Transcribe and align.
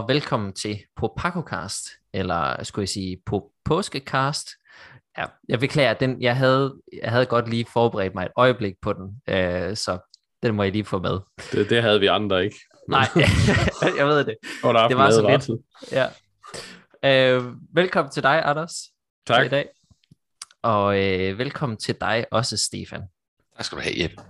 Og 0.00 0.08
velkommen 0.08 0.52
til 0.52 0.78
på 0.96 1.14
Pakocast, 1.16 1.88
eller 2.12 2.64
skulle 2.64 2.82
jeg 2.82 2.88
sige 2.88 3.22
på 3.26 3.52
Påskecast. 3.64 4.48
Ja, 5.18 5.24
jeg 5.48 5.60
beklager, 5.60 5.94
den, 5.94 6.22
jeg, 6.22 6.36
havde, 6.36 6.74
jeg 7.02 7.10
havde 7.10 7.26
godt 7.26 7.48
lige 7.48 7.66
forberedt 7.72 8.14
mig 8.14 8.24
et 8.24 8.32
øjeblik 8.36 8.74
på 8.82 8.92
den, 8.92 9.22
øh, 9.28 9.76
så 9.76 9.98
den 10.42 10.54
må 10.54 10.62
jeg 10.62 10.72
lige 10.72 10.84
få 10.84 10.98
med. 10.98 11.18
Det, 11.52 11.70
det 11.70 11.82
havde 11.82 12.00
vi 12.00 12.06
andre 12.06 12.44
ikke. 12.44 12.56
Nej, 12.88 13.06
jeg 13.98 14.06
ved 14.06 14.24
det. 14.24 14.34
Og 14.62 14.88
det 14.88 14.96
var 14.96 15.10
så 15.10 15.28
lidt. 15.28 15.50
Ja. 15.92 16.06
Øh, 17.36 17.44
velkommen 17.74 18.12
til 18.12 18.22
dig, 18.22 18.42
Anders. 18.44 18.72
Tak. 19.26 19.46
I 19.46 19.48
dag. 19.48 19.68
Og 20.62 21.04
øh, 21.04 21.38
velkommen 21.38 21.78
til 21.78 21.96
dig 22.00 22.26
også, 22.30 22.56
Stefan. 22.56 23.02
Tak 23.56 23.64
skal 23.64 23.78
du 23.78 23.82
have, 23.82 24.02
Jeppe. 24.02 24.22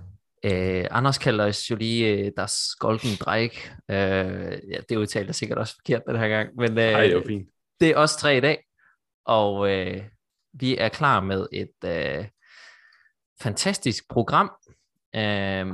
Øh, 0.45 0.87
Anders 0.91 1.19
kalder 1.19 1.47
os 1.47 1.71
jo 1.71 1.77
lige 1.77 2.09
øh, 2.09 2.33
deres 2.37 2.55
golden 2.79 3.17
dræk. 3.21 3.73
Øh, 3.91 4.59
ja, 4.71 4.81
det 4.89 4.97
udtaler 4.97 5.33
sikkert 5.33 5.59
også 5.59 5.75
forkert 5.75 6.03
den 6.09 6.17
her 6.17 6.29
gang. 6.29 6.55
Men, 6.57 6.79
øh, 6.79 6.85
Ej, 6.85 7.03
det 7.03 7.13
er 7.13 7.27
fint. 7.27 7.49
Det 7.81 7.91
er 7.91 7.97
os 7.97 8.17
tre 8.17 8.37
i 8.37 8.41
dag, 8.41 8.65
og 9.25 9.71
øh, 9.71 10.03
vi 10.53 10.77
er 10.77 10.89
klar 10.89 11.21
med 11.21 11.47
et 11.53 11.85
øh, 11.85 12.29
fantastisk 13.41 14.09
program. 14.09 14.51
Øh, 15.17 15.67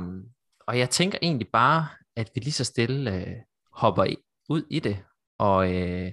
og 0.67 0.79
jeg 0.79 0.89
tænker 0.89 1.17
egentlig 1.21 1.47
bare, 1.53 1.87
at 2.15 2.31
vi 2.35 2.39
lige 2.39 2.53
så 2.53 2.63
stille 2.63 3.15
øh, 3.15 3.35
hopper 3.71 4.03
i, 4.03 4.17
ud 4.49 4.63
i 4.69 4.79
det. 4.79 4.99
Og 5.39 5.75
øh, 5.75 6.11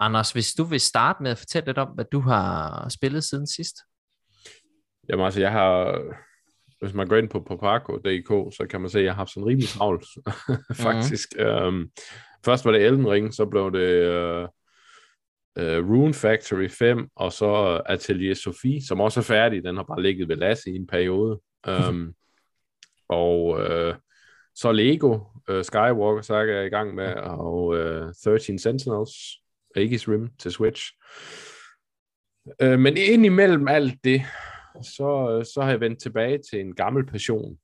Anders, 0.00 0.32
hvis 0.32 0.54
du 0.54 0.64
vil 0.64 0.80
starte 0.80 1.22
med 1.22 1.30
at 1.30 1.38
fortælle 1.38 1.66
lidt 1.66 1.78
om, 1.78 1.88
hvad 1.88 2.04
du 2.04 2.20
har 2.20 2.88
spillet 2.88 3.24
siden 3.24 3.46
sidst. 3.46 3.76
Jamen 5.08 5.24
altså, 5.24 5.40
jeg 5.40 5.52
har 5.52 6.02
hvis 6.80 6.94
man 6.94 7.06
går 7.06 7.16
ind 7.16 7.28
på 7.28 7.40
Popaco.dk, 7.40 8.54
så 8.56 8.66
kan 8.70 8.80
man 8.80 8.90
se, 8.90 8.98
at 8.98 9.04
jeg 9.04 9.12
har 9.12 9.16
haft 9.16 9.30
sådan 9.30 9.46
rimelig 9.46 9.68
travlt, 9.68 10.06
faktisk. 10.86 11.28
Mm-hmm. 11.38 11.66
Um, 11.66 11.90
først 12.44 12.64
var 12.64 12.72
det 12.72 12.86
Elden 12.86 13.08
Ring, 13.08 13.34
så 13.34 13.46
blev 13.46 13.72
det 13.72 14.08
uh, 14.08 14.42
uh, 15.60 15.90
Rune 15.90 16.14
Factory 16.14 16.68
5, 16.68 17.08
og 17.16 17.32
så 17.32 17.82
Atelier 17.86 18.34
Sophie, 18.34 18.86
som 18.86 19.00
også 19.00 19.20
er 19.20 19.24
færdig. 19.24 19.64
Den 19.64 19.76
har 19.76 19.82
bare 19.82 20.02
ligget 20.02 20.28
ved 20.28 20.36
Lasse 20.36 20.70
i 20.70 20.76
en 20.76 20.86
periode. 20.86 21.40
Um, 21.68 22.14
og 23.08 23.46
uh, 23.46 23.94
så 24.54 24.72
Lego 24.72 25.18
uh, 25.50 25.62
Skywalker 25.62 26.22
så 26.22 26.34
er 26.34 26.42
jeg 26.42 26.66
i 26.66 26.70
gang 26.70 26.94
med, 26.94 27.14
og 27.14 27.64
uh, 27.66 28.12
13 28.24 28.58
Sentinels, 28.58 29.10
Aegis 29.76 30.08
Rim 30.08 30.28
til 30.38 30.50
Switch. 30.50 30.82
Uh, 32.62 32.78
men 32.78 32.96
ind 32.96 33.26
imellem 33.26 33.68
alt 33.68 34.04
det, 34.04 34.22
så, 34.82 35.40
så 35.54 35.62
har 35.62 35.70
jeg 35.70 35.80
vendt 35.80 36.02
tilbage 36.02 36.38
til 36.50 36.60
en 36.60 36.74
gammel 36.74 37.06
passion. 37.06 37.58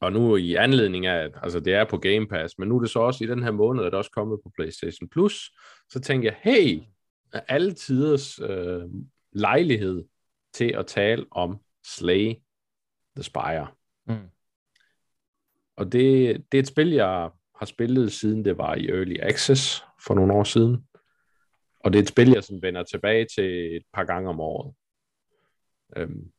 Og 0.00 0.12
nu 0.12 0.36
i 0.36 0.54
anledning 0.54 1.06
af, 1.06 1.24
at 1.24 1.38
altså 1.42 1.60
det 1.60 1.74
er 1.74 1.84
på 1.84 1.98
Game 1.98 2.26
Pass, 2.28 2.58
men 2.58 2.68
nu 2.68 2.76
er 2.76 2.80
det 2.80 2.90
så 2.90 2.98
også 2.98 3.24
i 3.24 3.26
den 3.26 3.42
her 3.42 3.50
måned, 3.50 3.84
at 3.84 3.92
det 3.92 3.98
også 3.98 4.10
kommet 4.10 4.40
på 4.42 4.50
PlayStation 4.56 5.08
Plus, 5.08 5.52
så 5.88 6.00
tænker 6.00 6.30
jeg, 6.30 6.38
hey, 6.42 6.80
alle 7.48 7.72
tiders 7.72 8.38
øh, 8.38 8.82
lejlighed 9.32 10.04
til 10.52 10.74
at 10.74 10.86
tale 10.86 11.26
om 11.30 11.58
Slay 11.86 12.34
the 13.16 13.22
Spire. 13.22 13.66
Mm. 14.06 14.28
Og 15.76 15.92
det, 15.92 16.36
det 16.52 16.58
er 16.58 16.62
et 16.62 16.68
spil, 16.68 16.90
jeg 16.90 17.30
har 17.56 17.66
spillet 17.66 18.12
siden 18.12 18.44
det 18.44 18.58
var 18.58 18.74
i 18.74 18.88
Early 18.88 19.16
Access 19.22 19.84
for 20.06 20.14
nogle 20.14 20.32
år 20.32 20.44
siden. 20.44 20.88
Og 21.80 21.92
det 21.92 21.98
er 21.98 22.02
et 22.02 22.08
spil, 22.08 22.30
jeg 22.30 22.44
sådan 22.44 22.62
vender 22.62 22.82
tilbage 22.82 23.26
til 23.36 23.76
et 23.76 23.82
par 23.92 24.04
gange 24.04 24.28
om 24.28 24.40
året. 24.40 24.74
Øhm, 25.96 26.32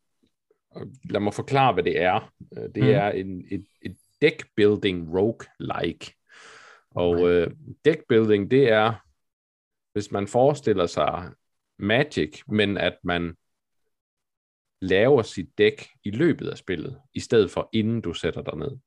lad 1.09 1.19
mig 1.19 1.33
forklare, 1.33 1.73
hvad 1.73 1.83
det 1.83 2.01
er. 2.01 2.33
Øh, 2.57 2.63
det 2.75 2.83
mm. 2.83 2.89
er 2.89 3.09
en, 3.09 3.47
et, 3.51 3.65
et 3.81 3.97
deck 4.21 4.47
building 4.55 5.09
rogue-like. 5.19 6.13
Og 6.91 7.09
okay. 7.09 7.23
øh, 7.23 7.51
deck 7.85 8.01
building, 8.09 8.51
det 8.51 8.71
er, 8.71 8.93
hvis 9.93 10.11
man 10.11 10.27
forestiller 10.27 10.85
sig 10.85 11.31
Magic, 11.79 12.41
men 12.47 12.77
at 12.77 12.97
man 13.03 13.35
laver 14.81 15.21
sit 15.21 15.57
dæk 15.57 15.89
i 16.03 16.11
løbet 16.11 16.47
af 16.47 16.57
spillet, 16.57 17.01
i 17.13 17.19
stedet 17.19 17.51
for 17.51 17.69
inden 17.73 18.01
du 18.01 18.13
sætter 18.13 18.41
dig 18.41 18.57
ned. 18.57 18.77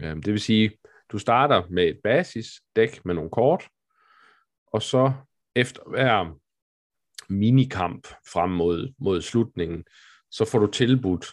Øhm, 0.00 0.22
det 0.22 0.32
vil 0.32 0.40
sige, 0.40 0.78
du 1.08 1.18
starter 1.18 1.62
med 1.70 1.88
et 1.88 2.00
basis 2.04 2.46
dæk 2.76 3.04
med 3.04 3.14
nogle 3.14 3.30
kort, 3.30 3.68
og 4.66 4.82
så 4.82 5.12
efter 5.54 5.82
hver 5.90 6.38
minikamp 7.28 8.06
frem 8.32 8.50
mod, 8.50 8.94
mod 8.98 9.22
slutningen, 9.22 9.84
så 10.30 10.44
får 10.44 10.58
du 10.58 10.66
tilbudt 10.66 11.26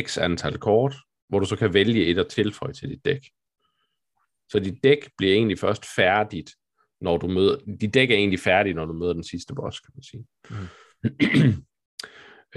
x 0.00 0.18
antal 0.18 0.58
kort, 0.58 0.96
hvor 1.28 1.38
du 1.38 1.46
så 1.46 1.56
kan 1.56 1.74
vælge 1.74 2.06
et 2.06 2.18
at 2.18 2.28
tilføje 2.28 2.72
til 2.72 2.88
dit 2.88 3.04
dæk. 3.04 3.30
Så 4.50 4.58
dit 4.58 4.84
dæk 4.84 5.10
bliver 5.16 5.34
egentlig 5.34 5.58
først 5.58 5.86
færdigt, 5.96 6.50
når 7.00 7.16
du 7.16 7.28
møder... 7.28 7.76
Dit 7.80 7.94
dæk 7.94 8.10
er 8.10 8.14
egentlig 8.14 8.40
færdigt, 8.40 8.76
når 8.76 8.84
du 8.84 8.92
møder 8.92 9.12
den 9.12 9.24
sidste 9.24 9.54
boss, 9.54 9.80
kan 9.80 9.92
man 9.94 10.02
sige. 10.02 10.26
Mm. 10.50 11.64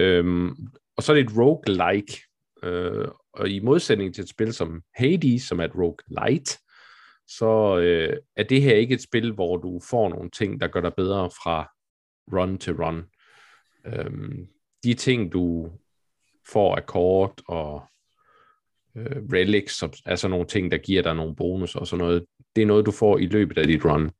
øhm, 0.04 0.56
og 0.96 1.02
så 1.02 1.12
er 1.12 1.16
det 1.16 1.24
et 1.24 1.36
roguelike. 1.38 2.22
Øh, 2.62 3.08
og 3.32 3.48
i 3.48 3.60
modsætning 3.60 4.14
til 4.14 4.22
et 4.22 4.28
spil 4.28 4.52
som 4.52 4.82
Hades, 4.94 5.42
som 5.42 5.60
er 5.60 5.64
et 5.64 5.74
roguelite, 5.74 6.58
så 7.28 7.78
øh, 7.78 8.16
er 8.36 8.42
det 8.42 8.62
her 8.62 8.74
ikke 8.74 8.94
et 8.94 9.02
spil, 9.02 9.32
hvor 9.32 9.56
du 9.56 9.80
får 9.90 10.08
nogle 10.08 10.30
ting, 10.30 10.60
der 10.60 10.68
gør 10.68 10.80
dig 10.80 10.94
bedre 10.96 11.30
fra 11.30 11.70
run 12.32 12.58
to 12.58 12.72
run. 12.72 13.04
Øhm, 13.86 14.46
de 14.84 14.94
ting, 14.94 15.32
du 15.32 15.72
får 16.48 16.76
af 16.76 16.86
kort 16.86 17.42
og 17.48 17.82
øh, 18.96 19.22
relics, 19.32 19.78
som 19.78 19.92
er 20.06 20.16
sådan 20.16 20.30
nogle 20.30 20.46
ting, 20.46 20.70
der 20.70 20.78
giver 20.78 21.02
dig 21.02 21.14
nogle 21.14 21.36
bonus 21.36 21.74
og 21.74 21.86
sådan 21.86 22.04
noget, 22.04 22.24
det 22.56 22.62
er 22.62 22.66
noget, 22.66 22.86
du 22.86 22.90
får 22.90 23.18
i 23.18 23.26
løbet 23.26 23.58
af 23.58 23.66
dit 23.66 23.84
run. 23.84 24.10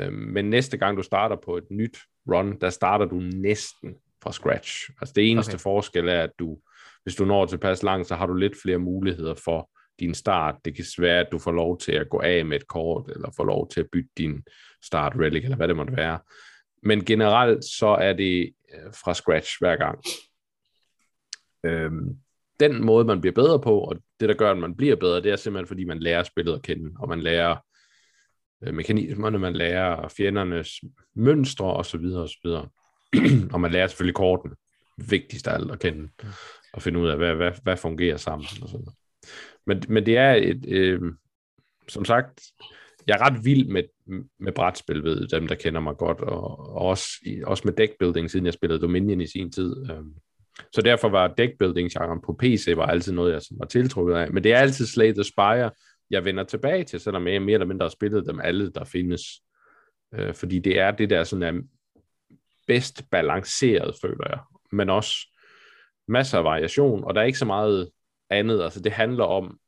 Øhm, 0.00 0.14
men 0.14 0.50
næste 0.50 0.76
gang, 0.76 0.96
du 0.96 1.02
starter 1.02 1.36
på 1.44 1.56
et 1.56 1.70
nyt 1.70 1.98
run, 2.32 2.58
der 2.60 2.70
starter 2.70 3.04
du 3.04 3.20
næsten 3.20 3.94
fra 4.22 4.32
scratch. 4.32 4.90
Altså 5.00 5.12
det 5.16 5.30
eneste 5.30 5.54
okay. 5.54 5.62
forskel 5.62 6.08
er, 6.08 6.22
at 6.22 6.30
du, 6.38 6.58
hvis 7.02 7.14
du 7.14 7.24
når 7.24 7.46
tilpas 7.46 7.82
langt, 7.82 8.08
så 8.08 8.14
har 8.14 8.26
du 8.26 8.34
lidt 8.34 8.62
flere 8.62 8.78
muligheder 8.78 9.34
for 9.34 9.70
din 10.00 10.14
start. 10.14 10.54
Det 10.64 10.76
kan 10.76 10.84
være, 10.98 11.20
at 11.20 11.28
du 11.32 11.38
får 11.38 11.52
lov 11.52 11.78
til 11.78 11.92
at 11.92 12.08
gå 12.08 12.20
af 12.20 12.44
med 12.44 12.56
et 12.56 12.68
kort, 12.68 13.10
eller 13.10 13.30
får 13.36 13.44
lov 13.44 13.68
til 13.68 13.80
at 13.80 13.86
bytte 13.92 14.10
din 14.18 14.42
start 14.82 15.12
relic, 15.16 15.44
eller 15.44 15.56
hvad 15.56 15.68
det 15.68 15.76
måtte 15.76 15.96
være. 15.96 16.18
Men 16.82 17.04
generelt 17.04 17.64
så 17.64 17.86
er 17.86 18.12
det 18.12 18.54
øh, 18.74 18.92
fra 19.04 19.14
scratch 19.14 19.56
hver 19.60 19.76
gang. 19.76 19.98
Øhm, 21.64 22.16
den 22.60 22.84
måde, 22.84 23.04
man 23.04 23.20
bliver 23.20 23.34
bedre 23.34 23.60
på, 23.60 23.80
og 23.80 23.96
det, 24.20 24.28
der 24.28 24.34
gør, 24.34 24.50
at 24.50 24.58
man 24.58 24.76
bliver 24.76 24.96
bedre, 24.96 25.20
det 25.22 25.32
er 25.32 25.36
simpelthen, 25.36 25.66
fordi 25.66 25.84
man 25.84 25.98
lærer 25.98 26.22
spillet 26.22 26.54
at 26.54 26.62
kende, 26.62 26.90
og 26.98 27.08
man 27.08 27.20
lærer 27.20 27.56
øh, 28.62 28.74
mekanismerne, 28.74 29.38
man 29.38 29.52
lærer 29.52 30.08
fjendernes 30.08 30.80
mønstre, 31.14 31.72
og 31.72 31.86
så 31.86 31.98
videre, 31.98 32.28
og 33.52 33.60
man 33.64 33.72
lærer 33.72 33.86
selvfølgelig 33.86 34.14
korten, 34.14 34.50
vigtigst 35.08 35.48
af 35.48 35.54
alt 35.54 35.70
at 35.70 35.78
kende, 35.78 36.08
og 36.72 36.82
finde 36.82 36.98
ud 36.98 37.08
af, 37.08 37.16
hvad, 37.16 37.34
hvad, 37.34 37.52
hvad 37.62 37.76
fungerer 37.76 38.16
sammen, 38.16 38.46
og 38.62 38.68
sådan. 38.68 38.86
Men, 39.66 39.82
men 39.88 40.06
det 40.06 40.16
er 40.16 40.32
et, 40.32 40.66
øh, 40.68 41.00
som 41.88 42.04
sagt, 42.04 42.42
jeg 43.06 43.14
er 43.14 43.22
ret 43.26 43.44
vild 43.44 43.68
med, 43.68 43.82
med 44.40 44.52
brætspil, 44.52 45.04
ved 45.04 45.28
dem, 45.28 45.48
der 45.48 45.54
kender 45.54 45.80
mig 45.80 45.96
godt, 45.96 46.20
og, 46.20 46.58
og 46.58 46.82
også, 46.82 47.08
også 47.44 47.62
med 47.64 47.72
deckbuilding, 47.72 48.30
siden 48.30 48.46
jeg 48.46 48.54
spillede 48.54 48.80
Dominion 48.80 49.20
i 49.20 49.26
sin 49.26 49.52
tid. 49.52 49.90
Øhm, 49.90 50.14
så 50.72 50.82
derfor 50.82 51.08
var 51.08 51.34
deckbuilding-genren 51.34 52.20
på 52.22 52.36
PC 52.38 52.72
var 52.76 52.86
altid 52.86 53.12
noget, 53.12 53.32
jeg 53.32 53.40
var 53.50 53.66
tiltrukket 53.66 54.14
af. 54.14 54.30
Men 54.32 54.44
det 54.44 54.52
er 54.52 54.58
altid 54.58 54.86
Slay 54.86 55.12
the 55.12 55.24
Spire, 55.24 55.70
jeg 56.10 56.24
vender 56.24 56.44
tilbage 56.44 56.84
til, 56.84 57.00
selvom 57.00 57.26
jeg 57.26 57.42
mere 57.42 57.54
eller 57.54 57.66
mindre 57.66 57.84
har 57.84 57.90
spillet 57.90 58.26
dem 58.26 58.40
alle, 58.40 58.72
der 58.72 58.84
findes. 58.84 59.22
Øh, 60.14 60.34
fordi 60.34 60.58
det 60.58 60.78
er 60.78 60.90
det, 60.90 61.10
der 61.10 61.24
sådan 61.24 61.56
er 61.56 61.62
bedst 62.66 63.10
balanceret, 63.10 63.94
føler 64.02 64.26
jeg. 64.28 64.38
Men 64.72 64.90
også 64.90 65.16
masser 66.08 66.38
af 66.38 66.44
variation, 66.44 67.04
og 67.04 67.14
der 67.14 67.20
er 67.20 67.24
ikke 67.24 67.38
så 67.38 67.44
meget 67.44 67.90
andet. 68.30 68.62
Altså 68.62 68.80
det 68.80 68.92
handler 68.92 69.24
om 69.24 69.58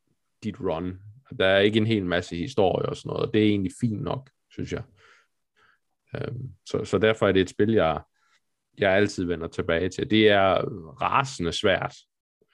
dit 0.43 0.61
run. 0.61 0.99
Der 1.39 1.47
er 1.47 1.59
ikke 1.59 1.77
en 1.77 1.87
hel 1.87 2.07
masse 2.07 2.37
historie 2.37 2.89
og 2.89 2.97
sådan 2.97 3.09
noget, 3.09 3.27
og 3.27 3.35
det 3.35 3.43
er 3.43 3.47
egentlig 3.47 3.73
fint 3.81 4.03
nok, 4.03 4.31
synes 4.55 4.73
jeg. 4.73 4.83
Øhm, 6.15 6.49
så, 6.67 6.85
så 6.85 6.99
derfor 6.99 7.29
er 7.29 7.33
det 7.33 7.43
et 7.43 7.51
spil, 7.51 7.73
jeg, 7.73 8.01
jeg 8.79 8.93
altid 8.93 9.25
vender 9.25 9.49
tilbage 9.49 9.89
til. 9.89 10.11
Det 10.11 10.29
er 10.29 10.55
rasende 11.03 11.53
svært, 11.53 11.97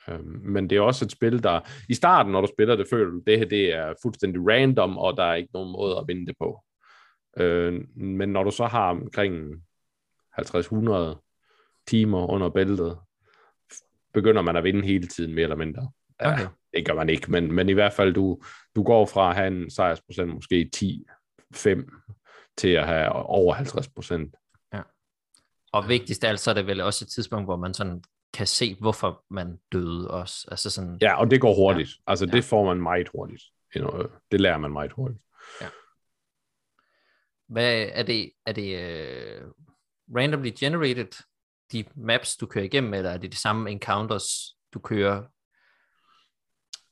øhm, 0.08 0.41
men 0.43 0.70
det 0.70 0.76
er 0.76 0.81
også 0.81 1.05
et 1.05 1.12
spil, 1.12 1.43
der 1.43 1.61
i 1.88 1.94
starten, 1.94 2.32
når 2.32 2.41
du 2.41 2.49
spiller 2.56 2.76
det, 2.76 2.87
føler 2.91 3.11
du, 3.11 3.23
det 3.26 3.38
her 3.38 3.47
det 3.47 3.75
er 3.75 3.94
fuldstændig 4.02 4.43
random, 4.49 4.99
og 4.99 5.17
der 5.17 5.25
er 5.25 5.35
ikke 5.35 5.50
nogen 5.55 5.73
måde 5.73 5.97
at 5.97 6.05
vinde 6.08 6.26
det 6.26 6.35
på. 6.38 6.64
Øh, 7.37 7.81
men 7.97 8.29
når 8.29 8.44
du 8.44 8.50
så 8.50 8.67
har 8.67 8.91
omkring 8.91 9.64
50-100 10.38 11.85
timer 11.87 12.31
under 12.31 12.50
bæltet, 12.50 12.99
begynder 14.14 14.43
man 14.43 14.56
at 14.56 14.64
vinde 14.64 14.82
hele 14.82 15.06
tiden, 15.06 15.35
mere 15.35 15.43
eller 15.43 15.56
mindre. 15.56 15.93
Okay 16.19 16.47
det 16.75 16.87
gør 16.87 16.94
man 16.94 17.08
ikke, 17.08 17.31
men, 17.31 17.52
men 17.52 17.69
i 17.69 17.73
hvert 17.73 17.93
fald, 17.93 18.14
du, 18.14 18.43
du 18.76 18.82
går 18.82 19.06
fra 19.06 19.31
at 19.31 19.37
have 19.37 19.47
en 19.47 19.70
sejrsprocent 19.70 20.35
måske 20.35 20.70
10-5 21.56 22.55
til 22.56 22.69
at 22.69 22.87
have 22.87 23.12
over 23.12 23.55
50 23.55 23.88
procent. 23.88 24.35
Ja. 24.73 24.82
Og 25.73 25.88
vigtigst 25.88 26.25
af 26.25 26.29
alt, 26.29 26.41
så 26.41 26.50
er 26.50 26.55
det 26.55 26.67
vel 26.67 26.81
også 26.81 27.05
et 27.05 27.08
tidspunkt, 27.08 27.47
hvor 27.47 27.56
man 27.56 27.75
sådan 27.75 28.02
kan 28.35 28.47
se, 28.47 28.76
hvorfor 28.81 29.25
man 29.31 29.58
døde 29.73 30.11
også. 30.11 30.49
Altså 30.50 30.70
sådan, 30.70 30.99
ja, 31.00 31.20
og 31.20 31.31
det 31.31 31.41
går 31.41 31.55
hurtigt. 31.55 31.88
Ja. 31.88 32.11
Altså, 32.11 32.26
det 32.26 32.35
ja. 32.35 32.41
får 32.41 32.64
man 32.64 32.82
meget 32.82 33.08
hurtigt. 33.08 33.43
det 34.31 34.41
lærer 34.41 34.58
man 34.58 34.73
meget 34.73 34.93
hurtigt. 34.93 35.20
Ja. 35.61 35.69
Hvad 37.49 37.87
er 37.93 38.02
det, 38.02 38.32
er 38.47 38.52
det 38.52 38.75
uh, 38.75 39.50
randomly 40.17 40.50
generated, 40.61 41.25
de 41.73 41.85
maps, 41.94 42.37
du 42.37 42.47
kører 42.47 42.64
igennem, 42.64 42.94
eller 42.94 43.11
er 43.11 43.17
det 43.17 43.32
de 43.32 43.37
samme 43.37 43.70
encounters, 43.70 44.56
du 44.75 44.79
kører? 44.79 45.23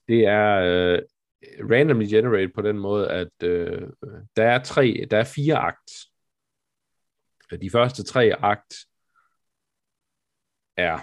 Det 0.08 0.26
er 0.26 0.94
uh, 0.94 0.98
randomly 1.42 2.06
generated 2.10 2.54
på 2.54 2.62
den 2.62 2.78
måde, 2.78 3.10
at 3.10 3.42
uh, 3.44 3.88
der 4.36 4.44
er 4.44 4.62
tre, 4.62 5.06
der 5.10 5.18
er 5.18 5.24
fire 5.24 5.56
akt. 5.56 5.92
De 7.60 7.70
første 7.70 8.04
tre 8.04 8.32
akt 8.38 8.74
er 10.76 10.98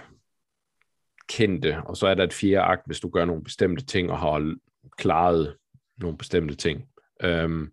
kendte, 1.28 1.82
og 1.86 1.96
så 1.96 2.06
er 2.06 2.14
der 2.14 2.24
et 2.24 2.32
fjerde 2.32 2.64
akt, 2.64 2.82
hvis 2.86 3.00
du 3.00 3.08
gør 3.08 3.24
nogle 3.24 3.44
bestemte 3.44 3.84
ting 3.84 4.10
og 4.10 4.18
har 4.18 4.56
klaret 4.98 5.56
nogle 5.96 6.18
bestemte 6.18 6.54
ting. 6.54 6.88
Um, 7.24 7.72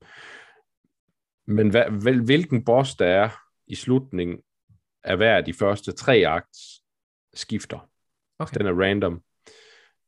men 1.46 1.70
hvad, 1.70 2.02
hvil, 2.02 2.24
hvilken 2.24 2.66
boss 2.66 2.96
der 2.96 3.06
er 3.06 3.30
i 3.68 3.76
slutningen 3.76 4.42
af 5.04 5.18
hver 5.18 5.38
af 5.38 5.46
de 5.46 5.54
første 5.54 5.92
tre 5.92 6.16
akt 6.28 6.58
skifter. 7.34 7.90
Okay. 8.40 8.58
Den 8.58 8.68
er 8.68 8.82
random. 8.82 9.24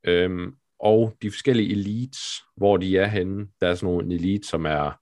Um, 0.07 0.57
og 0.79 1.17
de 1.21 1.31
forskellige 1.31 1.71
elites, 1.71 2.21
hvor 2.57 2.77
de 2.77 2.97
er 2.97 3.07
henne, 3.07 3.47
der 3.61 3.67
er 3.67 3.75
sådan 3.75 3.93
nogle 3.93 4.13
elite, 4.13 4.47
som 4.47 4.65
er 4.65 4.99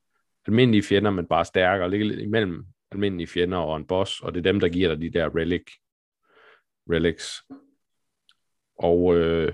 almindelige 0.47 0.83
fjender, 0.83 1.11
men 1.11 1.27
bare 1.27 1.45
stærkere, 1.45 1.89
ligger 1.89 2.07
lidt 2.07 2.19
imellem 2.19 2.65
almindelige 2.91 3.27
fjender 3.27 3.57
og 3.57 3.77
en 3.77 3.87
boss, 3.87 4.21
og 4.21 4.33
det 4.33 4.39
er 4.39 4.51
dem, 4.51 4.59
der 4.59 4.69
giver 4.69 4.89
dig 4.89 5.01
de 5.01 5.19
der 5.19 5.35
relic, 5.35 5.71
relics. 6.89 7.43
Og 8.79 9.15
øh, 9.15 9.53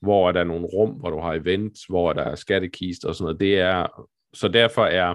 hvor 0.00 0.28
er 0.28 0.32
der 0.32 0.44
nogle 0.44 0.66
rum, 0.66 0.90
hvor 0.90 1.10
du 1.10 1.20
har 1.20 1.34
events, 1.34 1.84
hvor 1.84 2.10
er 2.10 2.12
der 2.12 2.34
skattekist 2.34 3.04
og 3.04 3.14
sådan 3.14 3.24
noget. 3.24 3.40
Det 3.40 3.60
er, 3.60 4.06
så 4.32 4.48
derfor 4.48 4.84
er 4.84 5.14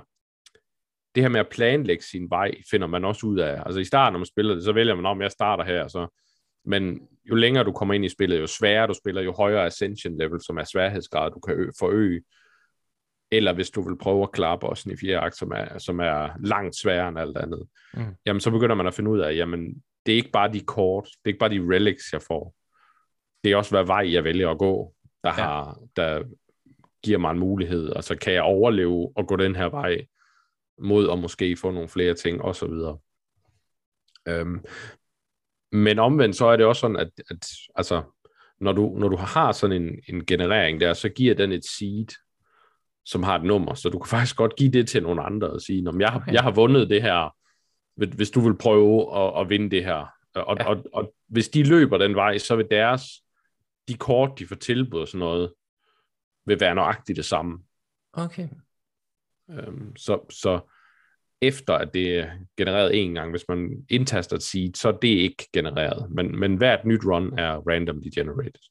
det 1.16 1.24
her 1.24 1.30
med 1.30 1.40
at 1.40 1.50
planlægge 1.50 2.04
sin 2.04 2.30
vej, 2.30 2.52
finder 2.72 2.88
man 2.88 3.06
også 3.06 3.28
ud 3.28 3.40
af. 3.40 3.64
Altså 3.66 3.80
i 3.80 3.84
starten, 3.84 4.14
når 4.14 4.20
man 4.20 4.26
spiller 4.26 4.54
det, 4.54 4.64
så 4.64 4.74
vælger 4.74 4.96
man 4.96 5.06
om, 5.06 5.22
jeg 5.22 5.32
starter 5.32 5.64
her, 5.64 5.88
så 5.88 6.08
men 6.68 7.08
jo 7.30 7.36
længere 7.36 7.64
du 7.64 7.72
kommer 7.72 7.94
ind 7.94 8.06
i 8.06 8.10
spillet, 8.10 8.40
jo 8.40 8.48
sværere 8.48 8.88
du 8.88 8.94
spiller, 8.94 9.22
jo 9.22 9.34
højere 9.34 9.66
ascension 9.66 10.18
level, 10.18 10.42
som 10.46 10.58
er 10.58 10.64
sværhedsgrad, 10.64 11.32
du 11.32 11.40
kan 11.40 11.74
forøge. 11.80 12.22
Eller 13.32 13.54
hvis 13.54 13.70
du 13.70 13.82
vil 13.82 13.98
prøve 13.98 14.24
at 14.24 14.32
klare 14.32 14.60
bossen 14.60 14.92
i 14.92 14.98
fjerde 14.98 15.20
akt, 15.20 15.38
som 15.38 15.52
er, 15.52 15.78
som 15.78 16.00
er 16.00 16.30
langt 16.40 16.76
sværere 16.76 17.10
end 17.10 17.20
alt 17.20 17.38
andet, 17.38 17.68
mm. 17.94 18.16
jamen 18.26 18.40
så 18.40 18.52
begynder 18.52 18.76
man 18.76 18.88
at 18.88 18.94
finde 18.94 19.12
ud 19.12 19.20
af, 19.20 19.36
jamen 19.36 19.84
det 20.06 20.12
er 20.12 20.16
ikke 20.16 20.32
bare 20.32 20.54
de 20.54 20.60
kort, 20.60 21.04
det 21.04 21.26
er 21.26 21.30
ikke 21.30 21.40
bare 21.40 21.50
de 21.50 21.76
relics, 21.76 22.14
jeg 22.14 22.22
får. 22.22 22.56
Det 23.44 23.52
er 23.52 23.56
også, 23.56 23.72
hvad 23.72 23.86
vej 23.86 24.14
jeg 24.14 24.24
vælger 24.24 24.50
at 24.50 24.58
gå, 24.58 24.94
der, 25.24 25.30
ja. 25.30 25.34
har, 25.34 25.80
der 25.96 26.24
giver 27.04 27.18
mig 27.18 27.32
en 27.32 27.40
mulighed, 27.40 27.90
og 27.90 28.04
så 28.04 28.18
kan 28.18 28.34
jeg 28.34 28.44
overleve 28.44 29.12
og 29.16 29.28
gå 29.28 29.36
den 29.36 29.56
her 29.56 29.70
vej, 29.70 30.06
mod 30.80 31.10
at 31.10 31.20
måske 31.20 31.58
få 31.58 31.72
nogle 31.72 31.90
flere 31.90 32.14
ting, 32.14 32.42
og 32.42 32.56
så 32.56 32.68
videre. 32.68 32.98
Øhm, 34.28 34.64
men 35.72 36.00
omvendt 36.00 36.36
så 36.36 36.46
er 36.46 36.58
det 36.58 36.66
også 36.66 36.80
sådan, 36.80 36.96
at, 36.96 37.10
at 37.30 37.50
altså, 37.76 38.04
når, 38.60 38.72
du, 38.72 38.96
når 38.98 39.10
du 39.10 39.18
har 39.18 39.52
sådan 39.52 39.82
en, 39.82 40.00
en 40.10 40.26
generering 40.26 40.82
der, 40.82 40.94
så 40.94 41.10
giver 41.10 41.36
den 41.36 41.52
et 41.52 41.66
seed, 41.66 42.08
som 43.06 43.24
har 43.24 43.36
et 43.36 43.44
nummer, 43.44 43.74
så 43.74 43.90
du 43.90 44.00
kan 44.00 44.10
faktisk 44.10 44.36
godt 44.36 44.56
give 44.56 44.72
det 44.72 44.90
til 44.90 45.04
nogle 45.04 45.24
andre 45.24 45.50
og 45.50 45.62
sige, 45.62 45.84
jeg, 46.00 46.14
okay. 46.16 46.34
jeg 46.34 46.44
har 46.44 46.52
vundet 46.52 46.90
det 46.90 47.02
her, 47.02 47.36
hvis 48.16 48.32
du 48.32 48.40
vil 48.40 48.58
prøve 48.58 49.18
at, 49.18 49.42
at 49.42 49.50
vinde 49.50 49.70
det 49.70 49.84
her. 49.84 50.08
Og, 50.36 50.58
ja. 50.60 50.70
og, 50.70 50.76
og, 50.76 50.86
og 50.94 51.14
hvis 51.28 51.50
de 51.50 51.64
løber 51.64 51.98
den 51.98 52.16
vej, 52.16 52.38
så 52.38 52.56
vil 52.56 52.68
deres, 52.72 53.04
de 53.88 53.94
kort, 53.94 54.40
de 54.40 54.48
får 54.48 54.56
tilbud 54.56 55.02
og 55.02 55.08
sådan 55.08 55.20
noget, 55.20 55.54
vil 56.46 56.60
være 56.60 56.76
nøjagtigt 56.76 57.18
det 57.18 57.26
samme. 57.26 57.60
Okay. 58.14 58.48
Øhm, 59.50 59.96
så, 59.96 60.20
så 60.30 60.60
efter 61.42 61.74
at 61.74 61.94
det 61.94 62.20
er 62.20 62.32
genereret 62.58 63.04
en 63.04 63.14
gang, 63.14 63.32
hvis 63.32 63.46
man 63.50 63.86
indtaster 63.90 64.36
et 64.36 64.44
seed, 64.44 64.74
så 64.76 64.88
er 64.88 64.92
det 64.92 65.08
ikke 65.08 65.50
genereret. 65.54 66.12
Men, 66.12 66.40
men 66.40 66.58
hvert 66.58 66.86
nyt 66.86 67.06
run 67.06 67.40
er 67.40 67.70
randomly 67.70 68.08
generated. 68.16 68.62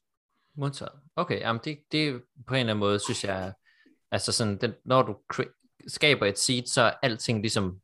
Modtaget. 0.55 0.91
Okay, 1.15 1.39
jamen 1.39 1.61
det, 1.65 1.79
det 1.91 2.23
på 2.47 2.53
en 2.53 2.59
eller 2.59 2.73
anden 2.73 2.79
måde, 2.79 2.99
synes 2.99 3.23
jeg, 3.23 3.53
altså 4.11 4.31
sådan, 4.31 4.57
den, 4.57 4.73
når 4.85 5.01
du 5.01 5.17
skaber 5.87 6.25
et 6.25 6.37
seed, 6.37 6.65
så 6.65 6.81
er 6.81 6.93
alting 7.01 7.41
ligesom 7.41 7.79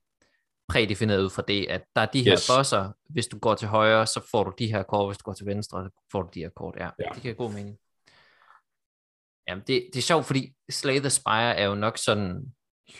prædefineret 0.67 1.23
ud 1.23 1.29
fra 1.29 1.43
det, 1.47 1.65
at 1.69 1.83
der 1.95 2.01
er 2.01 2.05
de 2.05 2.23
her 2.23 2.33
yes. 2.33 2.49
bosser, 2.49 2.91
hvis 3.09 3.27
du 3.27 3.39
går 3.39 3.55
til 3.55 3.67
højre, 3.67 4.07
så 4.07 4.27
får 4.31 4.43
du 4.43 4.53
de 4.59 4.67
her 4.67 4.83
kort, 4.83 5.09
hvis 5.09 5.17
du 5.17 5.23
går 5.23 5.33
til 5.33 5.45
venstre, 5.45 5.83
så 5.83 5.89
får 6.11 6.21
du 6.21 6.29
de 6.33 6.39
her 6.39 6.49
kort. 6.49 6.75
Ja, 6.77 6.89
ja. 6.99 7.09
det 7.13 7.21
giver 7.21 7.33
god 7.33 7.51
mening. 7.51 7.77
Jamen, 9.47 9.63
det, 9.67 9.89
det 9.93 9.99
er 9.99 10.01
sjovt, 10.01 10.25
fordi 10.25 10.53
Slay 10.69 10.99
the 10.99 11.09
Spire 11.09 11.55
er 11.55 11.65
jo 11.65 11.75
nok 11.75 11.97
sådan 11.97 12.53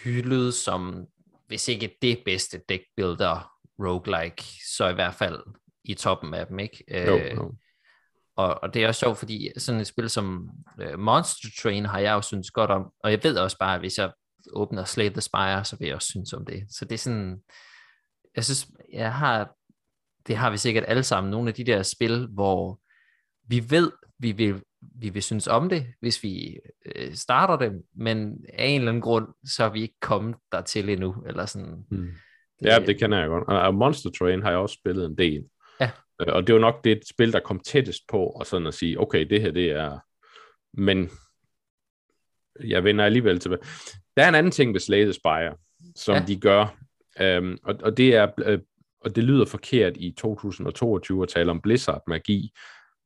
hyldet 0.03 0.53
som, 0.53 1.07
hvis 1.47 1.67
ikke 1.67 1.97
det 2.01 2.21
bedste 2.25 2.61
deckbuilder 2.69 3.51
roguelike, 3.79 4.43
så 4.75 4.87
i 4.89 4.93
hvert 4.93 5.15
fald 5.15 5.39
i 5.83 5.93
toppen 5.93 6.33
af 6.33 6.47
dem, 6.47 6.59
ikke? 6.59 6.83
Jo, 7.07 7.17
øh, 7.17 7.35
jo. 7.35 7.55
Og, 8.35 8.63
og 8.63 8.73
det 8.73 8.83
er 8.83 8.87
også 8.87 8.99
sjovt, 8.99 9.17
fordi 9.17 9.51
sådan 9.57 9.81
et 9.81 9.87
spil 9.87 10.09
som 10.09 10.49
uh, 10.81 10.99
Monster 10.99 11.49
Train 11.61 11.85
har 11.85 11.99
jeg 11.99 12.13
jo 12.13 12.21
synes 12.21 12.51
godt 12.51 12.71
om, 12.71 12.91
og 13.03 13.11
jeg 13.11 13.23
ved 13.23 13.37
også 13.37 13.57
bare, 13.57 13.73
at 13.73 13.79
hvis 13.79 13.97
jeg 13.97 14.11
åbner 14.49 14.83
Slay 14.83 15.09
the 15.09 15.21
Spire, 15.21 15.65
så 15.65 15.75
vil 15.79 15.85
jeg 15.85 15.95
også 15.95 16.07
synes 16.07 16.33
om 16.33 16.45
det. 16.45 16.65
Så 16.69 16.85
det 16.85 16.93
er 16.93 16.97
sådan, 16.97 17.41
jeg 18.35 18.45
synes, 18.45 18.67
jeg 18.93 19.13
har, 19.13 19.55
det 20.27 20.37
har 20.37 20.49
vi 20.49 20.57
sikkert 20.57 20.83
alle 20.87 21.03
sammen, 21.03 21.31
nogle 21.31 21.49
af 21.49 21.53
de 21.53 21.63
der 21.63 21.83
spil, 21.83 22.27
hvor 22.27 22.79
vi 23.47 23.69
ved, 23.69 23.91
vi 24.23 24.31
vil 24.31 24.61
vi 24.79 25.09
vil 25.09 25.23
synes 25.23 25.47
om 25.47 25.69
det, 25.69 25.85
hvis 25.99 26.23
vi 26.23 26.59
øh, 26.95 27.13
starter 27.13 27.57
det, 27.57 27.81
men 27.95 28.45
af 28.53 28.65
en 28.65 28.81
eller 28.81 28.91
anden 28.91 29.01
grund, 29.01 29.27
så 29.45 29.63
er 29.63 29.69
vi 29.69 29.81
ikke 29.81 30.00
kommet 30.01 30.36
der 30.51 30.62
til 30.62 30.89
endnu, 30.89 31.15
eller 31.27 31.45
sådan. 31.45 31.86
Hmm. 31.89 32.09
Ja, 32.62 32.79
det 32.79 33.00
kender 33.00 33.19
jeg 33.19 33.27
godt. 33.27 33.48
Og 33.48 33.75
Monster 33.75 34.09
Train 34.09 34.41
har 34.41 34.50
jeg 34.50 34.59
også 34.59 34.77
spillet 34.81 35.05
en 35.05 35.17
del. 35.17 35.43
Ja. 35.79 35.91
Øh, 36.21 36.36
og 36.36 36.48
det 36.48 36.55
var 36.55 36.62
nok 36.62 36.83
det 36.83 37.00
spil, 37.09 37.33
der 37.33 37.39
kom 37.39 37.59
tættest 37.59 38.01
på, 38.07 38.25
og 38.25 38.45
sådan 38.45 38.67
at 38.67 38.74
sige, 38.74 39.00
okay, 39.00 39.25
det 39.29 39.41
her, 39.41 39.51
det 39.51 39.71
er... 39.71 40.00
Men 40.74 41.09
jeg 42.63 42.83
vender 42.83 43.05
alligevel 43.05 43.39
tilbage. 43.39 43.62
Der 44.17 44.24
er 44.24 44.29
en 44.29 44.36
anden 44.36 44.51
ting 44.51 44.74
ved 44.74 44.79
Slay 44.79 45.03
the 45.03 45.13
Spire, 45.13 45.55
som 45.95 46.15
ja. 46.15 46.24
de 46.27 46.39
gør, 46.39 46.77
øhm, 47.21 47.57
og, 47.63 47.75
og 47.83 47.98
det 47.98 48.15
er... 48.15 48.27
Øh, 48.45 48.59
og 49.01 49.15
det 49.15 49.24
lyder 49.24 49.45
forkert 49.45 49.98
i 49.98 50.12
2022 50.17 51.24
at 51.24 51.29
tale 51.29 51.51
om 51.51 51.62
Blizzard-magi, 51.62 52.51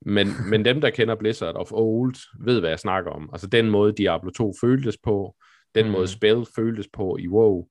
men, 0.01 0.27
men 0.49 0.65
dem, 0.65 0.81
der 0.81 0.89
kender 0.89 1.15
Blizzard 1.15 1.55
of 1.55 1.71
Old, 1.71 2.15
ved, 2.45 2.59
hvad 2.59 2.69
jeg 2.69 2.79
snakker 2.79 3.11
om. 3.11 3.29
Altså 3.31 3.47
den 3.47 3.69
måde 3.69 3.93
Diablo 3.93 4.29
2 4.29 4.53
føltes 4.61 4.97
på, 5.03 5.35
den 5.75 5.85
mm. 5.85 5.91
måde 5.91 6.07
spil 6.07 6.45
føltes 6.55 6.87
på 6.93 7.17
i 7.19 7.27
WoW, 7.27 7.67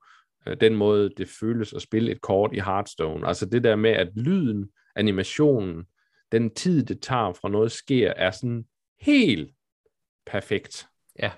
øh, 0.46 0.56
den 0.60 0.74
måde 0.76 1.10
det 1.16 1.28
føles 1.40 1.72
at 1.72 1.82
spille 1.82 2.12
et 2.12 2.20
kort 2.20 2.50
i 2.52 2.60
Hearthstone. 2.60 3.26
Altså 3.26 3.46
det 3.46 3.64
der 3.64 3.76
med, 3.76 3.90
at 3.90 4.08
lyden, 4.16 4.70
animationen, 4.96 5.84
den 6.32 6.54
tid, 6.54 6.84
det 6.84 7.02
tager 7.02 7.32
fra 7.32 7.48
noget 7.48 7.72
sker, 7.72 8.12
er 8.16 8.30
sådan 8.30 8.66
helt 9.00 9.52
perfekt. 10.26 10.86
Ja. 11.18 11.30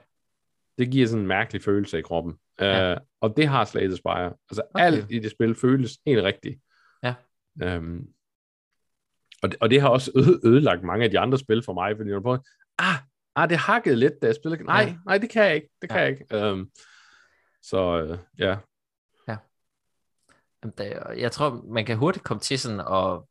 Det 0.78 0.90
giver 0.90 1.07
sådan 1.07 1.21
en 1.21 1.28
mærkelig 1.28 1.62
følelse 1.62 1.99
i 1.99 2.02
kroppen. 2.02 2.35
Ja. 2.61 2.92
Uh, 2.92 3.00
og 3.21 3.37
det 3.37 3.49
har 3.49 3.64
Slay 3.64 3.87
the 3.87 3.97
Spire. 3.97 4.33
Altså 4.50 4.62
okay. 4.75 4.85
alt 4.85 5.12
i 5.12 5.18
det 5.18 5.30
spil 5.30 5.54
føles 5.54 5.99
helt 6.07 6.23
rigtigt. 6.23 6.61
Ja. 7.02 7.14
Um, 7.76 8.09
og, 9.42 9.50
det, 9.50 9.57
og 9.61 9.71
det 9.71 9.80
har 9.80 9.88
også 9.88 10.11
ødelagt 10.45 10.83
mange 10.83 11.04
af 11.04 11.11
de 11.11 11.18
andre 11.18 11.38
spil 11.38 11.62
for 11.62 11.73
mig, 11.73 11.97
fordi 11.97 12.11
jeg 12.11 12.23
på, 12.23 12.38
ah, 12.78 12.95
ah, 13.37 13.50
det 13.50 13.59
hakkede 13.59 13.97
lidt, 13.97 14.14
da 14.23 14.26
jeg 14.26 14.35
spillede. 14.35 14.64
Nej, 14.64 14.80
ja. 14.80 14.97
nej, 15.07 15.18
det 15.18 15.30
kan 15.30 15.45
jeg 15.45 15.54
ikke. 15.54 15.68
Det 15.83 15.90
kan 15.90 15.99
ja. 15.99 16.04
jeg 16.04 16.11
ikke. 16.11 16.50
Um, 16.50 16.71
så 17.62 18.02
uh, 18.02 18.18
ja. 18.38 18.57
Ja. 19.28 19.37
Jeg 21.16 21.33
tror, 21.33 21.73
man 21.73 21.87
kan 21.87 21.97
hurtigt 21.97 22.25
komme 22.25 22.40
til 22.40 22.59
sådan 22.59 22.80
og 22.80 23.28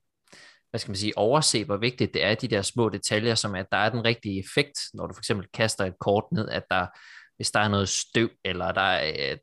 hvad 0.69 0.79
skal 0.79 0.91
man 0.91 0.97
sige, 0.97 1.17
overse, 1.17 1.65
hvor 1.65 1.77
vigtigt 1.77 2.13
det 2.13 2.23
er, 2.23 2.35
de 2.35 2.47
der 2.47 2.61
små 2.61 2.89
detaljer, 2.89 3.35
som 3.35 3.55
at 3.55 3.65
der 3.71 3.77
er 3.77 3.89
den 3.89 4.05
rigtige 4.05 4.39
effekt, 4.39 4.79
når 4.93 5.07
du 5.07 5.13
for 5.13 5.21
eksempel 5.21 5.47
kaster 5.53 5.85
et 5.85 5.99
kort 5.99 6.23
ned, 6.31 6.49
at 6.49 6.63
der, 6.71 6.87
hvis 7.35 7.51
der 7.51 7.59
er 7.59 7.67
noget 7.67 7.89
støv, 7.89 8.29
eller 8.45 8.71
der 8.71 8.81
er 8.81 9.35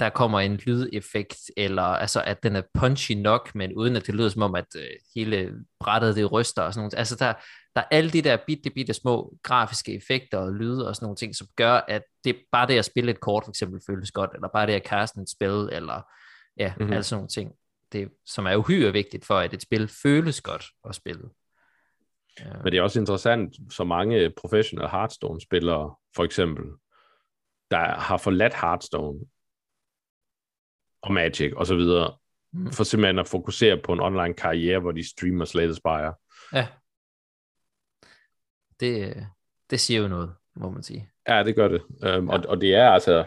der 0.00 0.10
kommer 0.10 0.40
en 0.40 0.56
lydeffekt, 0.56 1.36
eller 1.56 1.82
altså 1.82 2.22
at 2.22 2.42
den 2.42 2.56
er 2.56 2.62
punchy 2.74 3.12
nok, 3.12 3.54
men 3.54 3.72
uden 3.74 3.96
at 3.96 4.06
det 4.06 4.14
lyder 4.14 4.28
som 4.28 4.42
om, 4.42 4.54
at 4.54 4.66
øh, 4.76 4.82
hele 5.14 5.52
brættet 5.80 6.16
det 6.16 6.32
ryster 6.32 6.62
og 6.62 6.74
sådan 6.74 6.80
noget. 6.80 6.98
Altså 6.98 7.16
der, 7.16 7.32
der 7.74 7.80
er 7.80 7.86
alle 7.90 8.10
de 8.10 8.22
der 8.22 8.36
bitte, 8.46 8.70
bitte 8.70 8.94
små 8.94 9.34
grafiske 9.42 9.96
effekter 9.96 10.38
og 10.38 10.52
lyde 10.52 10.88
og 10.88 10.96
sådan 10.96 11.04
nogle 11.04 11.16
ting, 11.16 11.36
som 11.36 11.46
gør, 11.56 11.72
at 11.88 12.02
det 12.24 12.36
bare 12.52 12.66
det 12.66 12.78
at 12.78 12.84
spille 12.84 13.10
et 13.10 13.20
kort 13.20 13.44
for 13.44 13.50
eksempel 13.50 13.80
føles 13.86 14.10
godt, 14.10 14.30
eller 14.34 14.48
bare 14.48 14.66
det 14.66 14.72
at 14.72 14.82
kaste 14.82 15.20
et 15.20 15.30
spil, 15.30 15.68
eller 15.72 16.02
ja, 16.56 16.72
mm-hmm. 16.76 16.92
alle 16.92 17.02
sådan 17.02 17.18
nogle 17.18 17.28
ting, 17.28 17.52
det, 17.92 18.08
som 18.26 18.46
er 18.46 18.56
uhyre 18.56 18.92
vigtigt 18.92 19.24
for, 19.24 19.38
at 19.38 19.54
et 19.54 19.62
spil 19.62 19.88
føles 20.02 20.40
godt 20.40 20.64
at 20.88 20.94
spille. 20.94 21.22
Men 22.62 22.72
det 22.72 22.78
er 22.78 22.82
også 22.82 23.00
interessant, 23.00 23.56
så 23.70 23.84
mange 23.84 24.30
professionelle 24.36 24.90
Hearthstone-spillere, 24.90 25.94
for 26.16 26.24
eksempel, 26.24 26.64
der 27.70 27.98
har 28.00 28.16
forladt 28.16 28.54
Hearthstone 28.54 29.18
og 31.04 31.12
Magic 31.12 31.52
og 31.56 31.66
så 31.66 31.76
videre, 31.76 32.16
mm. 32.52 32.72
for 32.72 32.84
simpelthen 32.84 33.18
at 33.18 33.28
fokusere 33.28 33.80
på 33.84 33.92
en 33.92 34.00
online 34.00 34.34
karriere, 34.34 34.80
hvor 34.80 34.92
de 34.92 35.10
streamer 35.10 35.44
Slay 35.44 35.64
the 35.64 35.74
Spire. 35.74 36.14
Ja. 36.52 36.66
Det, 38.80 39.26
det 39.70 39.80
siger 39.80 40.00
jo 40.00 40.08
noget, 40.08 40.34
må 40.56 40.70
man 40.70 40.82
sige. 40.82 41.10
Ja, 41.28 41.42
det 41.42 41.56
gør 41.56 41.68
det. 41.68 41.82
Um, 42.18 42.28
og, 42.28 42.40
og 42.48 42.60
det 42.60 42.74
er 42.74 42.88
altså... 42.88 43.24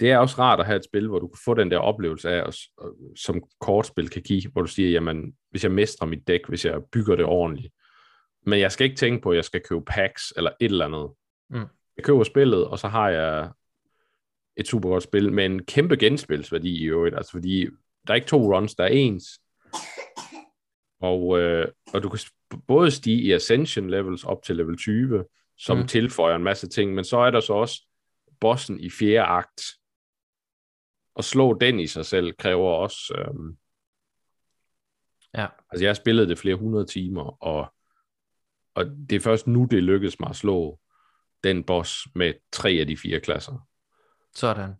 Det 0.00 0.10
er 0.10 0.18
også 0.18 0.36
rart 0.38 0.60
at 0.60 0.66
have 0.66 0.76
et 0.76 0.84
spil, 0.84 1.08
hvor 1.08 1.18
du 1.18 1.28
kan 1.28 1.38
få 1.44 1.54
den 1.54 1.70
der 1.70 1.78
oplevelse 1.78 2.30
af, 2.30 2.54
som 3.16 3.42
kortspil 3.60 4.08
kan 4.08 4.22
give, 4.22 4.50
hvor 4.52 4.62
du 4.62 4.66
siger, 4.66 4.90
jamen, 4.90 5.36
hvis 5.50 5.64
jeg 5.64 5.72
mestrer 5.72 6.06
mit 6.06 6.28
dæk, 6.28 6.40
hvis 6.48 6.64
jeg 6.64 6.82
bygger 6.92 7.16
det 7.16 7.24
ordentligt, 7.24 7.72
men 8.46 8.60
jeg 8.60 8.72
skal 8.72 8.84
ikke 8.84 8.96
tænke 8.96 9.22
på, 9.22 9.30
at 9.30 9.36
jeg 9.36 9.44
skal 9.44 9.62
købe 9.68 9.84
packs 9.84 10.32
eller 10.36 10.50
et 10.60 10.70
eller 10.70 10.84
andet. 10.84 11.10
Mm. 11.50 11.68
Jeg 11.96 12.04
køber 12.04 12.24
spillet, 12.24 12.66
og 12.66 12.78
så 12.78 12.88
har 12.88 13.08
jeg 13.08 13.50
et 14.58 14.66
super 14.66 14.88
godt 14.88 15.02
spil 15.02 15.32
med 15.32 15.46
en 15.46 15.64
kæmpe 15.64 15.96
genspilsværdi 15.96 16.78
i 16.78 16.84
øvrigt, 16.84 17.16
altså 17.16 17.32
fordi 17.32 17.66
der 18.06 18.12
er 18.12 18.14
ikke 18.14 18.26
to 18.26 18.56
runs, 18.56 18.74
der 18.74 18.84
er 18.84 18.88
ens. 18.88 19.24
Og, 21.00 21.38
øh, 21.38 21.68
og 21.94 22.02
du 22.02 22.08
kan 22.08 22.18
både 22.66 22.90
stige 22.90 23.22
i 23.22 23.32
Ascension 23.32 23.90
levels 23.90 24.24
op 24.24 24.42
til 24.42 24.56
level 24.56 24.76
20, 24.76 25.24
som 25.58 25.78
mm. 25.78 25.86
tilføjer 25.86 26.36
en 26.36 26.42
masse 26.42 26.68
ting, 26.68 26.94
men 26.94 27.04
så 27.04 27.18
er 27.18 27.30
der 27.30 27.40
så 27.40 27.52
også 27.52 27.82
bossen 28.40 28.80
i 28.80 28.90
fjerde 28.90 29.26
akt. 29.26 29.62
Og 31.14 31.24
slå 31.24 31.58
den 31.58 31.80
i 31.80 31.86
sig 31.86 32.06
selv 32.06 32.32
kræver 32.38 32.70
også... 32.70 33.14
Øhm, 33.18 33.56
ja. 35.34 35.46
Altså 35.70 35.84
jeg 35.84 35.88
har 35.88 35.94
spillet 35.94 36.28
det 36.28 36.38
flere 36.38 36.54
hundrede 36.54 36.86
timer, 36.86 37.42
og, 37.42 37.74
og 38.74 38.86
det 39.10 39.16
er 39.16 39.20
først 39.20 39.46
nu, 39.46 39.68
det 39.70 39.82
lykkedes 39.82 40.20
mig 40.20 40.30
at 40.30 40.36
slå 40.36 40.78
den 41.44 41.64
boss 41.64 42.08
med 42.14 42.34
tre 42.52 42.70
af 42.70 42.86
de 42.86 42.96
fire 42.96 43.20
klasser. 43.20 43.68
Sådan. 44.34 44.74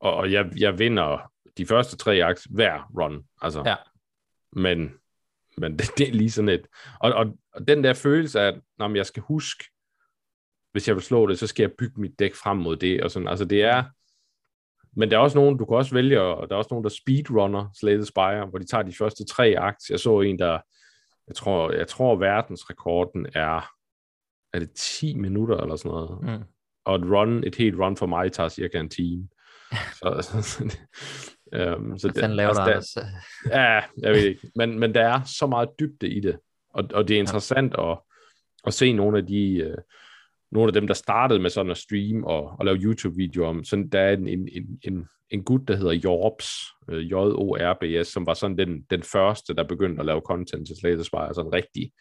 Og, 0.00 0.14
og 0.14 0.32
jeg, 0.32 0.52
jeg 0.56 0.78
vinder 0.78 1.32
de 1.58 1.66
første 1.66 1.96
tre 1.96 2.14
akt 2.24 2.46
hver 2.50 2.90
run. 2.98 3.24
Altså. 3.42 3.62
Ja. 3.66 3.76
Men, 4.52 4.94
men 5.56 5.78
det, 5.78 5.90
det 5.98 6.08
er 6.08 6.12
lige 6.12 6.30
sådan 6.30 6.48
et... 6.48 6.66
Og, 7.00 7.12
og, 7.12 7.38
og 7.52 7.68
den 7.68 7.84
der 7.84 7.94
følelse 7.94 8.40
af, 8.40 8.46
at 8.46 8.60
når 8.78 8.96
jeg 8.96 9.06
skal 9.06 9.22
huske, 9.22 9.64
hvis 10.72 10.88
jeg 10.88 10.96
vil 10.96 11.04
slå 11.04 11.26
det, 11.26 11.38
så 11.38 11.46
skal 11.46 11.62
jeg 11.62 11.72
bygge 11.78 12.00
mit 12.00 12.18
dæk 12.18 12.34
frem 12.34 12.56
mod 12.56 12.76
det. 12.76 13.02
Og 13.02 13.10
sådan. 13.10 13.28
Altså 13.28 13.44
det 13.44 13.62
er... 13.62 13.84
Men 14.98 15.10
der 15.10 15.16
er 15.16 15.20
også 15.20 15.38
nogen, 15.38 15.58
du 15.58 15.64
kan 15.64 15.76
også 15.76 15.94
vælge, 15.94 16.20
og 16.20 16.48
der 16.48 16.54
er 16.54 16.58
også 16.58 16.68
nogen, 16.70 16.84
der 16.84 16.90
speedrunner 16.90 17.70
Slay 17.80 17.94
the 17.94 18.04
Spire, 18.04 18.46
hvor 18.46 18.58
de 18.58 18.66
tager 18.66 18.82
de 18.82 18.92
første 18.92 19.24
tre 19.24 19.54
akt. 19.58 19.90
Jeg 19.90 20.00
så 20.00 20.20
en, 20.20 20.38
der... 20.38 20.58
Jeg 21.28 21.36
tror, 21.36 21.72
jeg 21.72 21.88
tror 21.88 22.16
verdensrekorden 22.16 23.26
er... 23.34 23.70
Er 24.52 24.58
det 24.58 24.70
10 24.72 25.16
minutter 25.16 25.56
eller 25.56 25.76
sådan 25.76 25.90
noget? 25.90 26.22
Mm 26.22 26.55
og 26.86 26.96
et 26.96 27.04
run, 27.04 27.44
et 27.44 27.54
helt 27.54 27.78
run 27.78 27.96
for 27.96 28.06
mig 28.06 28.32
tager 28.32 28.48
cirka 28.48 28.80
en 28.80 28.88
time. 28.88 29.28
så, 29.98 30.18
så, 30.22 30.42
så, 30.42 30.78
så 31.96 32.08
det, 32.08 32.30
laver 32.30 32.54
altså, 32.54 33.00
der, 33.00 33.06
Ja, 33.60 33.82
jeg 34.02 34.12
ved 34.12 34.24
ikke. 34.24 34.50
Men, 34.56 34.78
men 34.78 34.94
der 34.94 35.00
er 35.00 35.20
så 35.24 35.46
meget 35.46 35.68
dybde 35.80 36.08
i 36.08 36.20
det, 36.20 36.38
og, 36.74 36.84
og 36.94 37.08
det 37.08 37.16
er 37.16 37.20
interessant 37.20 37.74
ja. 37.78 37.92
at, 37.92 37.98
at 38.66 38.74
se 38.74 38.92
nogle 38.92 39.18
af 39.18 39.26
de... 39.26 39.66
Uh, 39.66 39.82
nogle 40.52 40.68
af 40.68 40.72
dem, 40.72 40.86
der 40.86 40.94
startede 40.94 41.40
med 41.40 41.50
sådan 41.50 41.70
at 41.70 41.76
stream 41.76 42.24
og, 42.24 42.56
og 42.58 42.64
lave 42.64 42.76
YouTube-videoer 42.76 43.48
om, 43.48 43.64
sådan, 43.64 43.88
der 43.88 44.00
er 44.00 44.12
en, 44.12 44.28
en, 44.28 44.48
en, 44.82 45.06
en 45.30 45.44
gut, 45.44 45.68
der 45.68 45.76
hedder 45.76 45.92
Jorbs, 45.92 46.48
uh, 46.92 47.10
J-O-R-B-S, 47.10 48.08
som 48.08 48.26
var 48.26 48.34
sådan 48.34 48.58
den, 48.58 48.82
den 48.90 49.02
første, 49.02 49.54
der 49.54 49.64
begyndte 49.64 50.00
at 50.00 50.06
lave 50.06 50.20
content 50.20 50.66
til 50.66 50.76
Slay 50.80 51.02
Spire, 51.02 51.34
sådan 51.34 51.52
rigtig. 51.52 51.92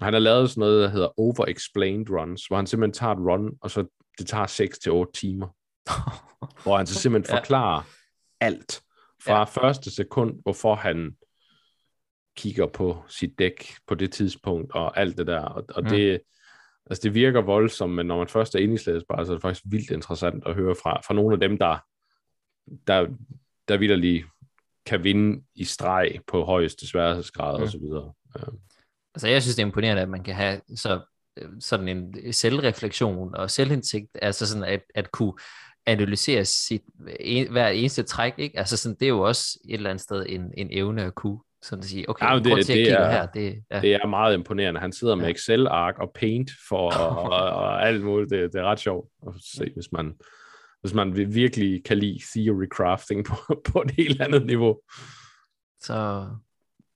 Han 0.00 0.12
har 0.12 0.20
lavet 0.20 0.50
sådan 0.50 0.60
noget, 0.60 0.82
der 0.82 0.88
hedder 0.88 1.20
Over-Explained 1.20 2.10
Runs, 2.10 2.46
hvor 2.46 2.56
han 2.56 2.66
simpelthen 2.66 2.92
tager 2.92 3.12
et 3.12 3.18
run, 3.18 3.50
og 3.60 3.70
så 3.70 4.01
det 4.22 4.30
tager 4.30 4.46
6 4.46 4.78
til 4.78 4.92
8 4.92 5.12
timer. 5.12 5.48
hvor 6.62 6.76
han 6.76 6.86
så 6.86 6.94
simpelthen 6.94 7.36
forklarer 7.36 7.82
ja. 8.40 8.46
alt. 8.46 8.82
Fra 9.24 9.38
ja. 9.38 9.44
første 9.44 9.90
sekund, 9.90 10.42
hvorfor 10.42 10.74
han 10.74 11.16
kigger 12.36 12.66
på 12.66 13.04
sit 13.08 13.38
dæk 13.38 13.74
på 13.86 13.94
det 13.94 14.12
tidspunkt, 14.12 14.72
og 14.72 15.00
alt 15.00 15.18
det 15.18 15.26
der. 15.26 15.40
Og, 15.40 15.64
og 15.74 15.82
mm. 15.82 15.88
det, 15.88 16.20
altså 16.86 17.02
det 17.02 17.14
virker 17.14 17.40
voldsomt, 17.40 17.92
men 17.92 18.06
når 18.06 18.18
man 18.18 18.28
først 18.28 18.54
er 18.54 18.58
inde 18.58 18.74
i 18.74 18.78
slædesbar, 18.78 19.24
så 19.24 19.32
er 19.32 19.34
det 19.34 19.42
faktisk 19.42 19.64
vildt 19.66 19.90
interessant 19.90 20.46
at 20.46 20.54
høre 20.54 20.74
fra, 20.82 21.00
fra 21.06 21.14
nogle 21.14 21.34
af 21.34 21.40
dem, 21.40 21.58
der, 21.58 21.78
der, 22.86 23.06
der 23.68 23.76
vidderlig 23.76 24.24
kan 24.86 25.04
vinde 25.04 25.44
i 25.54 25.64
streg 25.64 26.20
på 26.26 26.44
højeste 26.44 26.88
sværhedsgrad 26.88 27.58
mm. 27.58 27.62
og 27.62 27.68
så 27.68 27.78
videre. 27.78 28.12
Ja. 28.38 28.44
Altså 29.14 29.28
jeg 29.28 29.42
synes, 29.42 29.56
det 29.56 29.62
er 29.62 29.66
imponerende, 29.66 30.02
at 30.02 30.08
man 30.08 30.24
kan 30.24 30.34
have 30.34 30.60
så 30.76 31.00
sådan 31.60 31.88
en 31.88 32.32
selvreflektion 32.32 33.34
og 33.34 33.50
selvindsigt, 33.50 34.18
altså 34.22 34.46
sådan 34.46 34.64
at, 34.64 34.82
at 34.94 35.12
kunne 35.12 35.32
analysere 35.86 36.44
sit 36.44 36.82
en, 37.20 37.50
hver 37.50 37.68
eneste 37.68 38.02
træk, 38.02 38.34
ikke? 38.38 38.58
Altså 38.58 38.76
sådan, 38.76 38.96
det 39.00 39.06
er 39.06 39.10
jo 39.10 39.20
også 39.20 39.58
et 39.68 39.74
eller 39.74 39.90
andet 39.90 40.02
sted 40.02 40.26
en, 40.28 40.52
en 40.56 40.68
evne 40.70 41.02
at 41.02 41.14
kunne 41.14 41.38
sådan 41.62 41.82
at 41.82 41.88
sige, 41.88 42.10
okay, 42.10 42.26
ja, 42.26 42.38
det, 42.38 42.66
til 42.66 42.76
det 42.76 42.86
at 42.86 43.02
er, 43.02 43.10
her. 43.10 43.26
Det, 43.26 43.64
ja. 43.70 43.80
det 43.80 43.94
er 43.94 44.06
meget 44.06 44.34
imponerende. 44.34 44.80
Han 44.80 44.92
sidder 44.92 45.14
med 45.14 45.24
ja. 45.24 45.30
Excel-ark 45.30 45.98
og 45.98 46.12
Paint 46.14 46.50
for 46.68 46.92
og, 47.06 47.18
og, 47.18 47.50
og 47.50 47.88
alt 47.88 48.04
muligt. 48.04 48.30
Det, 48.30 48.52
det 48.52 48.60
er 48.60 48.64
ret 48.64 48.80
sjovt 48.80 49.08
at 49.26 49.32
se, 49.56 49.70
hvis 49.74 49.92
man, 49.92 50.14
hvis 50.80 50.94
man 50.94 51.16
virkelig 51.34 51.84
kan 51.84 51.98
lide 51.98 52.20
theory 52.32 52.66
crafting 52.68 53.24
på, 53.24 53.34
på 53.72 53.82
et 53.82 53.90
helt 53.90 54.20
andet 54.20 54.46
niveau. 54.46 54.80
Så, 55.80 56.28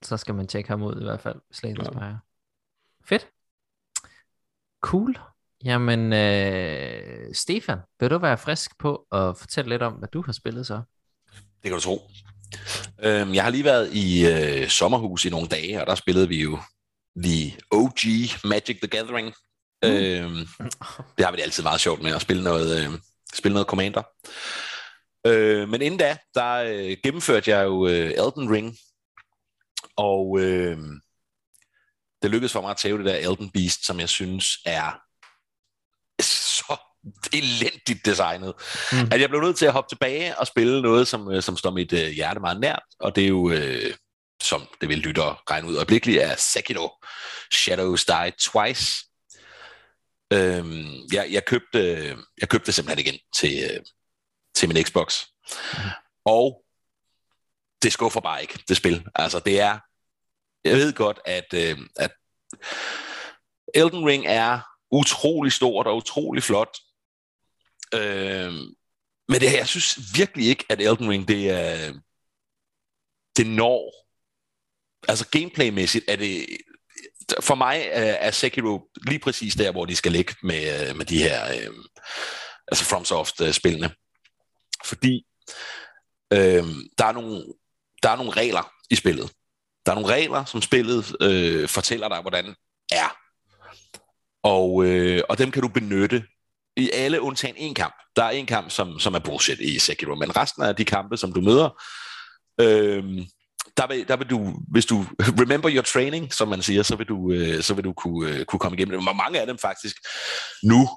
så 0.03 0.17
skal 0.17 0.35
man 0.35 0.47
tjekke 0.47 0.69
ham 0.69 0.83
ud 0.83 1.01
i 1.01 1.05
hvert 1.05 1.21
fald. 1.21 1.37
Slaget 1.53 1.79
ja. 1.95 2.13
Fedt. 3.05 3.29
Cool. 4.83 5.19
Jamen, 5.65 6.13
øh, 6.13 7.35
Stefan, 7.35 7.79
vil 8.01 8.11
du 8.11 8.19
være 8.19 8.39
frisk 8.39 8.71
på 8.79 9.07
at 9.13 9.39
fortælle 9.39 9.69
lidt 9.69 9.83
om, 9.83 9.93
hvad 9.93 10.09
du 10.13 10.23
har 10.23 10.33
spillet 10.33 10.67
så? 10.67 10.83
Det 11.33 11.63
kan 11.63 11.73
du 11.73 11.81
tro. 11.81 12.11
Øhm, 13.03 13.35
jeg 13.35 13.45
har 13.45 13.51
lige 13.51 13.65
været 13.65 13.93
i 13.93 14.27
øh, 14.27 14.69
sommerhus 14.69 15.25
i 15.25 15.31
nogle 15.31 15.49
dage, 15.49 15.81
og 15.81 15.87
der 15.87 15.95
spillede 15.95 16.29
vi 16.29 16.43
jo 16.43 16.59
The 17.25 17.57
OG 17.71 17.99
Magic 18.45 18.79
the 18.81 18.89
Gathering. 18.89 19.35
Mm. 19.83 19.89
Øhm, 19.89 20.47
det 21.17 21.25
har 21.25 21.31
vi 21.31 21.37
det 21.37 21.43
altid 21.43 21.63
meget 21.63 21.81
sjovt 21.81 22.03
med 22.03 22.15
at 22.15 22.23
spille 22.23 22.45
noget, 22.45 22.85
øh, 22.85 22.99
spille 23.35 23.53
noget 23.53 23.69
Commander. 23.69 24.03
Øh, 25.27 25.69
men 25.69 25.83
inden 25.83 25.99
da, 25.99 26.17
der 26.35 26.55
øh, 26.55 26.97
gennemførte 27.03 27.51
jeg 27.51 27.65
jo 27.65 27.87
øh, 27.87 28.11
Elden 28.11 28.51
Ring, 28.51 28.77
og 29.97 30.41
øh, 30.41 30.79
det 32.23 32.31
lykkedes 32.31 32.53
for 32.53 32.61
mig 32.61 32.71
at 32.71 32.77
tage 32.77 32.99
det 32.99 33.05
der 33.05 33.15
Elden 33.17 33.51
Beast, 33.51 33.87
som 33.87 34.01
jeg 34.01 34.09
synes 34.09 34.59
er 34.65 34.93
så 36.23 36.77
elendigt 37.33 38.05
designet, 38.05 38.55
mm. 38.93 39.09
at 39.13 39.21
jeg 39.21 39.29
blev 39.29 39.41
nødt 39.41 39.57
til 39.57 39.67
at 39.67 39.73
hoppe 39.73 39.89
tilbage 39.89 40.39
og 40.39 40.47
spille 40.47 40.83
noget, 40.83 41.09
som, 41.09 41.33
øh, 41.33 41.43
som 41.43 41.57
står 41.57 41.71
mit 41.71 41.93
uh, 41.93 41.99
hjerte 41.99 42.41
meget 42.41 42.61
nært, 42.61 42.83
og 43.01 43.17
det 43.17 43.25
er 43.25 43.29
jo, 43.29 43.39
uh, 43.39 43.95
som 44.43 44.69
det 44.81 44.89
vil 44.89 44.99
lytte 44.99 45.23
og 45.23 45.37
regne 45.51 45.69
ud 45.69 45.77
øjeblikkeligt, 45.77 46.23
er 46.23 46.35
Sekiro 46.37 46.91
Shadows 47.55 48.05
Die 48.05 48.33
Twice. 48.41 49.05
Uh, 50.35 51.13
jeg, 51.13 51.27
jeg, 51.31 51.45
købte, 51.45 51.79
jeg 52.41 52.49
købte 52.49 52.67
det 52.67 52.75
simpelthen 52.75 53.07
igen 53.07 53.21
til, 53.37 53.65
uh, 53.65 53.85
til 54.55 54.69
min 54.69 54.85
Xbox. 54.85 55.25
Mm. 55.73 55.79
Og 56.25 56.63
det 57.83 57.93
skuffer 57.93 58.21
bare 58.21 58.43
ikke, 58.43 58.65
det 58.69 58.77
spil. 58.77 59.07
Altså, 59.15 59.39
det 59.39 59.61
er 59.61 59.79
jeg 60.67 60.77
ved 60.77 60.93
godt, 60.93 61.21
at, 61.25 61.55
øh, 61.55 61.79
at 61.97 62.13
Elden 63.75 64.07
Ring 64.07 64.27
er 64.27 64.61
utrolig 64.91 65.53
stort 65.53 65.87
og 65.87 65.97
utrolig 65.97 66.43
flot. 66.43 66.77
Øh, 67.95 68.53
men 69.29 69.41
det, 69.41 69.53
jeg 69.53 69.69
synes 69.69 69.99
virkelig 70.15 70.49
ikke, 70.49 70.65
at 70.69 70.81
Elden 70.81 71.11
Ring, 71.11 71.29
det 71.29 71.51
er 71.51 71.93
det 73.37 73.47
når. 73.47 74.07
Altså 75.09 75.29
gameplaymæssigt 75.29 76.05
er 76.09 76.17
det, 76.17 76.47
for 77.41 77.55
mig 77.55 77.89
er 77.93 78.31
Sekiro 78.31 78.91
lige 79.07 79.19
præcis 79.19 79.55
der, 79.55 79.73
hvor 79.73 79.85
de 79.85 79.97
skal 79.97 80.13
ligge 80.13 80.35
med, 80.43 80.89
øh, 80.89 80.97
med 80.97 81.07
de 81.07 81.23
her, 81.23 81.47
øh, 81.47 81.75
altså 82.69 82.85
FromSoft-spillene. 82.85 83.91
Fordi 84.85 85.27
øh, 86.33 86.65
der, 86.99 87.05
er 87.05 87.13
nogle, 87.13 87.45
der 88.03 88.11
er 88.11 88.17
nogle 88.17 88.31
regler 88.31 88.73
i 88.91 88.95
spillet. 88.95 89.33
Der 89.87 89.93
er 89.93 89.95
nogle 89.95 90.15
regler, 90.15 90.45
som 90.45 90.63
spillet 90.63 91.17
øh, 91.21 91.69
fortæller 91.69 92.09
dig, 92.09 92.21
hvordan 92.21 92.55
er. 92.93 93.17
Og, 94.43 94.85
øh, 94.85 95.23
og 95.29 95.39
dem 95.39 95.51
kan 95.51 95.63
du 95.63 95.69
benytte 95.69 96.25
i 96.77 96.91
alle 96.91 97.21
undtagen 97.21 97.57
en 97.57 97.75
kamp. 97.75 97.95
Der 98.17 98.23
er 98.23 98.31
en 98.31 98.47
kamp, 98.47 98.71
som, 98.71 98.99
som 98.99 99.15
er 99.15 99.19
bullshit 99.19 99.61
i 99.61 99.79
Sekiro, 99.79 100.15
men 100.15 100.37
resten 100.37 100.63
af 100.63 100.77
de 100.77 100.85
kampe, 100.85 101.17
som 101.17 101.33
du 101.33 101.41
møder, 101.41 101.83
øh, 102.61 103.05
der 103.77 103.87
vil, 103.87 104.09
der 104.09 104.17
vil 104.17 104.31
du, 104.31 104.55
hvis 104.69 104.87
du 104.87 105.05
remember 105.43 105.71
your 105.73 105.83
training, 105.83 106.35
som 106.35 106.49
man 106.49 106.63
siger, 106.63 106.83
så 106.83 106.97
vil 106.97 107.07
du, 107.07 107.33
øh, 107.33 107.63
så 107.63 107.75
vil 107.75 107.85
du 107.85 107.93
kunne, 107.93 108.31
øh, 108.31 108.45
kunne 108.45 108.61
komme 108.61 108.77
igennem 108.77 109.01
det. 109.01 109.09
Og 109.09 109.17
mange 109.17 109.41
af 109.41 109.47
dem 109.47 109.59
faktisk 109.59 109.97
nu, 110.63 110.89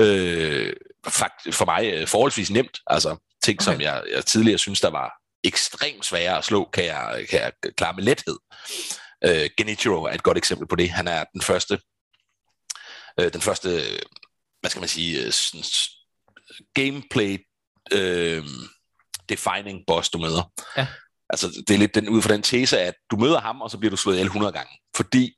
øh, 0.00 0.72
fakt, 1.06 1.54
for 1.54 1.64
mig 1.64 1.92
øh, 1.94 2.06
forholdsvis 2.06 2.50
nemt. 2.50 2.78
Altså 2.86 3.16
ting, 3.44 3.60
okay. 3.60 3.72
som 3.72 3.80
jeg, 3.80 4.02
jeg 4.14 4.24
tidligere 4.24 4.58
synes, 4.58 4.80
der 4.80 4.90
var 4.90 5.23
ekstremt 5.44 6.04
svære 6.04 6.38
at 6.38 6.44
slå, 6.44 6.70
kan 6.72 6.84
jeg, 6.84 7.26
kan 7.30 7.40
jeg 7.40 7.52
klare 7.76 7.94
med 7.94 8.02
lethed. 8.02 8.38
Uh, 9.26 9.50
Genichiro 9.56 10.02
er 10.02 10.12
et 10.12 10.22
godt 10.22 10.38
eksempel 10.38 10.68
på 10.68 10.76
det. 10.76 10.90
Han 10.90 11.08
er 11.08 11.24
den 11.32 11.42
første, 11.42 11.80
uh, 13.20 13.28
den 13.32 13.40
første, 13.40 13.68
hvad 14.60 14.70
skal 14.70 14.80
man 14.80 14.88
sige, 14.88 15.26
uh, 15.26 15.32
sådan, 15.32 15.64
gameplay 16.74 17.38
uh, 17.94 18.44
defining 19.28 19.84
boss, 19.86 20.10
du 20.10 20.18
møder. 20.18 20.52
Ja. 20.76 20.86
Altså, 21.28 21.64
det 21.68 21.74
er 21.74 21.78
lidt 21.78 21.94
den, 21.94 22.08
ud 22.08 22.22
fra 22.22 22.32
den 22.32 22.42
tese, 22.42 22.80
at 22.80 22.94
du 23.10 23.16
møder 23.16 23.40
ham, 23.40 23.60
og 23.60 23.70
så 23.70 23.78
bliver 23.78 23.90
du 23.90 23.96
slået 23.96 24.14
ihjel 24.14 24.26
100 24.26 24.52
gange. 24.52 24.78
Fordi, 24.96 25.32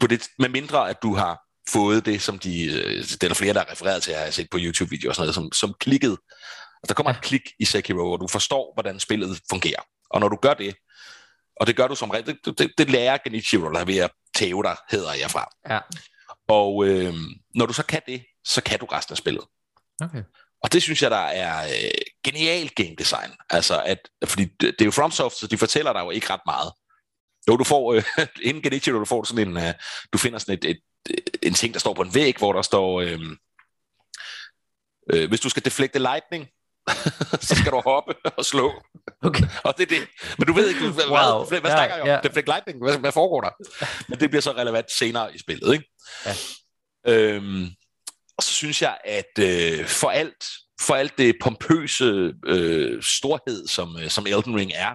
på 0.00 0.06
det, 0.06 0.28
med 0.38 0.48
mindre 0.48 0.90
at 0.90 1.02
du 1.02 1.14
har 1.14 1.46
fået 1.68 2.06
det, 2.06 2.22
som 2.22 2.38
de, 2.38 2.64
øh, 2.64 3.04
det 3.04 3.22
er 3.22 3.28
der 3.28 3.34
flere, 3.34 3.54
der 3.54 3.60
har 3.60 3.72
refereret 3.72 4.02
til, 4.02 4.10
jeg 4.10 4.20
har 4.20 4.30
set 4.30 4.50
på 4.50 4.58
YouTube-videoer 4.60 5.10
og 5.10 5.14
sådan 5.14 5.24
noget, 5.24 5.34
som, 5.34 5.52
som 5.52 5.74
klikket. 5.80 6.18
Der 6.88 6.94
kommer 6.94 7.10
et 7.10 7.20
klik 7.20 7.42
i 7.58 7.64
Sekiro, 7.64 8.12
og 8.12 8.20
du 8.20 8.28
forstår, 8.28 8.72
hvordan 8.74 9.00
spillet 9.00 9.40
fungerer. 9.50 9.80
Og 10.10 10.20
når 10.20 10.28
du 10.28 10.36
gør 10.36 10.54
det, 10.54 10.76
og 11.60 11.66
det 11.66 11.76
gør 11.76 11.86
du 11.86 11.94
som 11.94 12.10
regel, 12.10 12.26
det, 12.26 12.58
det, 12.58 12.72
det 12.78 12.90
lærer 12.90 13.18
Genichiro, 13.24 13.72
der 13.72 13.80
er 13.80 13.84
ved 13.84 13.98
at 13.98 14.10
tæve 14.34 14.62
dig, 14.62 14.76
hedder 14.90 15.12
jeg 15.12 15.30
fra. 15.30 15.48
Ja. 15.70 15.80
Og 16.48 16.86
øh, 16.86 17.14
når 17.54 17.66
du 17.66 17.72
så 17.72 17.86
kan 17.86 18.02
det, 18.06 18.24
så 18.44 18.62
kan 18.62 18.78
du 18.78 18.86
resten 18.86 19.12
af 19.12 19.16
spillet. 19.16 19.44
Okay. 20.00 20.22
Og 20.62 20.72
det 20.72 20.82
synes 20.82 21.02
jeg, 21.02 21.10
der 21.10 21.16
er 21.16 21.64
øh, 21.64 21.90
genialt 22.24 22.74
game 22.74 22.94
design. 22.98 23.30
Altså, 23.50 23.82
at, 23.82 23.98
fordi 24.24 24.44
det, 24.44 24.60
det 24.60 24.80
er 24.80 24.84
jo 24.84 24.90
FromSoft, 24.90 25.36
så 25.36 25.46
de 25.46 25.58
fortæller 25.58 25.92
dig 25.92 26.00
jo 26.00 26.10
ikke 26.10 26.30
ret 26.30 26.40
meget. 26.46 26.72
Jo, 27.48 27.56
du 27.56 27.64
får, 27.64 27.92
øh, 27.94 28.04
inden 28.48 28.62
Genichiro, 28.62 28.98
du 28.98 29.04
får 29.04 29.24
sådan 29.24 29.48
en, 29.48 29.56
øh, 29.56 29.74
du 30.12 30.18
finder 30.18 30.38
sådan 30.38 30.54
et, 30.54 30.64
et, 30.64 30.80
en 31.42 31.54
ting, 31.54 31.74
der 31.74 31.80
står 31.80 31.94
på 31.94 32.02
en 32.02 32.14
væg, 32.14 32.38
hvor 32.38 32.52
der 32.52 32.62
står, 32.62 33.00
øh, 33.00 33.20
øh, 35.12 35.28
hvis 35.28 35.40
du 35.40 35.48
skal 35.48 35.64
deflekte 35.64 35.98
lightning, 35.98 36.48
så 37.48 37.54
skal 37.54 37.72
du 37.72 37.80
hoppe 37.84 38.14
og 38.36 38.44
slå. 38.44 38.72
Okay. 39.22 39.44
og 39.64 39.74
det 39.78 39.82
er 39.92 39.98
det. 39.98 40.08
Men 40.38 40.46
du 40.46 40.52
ved 40.52 40.68
ikke, 40.68 40.80
hvad, 40.88 41.04
Wow. 41.04 41.44
hvad, 41.48 41.60
hvad 41.60 41.70
Ja, 41.70 41.76
snakker 41.76 41.94
jeg 41.96 42.02
om? 42.02 42.08
ja. 42.08 42.20
Deflect 42.22 42.46
lightning, 42.48 42.78
hvad, 42.84 42.98
hvad 42.98 43.12
foregår 43.12 43.40
der? 43.40 43.50
Men 44.08 44.20
det 44.20 44.30
bliver 44.30 44.42
så 44.42 44.52
relevant 44.52 44.90
senere 44.92 45.34
i 45.34 45.38
spillet, 45.38 45.72
ikke? 45.72 45.84
Ja. 46.26 46.34
Øhm, 47.08 47.68
og 48.38 48.42
så 48.42 48.52
synes 48.52 48.82
jeg, 48.82 48.98
at 49.04 49.38
øh, 49.40 49.86
for 49.86 50.08
alt 50.10 50.44
for 50.80 50.94
alt 50.94 51.18
det 51.18 51.34
pompøse 51.42 52.32
øh, 52.46 53.02
storhed, 53.02 53.66
som, 53.68 53.96
øh, 54.02 54.10
som 54.10 54.26
Elden 54.26 54.56
Ring 54.56 54.72
er, 54.74 54.94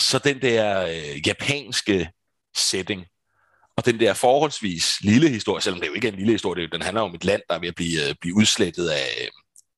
så 0.00 0.18
den 0.18 0.42
der 0.42 0.86
øh, 0.86 1.26
japanske 1.26 2.10
setting, 2.56 3.04
og 3.76 3.86
den 3.86 4.00
der 4.00 4.14
forholdsvis 4.14 4.92
lille 5.00 5.28
historie, 5.28 5.62
selvom 5.62 5.80
det 5.80 5.88
jo 5.88 5.92
ikke 5.92 6.08
er 6.08 6.12
en 6.12 6.18
lille 6.18 6.32
historie, 6.32 6.62
det 6.62 6.72
den 6.72 6.82
handler 6.82 7.00
om 7.02 7.14
et 7.14 7.24
land, 7.24 7.42
der 7.48 7.54
er 7.54 7.58
ved 7.60 7.68
at 7.68 7.74
blive, 7.74 8.08
øh, 8.08 8.14
blive 8.20 8.36
udslettet 8.36 8.88
af, 8.88 9.28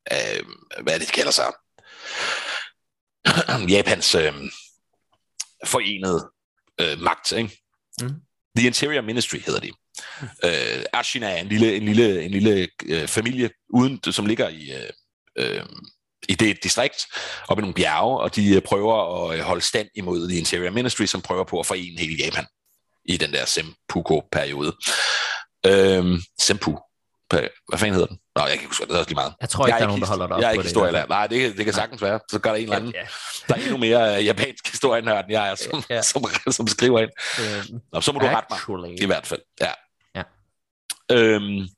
af, 0.06 0.40
hvad 0.82 1.00
det, 1.00 1.08
de 1.08 1.12
kalder 1.12 1.30
sig, 1.30 1.52
Japans 3.76 4.14
øh, 4.14 4.32
forenede 5.64 6.30
øh, 6.80 7.00
magt, 7.00 7.32
ikke? 7.32 7.60
Mm. 8.02 8.14
The 8.56 8.66
Interior 8.66 9.02
Ministry 9.02 9.38
hedder 9.46 9.60
de. 9.60 9.72
Øh, 10.44 10.84
Ashina 10.92 11.30
er 11.30 11.36
en 11.36 11.48
lille, 11.48 11.76
en 11.76 11.84
lille, 11.84 12.22
en 12.22 12.30
lille 12.30 12.68
øh, 12.84 13.08
familie, 13.08 13.50
uden, 13.70 14.12
som 14.12 14.26
ligger 14.26 14.48
i, 14.48 14.72
øh, 14.72 14.90
øh, 15.38 15.66
i 16.28 16.34
det 16.34 16.64
distrikt, 16.64 17.06
oppe 17.48 17.60
i 17.60 17.62
nogle 17.62 17.74
bjerge, 17.74 18.20
og 18.20 18.36
de 18.36 18.54
øh, 18.54 18.62
prøver 18.62 19.28
at 19.30 19.38
øh, 19.38 19.44
holde 19.44 19.62
stand 19.62 19.88
imod 19.94 20.28
The 20.28 20.38
Interior 20.38 20.70
Ministry, 20.70 21.04
som 21.04 21.22
prøver 21.22 21.44
på 21.44 21.60
at 21.60 21.66
forene 21.66 22.00
hele 22.00 22.24
Japan 22.24 22.46
i 23.04 23.16
den 23.16 23.32
der 23.32 23.44
Sempuko-periode. 23.44 24.76
Øh, 25.66 26.20
Sempu. 26.40 26.76
Hvad 27.30 27.78
fanden 27.78 27.92
hedder 27.94 28.06
den? 28.06 28.18
Nå, 28.36 28.42
jeg 28.42 28.50
kan 28.50 28.52
ikke 28.52 28.66
huske, 28.66 28.86
det 28.86 28.94
er 28.94 28.98
også 28.98 29.08
lige 29.10 29.14
meget. 29.14 29.34
Jeg 29.40 29.48
tror 29.48 29.66
ikke, 29.66 29.74
jeg 29.74 29.80
der 29.80 29.84
er 29.84 29.88
nogen, 29.88 30.02
der 30.02 30.08
holder 30.08 30.26
dig 30.26 30.36
op 30.36 30.42
Jeg 30.42 30.46
er 30.48 30.50
på 30.50 30.52
ikke 30.52 30.62
det. 30.62 30.66
historielærer. 30.68 31.06
Nej, 31.06 31.26
det, 31.26 31.56
det 31.56 31.64
kan 31.64 31.74
sagtens 31.74 32.02
være. 32.02 32.20
Så 32.30 32.38
gør 32.38 32.50
der 32.50 32.56
en 32.56 32.62
eller 32.62 32.76
anden, 32.76 32.92
Ja, 32.94 33.06
der 33.48 33.54
er 33.54 33.58
endnu 33.58 33.76
mere 33.76 34.18
øh, 34.18 34.26
japansk 34.26 34.70
historienørd, 34.70 35.24
end 35.24 35.32
jeg 35.32 35.50
er, 35.50 35.54
som, 35.54 35.82
Ja. 35.90 36.02
som, 36.02 36.24
som 36.50 36.66
skriver 36.66 37.00
ind. 37.00 37.10
Øhm, 37.40 37.80
Nå, 37.92 38.00
så 38.00 38.12
må 38.12 38.18
du 38.18 38.26
rette 38.26 38.54
mig. 38.70 39.02
I 39.02 39.06
hvert 39.06 39.26
fald, 39.26 39.40
ja. 39.60 39.70
Ja. 40.14 40.22
Øhm, 41.12 41.68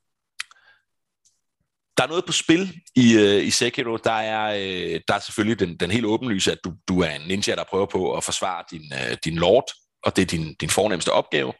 der 1.97 2.03
er 2.03 2.07
noget 2.07 2.25
på 2.25 2.31
spil 2.31 2.73
i, 2.95 3.17
øh, 3.17 3.43
i 3.47 3.49
Sekiro. 3.51 3.97
Der 3.97 4.11
er, 4.11 4.45
øh, 4.55 5.01
der 5.07 5.13
er 5.13 5.19
selvfølgelig 5.19 5.59
den, 5.59 5.77
den 5.77 5.91
helt 5.91 6.05
åbenlyse, 6.05 6.51
at 6.51 6.57
du, 6.63 6.73
du 6.87 7.01
er 7.01 7.09
en 7.09 7.21
ninja, 7.27 7.55
der 7.55 7.63
prøver 7.69 7.85
på 7.85 8.17
at 8.17 8.23
forsvare 8.23 8.63
din, 8.71 8.91
øh, 8.93 9.17
din 9.25 9.35
lord, 9.35 9.65
og 10.03 10.15
det 10.15 10.21
er 10.21 10.25
din, 10.25 10.53
din 10.53 10.69
fornemmeste 10.69 11.11
opgave. 11.11 11.53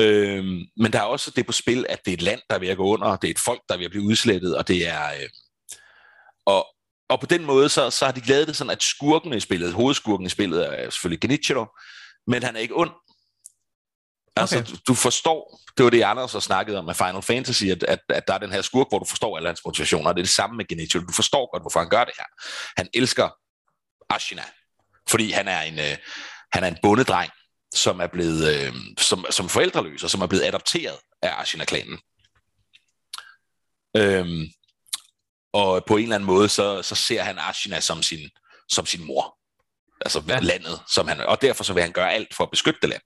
Øhm, 0.00 0.60
men 0.76 0.92
der 0.92 0.98
er 0.98 1.04
også 1.04 1.30
det 1.30 1.46
på 1.46 1.52
spil, 1.52 1.86
at 1.88 2.04
det 2.04 2.10
er 2.10 2.16
et 2.16 2.22
land, 2.22 2.40
der 2.50 2.56
er 2.56 2.60
ved 2.60 2.68
at 2.68 2.76
gå 2.76 2.84
under, 2.84 3.16
det 3.16 3.28
er 3.28 3.30
et 3.30 3.38
folk, 3.38 3.60
der 3.68 3.74
er 3.74 3.78
ved 3.78 3.84
at 3.84 3.90
blive 3.90 4.04
udslettet, 4.04 4.56
og 4.56 4.68
det 4.68 4.88
er... 4.88 5.06
Øh, 5.06 5.28
og, 6.46 6.66
og 7.08 7.20
på 7.20 7.26
den 7.26 7.44
måde, 7.44 7.68
så, 7.68 7.90
så 7.90 8.04
har 8.04 8.12
de 8.12 8.26
lavet 8.26 8.48
det 8.48 8.56
sådan, 8.56 8.70
at 8.70 8.82
skurken 8.82 9.32
i 9.32 9.40
spillet, 9.40 9.72
hovedskurken 9.72 10.26
i 10.26 10.28
spillet, 10.28 10.66
er 10.66 10.90
selvfølgelig 10.90 11.20
Genichiro, 11.20 11.66
men 12.26 12.42
han 12.42 12.56
er 12.56 12.60
ikke 12.60 12.76
ond. 12.76 12.90
Altså, 14.36 14.58
okay. 14.58 14.70
du, 14.70 14.76
du 14.88 14.94
forstår, 14.94 15.60
det 15.76 15.84
var 15.84 15.90
det, 15.90 16.02
Anders 16.02 16.32
har 16.32 16.40
snakket 16.40 16.76
om 16.76 16.84
med 16.84 16.94
Final 16.94 17.22
Fantasy, 17.22 17.64
at, 17.64 17.82
at, 17.82 17.98
at 18.08 18.28
der 18.28 18.34
er 18.34 18.38
den 18.38 18.52
her 18.52 18.62
skurk, 18.62 18.86
hvor 18.88 18.98
du 18.98 19.04
forstår 19.04 19.36
alle 19.36 19.48
hans 19.48 19.60
motivationer, 19.64 20.08
og 20.08 20.14
det 20.14 20.20
er 20.20 20.24
det 20.24 20.34
samme 20.34 20.56
med 20.56 20.64
Genichiro. 20.68 21.04
Du 21.04 21.12
forstår 21.12 21.50
godt, 21.52 21.62
hvorfor 21.62 21.80
han 21.80 21.88
gør 21.88 22.04
det 22.04 22.14
her. 22.18 22.24
Han 22.76 22.88
elsker 22.94 23.28
Ashina, 24.10 24.44
fordi 25.08 25.30
han 25.30 25.48
er 25.48 25.60
en, 25.60 25.78
øh, 25.78 25.96
han 26.52 26.64
er 26.64 26.68
en 26.68 26.76
bondedreng, 26.82 27.30
som 27.74 28.00
er 28.00 28.06
blevet 28.06 28.66
øh, 28.66 28.74
som, 28.98 29.24
som 29.30 29.48
forældreløs, 29.48 30.04
og 30.04 30.10
som 30.10 30.20
er 30.20 30.26
blevet 30.26 30.44
adopteret 30.44 30.98
af 31.22 31.40
Ashina-klanen. 31.40 31.98
Øhm, 33.96 34.46
og 35.52 35.84
på 35.86 35.96
en 35.96 36.02
eller 36.02 36.14
anden 36.14 36.26
måde, 36.26 36.48
så, 36.48 36.82
så 36.82 36.94
ser 36.94 37.22
han 37.22 37.38
Ashina 37.38 37.80
som 37.80 38.02
sin, 38.02 38.30
som 38.68 38.86
sin 38.86 39.04
mor. 39.04 39.38
Altså 40.00 40.22
Ja. 40.28 40.34
ja. 40.34 40.40
landet, 40.40 40.80
som 40.94 41.08
han, 41.08 41.20
og 41.20 41.42
derfor 41.42 41.64
så 41.64 41.72
vil 41.72 41.82
han 41.82 41.92
gøre 41.92 42.12
alt 42.12 42.34
for 42.34 42.44
at 42.44 42.50
beskytte 42.50 42.80
det 42.82 42.88
land. 42.88 43.02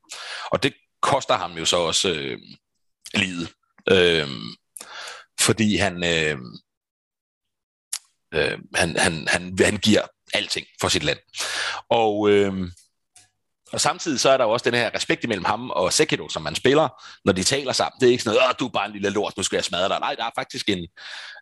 Og 0.51 0.63
det 0.63 0.75
koster 1.03 1.35
ham 1.37 1.53
jo 1.53 1.65
så 1.65 1.77
også 1.77 2.09
øh, 2.09 2.39
livet. 3.15 3.53
Øh, 3.91 4.29
fordi 5.41 5.77
han, 5.77 6.05
øh, 6.05 6.39
øh, 8.35 8.59
han, 8.75 8.97
han, 8.97 9.29
han, 9.29 9.59
han 9.61 9.77
giver 9.77 10.03
alting 10.35 10.67
for 10.81 10.89
sit 10.89 11.03
land. 11.03 11.19
Og, 11.89 12.31
øh, 12.31 12.53
og 13.75 13.81
samtidig 13.81 14.21
så 14.21 14.31
er 14.31 14.37
der 14.37 14.45
jo 14.45 14.51
også 14.51 14.65
den 14.71 14.75
her 14.79 14.91
respekt 14.95 15.25
imellem 15.25 15.45
ham 15.45 15.71
og 15.71 15.93
Sekiro, 15.93 16.29
som 16.29 16.43
man 16.43 16.55
spiller, 16.55 16.89
når 17.25 17.33
de 17.33 17.43
taler 17.43 17.73
sammen. 17.73 18.01
Det 18.01 18.07
er 18.07 18.11
ikke 18.11 18.23
sådan 18.25 18.37
noget, 18.37 18.49
Åh, 18.49 18.55
du 18.61 18.67
er 18.67 18.71
bare 18.71 18.87
en 18.87 18.93
lille 18.93 19.11
lort, 19.11 19.37
nu 19.37 19.43
skal 19.43 19.57
jeg 19.57 19.65
smadre 19.65 19.89
dig. 19.89 20.01
Nej, 20.01 20.15
der 20.15 20.25
er 20.25 20.31
faktisk 20.39 20.69
en... 20.69 20.89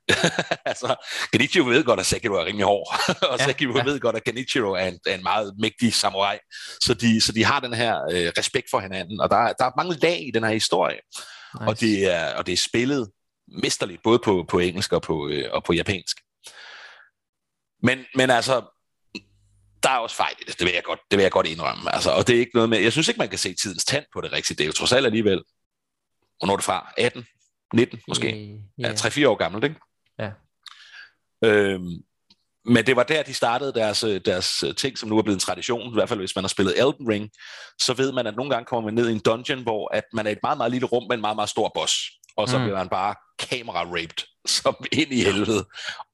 altså, 0.70 0.94
Genichiro 1.32 1.66
ved 1.68 1.84
godt, 1.84 2.00
at 2.00 2.06
Sekiro 2.06 2.34
er 2.34 2.44
rimelig 2.44 2.66
hård, 2.66 2.88
og 3.30 3.38
Ja, 3.38 3.44
Sekiro 3.46 3.76
ja. 3.76 3.84
ved 3.84 4.00
godt, 4.00 4.16
at 4.16 4.24
Genichiro 4.24 4.72
er 4.72 4.86
en, 4.86 4.98
er 5.06 5.14
en 5.14 5.22
meget 5.22 5.54
mægtig 5.58 5.94
samurai. 5.94 6.38
Så 6.80 6.94
de, 6.94 7.20
så 7.20 7.32
de 7.32 7.44
har 7.44 7.60
den 7.60 7.74
her 7.74 7.94
øh, 8.12 8.32
respekt 8.38 8.66
for 8.70 8.80
hinanden, 8.80 9.20
og 9.20 9.30
der, 9.30 9.36
er- 9.36 9.52
der 9.52 9.64
er 9.64 9.70
mange 9.76 9.98
lag 10.02 10.26
i 10.28 10.30
den 10.34 10.44
her 10.44 10.50
historie. 10.52 10.96
Nice. 11.60 11.68
Og, 11.68 11.80
det 11.80 12.12
er, 12.14 12.34
og 12.34 12.46
det 12.46 12.52
er 12.52 12.56
spillet 12.56 13.10
mesterligt, 13.62 14.02
både 14.02 14.18
på, 14.24 14.44
på 14.48 14.58
engelsk 14.58 14.92
og 14.92 15.02
på, 15.02 15.28
øh, 15.28 15.44
og 15.52 15.64
på 15.64 15.72
japansk. 15.72 16.16
Men, 17.82 18.04
men 18.14 18.30
altså, 18.30 18.71
der 19.82 19.90
er 19.90 19.96
også 19.96 20.16
fejl 20.16 20.34
i 20.40 20.44
det, 20.44 20.58
det 20.58 20.66
vil 20.66 20.74
jeg 20.74 20.82
godt, 20.82 21.00
det 21.10 21.16
vil 21.16 21.22
jeg 21.22 21.32
godt 21.32 21.46
indrømme. 21.46 21.94
Altså, 21.94 22.10
og 22.10 22.26
det 22.26 22.36
er 22.36 22.40
ikke 22.40 22.54
noget 22.54 22.70
med, 22.70 22.78
jeg 22.78 22.92
synes 22.92 23.08
ikke, 23.08 23.18
man 23.18 23.28
kan 23.28 23.38
se 23.38 23.54
tidens 23.54 23.84
tand 23.84 24.04
på 24.12 24.20
det 24.20 24.32
rigtigt. 24.32 24.58
Det 24.58 24.64
er 24.64 24.66
jo 24.66 24.72
trods 24.72 24.92
alt 24.92 25.06
alligevel, 25.06 25.42
hvornår 26.38 26.52
er 26.52 26.56
det 26.56 26.64
fra? 26.64 26.92
18? 26.98 27.26
19 27.74 28.00
måske? 28.08 28.58
Ja, 28.78 28.88
ja. 28.88 28.94
3-4 28.94 29.26
år 29.28 29.34
gammelt, 29.34 29.64
ikke? 29.64 29.76
Ja. 30.18 30.30
Øhm, 31.44 32.02
men 32.64 32.86
det 32.86 32.96
var 32.96 33.02
der, 33.02 33.22
de 33.22 33.34
startede 33.34 33.72
deres, 33.72 34.04
øh, 34.04 34.20
deres 34.24 34.62
øh, 34.62 34.74
ting, 34.74 34.98
som 34.98 35.08
nu 35.08 35.18
er 35.18 35.22
blevet 35.22 35.36
en 35.36 35.40
tradition, 35.40 35.90
i 35.90 35.94
hvert 35.94 36.08
fald 36.08 36.20
hvis 36.20 36.36
man 36.36 36.44
har 36.44 36.48
spillet 36.48 36.78
Elden 36.78 37.08
Ring, 37.08 37.30
så 37.80 37.94
ved 37.94 38.12
man, 38.12 38.26
at 38.26 38.36
nogle 38.36 38.50
gange 38.50 38.66
kommer 38.66 38.90
man 38.90 38.94
ned 38.94 39.08
i 39.08 39.12
en 39.12 39.20
dungeon, 39.20 39.62
hvor 39.62 39.94
at 39.94 40.04
man 40.12 40.26
er 40.26 40.30
i 40.30 40.32
et 40.32 40.38
meget, 40.42 40.56
meget 40.56 40.72
lille 40.72 40.86
rum 40.86 41.04
med 41.08 41.14
en 41.14 41.20
meget, 41.20 41.36
meget 41.36 41.50
stor 41.50 41.72
boss, 41.74 41.94
og 42.36 42.48
så 42.48 42.58
mm. 42.58 42.64
bliver 42.64 42.78
man 42.78 42.88
bare 42.88 43.14
kamera-raped, 43.50 44.24
som 44.46 44.76
ind 44.92 45.12
i 45.12 45.24
helvede. 45.24 45.64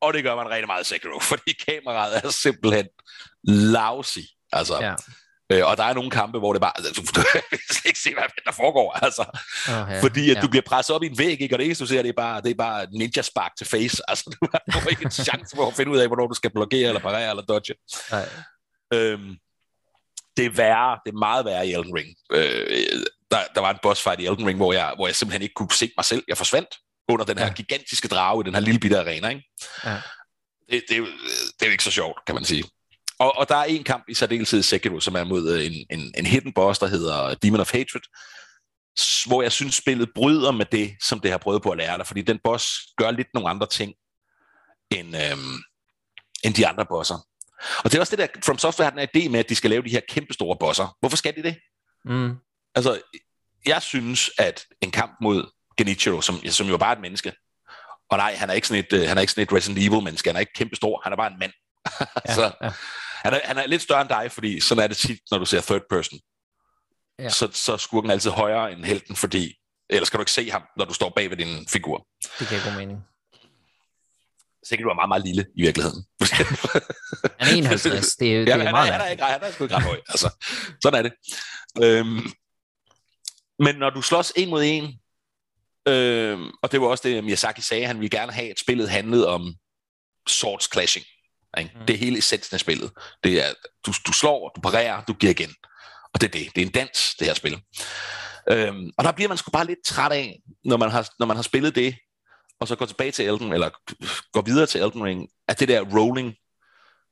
Og 0.00 0.14
det 0.14 0.22
gør 0.22 0.36
man 0.36 0.48
rigtig 0.50 0.66
meget 0.66 0.84
i 0.84 0.88
Sekiro, 0.88 1.20
fordi 1.32 1.52
kameraet 1.68 2.20
er 2.24 2.30
simpelthen 2.30 2.86
lousy. 3.44 4.18
Altså, 4.52 4.78
Ja. 4.80 4.94
øh, 5.52 5.66
og 5.70 5.76
der 5.76 5.84
er 5.84 5.94
nogle 5.94 6.10
kampe, 6.10 6.38
hvor 6.38 6.52
det 6.52 6.60
bare, 6.62 6.72
altså, 6.76 6.92
du, 6.92 7.02
du 7.20 7.22
kan 7.32 7.42
ikke 7.84 7.98
se, 7.98 8.14
hvad 8.14 8.24
der 8.44 8.52
foregår, 8.52 8.92
altså. 8.92 9.24
Ja. 9.68 10.02
Fordi 10.02 10.30
at 10.30 10.36
ja. 10.36 10.40
du 10.40 10.48
bliver 10.48 10.62
presset 10.66 10.96
op 10.96 11.02
i 11.02 11.06
en 11.06 11.18
væg, 11.18 11.40
ikke? 11.40 11.54
og 11.54 11.58
det 11.58 11.64
eneste, 11.64 11.84
du 11.84 11.88
ser, 11.88 12.02
det 12.02 12.08
er 12.08 12.12
bare, 12.16 12.40
det 12.40 12.50
er 12.50 12.54
bare 12.54 12.86
ninja 12.92 13.22
spark 13.22 13.52
til 13.58 13.66
face. 13.66 14.02
Altså, 14.08 14.24
du 14.40 14.48
har, 14.52 14.62
du 14.72 14.78
har 14.78 14.88
ikke 14.88 15.04
en 15.04 15.10
chance 15.10 15.56
for 15.56 15.66
at 15.66 15.74
finde 15.74 15.92
ud 15.92 15.98
af, 15.98 16.06
hvornår 16.06 16.26
du 16.26 16.34
skal 16.34 16.50
blokere, 16.50 16.88
eller 16.88 17.00
parere, 17.00 17.30
eller 17.30 17.42
dodge. 17.42 17.74
Nej. 18.10 18.28
Øhm, 18.94 19.36
det 20.36 20.46
er 20.46 20.50
værre, 20.50 20.98
det 21.06 21.12
er 21.12 21.18
meget 21.18 21.44
værre 21.44 21.66
i 21.66 21.72
Elden 21.72 21.94
Ring. 21.94 22.08
Øh, 22.32 23.02
der, 23.30 23.38
der 23.54 23.60
var 23.60 23.70
en 23.70 23.78
boss 23.82 24.02
fight 24.02 24.20
i 24.20 24.26
Elden 24.26 24.46
Ring, 24.46 24.56
hvor 24.56 24.72
jeg, 24.72 24.92
hvor 24.96 25.06
jeg 25.06 25.16
simpelthen 25.16 25.42
ikke 25.42 25.54
kunne 25.54 25.70
se 25.72 25.90
mig 25.96 26.04
selv. 26.04 26.24
Jeg 26.28 26.36
forsvandt 26.36 26.68
under 27.08 27.24
den 27.24 27.38
her 27.38 27.46
Ja. 27.46 27.52
gigantiske 27.52 28.08
drage 28.08 28.42
i 28.42 28.44
den 28.44 28.54
her 28.54 28.60
lille 28.60 28.80
bitte 28.80 28.98
arena. 28.98 29.28
Ikke? 29.28 29.42
Ja. 29.84 30.00
Det, 30.70 30.84
det, 30.88 30.96
er 30.96 31.00
det 31.00 31.62
er 31.62 31.66
jo 31.66 31.70
ikke 31.72 31.84
så 31.84 31.90
sjovt, 31.90 32.18
kan 32.26 32.34
man 32.34 32.44
sige. 32.44 32.64
Og, 33.18 33.36
og 33.36 33.48
der 33.48 33.56
er 33.56 33.64
en 33.64 33.84
kamp 33.84 34.04
i 34.08 34.14
særdeleshed 34.14 34.60
i 34.60 34.62
Sekiro, 34.62 35.00
som 35.00 35.14
er 35.14 35.24
mod 35.24 35.52
øh, 35.52 35.66
en, 35.66 35.86
en, 35.90 36.14
en 36.18 36.26
hidden 36.26 36.52
boss, 36.52 36.78
der 36.78 36.86
hedder 36.86 37.34
Demon 37.34 37.60
of 37.60 37.72
Hatred, 37.72 38.00
hvor 39.26 39.42
jeg 39.42 39.52
synes, 39.52 39.74
spillet 39.74 40.08
bryder 40.14 40.50
med 40.52 40.66
det, 40.72 40.94
som 41.02 41.20
det 41.20 41.30
har 41.30 41.38
prøvet 41.38 41.62
på 41.62 41.70
at 41.70 41.78
lære 41.78 41.98
dig, 41.98 42.06
fordi 42.06 42.22
den 42.22 42.38
boss 42.44 42.66
gør 42.96 43.10
lidt 43.10 43.28
nogle 43.34 43.48
andre 43.48 43.66
ting, 43.66 43.92
end, 44.90 45.16
øhm, 45.16 45.62
end 46.44 46.54
de 46.54 46.66
andre 46.66 46.86
bosser. 46.86 47.26
Og 47.78 47.84
det 47.90 47.94
er 47.94 48.00
også 48.00 48.16
det 48.16 48.34
der, 48.34 48.40
From 48.44 48.58
Software 48.58 48.84
har 48.90 48.90
den 48.90 48.98
her 49.00 49.06
idé 49.22 49.28
med, 49.28 49.40
at 49.40 49.48
de 49.48 49.54
skal 49.54 49.70
lave 49.70 49.82
de 49.82 49.90
her 49.90 50.00
kæmpe 50.08 50.32
store 50.32 50.56
bosser. 50.60 50.96
Hvorfor 51.00 51.16
skal 51.16 51.36
de 51.36 51.42
det? 51.42 51.56
Mm. 52.04 52.34
Altså, 52.74 53.00
jeg 53.66 53.82
synes, 53.82 54.30
at 54.38 54.64
en 54.80 54.90
kamp 54.90 55.12
mod 55.22 55.50
Genichiro, 55.78 56.20
som, 56.20 56.40
som 56.50 56.66
jo 56.66 56.76
bare 56.76 56.92
er 56.92 56.96
et 56.96 57.02
menneske, 57.02 57.32
og 58.10 58.18
nej, 58.18 58.34
han 58.34 58.50
er 58.50 58.54
ikke 58.54 58.68
sådan 58.68 58.84
et, 58.84 58.92
øh, 58.92 59.08
han 59.08 59.16
er 59.16 59.20
ikke 59.20 59.32
sådan 59.32 59.42
et 59.42 59.52
Resident 59.52 59.78
Evil-menneske, 59.78 60.28
han 60.28 60.36
er 60.36 60.40
ikke 60.40 60.52
kæmpe 60.52 60.76
stor, 60.76 61.00
han 61.04 61.12
er 61.12 61.16
bare 61.16 61.32
en 61.32 61.38
mand. 61.38 61.52
Ja, 62.28 62.34
så, 62.34 62.42
ja. 62.62 62.70
han, 63.24 63.34
er, 63.34 63.40
han 63.44 63.58
er 63.58 63.66
lidt 63.66 63.82
større 63.82 64.00
end 64.00 64.08
dig, 64.08 64.32
fordi 64.32 64.60
sådan 64.60 64.84
er 64.84 64.88
det 64.88 64.96
tit, 64.96 65.18
når 65.30 65.38
du 65.38 65.44
ser 65.44 65.60
third 65.60 65.82
person. 65.90 66.18
Ja. 67.18 67.28
Så, 67.28 67.48
så 67.52 67.72
er 67.72 67.76
skurken 67.76 68.10
altid 68.10 68.30
højere 68.30 68.72
end 68.72 68.84
helten, 68.84 69.16
fordi 69.16 69.54
Eller 69.90 70.06
skal 70.06 70.18
du 70.18 70.22
ikke 70.22 70.32
se 70.32 70.50
ham, 70.50 70.62
når 70.76 70.84
du 70.84 70.94
står 70.94 71.12
bag 71.16 71.30
ved 71.30 71.36
din 71.36 71.66
figur? 71.68 72.06
Det 72.38 72.48
giver 72.48 72.64
god 72.64 72.76
mening. 72.76 73.04
Sekiro 74.68 74.90
er 74.90 74.94
meget, 74.94 75.08
meget 75.08 75.24
lille 75.24 75.46
i 75.56 75.62
virkeligheden. 75.62 76.04
Han 77.40 77.48
er 77.48 77.56
51, 77.56 78.16
det 78.16 78.34
er, 78.34 78.38
det 78.38 78.48
ja, 78.48 78.52
er 78.52 78.62
han, 78.62 78.70
meget 78.70 78.88
er, 78.88 78.92
han, 78.92 79.00
er 79.00 79.08
ikke, 79.08 79.24
han 79.24 79.42
er 79.42 79.50
sgu 79.50 79.64
ikke 79.64 79.76
ret 79.76 79.82
høj. 79.82 80.00
Altså, 80.08 80.28
sådan 80.82 80.98
er 80.98 81.02
det. 81.08 81.12
Øhm, 81.84 82.32
men 83.58 83.74
når 83.76 83.90
du 83.90 84.02
slås 84.02 84.32
en 84.36 84.50
mod 84.50 84.62
en, 84.64 85.00
øhm, 85.88 86.50
og 86.62 86.72
det 86.72 86.80
var 86.80 86.86
også 86.86 87.08
det, 87.08 87.24
Miyazaki 87.24 87.62
sagde, 87.62 87.86
han 87.86 88.00
ville 88.00 88.18
gerne 88.18 88.32
have, 88.32 88.50
at 88.50 88.58
spillet 88.58 88.88
handlede 88.90 89.28
om 89.28 89.54
swords 90.28 90.72
clashing. 90.72 91.06
Ikke? 91.58 91.70
Mm. 91.74 91.86
Det 91.86 91.94
er 91.94 91.98
hele 91.98 92.18
essensen 92.18 92.54
af 92.54 92.60
spillet. 92.60 92.90
Det 93.24 93.44
er, 93.44 93.52
du, 93.86 93.92
du 94.06 94.12
slår, 94.12 94.52
du 94.56 94.60
parerer, 94.60 95.04
du 95.04 95.12
giver 95.12 95.30
igen. 95.30 95.54
Og 96.14 96.20
det 96.20 96.26
er 96.26 96.30
det. 96.30 96.54
Det 96.54 96.62
er 96.62 96.66
en 96.66 96.72
dans, 96.72 97.14
det 97.18 97.26
her 97.26 97.34
spil. 97.34 97.62
Øhm, 98.50 98.90
og 98.98 99.04
der 99.04 99.12
bliver 99.12 99.28
man 99.28 99.38
sgu 99.38 99.50
bare 99.50 99.66
lidt 99.66 99.84
træt 99.84 100.12
af, 100.12 100.40
når 100.64 100.76
man 100.76 100.90
har, 100.90 101.08
når 101.18 101.26
man 101.26 101.36
har 101.36 101.42
spillet 101.42 101.74
det, 101.74 101.96
og 102.60 102.68
så 102.68 102.76
går 102.76 102.86
tilbage 102.86 103.10
til 103.10 103.26
Elden, 103.26 103.52
eller 103.52 103.70
går 104.32 104.42
videre 104.42 104.66
til 104.66 104.80
Elden 104.82 105.04
Ring, 105.04 105.28
at 105.48 105.60
det 105.60 105.68
der 105.68 105.80
rolling, 105.80 106.34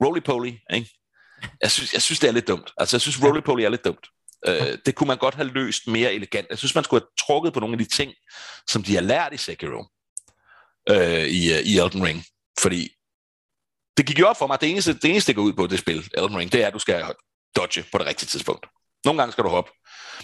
roly-poly, 0.04 0.52
ikke? 0.74 0.90
Jeg 1.62 1.70
synes, 1.70 1.92
jeg 1.92 2.02
synes, 2.02 2.18
det 2.18 2.28
er 2.28 2.32
lidt 2.32 2.48
dumt. 2.48 2.72
Altså, 2.76 2.96
jeg 2.96 3.00
synes, 3.00 3.18
roly-poly 3.22 3.62
er 3.62 3.68
lidt 3.68 3.84
dumt. 3.84 4.06
Øh, 4.46 4.78
det 4.86 4.94
kunne 4.94 5.08
man 5.08 5.18
godt 5.18 5.34
have 5.34 5.48
løst 5.48 5.86
mere 5.86 6.14
elegant. 6.14 6.46
Jeg 6.50 6.58
synes, 6.58 6.74
man 6.74 6.84
skulle 6.84 7.00
have 7.00 7.26
trukket 7.26 7.52
på 7.52 7.60
nogle 7.60 7.74
af 7.74 7.78
de 7.78 7.84
ting, 7.84 8.12
som 8.66 8.82
de 8.82 8.94
har 8.94 9.02
lært 9.02 9.32
i 9.32 9.36
Sekiro, 9.36 9.84
øh, 10.90 11.24
i, 11.24 11.52
øh, 11.52 11.58
i 11.58 11.78
Elden 11.78 12.04
Ring. 12.04 12.24
Fordi 12.60 12.90
det 13.96 14.06
gik 14.06 14.18
jo 14.18 14.28
op 14.28 14.38
for 14.38 14.46
mig, 14.46 14.54
at 14.54 14.60
det 14.60 14.70
eneste, 14.70 14.94
det 14.94 15.10
eneste, 15.10 15.26
det 15.26 15.36
går 15.36 15.42
ud 15.42 15.52
på 15.52 15.66
det 15.66 15.78
spil, 15.78 16.10
Elden 16.14 16.36
Ring, 16.36 16.52
det 16.52 16.62
er, 16.62 16.66
at 16.66 16.74
du 16.74 16.78
skal 16.78 17.04
dodge 17.56 17.84
på 17.92 17.98
det 17.98 18.06
rigtige 18.06 18.26
tidspunkt. 18.26 18.66
Nogle 19.04 19.20
gange 19.20 19.32
skal 19.32 19.44
du 19.44 19.48
hoppe, 19.48 19.70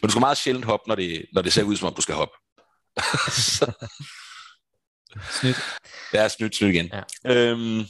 men 0.03 0.09
du 0.09 0.11
skal 0.11 0.21
meget 0.21 0.37
sjældent 0.37 0.65
hoppe, 0.65 0.89
når 0.89 0.95
det, 0.95 1.27
når 1.33 1.43
det 1.43 1.53
ser 1.53 1.63
ud, 1.63 1.77
som 1.77 1.89
om 1.89 1.95
du 1.95 2.03
skal 2.03 2.15
hoppe. 2.15 2.35
Snydt. 5.41 5.59
Ja, 6.13 6.29
snydt, 6.29 6.57
snydt 6.57 6.75
igen. 6.75 6.91
Ja. 6.93 7.35
Øhm, 7.35 7.85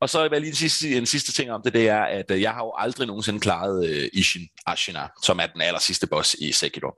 og 0.00 0.10
så 0.10 0.22
vil 0.22 0.30
jeg 0.32 0.40
lige 0.40 0.50
en 0.50 0.56
sidste, 0.56 0.96
en 0.96 1.06
sidste 1.06 1.32
ting 1.32 1.50
om 1.50 1.62
det, 1.64 1.72
det 1.72 1.88
er, 1.88 2.02
at 2.02 2.30
øh, 2.30 2.42
jeg 2.42 2.52
har 2.54 2.64
jo 2.64 2.72
aldrig 2.76 3.06
nogensinde 3.06 3.40
klaret 3.40 3.88
øh, 3.88 4.08
Ishin 4.12 4.48
Ashina, 4.66 5.08
som 5.22 5.40
er 5.40 5.46
den 5.46 5.60
aller 5.60 5.80
sidste 5.80 6.06
boss 6.06 6.34
i 6.34 6.52
Sekiro. 6.52 6.92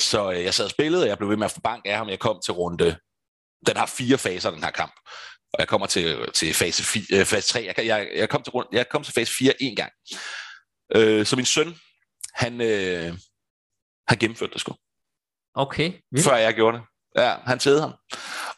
Så 0.00 0.32
øh, 0.32 0.44
jeg 0.44 0.54
sad 0.54 0.64
og 0.64 0.70
spillede, 0.70 1.02
og 1.02 1.08
jeg 1.08 1.18
blev 1.18 1.30
ved 1.30 1.36
med 1.36 1.44
at 1.44 1.50
få 1.50 1.60
bank 1.60 1.82
af 1.86 1.96
ham. 1.96 2.08
Jeg 2.08 2.18
kom 2.18 2.40
til 2.44 2.52
runde... 2.52 2.96
Den 3.66 3.76
har 3.76 3.86
fire 3.86 4.18
faser, 4.18 4.50
den 4.50 4.64
her 4.64 4.70
kamp. 4.70 4.92
Og 5.52 5.58
jeg 5.58 5.68
kommer 5.68 5.86
til, 5.86 6.32
til 6.34 6.54
fase, 6.54 6.82
fi, 6.82 7.00
øh, 7.12 7.24
fase 7.26 7.48
3. 7.48 7.64
Jeg, 7.76 7.86
jeg, 7.86 8.08
jeg, 8.14 8.28
kom 8.28 8.42
til 8.42 8.50
rund, 8.50 8.66
jeg 8.72 8.88
kom 8.88 9.02
til 9.02 9.12
fase 9.14 9.32
4 9.38 9.62
en 9.62 9.76
gang. 9.76 9.92
Øh, 10.96 11.26
så 11.26 11.36
min 11.36 11.44
søn, 11.44 11.74
han, 12.34 12.60
øh, 12.60 13.14
han 14.08 14.18
gennemførte 14.18 14.52
det 14.52 14.60
sgu 14.60 14.74
Okay, 15.54 15.92
vildt. 16.10 16.24
før 16.26 16.36
jeg 16.36 16.54
gjorde 16.54 16.76
det. 16.76 16.84
Ja, 17.16 17.36
han 17.46 17.58
tædede 17.58 17.80
ham. 17.80 17.92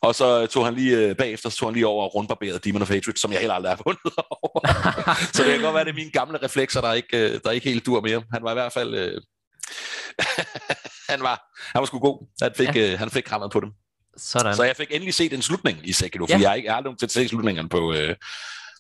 Og 0.03 0.15
så 0.15 0.47
tog 0.47 0.65
han 0.65 0.75
lige 0.75 0.97
øh, 0.99 1.17
bagefter, 1.17 1.49
så 1.49 1.57
tog 1.57 1.69
han 1.69 1.75
lige 1.75 1.87
over 1.87 2.05
og 2.05 2.15
rundbarberede 2.15 2.59
Demon 2.59 2.83
of 2.83 2.89
Hatred, 2.89 3.15
som 3.17 3.33
jeg 3.33 3.41
heller 3.41 3.55
aldrig 3.55 3.71
har 3.73 3.83
vundet 3.85 4.13
over. 4.43 4.61
så 5.33 5.43
det 5.45 5.53
kan 5.53 5.61
godt 5.63 5.75
være, 5.75 5.85
det 5.85 5.91
er 5.91 5.95
mine 5.95 6.11
gamle 6.11 6.39
reflekser, 6.43 6.81
der 6.81 6.93
ikke, 6.93 7.19
øh, 7.19 7.41
der 7.45 7.51
ikke 7.51 7.69
helt 7.69 7.87
dur 7.87 8.01
mere. 8.01 8.23
Han 8.33 8.43
var 8.43 8.51
i 8.51 8.55
hvert 8.55 8.73
fald... 8.73 8.95
Øh... 8.95 9.21
han, 11.13 11.23
var, 11.23 11.43
han 11.73 11.81
var 11.81 11.87
sgu 11.87 11.99
god. 11.99 12.29
Han 12.43 12.53
fik, 12.57 12.77
ja. 12.77 12.93
øh, 12.93 12.99
han 12.99 13.11
fik 13.11 13.25
krammet 13.25 13.51
på 13.51 13.61
dem. 13.61 13.71
Sådan. 14.17 14.57
Så 14.57 14.63
jeg 14.63 14.77
fik 14.77 14.89
endelig 14.91 15.15
set 15.15 15.33
en 15.33 15.43
slutning 15.43 15.79
i 15.89 15.93
Sekiro, 15.93 16.25
fordi 16.27 16.33
Ja. 16.33 16.39
jeg, 16.41 16.49
har 16.51 16.55
ikke, 16.55 16.67
jeg 16.67 16.73
har 16.73 16.77
aldrig 16.77 16.99
til 16.99 17.07
at 17.07 17.11
se 17.11 17.29
slutningerne 17.29 17.69
på, 17.69 17.93
øh, 17.95 18.17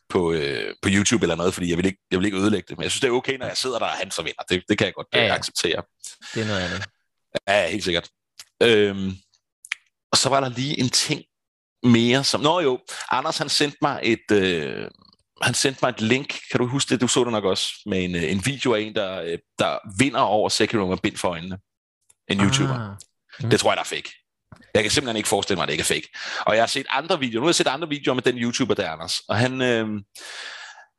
på, 0.09 0.33
øh, 0.33 0.75
på 0.83 0.89
YouTube 0.93 1.25
eller 1.25 1.37
noget, 1.37 1.55
fordi 1.55 1.71
jeg 1.71 1.77
vil, 1.77 1.87
ikke, 1.87 1.99
jeg 2.11 2.19
vil 2.19 2.27
ikke 2.27 2.39
ødelægge 2.39 2.67
det. 2.69 2.79
Men 2.79 2.83
jeg 2.83 2.91
synes, 2.91 3.01
det 3.01 3.09
er 3.09 3.13
okay, 3.13 3.37
når 3.37 3.47
jeg 3.47 3.57
sidder 3.57 3.79
der, 3.79 3.87
og 3.87 3.93
han 3.93 4.11
så 4.11 4.23
vinder. 4.23 4.43
Det, 4.51 4.63
det 4.69 4.79
kan 4.79 4.85
jeg 4.85 4.95
godt 4.95 5.07
ja, 5.15 5.19
ja. 5.21 5.27
ja. 5.27 5.35
acceptere. 5.35 5.83
Det 6.35 6.43
er 6.43 6.47
noget 6.47 6.61
andet. 6.61 6.85
Ja, 7.49 7.69
helt 7.71 7.85
sikkert. 7.85 8.09
Øhm, 8.63 9.13
og 10.13 10.19
så 10.19 10.29
var 10.29 10.41
der 10.41 10.49
lige 10.49 10.81
en 10.81 10.91
ting 10.91 11.23
mere, 11.83 12.25
som... 12.25 12.41
Nå 12.41 12.61
jo, 12.61 12.81
Anders 13.11 13.39
han 13.39 13.49
sendte 13.49 13.79
mig 13.83 14.01
et... 14.03 14.31
Øh, 14.33 14.91
han 15.43 15.55
sendte 15.55 15.79
mig 15.83 15.89
et 15.89 16.01
link, 16.01 16.39
kan 16.51 16.61
du 16.61 16.67
huske 16.67 16.89
det? 16.89 17.01
Du 17.01 17.09
så 17.09 17.25
det 17.25 17.33
nok 17.33 17.45
også, 17.45 17.67
med 17.87 18.05
en, 18.05 18.15
øh, 18.15 18.33
en 18.33 18.47
video 18.47 18.75
af 18.75 18.81
en, 18.81 18.95
der, 18.95 19.23
øh, 19.23 19.39
der 19.59 19.99
vinder 19.99 20.21
over 20.21 20.49
Sekiro 20.49 20.87
med 20.87 20.97
bind 20.97 21.17
for 21.17 21.29
øjnene. 21.29 21.59
En 22.29 22.41
YouTuber. 22.41 22.75
Ah. 22.75 22.97
Mm. 23.41 23.51
Det 23.51 23.61
tror 23.61 23.71
jeg, 23.71 23.77
der 23.77 23.83
er 23.83 23.87
fake. 23.87 24.13
Jeg 24.75 24.83
kan 24.83 24.91
simpelthen 24.91 25.17
ikke 25.17 25.29
forestille 25.29 25.57
mig, 25.57 25.63
at 25.63 25.67
det 25.69 25.73
ikke 25.73 25.83
er 25.83 25.95
fake. 25.95 26.09
Og 26.47 26.55
jeg 26.55 26.63
har 26.63 26.67
set 26.67 26.87
andre 26.91 27.19
videoer. 27.19 27.41
Nu 27.41 27.45
har 27.47 27.49
jeg 27.49 27.55
set 27.55 27.67
andre 27.67 27.89
videoer 27.89 28.15
med 28.15 28.23
den 28.23 28.39
YouTuber, 28.39 28.75
der 28.75 28.87
er 28.87 28.91
Anders. 28.91 29.21
Og 29.29 29.37
han, 29.37 29.63
øh, 29.63 29.89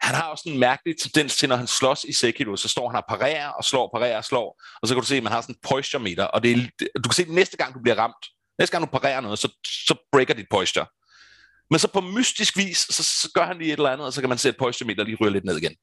han 0.02 0.16
har 0.16 0.24
også 0.24 0.44
en 0.48 0.60
mærkelig 0.60 0.96
tendens 1.02 1.36
til, 1.36 1.50
når 1.50 1.56
han 1.56 1.68
slås 1.68 2.04
i 2.04 2.14
Sekiro, 2.14 2.56
så 2.56 2.68
står 2.68 2.90
han 2.90 2.98
og 2.98 3.04
parerer 3.10 3.48
og 3.48 3.64
slår, 3.64 3.90
parerer 3.96 4.18
og 4.18 4.26
slår. 4.26 4.62
Og 4.82 4.88
så 4.88 4.94
kan 4.94 5.02
du 5.02 5.08
se, 5.08 5.18
at 5.18 5.24
man 5.24 5.32
har 5.32 5.42
sådan 5.42 5.56
en 5.56 5.70
posture 5.70 6.04
meter. 6.04 6.24
Og 6.24 6.44
det 6.44 6.52
er, 6.52 6.56
du 7.04 7.10
kan 7.10 7.14
se, 7.14 7.22
at 7.22 7.30
næste 7.30 7.58
gang 7.58 7.74
du 7.74 7.80
bliver 7.84 7.96
ramt, 7.96 8.26
næste 8.60 8.72
gang 8.72 8.86
du 8.86 8.92
parerer 9.00 9.22
noget, 9.22 9.40
så, 9.40 9.48
så 9.88 9.96
breaker 10.12 10.34
dit 10.34 10.48
posture. 10.50 10.86
Men 11.70 11.80
så 11.80 11.88
på 11.94 12.02
mystisk 12.02 12.58
vis, 12.58 12.78
så, 12.78 13.04
så 13.04 13.32
gør 13.34 13.46
han 13.46 13.58
lige 13.58 13.74
et 13.74 13.78
eller 13.78 13.90
andet, 13.90 14.08
og 14.08 14.14
så 14.14 14.22
kan 14.22 14.30
man 14.30 14.38
se, 14.38 14.50
at 14.50 14.58
posture 14.58 14.88
meter 14.88 15.04
lige 15.04 15.18
ryger 15.22 15.32
lidt 15.32 15.46
ned 15.46 15.58
igen. 15.58 15.76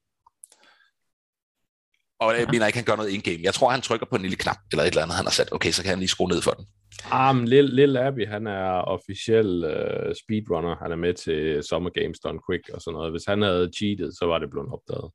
Og 2.19 2.39
jeg 2.39 2.47
mener 2.51 2.67
ikke, 2.67 2.77
han 2.77 2.85
gør 2.85 2.95
noget 2.95 3.09
in-game. 3.09 3.39
Jeg 3.43 3.53
tror, 3.53 3.69
han 3.69 3.81
trykker 3.81 4.05
på 4.05 4.15
en 4.15 4.21
lille 4.21 4.37
knap, 4.37 4.57
eller 4.71 4.83
et 4.83 4.87
eller 4.87 5.01
andet, 5.01 5.15
han 5.15 5.25
har 5.25 5.31
sat. 5.31 5.53
Okay, 5.53 5.71
så 5.71 5.81
kan 5.81 5.89
han 5.89 5.99
lige 5.99 6.09
skrue 6.09 6.29
ned 6.29 6.41
for 6.41 6.51
den. 6.51 6.65
Ah, 7.11 7.35
men 7.35 7.47
Lil, 7.47 7.65
Lil 7.65 7.97
Abby, 7.97 8.27
han 8.27 8.47
er 8.47 8.71
officiel 8.95 9.49
uh, 9.65 10.13
speedrunner. 10.23 10.75
Han 10.81 10.91
er 10.91 10.95
med 10.95 11.13
til 11.13 11.63
Summer 11.69 11.89
Games 11.89 12.19
Done 12.19 12.39
Quick 12.49 12.69
og 12.73 12.81
sådan 12.81 12.93
noget. 12.93 13.11
Hvis 13.11 13.25
han 13.27 13.41
havde 13.41 13.71
cheatet, 13.77 14.17
så 14.19 14.25
var 14.25 14.39
det 14.39 14.49
blevet 14.49 14.69
opdaget. 14.73 15.11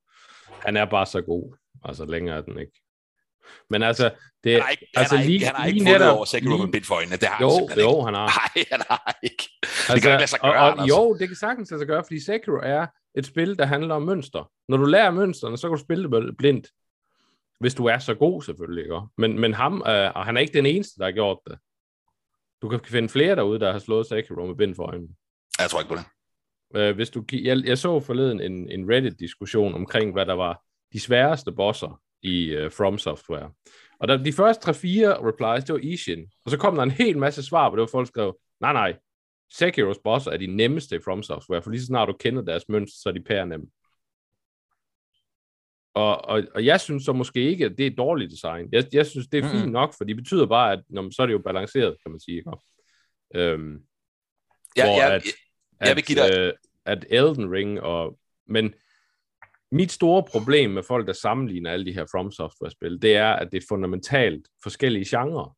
Han 0.67 0.77
er 0.77 0.85
bare 0.85 1.07
så 1.07 1.21
god. 1.21 1.57
Altså, 1.85 2.05
længere 2.05 2.37
er 2.37 2.43
den 2.43 2.59
ikke. 2.59 2.86
Men 3.71 3.83
altså, 3.83 4.11
det, 4.45 4.53
Han 4.53 4.63
har 4.63 4.69
ikke, 4.71 4.87
altså, 4.97 5.17
han 5.17 5.25
har 5.25 5.31
ikke, 5.31 5.39
lige- 5.39 5.47
han 5.47 5.55
har 5.57 5.67
ikke 5.67 5.79
lige 5.79 5.85
vundet 5.89 6.01
netop- 6.01 6.17
over 6.17 6.25
Sekiro 6.25 6.57
med 6.57 6.73
bind 6.73 6.85
for 6.85 6.95
øjnene. 6.95 7.17
Det 7.17 7.29
har 7.29 7.37
han 7.37 7.47
jo, 7.47 7.51
simpelthen 7.59 7.85
jo, 7.91 7.97
ikke. 7.99 8.05
han 8.05 8.15
har. 8.15 8.27
Nej, 8.55 8.65
han 8.73 8.81
har 8.91 9.19
ikke. 9.23 9.43
Det 9.63 9.87
kan 9.87 9.97
ikke 9.97 10.09
lade 10.09 10.27
sig 10.27 10.39
gøre, 10.41 10.53
og, 10.53 10.59
og, 10.59 10.71
Anders. 10.73 10.89
Jo, 10.89 11.17
det 11.21 11.29
kan 11.29 11.37
sagtens 11.37 11.71
lade 11.71 11.81
sig 11.81 11.87
gøre, 11.87 12.03
fordi 12.05 12.21
Sekiro 12.25 12.57
er 12.63 12.87
et 13.15 13.27
spil, 13.27 13.59
der 13.59 13.67
handler 13.67 13.95
om 13.95 14.03
mønster. 14.03 14.51
Når 14.69 14.77
du 14.77 14.85
lærer 14.85 15.11
mønsterne, 15.11 15.57
så 15.59 15.69
kan 15.69 15.77
du 15.77 15.83
spille 15.83 16.11
det 16.11 16.37
blindt. 16.37 16.69
Hvis 17.61 17.75
du 17.75 17.85
er 17.87 17.99
så 17.99 18.15
god, 18.15 18.43
selvfølgelig. 18.43 18.85
Ikke? 18.85 19.01
Men, 19.19 19.41
men 19.41 19.55
ham, 19.55 19.83
øh, 19.87 20.11
og 20.15 20.25
han 20.25 20.37
er 20.37 20.41
ikke 20.41 20.53
den 20.53 20.67
eneste, 20.67 20.99
der 20.99 21.05
har 21.05 21.13
gjort 21.13 21.39
det. 21.47 21.59
Du 22.63 22.69
kan 22.69 22.81
finde 22.85 23.09
flere 23.09 23.37
derude, 23.37 23.61
der 23.61 23.73
har 23.73 23.79
slået 23.79 24.07
Sekiro 24.07 24.47
med 24.47 24.55
bind 24.55 24.75
for 24.75 24.83
øjnene. 24.83 25.09
Jeg 25.61 25.71
tror 25.71 25.81
ikke 25.81 25.89
på 25.89 25.95
det. 25.97 26.05
Øh, 26.81 26.95
hvis 26.95 27.11
du, 27.11 27.25
jeg, 27.33 27.63
jeg 27.65 27.79
så 27.79 28.01
forleden 28.01 28.41
en, 28.41 28.71
en 28.71 28.91
Reddit-diskussion 28.91 29.75
omkring, 29.75 30.13
hvad 30.13 30.27
der 30.27 30.33
var 30.35 30.63
de 30.93 31.01
sværeste 31.01 31.53
bosser 31.53 32.01
i 32.23 32.57
uh, 32.57 32.71
From 32.73 32.99
Software. 32.99 33.53
Og 34.01 34.09
der, 34.09 34.17
de 34.17 34.33
første 34.33 34.71
3-4 34.71 34.73
replies, 35.27 35.65
det 35.65 35.73
var 35.73 35.81
Ishin. 35.83 36.31
Og 36.45 36.51
så 36.51 36.57
kom 36.59 36.75
der 36.75 36.83
en 36.83 36.91
hel 36.91 37.19
masse 37.19 37.43
svar, 37.43 37.69
hvor 37.69 37.77
det 37.77 37.81
var 37.81 37.87
folk 37.99 38.09
skrev, 38.09 38.39
nej 38.61 38.73
nej, 38.73 38.97
Sekiro's 39.55 40.01
bosser 40.05 40.31
er 40.31 40.37
de 40.37 40.47
nemmeste 40.47 40.97
i 40.97 41.01
From 41.05 41.23
Software, 41.23 41.63
for 41.63 41.71
lige 41.71 41.81
så 41.81 41.87
snart 41.87 42.09
du 42.09 42.17
kender 42.21 42.43
deres 42.43 42.69
mønster, 42.69 42.97
så 43.03 43.09
er 43.09 43.13
de 43.13 43.23
pære 43.23 43.47
nemme. 43.47 43.67
Og, 45.95 46.25
og, 46.25 46.43
og 46.55 46.65
jeg 46.65 46.81
synes 46.81 47.05
så 47.05 47.13
måske 47.13 47.41
ikke, 47.51 47.65
at 47.65 47.79
det 47.79 47.87
er 47.87 47.91
dårligt 47.97 48.31
design. 48.31 48.69
Jeg, 48.73 48.85
jeg 48.93 49.07
synes, 49.07 49.27
det 49.29 49.45
er 49.45 49.49
fint 49.51 49.73
nok, 49.73 49.95
for 49.99 50.05
det 50.05 50.17
betyder 50.17 50.47
bare, 50.47 50.73
at 50.73 50.83
nå, 50.89 51.03
men 51.03 51.13
så 51.13 51.23
er 51.23 51.27
det 51.27 51.33
jo 51.33 51.39
balanceret, 51.39 51.97
kan 52.03 52.11
man 52.11 52.21
sige. 52.21 52.37
Ikke? 52.37 52.51
Øhm, 53.35 53.79
Jeg, 54.77 54.87
hvor 54.87 55.03
jeg, 55.03 55.13
at, 55.15 55.23
jeg 55.89 55.97
vil 55.97 56.05
give 56.05 56.19
dig- 56.19 56.33
at, 56.33 56.41
øh, 56.47 56.53
at 56.87 57.07
Elden 57.11 57.53
Ring 57.53 57.81
og... 57.81 58.19
Men 58.47 58.75
mit 59.73 59.93
store 59.93 60.23
problem 60.23 60.71
med 60.71 60.83
folk, 60.83 61.07
der 61.07 61.13
sammenligner 61.13 61.71
alle 61.71 61.87
de 61.87 61.93
her 61.93 62.07
From 62.13 62.33
Software-spil, 62.33 63.03
det 63.03 63.17
er, 63.17 63.33
at 63.33 63.49
det 63.53 63.63
er 63.63 63.67
fundamentalt 63.69 64.49
forskellige 64.63 65.19
genrer. 65.19 65.57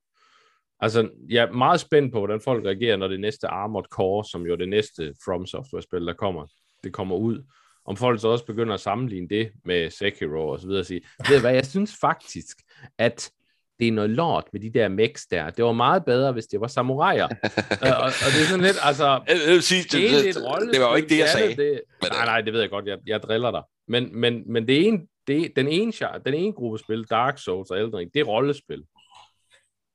Altså, 0.80 1.08
jeg 1.28 1.44
er 1.44 1.52
meget 1.52 1.80
spændt 1.80 2.12
på, 2.12 2.18
hvordan 2.18 2.40
folk 2.40 2.66
reagerer, 2.66 2.96
når 2.96 3.08
det 3.08 3.20
næste 3.20 3.48
Armored 3.48 3.84
Core, 3.84 4.24
som 4.24 4.46
jo 4.46 4.52
er 4.52 4.56
det 4.56 4.68
næste 4.68 5.14
From 5.24 5.46
Software-spil, 5.46 6.06
der 6.06 6.12
kommer, 6.12 6.46
det 6.84 6.92
kommer 6.92 7.16
ud. 7.16 7.42
Om 7.84 7.96
folk 7.96 8.20
så 8.20 8.28
også 8.28 8.46
begynder 8.46 8.74
at 8.74 8.80
sammenligne 8.80 9.28
det 9.28 9.50
med 9.64 9.90
Sekiro 9.90 10.48
og 10.48 10.60
så 10.60 10.66
videre 10.66 10.82
og 10.82 10.86
sige, 10.86 11.00
ved 11.28 11.36
du 11.36 11.40
hvad, 11.40 11.54
jeg 11.54 11.66
synes 11.66 11.96
faktisk, 12.00 12.56
at 12.98 13.30
det 13.78 13.88
er 13.88 13.92
noget 13.92 14.10
lort 14.10 14.44
med 14.52 14.60
de 14.60 14.70
der 14.70 14.88
mechs 14.88 15.26
der. 15.26 15.50
Det 15.50 15.64
var 15.64 15.72
meget 15.72 16.04
bedre, 16.04 16.32
hvis 16.32 16.46
det 16.46 16.60
var 16.60 16.66
samuraier. 16.66 17.28
og, 17.82 17.96
og, 17.96 18.04
og 18.04 18.30
det 18.34 18.40
er 18.42 18.48
sådan 18.50 18.64
lidt, 18.64 18.76
altså, 18.82 19.20
jeg, 19.28 19.36
vil 19.46 19.62
sige, 19.62 19.82
det, 19.82 19.92
det 19.92 20.24
det 20.24 20.34
det, 20.74 20.80
var 20.80 20.90
jo 20.90 20.94
ikke 20.94 21.08
det, 21.08 21.18
jeg 21.18 21.28
sagde. 21.28 21.56
Det, 21.56 21.80
nej, 22.02 22.24
nej, 22.24 22.40
det 22.40 22.52
ved 22.52 22.60
jeg 22.60 22.70
godt, 22.70 22.86
jeg, 22.86 22.98
jeg 23.06 23.22
driller 23.22 23.50
dig. 23.50 23.62
Men, 23.88 24.16
men, 24.16 24.52
men 24.52 24.68
det 24.68 24.86
ene, 24.86 25.06
det, 25.26 25.56
den, 25.56 25.68
ene, 25.68 25.92
den 26.24 26.34
ene 26.34 26.52
gruppe 26.52 26.78
spil, 26.78 27.04
Dark 27.04 27.38
Souls 27.38 27.70
og 27.70 27.78
Elden 27.78 27.96
Ring, 27.96 28.14
det 28.14 28.20
er 28.20 28.24
rollespil. 28.24 28.84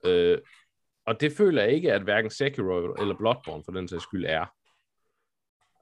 Øh, 0.05 0.37
og 1.05 1.21
det 1.21 1.33
føler 1.33 1.63
jeg 1.63 1.71
ikke, 1.71 1.93
at 1.93 2.01
hverken 2.01 2.31
Sekiro 2.31 2.93
eller 2.93 3.17
Bloodborne 3.17 3.63
for 3.65 3.71
den 3.71 3.87
sags 3.87 4.03
skyld 4.03 4.25
er. 4.25 4.45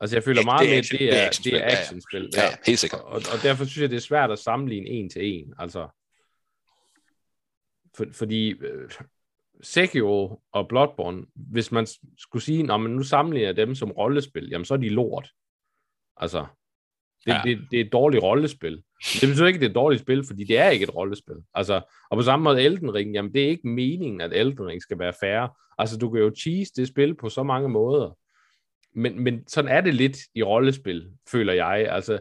Altså 0.01 0.15
jeg 0.15 0.23
føler 0.23 0.43
meget 0.43 0.67
er 0.67 0.71
mere, 0.71 0.79
action- 0.79 0.97
det 0.97 1.13
er 1.13 1.27
actionspil, 1.27 1.51
det 1.51 1.59
er 1.59 1.65
ja, 1.65 1.73
ja. 1.73 1.81
actionspil. 1.81 2.29
Ja, 2.35 2.43
ja, 2.43 2.55
helt 2.65 2.79
sikkert. 2.79 3.01
Og, 3.01 3.21
og 3.33 3.43
derfor 3.43 3.65
synes 3.65 3.81
jeg, 3.81 3.89
det 3.89 3.95
er 3.95 4.01
svært 4.01 4.31
at 4.31 4.39
sammenligne 4.39 4.87
en 4.87 5.09
til 5.09 5.25
en. 5.25 5.53
Altså, 5.59 5.87
for, 7.97 8.05
fordi 8.13 8.49
øh, 8.51 8.91
Sekiro 9.61 10.41
og 10.51 10.67
Bloodborne, 10.67 11.25
hvis 11.35 11.71
man 11.71 11.87
skulle 12.17 12.43
sige, 12.43 12.73
at 12.73 12.79
nu 12.81 13.03
sammenligner 13.03 13.51
dem 13.51 13.75
som 13.75 13.91
rollespil, 13.91 14.49
jamen 14.49 14.65
så 14.65 14.73
er 14.73 14.77
de 14.77 14.89
lort. 14.89 15.29
Altså, 16.17 16.45
Det, 17.25 17.31
Ja. 17.31 17.41
det, 17.45 17.59
det 17.71 17.81
er 17.81 17.85
et 17.85 17.91
dårligt 17.91 18.23
rollespil. 18.23 18.83
Det 19.21 19.29
betyder 19.29 19.47
ikke, 19.47 19.57
at 19.57 19.61
det 19.61 19.67
er 19.67 19.69
et 19.69 19.75
dårligt 19.75 20.01
spil, 20.01 20.23
fordi 20.27 20.43
det 20.43 20.57
er 20.57 20.69
ikke 20.69 20.83
et 20.83 20.95
rollespil. 20.95 21.35
Altså, 21.53 21.81
og 22.11 22.17
på 22.17 22.23
samme 22.23 22.43
måde 22.43 22.61
Elden 22.61 22.93
Ring, 22.93 23.13
jamen 23.13 23.33
det 23.33 23.43
er 23.43 23.47
ikke 23.47 23.67
meningen, 23.67 24.21
at 24.21 24.33
Elden 24.33 24.67
Ring 24.67 24.81
skal 24.81 24.99
være 24.99 25.13
færre. 25.19 25.49
Altså, 25.77 25.97
du 25.97 26.09
kan 26.09 26.21
jo 26.21 26.31
cheese 26.37 26.71
det 26.75 26.87
spil 26.87 27.15
på 27.15 27.29
så 27.29 27.43
mange 27.43 27.69
måder. 27.69 28.17
Men, 28.95 29.19
men 29.23 29.47
sådan 29.47 29.71
er 29.71 29.81
det 29.81 29.93
lidt 29.93 30.17
i 30.35 30.43
rollespil, 30.43 31.09
føler 31.31 31.53
jeg. 31.53 31.87
Altså, 31.91 32.19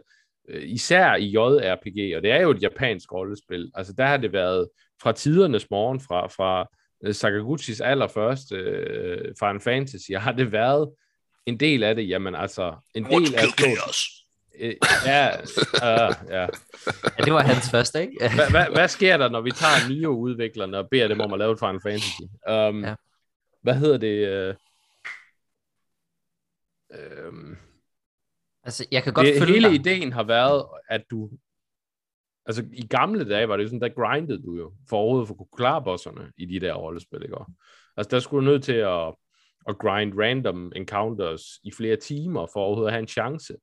øh, 0.48 0.62
især 0.64 1.14
i 1.14 1.26
JRPG, 1.30 2.16
og 2.16 2.22
det 2.22 2.30
er 2.30 2.40
jo 2.40 2.50
et 2.50 2.62
japansk 2.62 3.12
rollespil. 3.12 3.70
Altså, 3.74 3.92
der 3.92 4.06
har 4.06 4.16
det 4.16 4.32
været 4.32 4.68
fra 5.02 5.12
tidernes 5.12 5.70
morgen, 5.70 6.00
fra, 6.00 6.26
fra 6.26 6.68
øh, 7.04 7.14
Sakaguchis 7.14 7.80
allerførste 7.80 8.56
øh, 8.56 9.34
Final 9.38 9.60
Fantasy, 9.60 10.10
har 10.16 10.32
det 10.32 10.52
været 10.52 10.90
en 11.46 11.56
del 11.60 11.82
af 11.82 11.94
det, 11.94 12.08
jamen 12.08 12.34
altså, 12.34 12.74
en 12.94 13.04
del 13.04 13.34
af 13.34 13.44
chaos. 13.58 14.19
Øh, 14.58 14.74
ja, 15.06 15.40
uh, 15.40 16.14
ja. 16.28 16.40
Ja, 16.40 16.46
det 17.24 17.32
var 17.32 17.42
hans 17.42 17.70
første, 17.70 18.00
ikke? 18.00 18.16
Hvad, 18.18 18.50
hvad, 18.50 18.66
hvad 18.74 18.88
sker 18.88 19.16
der, 19.16 19.28
når 19.28 19.40
vi 19.40 19.50
tager 19.50 19.88
Nio-udviklerne 19.88 20.78
og 20.78 20.88
beder 20.90 21.08
dem 21.08 21.20
om 21.20 21.32
at 21.32 21.38
lave 21.38 21.52
et 21.52 21.58
Final 21.58 21.80
Fantasy? 21.82 22.22
Um, 22.50 22.84
Ja. 22.84 22.94
Hvad 23.62 23.74
hedder 23.74 23.98
det? 23.98 24.48
Uh, 24.50 24.54
um, 27.28 27.56
altså, 28.64 28.86
jeg 28.92 29.02
kan 29.02 29.12
godt 29.12 29.26
det 29.26 29.38
følge 29.38 29.52
hele 29.52 29.68
dig. 29.68 29.74
ideen 29.74 30.12
har 30.12 30.22
været, 30.22 30.64
at 30.88 31.04
du... 31.10 31.30
Altså, 32.46 32.64
i 32.72 32.86
gamle 32.86 33.28
dage 33.28 33.48
var 33.48 33.56
det 33.56 33.64
jo 33.64 33.68
sådan, 33.68 33.80
der 33.80 33.88
grindede 33.88 34.42
du 34.42 34.56
jo, 34.56 34.72
for 34.88 34.96
overhovedet 34.96 35.28
for 35.28 35.34
at 35.34 35.38
kunne 35.38 35.56
klare 35.56 35.84
bosserne 35.84 36.32
i 36.36 36.46
de 36.46 36.60
der 36.60 36.74
rollespil, 36.74 37.22
ikke? 37.22 37.36
Altså, 37.96 38.10
der 38.10 38.20
skulle 38.20 38.46
du 38.46 38.50
nødt 38.52 38.64
til 38.64 38.72
at, 38.72 39.14
at 39.68 39.78
grind 39.78 40.20
random 40.20 40.72
encounters 40.76 41.42
i 41.64 41.70
flere 41.76 41.96
timer, 41.96 42.46
for 42.52 42.60
overhovedet 42.60 42.88
at 42.88 42.92
have 42.92 43.02
en 43.02 43.08
chance. 43.08 43.54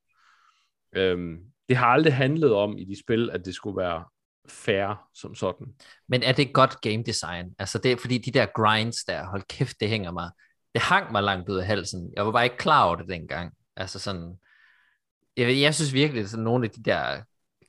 Øhm, 0.96 1.38
det 1.70 1.78
har 1.78 1.86
aldrig 1.86 2.14
handlet 2.14 2.54
om 2.54 2.78
i 2.78 2.84
de 2.84 3.00
spil, 3.00 3.30
at 3.30 3.46
det 3.46 3.56
skulle 3.56 3.78
være 3.78 4.06
fair 4.50 5.08
som 5.14 5.36
sådan. 5.36 5.68
Men 6.08 6.24
er 6.24 6.32
det 6.32 6.54
godt 6.54 6.82
game 6.82 7.04
design? 7.04 7.56
Altså 7.60 7.78
det 7.78 7.92
er 7.92 7.98
fordi 7.98 8.18
de 8.18 8.32
der 8.32 8.46
grinds 8.46 9.04
der, 9.04 9.28
hold 9.28 9.44
kæft, 9.50 9.80
det 9.80 9.90
hænger 9.90 10.12
mig. 10.12 10.30
Det 10.74 10.82
hang 10.82 11.12
mig 11.12 11.24
langt 11.24 11.50
ud 11.50 11.58
af 11.58 11.66
halsen. 11.66 12.14
Jeg 12.16 12.26
var 12.26 12.32
bare 12.32 12.44
ikke 12.44 12.58
klar 12.58 12.84
over 12.84 12.96
det 12.96 13.10
dengang. 13.10 13.54
Altså 13.76 14.00
sådan, 14.00 14.36
jeg, 15.38 15.62
jeg 15.62 15.76
synes 15.76 15.94
virkelig, 15.94 16.24
at 16.24 16.30
sådan 16.30 16.44
nogle 16.44 16.66
af 16.66 16.72
de 16.72 16.84
der 16.84 17.22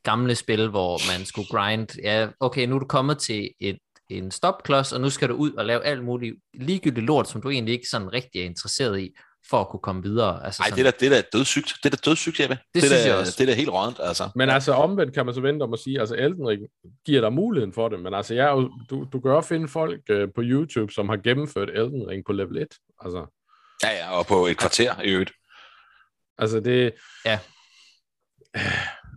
gamle 0.02 0.34
spil, 0.34 0.68
hvor 0.68 1.16
man 1.16 1.26
skulle 1.26 1.48
grind, 1.48 1.88
ja, 2.02 2.28
okay, 2.40 2.66
nu 2.66 2.74
er 2.74 2.78
du 2.78 2.86
kommet 2.86 3.18
til 3.18 3.50
et, 3.60 3.78
en 4.10 4.30
stopklods, 4.30 4.92
og 4.92 5.00
nu 5.00 5.10
skal 5.10 5.28
du 5.28 5.34
ud 5.34 5.52
og 5.52 5.64
lave 5.64 5.84
alt 5.84 6.04
muligt 6.04 6.36
ligegyldigt 6.54 7.06
lort, 7.06 7.28
som 7.28 7.42
du 7.42 7.50
egentlig 7.50 7.72
ikke 7.72 7.88
sådan 7.88 8.12
rigtig 8.12 8.40
er 8.40 8.44
interesseret 8.44 9.00
i, 9.00 9.10
for 9.50 9.60
at 9.60 9.68
kunne 9.68 9.80
komme 9.80 10.02
videre. 10.02 10.44
Altså 10.44 10.62
Ej, 10.62 10.68
sådan, 10.68 10.84
det 10.84 10.86
er 10.86 10.90
da, 10.90 10.96
det 11.00 11.06
er 11.18 11.22
da 11.22 11.28
dødssygt. 11.38 11.72
Det 11.82 11.92
er 11.92 11.96
da 11.96 12.10
dødssygt, 12.10 12.40
Jeppe. 12.40 12.58
Det, 12.74 12.82
synes 12.82 12.92
er 12.92 12.96
da, 13.04 13.08
jeg 13.10 13.16
også. 13.18 13.34
Det 13.38 13.40
er 13.40 13.46
da 13.46 13.54
helt 13.54 13.68
rådent, 13.70 13.96
altså. 14.00 14.28
Men 14.34 14.50
altså 14.50 14.72
omvendt 14.72 15.14
kan 15.14 15.26
man 15.26 15.34
så 15.34 15.40
vente 15.40 15.62
om 15.62 15.72
at 15.72 15.78
sige, 15.78 16.00
altså 16.00 16.14
Elden 16.14 16.48
Ring 16.48 16.60
giver 17.06 17.20
dig 17.20 17.32
muligheden 17.32 17.72
for 17.72 17.88
det, 17.88 18.00
men 18.00 18.14
altså 18.14 18.34
jeg, 18.34 18.56
du, 18.90 19.06
du 19.12 19.20
kan 19.20 19.30
også 19.30 19.48
finde 19.48 19.68
folk 19.68 20.00
øh, 20.10 20.28
på 20.34 20.40
YouTube, 20.44 20.92
som 20.92 21.08
har 21.08 21.16
gennemført 21.16 21.68
Elden 21.70 22.08
Ring 22.08 22.24
på 22.26 22.32
level 22.32 22.56
1. 22.58 22.66
Altså, 23.04 23.26
Ja, 23.82 23.90
ja, 23.90 24.10
og 24.18 24.26
på 24.26 24.46
et 24.46 24.56
kvarter 24.56 25.02
i 25.02 25.08
øvrigt. 25.10 25.30
altså 26.38 26.60
det... 26.60 26.92
Ja. 27.24 27.38
Men 28.54 28.62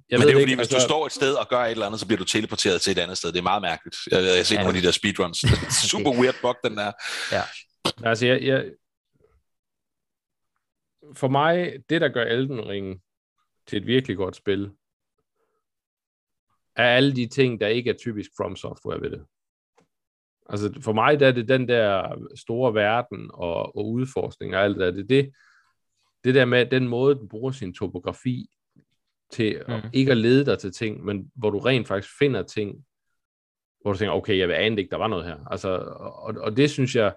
Jeg 0.10 0.20
det 0.20 0.28
er 0.28 0.32
jo 0.34 0.38
ikke, 0.38 0.41
fordi, 0.41 0.54
hvis 0.56 0.67
du 0.67 0.76
altså- 0.76 0.88
står 0.88 1.06
et 1.06 1.12
sted 1.12 1.34
og 1.34 1.48
gør 1.50 1.60
et 1.65 1.72
eller 1.72 1.86
andet, 1.86 2.00
så 2.00 2.06
bliver 2.08 2.17
du 2.17 2.24
teleporteret 2.26 2.82
til 2.82 2.91
et 2.91 2.98
andet 2.98 3.17
sted. 3.17 3.32
Det 3.32 3.39
er 3.39 3.44
meget 3.44 3.62
mærkeligt. 3.62 3.96
Jeg, 4.12 4.24
jeg 4.24 4.36
har 4.36 4.44
set 4.44 4.56
Ja. 4.56 4.60
ja. 4.60 4.63
nogle 4.63 4.78
af 4.78 4.82
de 4.82 4.88
der 4.88 4.91
speedruns. 4.94 5.38
Super 5.91 6.12
weird 6.12 6.36
bug, 6.41 6.56
den 6.63 6.78
der. 6.78 6.91
Altså, 8.04 8.26
jeg, 8.26 8.41
jeg, 8.44 8.65
for 11.13 11.28
mig, 11.28 11.74
det 11.89 12.02
der 12.02 12.10
gør 12.10 12.24
Elden 12.24 12.67
Ring 12.67 13.02
til 13.67 13.78
et 13.78 13.88
virkelig 13.88 14.17
godt 14.17 14.36
spil, 14.36 14.71
er 16.76 16.95
alle 16.95 17.15
de 17.15 17.28
ting, 17.28 17.62
der 17.62 17.67
ikke 17.67 17.89
er 17.89 17.97
typisk 17.97 18.30
From 18.38 18.56
Software 18.56 19.02
ved 19.02 19.10
det. 19.10 19.26
Altså, 20.50 20.82
for 20.82 20.93
mig 20.93 21.19
der 21.19 21.28
er 21.28 21.32
det 21.32 21.50
den 21.50 21.67
der 21.67 22.15
store 22.36 22.74
verden 22.74 23.30
og, 23.34 23.76
og 23.76 23.91
udforskning 23.91 24.56
og 24.56 24.62
alt 24.62 24.80
det 24.80 24.82
der. 24.82 24.91
Det, 24.91 25.10
det, 25.10 25.32
det 26.24 26.36
der 26.36 26.45
med 26.45 26.65
den 26.65 26.88
måde, 26.88 27.15
den 27.15 27.30
bruger 27.30 27.52
sin 27.52 27.74
topografi 27.74 28.50
til 29.32 29.63
mm. 29.67 29.74
Mm. 29.74 29.89
ikke 29.93 30.12
at 30.12 30.17
lede 30.17 30.45
dig 30.45 30.60
til 30.60 30.71
ting, 30.71 31.06
men 31.06 31.32
hvor 31.36 31.50
du 31.50 31.60
rent 31.60 31.88
faktisk 31.88 32.17
finder 32.19 32.43
ting, 32.43 32.86
hvor 33.82 33.91
du 33.91 33.97
tænker, 33.97 34.13
okay, 34.13 34.38
jeg 34.38 34.47
vil 34.47 34.54
ane 34.54 34.82
ikke, 34.82 34.91
der 34.91 34.97
var 34.97 35.08
noget 35.08 35.26
her. 35.26 35.45
Altså, 35.52 35.69
og, 36.00 36.36
og 36.38 36.58
det 36.58 36.69
synes 36.69 36.95
jeg, 36.95 37.15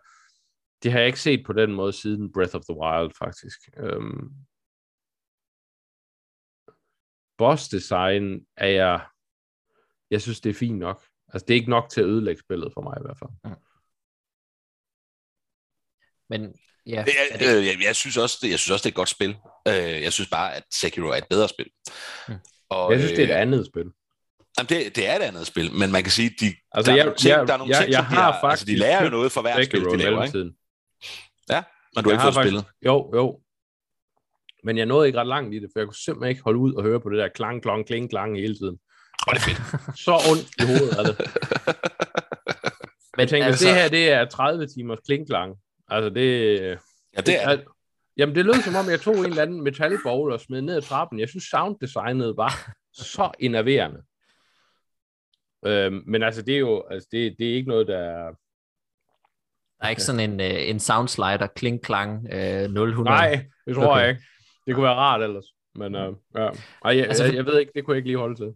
det 0.85 0.93
har 0.93 0.99
jeg 0.99 1.07
ikke 1.07 1.21
set 1.21 1.43
på 1.47 1.53
den 1.53 1.73
måde 1.73 1.93
siden 1.93 2.33
Breath 2.33 2.57
of 2.57 2.63
the 2.65 2.77
Wild, 2.81 3.11
faktisk. 3.19 3.59
Øhm, 3.77 4.31
boss 7.39 7.69
design 7.69 8.47
er 8.57 8.67
jeg, 8.67 9.07
jeg 10.11 10.23
synes, 10.23 10.41
det 10.41 10.51
er 10.51 10.55
fint 10.55 10.79
nok. 10.79 11.05
Altså, 11.33 11.45
det 11.47 11.55
er 11.55 11.59
ikke 11.59 11.71
nok 11.71 11.89
til 11.91 12.01
at 12.01 12.07
ødelægge 12.07 12.41
spillet 12.43 12.73
for 12.73 12.81
mig 12.81 12.95
i 12.99 13.03
hvert 13.05 13.19
fald. 13.19 13.31
Men 16.31 16.41
ja, 16.87 17.05
Det 17.07 17.13
er 17.21 17.35
er, 17.35 17.39
det, 17.39 17.59
øh, 17.59 17.67
jeg, 17.67 17.77
jeg, 17.85 17.97
synes 17.97 18.17
også, 18.17 18.39
det, 18.43 18.51
jeg 18.51 18.59
synes 18.59 18.71
også, 18.73 18.83
det 18.83 18.89
er 18.89 18.93
et 18.93 19.03
godt 19.03 19.09
spil. 19.09 19.37
Øh, 19.69 20.03
jeg 20.03 20.13
synes 20.13 20.31
bare, 20.31 20.55
at 20.57 20.65
Sekiro 20.71 21.07
er 21.09 21.15
et 21.17 21.29
bedre 21.31 21.49
spil. 21.49 21.71
Mm. 22.29 22.35
Og, 22.69 22.93
Jeg 22.93 23.01
synes, 23.01 23.13
det 23.13 23.21
er 23.25 23.29
et 23.29 23.35
øh, 23.35 23.41
andet 23.41 23.67
spil. 23.67 23.87
Jamen, 24.59 24.69
det, 24.69 24.97
det 24.97 25.09
er 25.09 25.17
et 25.17 25.23
andet 25.23 25.47
spil, 25.47 25.73
men 25.73 25.93
man 25.93 26.03
kan 26.03 26.13
sige, 26.13 26.31
de, 26.41 26.47
Altså, 26.73 26.91
der, 26.91 26.93
er 26.93 26.97
jeg- 26.97 27.05
nogle 27.05 27.19
ting, 27.19 27.31
jeg- 27.31 27.47
der 27.49 27.55
er 27.55 27.59
nogle 27.59 27.75
jeg- 27.77 27.83
ting, 27.83 27.93
jeg 27.93 27.99
som 28.05 28.11
de 28.11 28.15
har 28.15 28.33
har, 28.33 28.33
altså, 28.33 28.65
de 28.65 28.71
faktisk 28.71 28.79
lærer 28.81 29.05
jo 29.05 29.11
noget 29.11 29.33
for 29.33 29.41
hver 29.41 29.55
spil, 29.55 29.65
Sekiro 29.81 29.91
de 29.91 29.95
i 29.95 30.05
laver, 30.05 30.23
ikke? 30.25 30.53
Mellemtiden. 31.49 31.65
Men 31.95 32.05
du 32.05 32.09
har 32.11 32.15
ikke 32.15 32.23
fået 32.23 32.35
faktisk- 32.35 32.49
spillet. 32.49 32.65
Jo, 32.87 33.11
jo. 33.15 33.41
Men 34.65 34.79
jeg 34.79 34.87
nåede 34.87 35.07
ikke 35.07 35.21
ret 35.21 35.27
langt 35.27 35.55
i 35.55 35.59
det, 35.59 35.71
for 35.73 35.81
jeg 35.81 35.87
kunne 35.87 36.05
simpelthen 36.05 36.31
ikke 36.31 36.43
holde 36.43 36.59
ud 36.59 36.75
og 36.75 36.83
høre 36.83 37.01
på 37.01 37.11
det 37.11 37.19
der 37.19 37.29
klang, 37.29 37.63
klang, 37.63 37.87
kling, 37.87 38.11
klang 38.11 38.37
hele 38.37 38.55
tiden. 38.55 38.79
Og 39.27 39.35
det 39.35 39.41
er 39.41 39.45
fedt. 39.45 39.99
Så 39.99 40.13
ondt 40.31 40.49
i 40.61 40.65
hovedet 40.67 40.99
er 40.99 41.03
det. 41.03 41.17
men 43.17 43.21
Jeg 43.25 43.29
tænker, 43.29 43.47
altså, 43.47 43.67
det 43.67 43.75
her, 43.75 43.89
det 43.89 44.13
er 44.13 44.25
30 44.25 44.67
timers 44.67 44.99
klingklang. 45.07 45.57
Altså, 45.89 46.11
det... 46.11 46.59
Ja, 47.17 47.21
det 47.21 47.43
er 47.43 47.57
det. 47.57 47.65
Jamen, 48.17 48.35
det 48.35 48.45
lød 48.45 48.55
som 48.55 48.75
om, 48.75 48.91
jeg 48.91 49.01
tog 49.01 49.17
en 49.19 49.25
eller 49.25 49.43
anden 49.43 49.63
metalbowl 49.65 50.33
og 50.33 50.41
smed 50.41 50.63
ned 50.63 50.77
ad 50.77 50.83
trappen. 50.83 51.21
Jeg 51.21 51.29
synes, 51.29 51.45
sounddesignet 51.45 52.37
var 52.37 52.73
så 52.93 53.31
enerverende. 53.41 54.03
Øhm, 55.67 56.03
men 56.07 56.23
altså, 56.23 56.43
det 56.43 56.55
er 56.55 56.59
jo 56.59 56.85
altså, 56.91 57.09
det, 57.13 57.35
det 57.39 57.51
er 57.51 57.55
ikke 57.55 57.69
noget, 57.69 57.87
der 57.87 57.99
er... 57.99 58.33
der 59.81 59.87
er 59.87 59.89
ikke 59.89 60.03
sådan 60.03 60.31
en, 60.31 60.41
øh, 60.41 60.69
en 60.69 60.81
soundslider, 60.81 61.47
kling 61.57 61.83
klang, 61.83 62.29
øh, 62.33 62.71
0 62.71 62.95
Nej, 63.05 63.45
det 63.67 63.75
tror 63.75 63.87
okay. 63.87 64.01
Jeg 64.01 64.09
ikke. 64.09 64.23
Det 64.67 64.75
kunne 64.75 64.85
være 64.85 64.95
rart 64.95 65.23
ellers. 65.23 65.45
Men 65.75 65.95
øh, 65.95 66.13
ja. 66.37 66.49
Ej, 66.85 66.97
jeg, 66.97 67.07
Altså, 67.07 67.25
jeg, 67.25 67.35
jeg 67.35 67.47
ved 67.47 67.59
ikke, 67.59 67.73
det 67.75 67.85
kunne 67.85 67.95
jeg 67.95 67.99
ikke 67.99 68.09
lige 68.09 68.19
holde 68.19 68.37
til. 68.37 68.53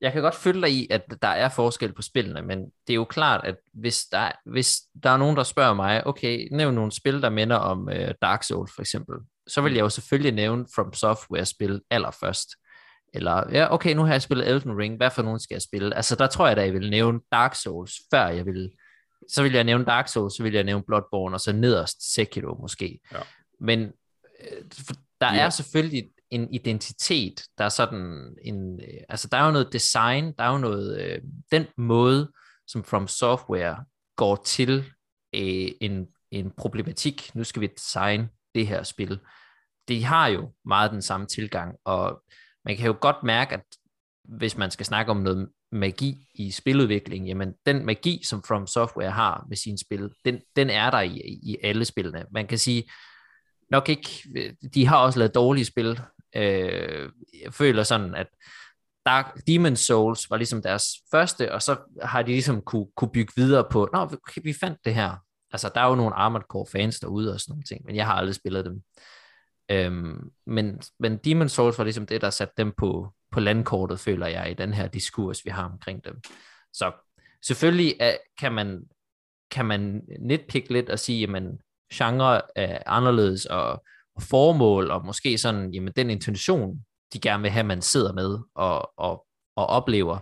jeg 0.00 0.12
kan 0.12 0.22
godt 0.22 0.34
følge 0.34 0.62
dig 0.62 0.70
i, 0.70 0.86
at 0.90 1.02
der 1.22 1.28
er 1.28 1.48
forskel 1.48 1.92
på 1.92 2.02
spillene, 2.02 2.42
men 2.42 2.58
det 2.86 2.92
er 2.92 2.94
jo 2.94 3.04
klart, 3.04 3.44
at 3.44 3.56
hvis 3.72 4.04
der, 4.12 4.30
hvis 4.46 4.80
der 5.02 5.10
er 5.10 5.16
nogen, 5.16 5.36
der 5.36 5.42
spørger 5.42 5.74
mig, 5.74 6.06
okay, 6.06 6.48
nævn 6.52 6.74
nogle 6.74 6.92
spil, 6.92 7.22
der 7.22 7.30
minder 7.30 7.56
om 7.56 7.88
øh, 7.88 8.14
Dark 8.22 8.42
Souls 8.42 8.72
for 8.74 8.82
eksempel, 8.82 9.16
så 9.46 9.60
vil 9.60 9.72
jeg 9.72 9.80
jo 9.80 9.88
selvfølgelig 9.88 10.32
nævne 10.32 10.66
From 10.74 10.92
Software-spil 10.92 11.80
allerførst. 11.90 12.48
Eller, 13.14 13.50
ja, 13.52 13.74
okay, 13.74 13.94
nu 13.94 14.02
har 14.02 14.12
jeg 14.12 14.22
spillet 14.22 14.48
Elden 14.48 14.78
Ring, 14.78 14.96
hvad 14.96 15.10
for 15.10 15.22
nogen 15.22 15.40
skal 15.40 15.54
jeg 15.54 15.62
spille? 15.62 15.96
Altså, 15.96 16.16
der 16.16 16.26
tror 16.26 16.46
jeg 16.46 16.56
da, 16.56 16.62
jeg 16.62 16.72
vil 16.72 16.90
nævne 16.90 17.20
Dark 17.32 17.54
Souls, 17.54 17.92
før 18.10 18.26
jeg 18.26 18.46
vil, 18.46 18.70
så 19.28 19.42
vil 19.42 19.52
jeg 19.52 19.64
nævne 19.64 19.84
Dark 19.84 20.08
Souls, 20.08 20.36
så 20.36 20.42
vil 20.42 20.52
jeg 20.52 20.64
nævne 20.64 20.84
Bloodborne, 20.86 21.36
og 21.36 21.40
så 21.40 21.52
nederst 21.52 22.14
Sekiro 22.14 22.54
måske. 22.60 23.00
Ja. 23.12 23.18
Men 23.60 23.80
øh, 24.40 24.64
der 25.20 25.34
Ja. 25.34 25.40
er 25.44 25.50
selvfølgelig 25.50 26.10
en 26.30 26.54
identitet, 26.54 27.44
der 27.58 27.64
er 27.64 27.68
sådan 27.68 28.34
en, 28.42 28.80
øh, 28.80 29.00
altså 29.08 29.28
der 29.28 29.36
er 29.38 29.46
jo 29.46 29.52
noget 29.52 29.72
design, 29.72 30.32
der 30.38 30.44
er 30.44 30.52
jo 30.52 30.58
noget, 30.58 31.00
øh, 31.00 31.20
den 31.52 31.66
måde, 31.76 32.32
som 32.66 32.84
From 32.84 33.08
Software 33.08 33.84
går 34.16 34.36
til 34.36 34.78
øh, 35.34 35.68
en, 35.80 36.06
en 36.30 36.50
problematik, 36.50 37.30
nu 37.34 37.44
skal 37.44 37.62
vi 37.62 37.66
designe 37.66 38.28
det 38.54 38.66
her 38.66 38.82
spil, 38.82 39.20
de 39.88 40.04
har 40.04 40.26
jo 40.26 40.52
meget 40.64 40.90
den 40.90 41.02
samme 41.02 41.26
tilgang, 41.26 41.76
og 41.84 42.22
man 42.64 42.76
kan 42.76 42.86
jo 42.86 42.96
godt 43.00 43.22
mærke, 43.22 43.54
at 43.54 43.62
hvis 44.24 44.56
man 44.56 44.70
skal 44.70 44.86
snakke 44.86 45.10
om 45.10 45.16
noget 45.16 45.48
magi 45.74 46.26
i 46.34 46.50
spiludvikling, 46.50 47.26
jamen 47.26 47.54
den 47.66 47.86
magi, 47.86 48.20
som 48.24 48.42
From 48.42 48.66
Software 48.66 49.10
har 49.10 49.46
med 49.48 49.56
sine 49.56 49.78
spil, 49.78 50.10
den, 50.24 50.40
den 50.56 50.70
er 50.70 50.90
der 50.90 51.00
i, 51.00 51.16
i 51.42 51.56
alle 51.62 51.84
spillene. 51.84 52.24
Man 52.30 52.46
kan 52.46 52.58
sige, 52.58 52.90
nok 53.70 53.88
ikke, 53.88 54.08
øh, 54.36 54.52
de 54.74 54.86
har 54.86 54.96
også 54.96 55.18
lavet 55.18 55.34
dårlige 55.34 55.64
spil. 55.64 56.00
Øh, 56.36 57.10
jeg 57.44 57.54
føler 57.54 57.82
sådan, 57.82 58.14
at 58.14 58.26
Dark 59.06 59.46
Demon 59.46 59.76
Souls 59.76 60.30
var 60.30 60.36
ligesom 60.36 60.62
deres 60.62 60.86
første, 61.10 61.52
og 61.52 61.62
så 61.62 61.76
har 62.02 62.22
de 62.22 62.32
ligesom 62.32 62.62
kunne, 62.62 62.86
kunne 62.96 63.10
bygge 63.10 63.32
videre 63.36 63.64
på, 63.70 63.88
nå, 63.92 64.04
vi, 64.06 64.16
vi 64.42 64.52
fandt 64.52 64.78
det 64.84 64.94
her. 64.94 65.16
Altså, 65.52 65.70
der 65.74 65.80
er 65.80 65.88
jo 65.88 65.94
nogle 65.94 66.14
Armored 66.14 66.44
Core 66.48 66.66
fans 66.72 67.00
derude 67.00 67.32
og 67.34 67.40
sådan 67.40 67.52
nogle 67.52 67.62
ting, 67.62 67.86
men 67.86 67.96
jeg 67.96 68.06
har 68.06 68.14
aldrig 68.14 68.34
spillet 68.34 68.64
dem. 68.64 68.82
Øhm, 69.70 70.30
men, 70.46 70.80
men 70.98 71.16
Demon 71.16 71.48
Souls 71.48 71.78
var 71.78 71.84
ligesom 71.84 72.06
det, 72.06 72.20
der 72.20 72.30
satte 72.30 72.54
dem 72.56 72.72
på, 72.76 73.12
på 73.34 73.40
landkortet, 73.40 74.00
føler 74.00 74.26
jeg, 74.26 74.50
i 74.50 74.54
den 74.54 74.74
her 74.74 74.86
diskurs, 74.86 75.44
vi 75.44 75.50
har 75.50 75.64
omkring 75.64 76.04
dem. 76.04 76.20
Så 76.72 76.92
selvfølgelig 77.42 77.94
er, 78.00 78.16
kan 78.40 78.52
man 78.52 78.84
kan 79.50 79.66
man 79.66 80.02
nitpick 80.20 80.70
lidt 80.70 80.90
og 80.90 80.98
sige, 80.98 81.20
jamen, 81.20 81.58
genre 81.92 82.40
er 82.56 82.78
anderledes, 82.86 83.46
og, 83.46 83.84
og 84.16 84.22
formål, 84.22 84.90
og 84.90 85.06
måske 85.06 85.38
sådan, 85.38 85.74
jamen, 85.74 85.92
den 85.96 86.10
intention, 86.10 86.84
de 87.12 87.20
gerne 87.20 87.42
vil 87.42 87.50
have, 87.50 87.64
man 87.64 87.82
sidder 87.82 88.12
med 88.12 88.38
og, 88.54 88.92
og, 88.96 89.26
og 89.56 89.66
oplever, 89.66 90.18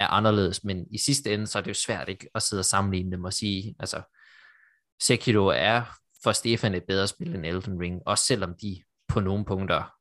er 0.00 0.06
anderledes, 0.06 0.64
men 0.64 0.86
i 0.90 0.98
sidste 0.98 1.34
ende, 1.34 1.46
så 1.46 1.58
er 1.58 1.62
det 1.62 1.68
jo 1.68 1.74
svært 1.74 2.08
ikke 2.08 2.28
at 2.34 2.42
sidde 2.42 2.60
og 2.60 2.64
sammenligne 2.64 3.12
dem 3.12 3.24
og 3.24 3.32
sige, 3.32 3.74
altså, 3.78 4.02
Sekiro 5.00 5.46
er 5.46 5.82
for 6.22 6.32
Stefan 6.32 6.74
et 6.74 6.84
bedre 6.88 7.06
spil 7.06 7.34
end 7.34 7.46
Elden 7.46 7.80
Ring, 7.80 8.02
også 8.06 8.24
selvom 8.24 8.54
de 8.62 8.82
på 9.08 9.20
nogle 9.20 9.44
punkter 9.44 9.97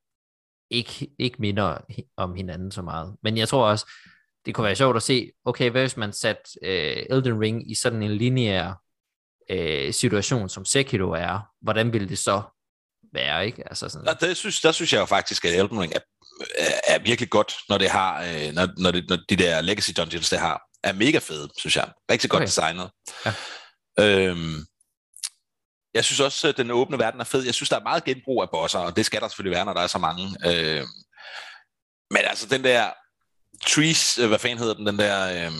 ikke, 0.70 1.08
ikke 1.20 1.38
minder 1.40 1.78
om 2.18 2.36
hinanden 2.36 2.72
så 2.72 2.82
meget. 2.82 3.16
Men 3.24 3.38
jeg 3.38 3.48
tror 3.48 3.66
også, 3.66 3.92
det 4.46 4.56
kunne 4.56 4.66
være 4.66 4.76
sjovt 4.76 4.96
at 4.96 5.04
se, 5.04 5.32
okay, 5.46 5.70
hvad 5.70 5.82
hvis 5.82 5.98
man 5.98 6.14
satte 6.14 6.44
uh, 6.62 7.16
Elden 7.18 7.42
Ring 7.42 7.72
i 7.72 7.76
sådan 7.76 8.04
en 8.04 8.12
lineær 8.12 8.82
uh, 9.54 9.94
situation, 9.94 10.50
som 10.50 10.66
Sekiro 10.66 11.12
er, 11.12 11.40
hvordan 11.62 11.94
ville 11.94 12.10
det 12.10 12.18
så 12.18 12.42
være, 13.14 13.46
ikke? 13.46 13.64
Altså 13.70 13.90
sådan. 13.90 14.06
Der, 14.06 14.14
det 14.14 14.38
synes, 14.38 14.62
der 14.62 14.72
synes 14.72 14.94
jeg 14.94 15.00
jo 15.00 15.06
faktisk, 15.06 15.46
at 15.46 15.54
Elden 15.54 15.80
Ring 15.80 15.94
er, 15.96 16.00
er 16.88 17.00
virkelig 17.00 17.30
godt, 17.30 17.54
når 17.70 17.78
det 17.78 17.90
har, 17.90 18.24
øh, 18.24 18.54
når, 18.54 18.68
når, 18.78 18.92
det, 18.92 19.10
når 19.10 19.18
de 19.30 19.36
der 19.36 19.62
Legacy 19.62 19.92
Dungeons, 19.98 20.30
det 20.30 20.40
har, 20.40 20.62
er 20.84 20.94
mega 20.94 21.18
fede, 21.18 21.50
synes 21.58 21.76
jeg. 21.76 21.92
Rigtig 22.12 22.30
godt 22.30 22.42
okay. 22.42 22.48
designet. 22.48 22.90
Ja. 23.26 23.34
Øhm, 24.00 24.66
jeg 25.98 26.06
synes 26.06 26.20
også, 26.20 26.48
at 26.48 26.58
den 26.58 26.72
åbne 26.72 27.00
verden 27.00 27.20
er 27.20 27.24
fed. 27.24 27.46
Jeg 27.46 27.54
synes, 27.54 27.70
der 27.70 27.80
er 27.80 27.84
meget 27.84 28.04
genbrug 28.04 28.42
af 28.42 28.50
bosser, 28.50 28.80
og 28.80 28.96
det 28.96 29.06
skal 29.06 29.22
der 29.22 29.28
selvfølgelig 29.28 29.56
være, 29.56 29.66
når 29.66 29.74
der 29.74 29.82
er 29.82 29.88
så 29.88 29.98
mange. 29.98 30.24
Øh, 30.46 30.84
men 32.12 32.22
altså, 32.24 32.48
den 32.48 32.64
der 32.64 32.92
trees, 33.68 34.20
øh, 34.20 34.28
hvad 34.28 34.40
fanden 34.40 34.58
hedder 34.58 34.74
den, 34.74 34.88
den 34.88 35.00
der, 35.00 35.18
øh, 35.30 35.52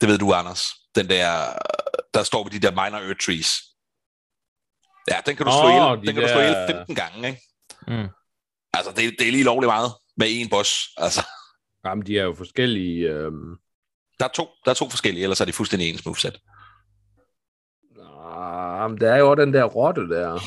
det 0.00 0.08
ved 0.08 0.18
du, 0.18 0.32
Anders, 0.32 0.62
den 0.94 1.08
der, 1.08 1.52
der 2.14 2.22
står 2.22 2.44
ved 2.44 2.50
de 2.50 2.58
der 2.58 2.70
minor 2.70 2.98
earth 2.98 3.20
trees. 3.26 3.48
Ja, 5.10 5.16
den 5.26 5.36
kan 5.36 5.46
du 5.46 5.52
slå, 5.52 5.68
oh, 5.68 5.74
ihjel, 5.74 6.06
den 6.06 6.14
kan 6.14 6.22
der... 6.22 6.28
du 6.28 6.34
slå 6.34 6.40
ihjel 6.40 6.66
15 6.68 6.94
gange, 6.94 7.28
ikke? 7.28 7.40
Mm. 7.88 8.08
Altså, 8.72 8.92
det, 8.96 9.14
det 9.18 9.28
er 9.28 9.32
lige 9.32 9.44
lovligt 9.44 9.68
meget 9.68 9.92
med 10.16 10.26
en 10.30 10.48
boss, 10.48 10.88
altså. 10.96 11.22
Jamen, 11.84 12.06
de 12.06 12.18
er 12.18 12.22
jo 12.22 12.34
forskellige... 12.34 13.08
Øh... 13.08 13.32
Der, 14.20 14.28
er 14.28 14.32
to, 14.34 14.48
der 14.64 14.70
er 14.70 14.74
to 14.74 14.90
forskellige, 14.90 15.22
ellers 15.22 15.40
er 15.40 15.44
de 15.44 15.52
fuldstændig 15.52 15.90
ens 15.90 16.04
moveset. 16.04 16.38
Jamen, 18.82 19.00
der 19.00 19.12
er 19.12 19.18
jo 19.18 19.34
den 19.34 19.52
der 19.52 19.64
rotte 19.64 20.08
der, 20.08 20.40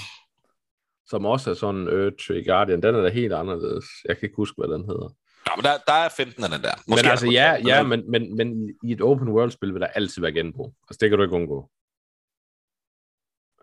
som 1.05 1.25
også 1.25 1.49
er 1.49 1.53
sådan 1.53 1.87
Earth 1.87 2.15
Tree 2.27 2.45
Guardian. 2.45 2.81
Den 2.81 2.95
er 2.95 3.01
da 3.01 3.09
helt 3.09 3.33
anderledes. 3.33 3.85
Jeg 4.05 4.17
kan 4.17 4.25
ikke 4.27 4.35
huske, 4.35 4.55
hvad 4.57 4.77
den 4.77 4.85
hedder. 4.85 5.09
Ja, 5.47 5.55
men 5.55 5.63
der, 5.63 5.71
der 5.87 5.93
er 5.93 6.09
15 6.09 6.43
af 6.43 6.49
den 6.49 6.61
der. 6.63 6.73
Måske 6.87 7.03
men 7.03 7.11
altså, 7.11 7.27
ja, 7.27 7.57
ja 7.67 7.83
men, 7.83 8.11
men, 8.11 8.35
men 8.35 8.69
i 8.83 8.91
et 8.91 9.01
open 9.01 9.29
world-spil 9.29 9.73
vil 9.73 9.81
der 9.81 9.87
altid 9.87 10.21
være 10.21 10.31
genbrug. 10.31 10.73
Altså, 10.89 10.97
det 11.01 11.09
kan 11.09 11.17
du 11.17 11.23
ikke 11.23 11.35
undgå. 11.35 11.69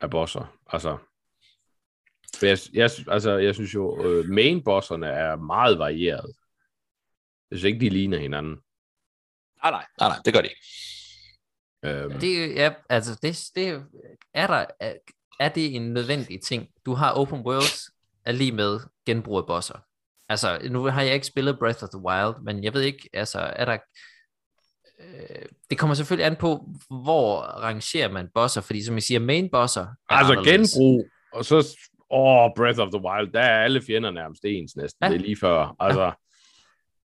Af 0.00 0.10
bosser. 0.10 0.58
Altså, 0.66 0.98
jeg, 2.42 2.58
jeg, 2.72 2.90
altså, 3.08 3.36
jeg 3.36 3.54
synes 3.54 3.74
jo, 3.74 3.90
uh, 3.90 4.24
main-bosserne 4.26 5.06
er 5.06 5.36
meget 5.36 5.78
varieret. 5.78 6.34
Jeg 7.50 7.58
synes 7.58 7.64
ikke, 7.64 7.80
de 7.80 7.88
ligner 7.88 8.18
hinanden. 8.18 8.56
Nej, 9.62 9.70
nej, 9.70 9.86
nej, 10.00 10.08
nej 10.08 10.18
det 10.24 10.34
gør 10.34 10.40
de 10.40 10.48
ikke. 10.48 10.62
Øhm. 11.84 12.20
Det, 12.20 12.54
ja, 12.54 12.72
altså, 12.88 13.18
det, 13.22 13.40
det 13.54 13.82
er 14.34 14.46
der, 14.46 14.64
er, 14.80 14.94
er 15.40 15.48
det 15.48 15.76
en 15.76 15.92
nødvendig 15.92 16.42
ting? 16.42 16.68
Du 16.86 16.94
har 16.94 17.12
open 17.12 17.40
worlds 17.40 17.90
er 18.24 18.32
lige 18.32 18.52
med 18.52 18.80
genbrug 19.06 19.38
af 19.38 19.46
bosser. 19.46 19.78
Altså, 20.28 20.68
nu 20.70 20.84
har 20.84 21.02
jeg 21.02 21.14
ikke 21.14 21.26
spillet 21.26 21.58
Breath 21.58 21.84
of 21.84 21.88
the 21.88 22.00
Wild, 22.00 22.34
men 22.44 22.64
jeg 22.64 22.74
ved 22.74 22.82
ikke, 22.82 23.08
altså, 23.12 23.38
er 23.38 23.64
der... 23.64 23.78
Øh, 25.00 25.46
det 25.70 25.78
kommer 25.78 25.94
selvfølgelig 25.94 26.26
an 26.26 26.36
på, 26.36 26.68
hvor 26.88 27.40
rangerer 27.40 28.08
man 28.08 28.28
bosser, 28.34 28.60
fordi 28.60 28.84
som 28.84 28.94
jeg 28.94 29.02
siger, 29.02 29.20
main 29.20 29.50
bosser 29.50 29.86
Altså 30.08 30.32
anderledes. 30.32 30.72
genbrug, 30.74 31.06
og 31.32 31.44
så, 31.44 31.78
åh, 32.10 32.50
Breath 32.56 32.80
of 32.80 32.88
the 32.90 33.02
Wild, 33.04 33.32
der 33.32 33.40
er 33.40 33.64
alle 33.64 33.82
fjender 33.86 34.10
nærmest 34.10 34.44
ens 34.44 34.76
næsten, 34.76 35.04
ja. 35.04 35.08
det 35.08 35.16
er 35.16 35.20
lige 35.20 35.36
før. 35.40 35.76
Altså, 35.80 36.02
ja. 36.02 36.12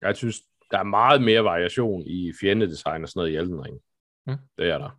jeg 0.03 0.17
synes, 0.17 0.37
der 0.71 0.79
er 0.79 0.83
meget 0.83 1.23
mere 1.23 1.45
variation 1.45 2.03
i 2.07 2.33
fjendedesign 2.41 3.03
og 3.03 3.09
sådan 3.09 3.21
noget 3.21 3.33
i 3.33 3.37
Elden 3.37 3.65
Ring. 3.65 3.79
Mm. 4.27 4.37
Det 4.59 4.71
er 4.71 4.79
der 4.79 4.91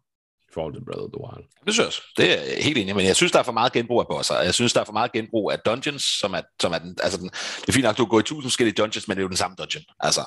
i 0.50 0.52
forhold 0.54 0.74
til 0.74 0.86
Breath 0.86 1.04
of 1.04 1.10
the 1.14 1.22
Wild. 1.26 1.46
Det 1.66 1.74
synes 1.74 1.78
jeg 1.78 1.88
også. 1.88 2.02
Det 2.18 2.26
er 2.34 2.64
helt 2.64 2.78
enig 2.78 2.96
men 2.96 3.06
jeg 3.06 3.16
synes, 3.16 3.32
der 3.32 3.40
er 3.40 3.44
for 3.44 3.52
meget 3.52 3.74
genbrug 3.74 4.00
af 4.00 4.08
bosser. 4.08 4.42
Jeg 4.42 4.54
synes, 4.54 4.74
der 4.74 4.82
er 4.82 4.86
for 4.86 4.94
meget 4.94 5.12
genbrug 5.12 5.52
af 5.52 5.60
dungeons, 5.60 6.04
som 6.20 6.34
er, 6.34 6.42
som 6.62 6.72
er 6.72 6.80
den, 6.80 6.98
altså 7.04 7.18
den, 7.18 7.30
det 7.62 7.68
er 7.68 7.74
fint 7.74 7.84
nok, 7.84 7.98
du 7.98 8.06
går 8.06 8.20
i 8.20 8.24
tusind 8.24 8.44
forskellige 8.44 8.76
dungeons, 8.76 9.08
men 9.08 9.18
det 9.18 9.22
er 9.22 9.26
jo 9.26 9.34
den 9.36 9.38
samme 9.38 9.56
dungeon. 9.60 9.84
Altså. 10.00 10.22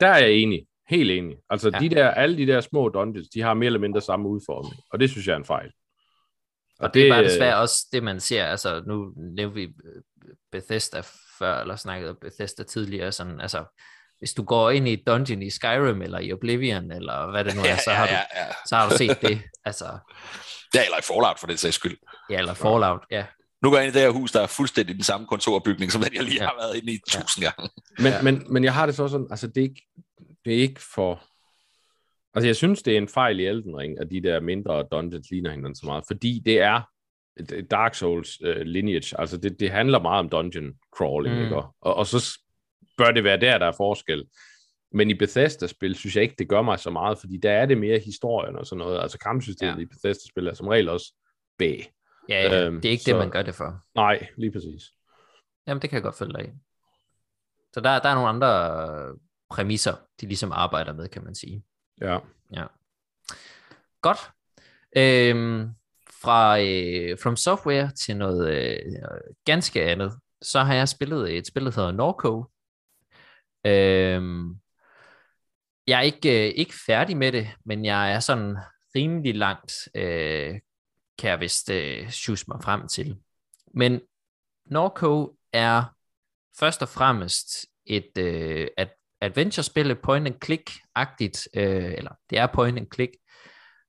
Der 0.00 0.06
er 0.06 0.18
jeg 0.18 0.32
enig. 0.32 0.66
Helt 0.88 1.10
enig. 1.10 1.36
Altså, 1.50 1.70
ja. 1.74 1.78
de 1.78 1.88
der, 1.88 2.10
alle 2.10 2.36
de 2.36 2.46
der 2.46 2.60
små 2.60 2.88
dungeons, 2.88 3.28
de 3.28 3.40
har 3.40 3.54
mere 3.54 3.66
eller 3.66 3.80
mindre 3.80 4.00
samme 4.00 4.28
udformning, 4.28 4.82
og 4.90 5.00
det 5.00 5.10
synes 5.10 5.26
jeg 5.26 5.32
er 5.32 5.36
en 5.36 5.44
fejl. 5.44 5.72
Og, 6.78 6.84
og 6.84 6.94
det, 6.94 7.00
det 7.00 7.08
er 7.08 7.14
bare 7.14 7.24
desværre 7.24 7.56
også 7.56 7.86
det, 7.92 8.02
man 8.02 8.20
ser. 8.20 8.44
Altså, 8.44 8.82
nu 8.86 9.12
nævnte 9.16 9.54
vi 9.54 9.68
Bethesda 10.52 11.02
før, 11.38 11.60
eller 11.60 11.76
snakkede 11.76 12.14
Bethesda 12.20 12.62
tidligere, 12.62 13.12
sådan, 13.12 13.40
altså, 13.40 13.64
hvis 14.20 14.34
du 14.34 14.42
går 14.42 14.70
ind 14.70 14.88
i 14.88 14.92
et 14.92 15.02
dungeon 15.06 15.42
i 15.42 15.50
Skyrim, 15.50 16.02
eller 16.02 16.18
i 16.18 16.32
Oblivion, 16.32 16.90
eller 16.92 17.30
hvad 17.30 17.44
det 17.44 17.56
nu 17.56 17.62
er, 17.62 17.76
så 17.84 17.90
har, 17.90 18.06
du, 18.06 18.12
ja, 18.12 18.18
ja. 18.18 18.46
Så 18.68 18.76
har 18.76 18.88
du 18.88 18.96
set 18.96 19.22
det. 19.22 19.42
Altså, 19.64 19.84
ja, 20.74 20.84
eller 20.84 20.98
i 20.98 21.02
Fallout 21.02 21.38
for 21.38 21.46
den 21.46 21.56
sags 21.56 21.74
skyld. 21.74 21.98
Ja, 22.30 22.38
eller 22.38 22.54
Fallout, 22.54 23.00
ja. 23.10 23.24
Nu 23.62 23.70
går 23.70 23.76
jeg 23.76 23.86
ind 23.86 23.96
i 23.96 23.98
det 23.98 24.06
her 24.06 24.10
hus, 24.10 24.32
der 24.32 24.40
er 24.40 24.46
fuldstændig 24.46 24.94
den 24.94 25.04
samme 25.04 25.26
kontorbygning, 25.26 25.92
som 25.92 26.02
den 26.02 26.14
jeg 26.14 26.22
lige 26.22 26.42
ja. 26.42 26.44
har 26.44 26.54
været 26.60 26.76
inde 26.76 26.92
i 26.92 26.98
tusind 27.08 27.44
ja. 27.44 27.50
gange. 27.50 27.70
Men, 27.98 28.12
ja. 28.12 28.22
men, 28.22 28.52
men 28.52 28.64
jeg 28.64 28.74
har 28.74 28.86
det 28.86 28.94
så 28.94 29.08
sådan, 29.08 29.26
altså 29.30 29.46
det 29.46 29.56
er 29.56 29.62
ikke, 29.62 29.82
det 30.44 30.54
er 30.54 30.58
ikke 30.58 30.80
for... 30.94 31.22
Altså 32.34 32.46
jeg 32.48 32.56
synes, 32.56 32.82
det 32.82 32.92
er 32.92 32.98
en 32.98 33.08
fejl 33.08 33.40
i 33.40 33.46
Elden 33.46 33.76
Ring, 33.76 34.00
at 34.00 34.10
de 34.10 34.22
der 34.22 34.40
mindre 34.40 34.84
dungeons 34.92 35.30
ligner 35.30 35.50
hinanden 35.50 35.74
så 35.74 35.86
meget, 35.86 36.04
fordi 36.06 36.42
det 36.44 36.60
er 36.60 36.80
Dark 37.70 37.94
Souls 37.94 38.42
uh, 38.44 38.60
lineage, 38.60 39.20
altså 39.20 39.36
det, 39.36 39.60
det 39.60 39.70
handler 39.70 39.98
meget 39.98 40.18
om 40.18 40.28
dungeon 40.28 40.72
crawling, 40.96 41.36
mm. 41.36 41.42
ikke? 41.42 41.56
Og, 41.56 41.94
og 41.94 42.06
så 42.06 42.38
bør 43.04 43.12
det 43.12 43.24
være 43.24 43.40
der, 43.40 43.58
der 43.58 43.66
er 43.66 43.72
forskel. 43.76 44.24
Men 44.92 45.10
i 45.10 45.14
Bethesda-spil 45.14 45.94
synes 45.94 46.16
jeg 46.16 46.22
ikke, 46.22 46.34
det 46.38 46.48
gør 46.48 46.62
mig 46.62 46.78
så 46.78 46.90
meget, 46.90 47.18
fordi 47.18 47.36
der 47.36 47.52
er 47.52 47.66
det 47.66 47.78
mere 47.78 47.98
historien 47.98 48.56
og 48.56 48.66
sådan 48.66 48.78
noget. 48.78 49.00
Altså 49.00 49.18
kampsystemet 49.18 49.76
ja. 49.76 49.82
i 49.82 49.86
Bethesda-spil 49.86 50.46
er 50.46 50.54
som 50.54 50.68
regel 50.68 50.88
også 50.88 51.14
B. 51.58 51.62
Ja, 51.62 52.42
ja. 52.42 52.64
Øhm, 52.64 52.80
det 52.80 52.88
er 52.88 52.92
ikke 52.92 53.04
så... 53.04 53.10
det, 53.10 53.18
man 53.18 53.30
gør 53.30 53.42
det 53.42 53.54
for. 53.54 53.80
Nej, 53.94 54.26
lige 54.36 54.52
præcis. 54.52 54.82
Jamen, 55.66 55.82
det 55.82 55.90
kan 55.90 55.96
jeg 55.96 56.02
godt 56.02 56.14
følge 56.14 56.32
dig 56.32 56.44
i. 56.44 56.50
Så 57.72 57.80
der, 57.80 57.98
der 57.98 58.08
er 58.08 58.14
nogle 58.14 58.28
andre 58.28 59.16
præmisser, 59.50 59.94
de 60.20 60.26
ligesom 60.26 60.52
arbejder 60.52 60.92
med, 60.92 61.08
kan 61.08 61.24
man 61.24 61.34
sige. 61.34 61.64
Ja. 62.00 62.18
Ja. 62.52 62.64
Godt. 64.02 64.18
Øhm, 64.96 65.70
fra 66.22 66.60
øh, 66.60 67.18
From 67.18 67.36
Software 67.36 67.90
til 67.90 68.16
noget 68.16 68.54
øh, 68.54 68.92
ganske 69.44 69.84
andet, 69.84 70.12
så 70.42 70.60
har 70.60 70.74
jeg 70.74 70.88
spillet 70.88 71.36
et 71.36 71.46
spil, 71.46 71.64
der 71.64 71.70
hedder 71.70 71.92
Norco, 71.92 72.44
Øhm, 73.64 74.56
jeg 75.86 75.98
er 75.98 76.02
ikke, 76.02 76.48
øh, 76.48 76.54
ikke 76.56 76.74
færdig 76.86 77.16
med 77.16 77.32
det, 77.32 77.48
men 77.64 77.84
jeg 77.84 78.12
er 78.12 78.20
sådan 78.20 78.56
rimelig 78.94 79.34
langt, 79.34 79.88
øh, 79.94 80.60
kan 81.18 81.30
jeg 81.30 81.40
vist 81.40 81.70
øh, 81.70 82.10
sjuse 82.10 82.44
mig 82.48 82.62
frem 82.62 82.88
til. 82.88 83.16
Men 83.74 84.00
Norco 84.66 85.36
er 85.52 85.84
først 86.58 86.82
og 86.82 86.88
fremmest 86.88 87.66
et 87.86 88.18
øh, 88.18 88.68
adventure-spil, 89.20 89.96
point 89.96 90.26
and 90.26 90.44
click-agtigt, 90.44 91.46
øh, 91.60 91.92
eller 91.92 92.12
det 92.30 92.38
er 92.38 92.46
point 92.46 92.78
and 92.78 92.86
click, 92.94 93.12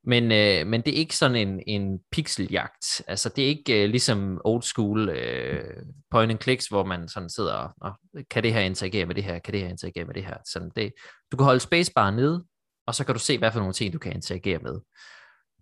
men, 0.03 0.23
øh, 0.31 0.67
men 0.67 0.81
det 0.81 0.93
er 0.93 0.97
ikke 0.97 1.17
sådan 1.17 1.47
en, 1.47 1.63
en 1.67 1.99
pixeljagt. 2.11 3.01
Altså 3.07 3.29
det 3.29 3.43
er 3.43 3.47
ikke 3.47 3.83
øh, 3.83 3.89
ligesom 3.89 4.41
old 4.43 4.61
school 4.61 5.09
øh, 5.09 5.83
point 6.11 6.31
and 6.31 6.39
clicks, 6.41 6.67
hvor 6.67 6.85
man 6.85 7.07
sådan 7.07 7.29
sidder 7.29 7.53
og, 7.53 7.71
og 7.81 8.23
kan 8.29 8.43
det 8.43 8.53
her 8.53 8.59
interagere 8.59 9.05
med 9.05 9.15
det 9.15 9.23
her, 9.23 9.39
kan 9.39 9.53
det 9.53 9.61
her 9.61 9.69
interagere 9.69 10.05
med 10.05 10.13
det 10.13 10.25
her. 10.25 10.37
Sådan 10.45 10.71
det, 10.75 10.93
du 11.31 11.37
kan 11.37 11.43
holde 11.43 11.59
spacebar 11.59 12.11
nede, 12.11 12.45
og 12.87 12.95
så 12.95 13.05
kan 13.05 13.15
du 13.15 13.19
se, 13.19 13.37
hvad 13.37 13.51
for 13.51 13.59
nogle 13.59 13.73
ting, 13.73 13.93
du 13.93 13.99
kan 13.99 14.13
interagere 14.13 14.59
med. 14.59 14.79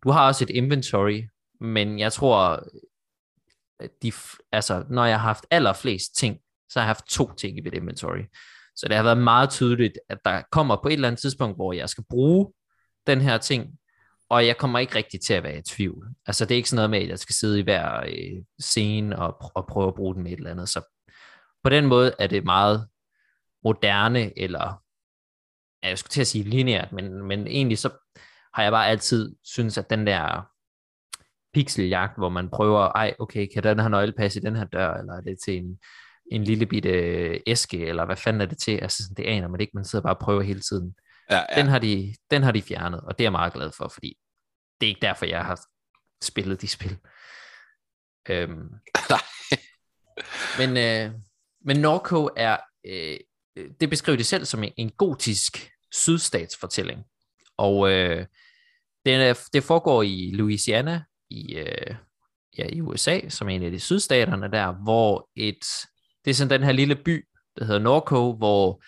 Du 0.03 0.11
har 0.11 0.27
også 0.27 0.43
et 0.43 0.49
inventory, 0.49 1.23
men 1.61 1.99
jeg 1.99 2.13
tror, 2.13 2.63
øh, 3.81 3.89
de, 4.01 4.11
altså, 4.51 4.83
når 4.89 5.05
jeg 5.05 5.19
har 5.19 5.27
haft 5.27 5.45
allerflest 5.51 6.15
ting, 6.15 6.37
så 6.69 6.79
har 6.79 6.83
jeg 6.83 6.89
haft 6.89 7.05
to 7.09 7.33
ting 7.33 7.57
i 7.57 7.61
mit 7.61 7.73
inventory. 7.73 8.23
Så 8.75 8.87
det 8.87 8.95
har 8.95 9.03
været 9.03 9.17
meget 9.17 9.49
tydeligt, 9.49 9.99
at 10.09 10.17
der 10.25 10.41
kommer 10.51 10.75
på 10.81 10.87
et 10.87 10.93
eller 10.93 11.07
andet 11.07 11.21
tidspunkt, 11.21 11.57
hvor 11.57 11.73
jeg 11.73 11.89
skal 11.89 12.03
bruge 12.09 12.53
den 13.07 13.21
her 13.21 13.37
ting, 13.37 13.78
og 14.29 14.47
jeg 14.47 14.57
kommer 14.57 14.79
ikke 14.79 14.95
rigtig 14.95 15.21
til 15.21 15.33
at 15.33 15.43
være 15.43 15.57
i 15.57 15.61
tvivl. 15.61 16.07
Altså 16.25 16.45
det 16.45 16.51
er 16.51 16.55
ikke 16.55 16.69
sådan 16.69 16.75
noget 16.75 16.89
med, 16.89 16.99
at 16.99 17.09
jeg 17.09 17.19
skal 17.19 17.35
sidde 17.35 17.59
i 17.59 17.63
hver 17.63 18.03
øh, 18.05 18.43
scene 18.59 19.19
og, 19.19 19.51
og 19.55 19.67
prøve 19.67 19.87
at 19.87 19.95
bruge 19.95 20.15
den 20.15 20.23
med 20.23 20.31
et 20.31 20.37
eller 20.37 20.51
andet. 20.51 20.69
Så 20.69 20.81
på 21.63 21.69
den 21.69 21.85
måde 21.85 22.15
er 22.19 22.27
det 22.27 22.43
meget 22.43 22.87
moderne, 23.63 24.39
eller 24.39 24.83
jeg 25.83 25.97
skulle 25.97 26.11
til 26.11 26.21
at 26.21 26.27
sige 26.27 26.43
lineært, 26.43 26.91
men, 26.91 27.23
men 27.23 27.47
egentlig 27.47 27.77
så 27.77 27.89
har 28.53 28.63
jeg 28.63 28.71
bare 28.71 28.87
altid 28.87 29.35
synes, 29.43 29.77
at 29.77 29.89
den 29.89 30.07
der 30.07 30.49
pixeljagt, 31.53 32.17
hvor 32.17 32.29
man 32.29 32.49
prøver, 32.49 32.79
ej, 32.79 33.15
okay, 33.19 33.47
kan 33.53 33.63
den 33.63 33.79
her 33.79 33.87
nøgle 33.87 34.13
passe 34.13 34.39
i 34.39 34.43
den 34.43 34.55
her 34.55 34.65
dør, 34.65 34.93
eller 34.93 35.13
er 35.13 35.21
det 35.21 35.37
til 35.45 35.57
en, 35.57 35.79
en 36.31 36.43
lille 36.43 36.65
bitte 36.65 36.91
æske, 37.47 37.85
eller 37.85 38.05
hvad 38.05 38.15
fanden 38.15 38.41
er 38.41 38.45
det 38.45 38.57
til? 38.57 38.77
Altså, 38.77 39.03
det 39.17 39.23
aner 39.23 39.47
man 39.47 39.61
ikke, 39.61 39.71
man 39.75 39.85
sidder 39.85 40.03
bare 40.03 40.15
og 40.15 40.19
prøver 40.19 40.41
hele 40.41 40.59
tiden. 40.59 40.95
Ja, 41.29 41.43
ja. 41.49 41.61
Den, 41.61 41.67
har 41.67 41.79
de, 41.79 42.15
den 42.31 42.43
har 42.43 42.51
de 42.51 42.61
fjernet, 42.61 43.01
og 43.01 43.17
det 43.17 43.23
er 43.23 43.25
jeg 43.25 43.31
meget 43.31 43.53
glad 43.53 43.71
for, 43.77 43.87
fordi 43.87 44.17
det 44.81 44.87
er 44.87 44.89
ikke 44.89 45.01
derfor, 45.01 45.25
jeg 45.25 45.45
har 45.45 45.59
spillet 46.23 46.61
de 46.61 46.67
spil. 46.67 46.97
Øhm, 48.29 48.69
men, 50.59 50.77
øh, 50.77 51.19
men 51.65 51.77
Norco 51.77 52.29
er 52.37 52.57
øh, 52.85 53.17
det 53.79 53.89
beskriver 53.89 54.17
det 54.17 54.25
selv 54.25 54.45
som 54.45 54.63
en, 54.63 54.71
en 54.77 54.89
gotisk 54.89 55.71
sydstatsfortælling. 55.91 57.03
Og 57.57 57.91
øh, 57.91 58.25
den 59.05 59.21
er, 59.21 59.47
det 59.53 59.63
foregår 59.63 60.03
i 60.03 60.31
Louisiana 60.33 61.03
i, 61.29 61.55
øh, 61.55 61.95
ja, 62.57 62.67
i 62.69 62.81
USA, 62.81 63.29
som 63.29 63.49
er 63.49 63.55
en 63.55 63.63
af 63.63 63.71
de 63.71 63.79
sydstaterne 63.79 64.51
der, 64.51 64.83
hvor 64.83 65.29
et, 65.35 65.65
det 66.25 66.31
er 66.31 66.35
sådan 66.35 66.59
den 66.59 66.65
her 66.65 66.71
lille 66.71 66.95
by, 66.95 67.27
der 67.59 67.65
hedder 67.65 67.79
Norco, 67.79 68.35
hvor 68.37 68.83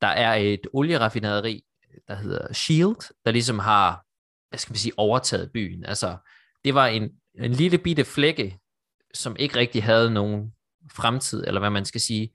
der 0.00 0.06
er 0.06 0.34
et 0.34 0.60
olieraffinaderi, 0.72 1.62
der 2.08 2.14
hedder 2.14 2.52
Shield, 2.52 3.14
der 3.24 3.30
ligesom 3.30 3.58
har, 3.58 4.04
hvad 4.48 4.58
skal 4.58 4.72
man 4.72 4.78
sige, 4.78 4.92
overtaget 4.96 5.52
byen. 5.52 5.84
Altså, 5.84 6.16
det 6.64 6.74
var 6.74 6.86
en, 6.86 7.10
en 7.38 7.52
lille 7.52 7.78
bitte 7.78 8.04
flække, 8.04 8.58
som 9.14 9.36
ikke 9.38 9.56
rigtig 9.56 9.84
havde 9.84 10.10
nogen 10.10 10.52
fremtid, 10.92 11.44
eller 11.46 11.60
hvad 11.60 11.70
man 11.70 11.84
skal 11.84 12.00
sige, 12.00 12.32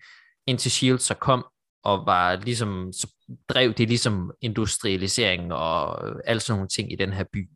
indtil 0.48 0.72
Shield 0.72 1.00
så 1.00 1.14
kom 1.14 1.46
og 1.84 2.06
var 2.06 2.36
ligesom, 2.36 2.94
så 2.94 3.14
drev 3.50 3.74
det 3.74 3.88
ligesom 3.88 4.32
industrialisering 4.42 5.54
og 5.54 6.02
alt 6.30 6.42
sådan 6.42 6.58
nogle 6.58 6.70
ting 6.70 6.92
i 6.92 6.96
den 6.96 7.14
her 7.14 7.24
by. 7.34 7.50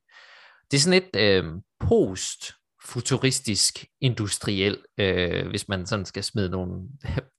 Det 0.72 0.78
er 0.78 0.82
sådan 0.82 1.03
et 1.03 1.16
øh, 1.16 1.53
post-futuristisk 1.80 3.86
industriel, 4.01 4.78
øh, 4.97 5.47
hvis 5.47 5.68
man 5.68 5.86
sådan 5.86 6.06
skal 6.06 6.24
smide 6.24 6.49
nogle 6.49 6.89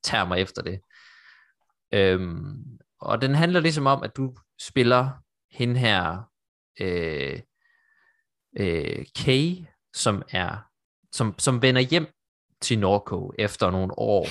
termer 0.04 0.34
efter 0.34 0.62
det. 0.62 0.80
Øhm, 1.92 2.78
og 3.00 3.22
den 3.22 3.34
handler 3.34 3.60
ligesom 3.60 3.86
om, 3.86 4.02
at 4.02 4.16
du 4.16 4.34
spiller 4.60 5.10
hende 5.50 5.80
her 5.80 6.30
øh, 6.80 7.40
øh, 8.58 9.04
Kay, 9.16 9.56
som 9.94 10.22
er 10.30 10.66
som, 11.12 11.34
som 11.38 11.62
vender 11.62 11.80
hjem 11.80 12.06
til 12.60 12.78
Norco 12.78 13.32
efter 13.38 13.70
nogle 13.70 13.98
år 13.98 14.26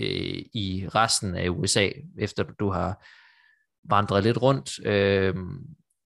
øh, 0.00 0.42
i 0.54 0.88
resten 0.94 1.34
af 1.34 1.48
USA, 1.48 1.88
efter 2.18 2.42
du 2.42 2.70
har 2.70 3.06
vandret 3.90 4.22
lidt 4.22 4.42
rundt. 4.42 4.86
Øh, 4.86 5.34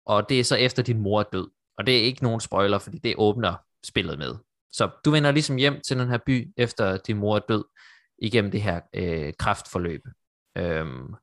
og 0.06 0.30
det 0.30 0.40
er 0.40 0.44
så 0.44 0.56
efter 0.56 0.84
din 0.84 1.00
mor 1.00 1.20
er 1.20 1.24
død. 1.34 1.50
Og 1.78 1.86
det 1.88 1.98
er 1.98 2.02
ikke 2.02 2.24
nogen 2.24 2.40
spoiler, 2.40 2.80
fordi 2.80 2.98
det 2.98 3.16
åbner 3.18 3.56
spillet 3.86 4.18
med. 4.18 4.36
Så 4.72 4.90
du 5.06 5.12
vender 5.12 5.32
ligesom 5.32 5.56
hjem 5.56 5.82
til 5.88 6.00
den 6.00 6.10
her 6.10 6.20
by, 6.26 6.54
efter 6.58 6.98
din 6.98 7.18
mor 7.18 7.36
er 7.36 7.40
død, 7.50 7.64
igennem 8.22 8.52
det 8.52 8.62
her 8.62 8.82
øh, 8.96 9.34
kraftforløb. 9.40 10.02
Øhm, 10.58 11.16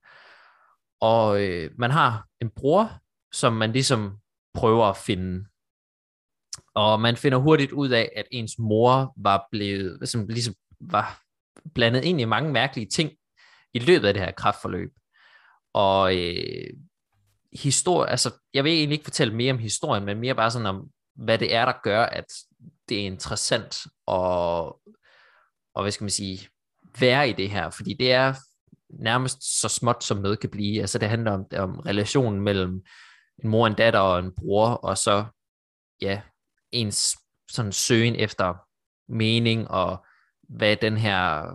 og 1.01 1.43
øh, 1.43 1.71
man 1.79 1.91
har 1.91 2.27
en 2.41 2.51
bror, 2.51 3.01
som 3.33 3.53
man 3.53 3.73
ligesom 3.73 4.19
prøver 4.55 4.85
at 4.85 4.97
finde. 4.97 5.47
Og 6.75 7.01
man 7.01 7.17
finder 7.17 7.39
hurtigt 7.39 7.73
ud 7.73 7.89
af, 7.89 8.13
at 8.17 8.27
ens 8.31 8.59
mor 8.59 9.13
var 9.17 9.49
blevet, 9.53 10.09
som 10.09 10.27
ligesom 10.27 10.55
var 10.81 11.23
blandet 11.75 12.05
ind 12.05 12.21
i 12.21 12.25
mange 12.25 12.53
mærkelige 12.53 12.89
ting 12.89 13.13
i 13.75 13.79
løbet 13.79 14.09
af 14.09 14.15
det 14.15 14.23
her 14.23 14.33
kraftforløb. 14.33 14.91
Og 15.73 16.17
øh, 16.17 16.71
historie, 17.53 18.11
altså, 18.11 18.31
jeg 18.55 18.65
vil 18.65 18.73
egentlig 18.73 18.95
ikke 18.95 19.05
fortælle 19.05 19.35
mere 19.35 19.53
om 19.53 19.59
historien, 19.59 20.05
men 20.05 20.19
mere 20.19 20.35
bare 20.35 20.51
sådan 20.51 20.67
om, 20.67 20.91
hvad 21.15 21.39
det 21.39 21.55
er, 21.55 21.65
der 21.65 21.73
gør, 21.83 22.03
at 22.03 22.25
det 22.89 23.01
er 23.01 23.07
interessant 23.07 23.87
og, 24.07 24.67
og 25.75 25.83
hvad 25.83 25.93
skal 25.93 26.05
man 26.05 26.11
sige, 26.11 26.49
være 27.01 27.29
i 27.29 27.33
det 27.33 27.51
her, 27.51 27.71
fordi 27.71 27.95
det 27.95 28.13
er 28.13 28.35
nærmest 28.91 29.61
så 29.61 29.69
småt 29.69 30.05
som 30.05 30.17
noget 30.19 30.41
kan 30.41 30.51
blive. 30.51 30.81
Altså 30.81 30.99
det 30.99 31.09
handler 31.09 31.33
om, 31.33 31.47
om 31.57 31.79
relationen 31.79 32.41
mellem 32.41 32.83
en 33.45 33.51
mor, 33.51 33.67
en 33.67 33.75
datter 33.75 34.01
og 34.01 34.19
en 34.19 34.33
bror, 34.37 34.69
og 34.69 34.99
så 34.99 35.25
ja, 36.01 36.21
ens 36.73 37.17
sådan 37.51 37.73
søgen 37.73 38.17
efter 38.17 38.55
mening 39.09 39.69
og 39.69 40.07
hvad 40.49 40.77
den 40.77 40.97
her 40.97 41.53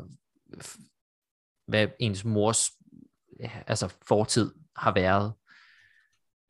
hvad 1.68 1.88
ens 2.00 2.26
mors 2.26 2.72
altså 3.68 3.94
fortid 4.08 4.54
har 4.76 4.94
været. 4.94 5.34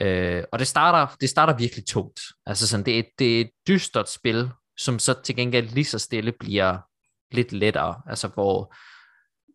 Øh, 0.02 0.44
og 0.52 0.60
det 0.60 0.68
starter, 0.68 1.16
det 1.22 1.30
starter 1.30 1.58
virkelig 1.58 1.86
tungt. 1.86 2.20
Altså 2.46 2.68
sådan, 2.68 2.86
det, 2.86 3.00
er, 3.00 3.04
det 3.20 3.38
er 3.38 3.42
et 3.42 3.52
dystert 3.68 4.10
spil, 4.10 4.50
som 4.78 5.00
så 5.00 5.22
til 5.24 5.36
gengæld 5.36 5.70
lige 5.70 5.86
så 5.86 6.00
stille 6.00 6.32
bliver 6.40 6.78
lidt 7.32 7.52
lettere. 7.52 8.02
Altså 8.08 8.28
hvor, 8.28 8.76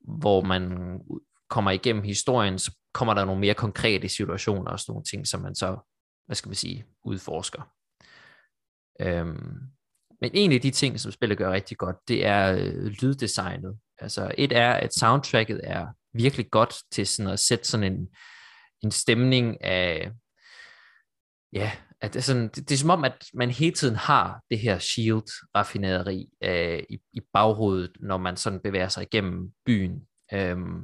hvor 0.07 0.41
man 0.41 0.79
kommer 1.51 1.71
igennem 1.71 2.03
historien, 2.03 2.59
så 2.59 2.77
kommer 2.95 3.15
der 3.15 3.25
nogle 3.25 3.41
mere 3.41 3.55
konkrete 3.55 4.09
situationer 4.09 4.71
og 4.71 4.81
sådan 4.81 4.93
nogle 4.93 5.05
ting, 5.05 5.27
som 5.27 5.41
man 5.41 5.55
så, 5.55 5.79
hvad 6.27 6.37
skal 6.37 6.49
man 6.49 6.57
sige, 6.57 6.85
udforsker. 7.05 7.63
Øhm, 9.01 9.61
men 10.21 10.31
en 10.35 10.53
af 10.53 10.61
de 10.61 10.71
ting, 10.71 11.01
som 11.01 11.13
spillet 11.13 11.39
gør 11.39 11.53
rigtig 11.53 11.79
godt, 11.79 11.97
det 12.09 12.27
er 12.27 12.53
øh, 12.53 12.85
lyddesignet. 12.85 13.79
Altså 13.99 14.35
et 14.39 14.53
er, 14.53 14.73
at 14.73 14.95
soundtracket 14.95 15.61
er 15.65 15.87
virkelig 16.15 16.51
godt 16.51 16.75
til 16.93 17.07
sådan 17.07 17.33
at 17.33 17.41
sætte 17.41 17.65
sådan 17.65 17.93
en, 17.93 18.09
en 18.83 18.91
stemning 18.91 19.65
af, 19.65 20.11
ja, 21.53 21.73
at 22.01 22.15
det, 22.15 22.19
er 22.19 22.23
sådan, 22.23 22.49
det, 22.49 22.69
det 22.69 22.73
er 22.73 22.79
som 22.79 22.91
om, 22.91 23.05
at 23.05 23.25
man 23.35 23.51
hele 23.51 23.75
tiden 23.75 23.97
har 23.97 24.43
det 24.51 24.59
her 24.59 24.79
shield-raffinaderi 24.79 26.29
øh, 26.43 26.83
i, 26.91 26.99
i 27.13 27.21
baghovedet, 27.33 27.93
når 28.01 28.17
man 28.17 28.37
sådan 28.37 28.61
bevæger 28.61 28.89
sig 28.89 29.03
igennem 29.03 29.53
byen. 29.67 30.07
Øhm, 30.33 30.83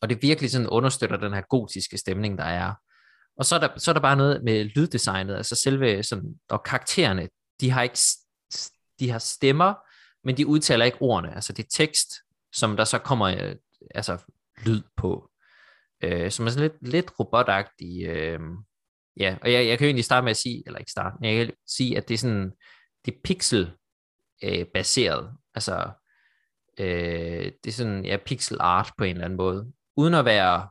og 0.00 0.10
det 0.10 0.22
virkelig 0.22 0.50
sådan 0.50 0.68
understøtter 0.68 1.16
den 1.16 1.32
her 1.32 1.40
gotiske 1.40 1.98
stemning, 1.98 2.38
der 2.38 2.44
er. 2.44 2.74
Og 3.38 3.44
så 3.44 3.54
er 3.54 3.58
der, 3.58 3.68
så 3.76 3.90
er 3.90 3.92
der 3.92 4.00
bare 4.00 4.16
noget 4.16 4.44
med 4.44 4.64
lyddesignet, 4.64 5.36
altså 5.36 5.54
selve 5.54 6.02
sådan, 6.02 6.34
og 6.48 6.62
karaktererne, 6.62 7.28
de 7.60 7.70
har 7.70 7.82
ikke 7.82 7.98
de 9.00 9.10
har 9.10 9.18
stemmer, 9.18 9.74
men 10.24 10.36
de 10.36 10.46
udtaler 10.46 10.84
ikke 10.84 11.02
ordene. 11.02 11.34
Altså 11.34 11.52
det 11.52 11.64
er 11.64 11.68
tekst, 11.70 12.08
som 12.52 12.76
der 12.76 12.84
så 12.84 12.98
kommer 12.98 13.26
øh, 13.26 13.56
altså 13.94 14.18
lyd 14.66 14.82
på, 14.96 15.30
øh, 16.02 16.30
som 16.30 16.46
er 16.46 16.50
sådan 16.50 16.70
lidt, 16.70 16.92
lidt 16.92 17.10
robotagtig. 17.20 18.06
Øh, 18.06 18.40
ja, 19.16 19.36
og 19.42 19.52
jeg, 19.52 19.66
jeg 19.66 19.78
kan 19.78 19.84
jo 19.84 19.88
egentlig 19.88 20.04
starte 20.04 20.24
med 20.24 20.30
at 20.30 20.36
sige, 20.36 20.62
eller 20.66 20.78
ikke 20.78 20.90
starte, 20.90 21.16
men 21.20 21.36
jeg 21.36 21.46
kan 21.46 21.56
sige, 21.66 21.96
at 21.96 22.08
det 22.08 22.14
er 22.14 22.18
sådan, 22.18 22.52
det 23.04 23.14
er 23.14 23.18
pixel 23.24 23.72
øh, 24.44 24.66
baseret. 24.74 25.32
Altså, 25.54 25.90
øh, 26.78 27.52
det 27.64 27.66
er 27.66 27.72
sådan, 27.72 28.04
ja, 28.04 28.16
pixel 28.26 28.56
art 28.60 28.92
på 28.98 29.04
en 29.04 29.10
eller 29.10 29.24
anden 29.24 29.36
måde. 29.36 29.72
Uden 29.96 30.14
at 30.14 30.24
være 30.24 30.68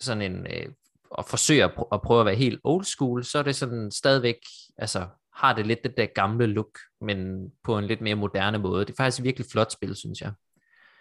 sådan 0.00 0.22
en, 0.22 0.46
øh, 0.46 0.72
og 1.10 1.24
forsøge 1.24 1.64
at, 1.64 1.70
pr- 1.70 1.88
at 1.92 2.02
prøve 2.02 2.20
at 2.20 2.26
være 2.26 2.34
helt 2.34 2.60
old 2.64 2.84
school, 2.84 3.24
så 3.24 3.38
er 3.38 3.42
det 3.42 3.56
sådan 3.56 3.90
stadigvæk, 3.90 4.38
altså 4.76 5.08
har 5.34 5.52
det 5.52 5.66
lidt 5.66 5.82
det 5.84 5.96
der 5.96 6.06
gamle 6.06 6.46
look, 6.46 6.78
men 7.00 7.50
på 7.64 7.78
en 7.78 7.84
lidt 7.84 8.00
mere 8.00 8.14
moderne 8.14 8.58
måde. 8.58 8.84
Det 8.84 8.92
er 8.92 8.96
faktisk 8.96 9.18
et 9.18 9.24
virkelig 9.24 9.46
flot 9.52 9.72
spil, 9.72 9.96
synes 9.96 10.20
jeg. 10.20 10.32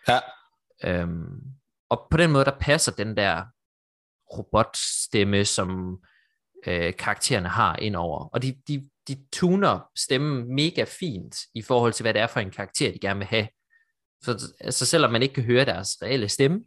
Ja. 0.07 0.19
Øhm, 0.83 1.41
og 1.89 2.07
på 2.11 2.17
den 2.17 2.31
måde, 2.31 2.45
der 2.45 2.57
passer 2.59 2.91
den 2.91 3.17
der 3.17 3.45
robotstemme, 4.37 5.45
som 5.45 5.99
øh, 6.67 6.93
karaktererne 6.95 7.49
har 7.49 7.75
indover. 7.75 8.29
Og 8.33 8.41
de, 8.41 8.55
de, 8.67 8.89
de 9.07 9.17
tuner 9.33 9.79
stemmen 9.95 10.55
mega 10.55 10.85
fint 10.99 11.35
i 11.55 11.61
forhold 11.61 11.93
til, 11.93 12.03
hvad 12.03 12.13
det 12.13 12.21
er 12.21 12.27
for 12.27 12.39
en 12.39 12.51
karakter, 12.51 12.91
de 12.91 12.99
gerne 12.99 13.17
vil 13.17 13.27
have. 13.27 13.47
Så 14.21 14.53
altså, 14.59 14.85
selvom 14.85 15.11
man 15.11 15.21
ikke 15.21 15.33
kan 15.33 15.43
høre 15.43 15.65
deres 15.65 15.89
reelle 16.01 16.29
stemme, 16.29 16.63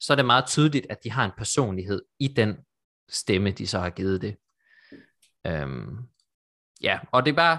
så 0.00 0.12
er 0.12 0.16
det 0.16 0.24
meget 0.24 0.46
tydeligt, 0.46 0.86
at 0.90 0.98
de 1.04 1.10
har 1.10 1.24
en 1.24 1.30
personlighed 1.38 2.02
i 2.18 2.28
den 2.28 2.56
stemme, 3.08 3.50
de 3.50 3.66
så 3.66 3.78
har 3.78 3.90
givet 3.90 4.22
det. 4.22 4.36
Øhm, 5.46 5.96
ja, 6.82 6.98
og 7.12 7.24
det 7.24 7.30
er 7.32 7.36
bare, 7.36 7.58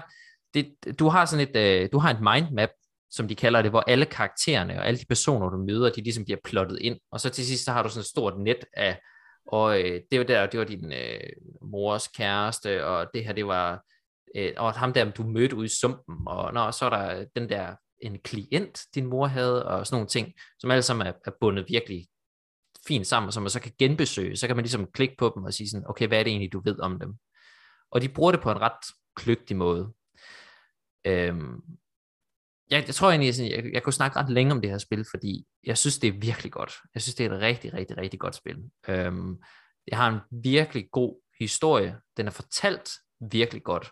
det, 0.54 0.98
du 0.98 1.08
har 1.08 1.24
sådan 1.24 1.48
et, 1.48 1.56
øh, 1.56 1.88
du 1.92 1.98
har 1.98 2.10
et 2.10 2.20
mindmap, 2.20 2.70
som 3.10 3.28
de 3.28 3.34
kalder 3.34 3.62
det, 3.62 3.70
hvor 3.70 3.84
alle 3.86 4.06
karaktererne 4.06 4.78
og 4.78 4.86
alle 4.86 5.00
de 5.00 5.06
personer, 5.08 5.48
du 5.48 5.56
møder, 5.56 5.90
de 5.90 6.02
ligesom 6.02 6.24
bliver 6.24 6.38
plottet 6.44 6.78
ind, 6.80 7.00
og 7.10 7.20
så 7.20 7.30
til 7.30 7.46
sidst, 7.46 7.64
så 7.64 7.72
har 7.72 7.82
du 7.82 7.88
sådan 7.88 8.00
et 8.00 8.06
stort 8.06 8.34
net 8.38 8.64
af, 8.72 9.00
og 9.46 9.80
øh, 9.80 10.00
det 10.10 10.18
var 10.18 10.24
der, 10.24 10.46
det 10.46 10.60
var 10.60 10.66
din 10.66 10.92
øh, 10.92 11.20
mors 11.62 12.08
kæreste, 12.08 12.86
og 12.86 13.06
det 13.14 13.24
her, 13.24 13.32
det 13.32 13.46
var, 13.46 13.84
øh, 14.36 14.52
og 14.56 14.72
ham 14.72 14.92
der, 14.92 15.10
du 15.10 15.22
mødte 15.22 15.56
ude 15.56 15.66
i 15.66 15.68
sumpen, 15.68 16.16
og 16.26 16.54
når, 16.54 16.70
så 16.70 16.84
er 16.84 16.90
der 16.90 17.20
øh, 17.20 17.26
den 17.36 17.48
der, 17.48 17.74
en 18.02 18.18
klient, 18.18 18.80
din 18.94 19.06
mor 19.06 19.26
havde, 19.26 19.66
og 19.66 19.86
sådan 19.86 19.94
nogle 19.94 20.08
ting, 20.08 20.32
som 20.58 20.70
alle 20.70 20.82
sammen 20.82 21.06
er, 21.06 21.12
er 21.24 21.30
bundet 21.40 21.64
virkelig 21.68 22.06
fint 22.88 23.06
sammen, 23.06 23.32
som 23.32 23.42
man 23.42 23.50
så 23.50 23.60
kan 23.60 23.72
genbesøge, 23.78 24.36
så 24.36 24.46
kan 24.46 24.56
man 24.56 24.62
ligesom 24.62 24.90
klikke 24.92 25.14
på 25.18 25.32
dem 25.34 25.44
og 25.44 25.54
sige 25.54 25.70
sådan, 25.70 25.86
okay, 25.88 26.08
hvad 26.08 26.18
er 26.18 26.22
det 26.22 26.30
egentlig, 26.30 26.52
du 26.52 26.62
ved 26.64 26.80
om 26.80 26.98
dem? 27.00 27.14
Og 27.90 28.02
de 28.02 28.08
bruger 28.08 28.32
det 28.32 28.40
på 28.40 28.50
en 28.50 28.60
ret 28.60 28.86
kløgtig 29.16 29.56
måde. 29.56 29.92
Øhm, 31.06 31.60
jeg, 32.70 32.84
jeg 32.86 32.94
tror 32.94 33.10
egentlig, 33.10 33.50
jeg, 33.50 33.50
jeg, 33.50 33.72
jeg 33.72 33.82
kunne 33.82 33.92
snakke 33.92 34.18
ret 34.18 34.30
længe 34.30 34.52
om 34.52 34.60
det 34.60 34.70
her 34.70 34.78
spil, 34.78 35.04
fordi 35.10 35.46
jeg 35.64 35.78
synes, 35.78 35.98
det 35.98 36.08
er 36.08 36.18
virkelig 36.20 36.52
godt. 36.52 36.72
Jeg 36.94 37.02
synes, 37.02 37.14
det 37.14 37.26
er 37.26 37.34
et 37.34 37.40
rigtig, 37.40 37.74
rigtig, 37.74 37.96
rigtig 37.96 38.20
godt 38.20 38.34
spil. 38.34 38.56
Øhm, 38.88 39.42
det 39.84 39.94
har 39.94 40.08
en 40.08 40.42
virkelig 40.42 40.88
god 40.92 41.20
historie. 41.38 42.00
Den 42.16 42.26
er 42.26 42.30
fortalt 42.30 42.90
virkelig 43.30 43.62
godt. 43.62 43.90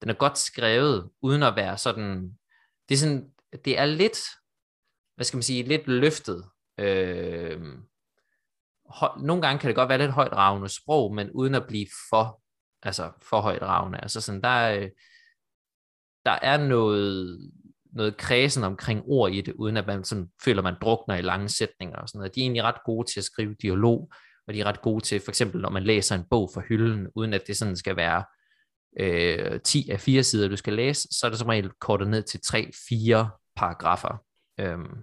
Den 0.00 0.10
er 0.10 0.14
godt 0.14 0.38
skrevet, 0.38 1.10
uden 1.22 1.42
at 1.42 1.56
være 1.56 1.78
sådan... 1.78 2.38
Det 2.88 2.94
er, 2.94 2.98
sådan, 2.98 3.30
det 3.64 3.78
er 3.78 3.84
lidt, 3.84 4.18
hvad 5.14 5.24
skal 5.24 5.36
man 5.36 5.42
sige, 5.42 5.62
lidt 5.62 5.86
løftet. 5.86 6.44
Øhm, 6.78 7.82
nogle 9.18 9.42
gange 9.42 9.58
kan 9.58 9.68
det 9.68 9.76
godt 9.76 9.88
være 9.88 9.98
lidt 9.98 10.10
højt 10.10 10.32
ravende 10.32 10.68
sprog, 10.68 11.14
men 11.14 11.30
uden 11.30 11.54
at 11.54 11.66
blive 11.66 11.86
for, 12.10 12.42
altså 12.82 13.12
for 13.22 13.40
højt 13.40 13.62
ravende. 13.62 14.00
Altså 14.00 14.20
sådan, 14.20 14.42
der 14.42 14.48
er, 14.48 14.88
der 16.24 16.38
er 16.42 16.56
noget, 16.56 17.38
noget 17.98 18.16
kredsen 18.16 18.64
omkring 18.64 19.02
ord 19.04 19.32
i 19.32 19.40
det, 19.40 19.54
uden 19.54 19.76
at 19.76 19.86
man 19.86 20.04
sådan 20.04 20.28
føler, 20.44 20.62
man 20.62 20.74
drukner 20.80 21.14
i 21.14 21.22
lange 21.22 21.48
sætninger 21.48 21.96
og 21.96 22.08
sådan 22.08 22.18
noget. 22.18 22.34
De 22.34 22.40
er 22.40 22.44
egentlig 22.44 22.62
ret 22.62 22.84
gode 22.84 23.12
til 23.12 23.20
at 23.20 23.24
skrive 23.24 23.54
dialog, 23.62 24.12
og 24.46 24.54
de 24.54 24.60
er 24.60 24.64
ret 24.64 24.82
gode 24.82 25.04
til, 25.04 25.20
for 25.20 25.30
eksempel 25.30 25.60
når 25.60 25.70
man 25.70 25.82
læser 25.82 26.14
en 26.14 26.24
bog 26.30 26.50
fra 26.54 26.62
hylden, 26.68 27.08
uden 27.14 27.34
at 27.34 27.46
det 27.46 27.56
sådan 27.56 27.76
skal 27.76 27.96
være 27.96 28.24
øh, 29.00 29.60
10 29.60 29.90
af 29.90 30.00
4 30.00 30.22
sider, 30.22 30.48
du 30.48 30.56
skal 30.56 30.72
læse, 30.72 31.08
så 31.10 31.26
er 31.26 31.30
det 31.30 31.38
som 31.38 31.48
regel 31.48 31.70
kortet 31.80 32.08
ned 32.08 32.22
til 32.22 32.40
3-4 32.46 33.52
paragrafer. 33.56 34.24
Øhm, 34.60 34.96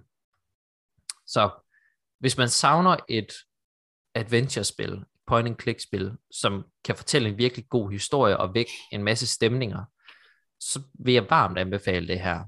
så 1.26 1.50
hvis 2.18 2.38
man 2.38 2.48
savner 2.48 2.96
et 3.08 3.32
adventure-spil, 4.14 5.04
point 5.26 5.48
and 5.48 5.60
click 5.60 5.80
spil, 5.80 6.12
som 6.30 6.64
kan 6.84 6.96
fortælle 6.96 7.28
en 7.28 7.38
virkelig 7.38 7.68
god 7.68 7.90
historie 7.90 8.36
og 8.36 8.54
vække 8.54 8.72
en 8.92 9.02
masse 9.02 9.26
stemninger, 9.26 9.84
så 10.60 10.82
vil 10.98 11.14
jeg 11.14 11.26
varmt 11.30 11.58
anbefale 11.58 12.08
det 12.08 12.20
her. 12.20 12.44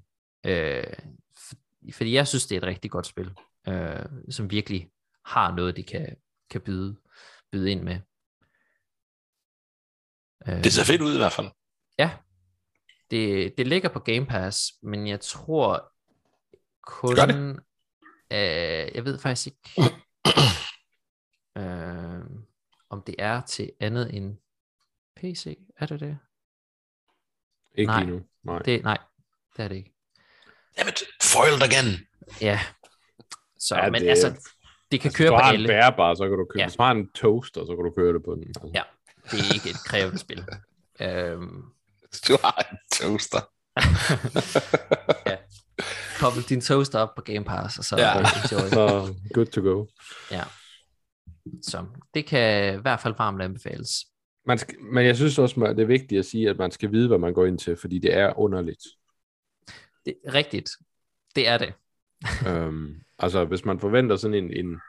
Øh, 0.47 0.93
for, 1.36 1.57
fordi 1.93 2.12
jeg 2.12 2.28
synes, 2.28 2.47
det 2.47 2.55
er 2.55 2.61
et 2.61 2.66
rigtig 2.66 2.91
godt 2.91 3.07
spil, 3.07 3.34
øh, 3.68 4.05
som 4.30 4.51
virkelig 4.51 4.91
har 5.24 5.55
noget, 5.55 5.76
de 5.76 5.82
kan, 5.82 6.16
kan 6.51 6.61
byde, 6.61 6.97
byde 7.53 7.70
ind 7.70 7.82
med. 7.82 8.01
Øh, 10.49 10.64
det 10.64 10.72
ser 10.72 10.84
fedt 10.84 11.03
ud 11.03 11.14
i 11.14 11.18
hvert 11.18 11.32
fald. 11.32 11.51
Ja, 11.99 12.16
det, 13.11 13.55
det 13.59 13.66
ligger 13.66 13.89
på 13.89 13.99
Game 14.01 14.26
Pass, 14.26 14.72
men 14.82 15.07
jeg 15.07 15.20
tror 15.20 15.93
kun... 16.82 17.16
Det 17.16 17.28
det. 17.28 17.61
Øh, 18.32 18.95
jeg 18.95 19.05
ved 19.05 19.18
faktisk 19.18 19.47
ikke, 19.47 19.95
øh, 21.59 22.24
om 22.91 23.03
det 23.03 23.14
er 23.18 23.41
til 23.41 23.72
andet 23.80 24.14
end 24.14 24.39
PC. 25.16 25.59
Er 25.76 25.86
det 25.86 26.01
det? 26.01 26.18
Ikke 27.74 27.93
nej, 27.93 28.05
lige 28.05 28.16
nu. 28.16 28.24
Nej. 28.43 28.59
Det, 28.59 28.82
nej, 28.82 28.99
det 29.57 29.64
er 29.64 29.68
det 29.68 29.76
ikke. 29.76 29.98
Dammit, 30.79 31.03
foiled 31.22 31.62
again. 31.62 31.91
Ja. 32.41 32.61
Så, 33.59 33.76
ja, 33.76 33.91
men 33.91 34.03
det, 34.03 34.09
altså, 34.09 34.53
det 34.91 35.01
kan 35.01 35.12
køre 35.12 35.31
på 35.31 35.37
alle. 35.37 35.59
Hvis 35.59 35.66
du 35.66 35.72
har 35.72 35.79
en 35.79 35.93
bærbar, 35.93 36.14
så 36.14 36.29
kan 36.29 36.39
du 36.39 36.45
køre. 36.45 36.59
Ja. 36.59 36.66
Hvis 36.66 36.76
du 36.76 36.83
har 36.83 36.91
en 36.91 37.11
toaster, 37.14 37.61
så 37.66 37.76
kan 37.76 37.85
du 37.85 37.93
køre 37.97 38.12
det 38.14 38.22
på 38.24 38.35
den. 38.35 38.43
Altså. 38.47 38.70
Ja, 38.74 38.83
det 39.31 39.39
er 39.39 39.55
ikke 39.55 39.70
et 39.70 39.85
krævende 39.85 40.18
spil. 40.18 40.45
Øhm. 41.01 41.62
Du 42.29 42.37
har 42.45 42.66
en 42.70 42.79
toaster. 42.93 43.41
ja. 45.31 45.37
Koble 46.18 46.43
din 46.43 46.61
toaster 46.61 46.99
op 46.99 47.14
på 47.16 47.22
Game 47.22 47.45
Pass, 47.45 47.79
og 47.79 47.85
så 47.85 47.97
ja. 47.97 48.18
enjoy. 48.18 48.68
så 48.68 49.14
good 49.35 49.47
to 49.47 49.61
go. 49.61 49.87
Ja. 50.31 50.43
Så 51.62 51.85
det 52.14 52.26
kan 52.26 52.74
i 52.74 52.81
hvert 52.81 53.01
fald 53.01 53.14
varmt 53.18 53.43
anbefales. 53.43 53.91
Man 54.47 54.59
skal, 54.59 54.81
men 54.81 55.07
jeg 55.07 55.16
synes 55.16 55.39
også, 55.39 55.61
at 55.61 55.76
det 55.76 55.83
er 55.83 55.87
vigtigt 55.87 56.18
at 56.18 56.24
sige, 56.24 56.51
at 56.51 56.59
man 56.59 56.70
skal 56.70 56.93
vide, 56.93 57.09
hvad 57.09 57.18
man 57.18 57.35
går 57.35 57.47
ind 57.47 57.59
til, 57.59 57.76
fordi 57.76 57.99
det 57.99 58.14
er 58.14 58.39
underligt. 58.39 58.83
Det 60.09 60.17
er 60.25 60.35
rigtigt. 60.35 60.71
Det 61.37 61.49
er 61.49 61.59
det. 61.59 61.75
øhm, 62.49 63.03
altså, 63.19 63.45
hvis 63.45 63.65
man 63.65 63.81
forventer 63.81 64.17
sådan 64.17 64.45
en, 64.45 64.53
en, 64.53 64.81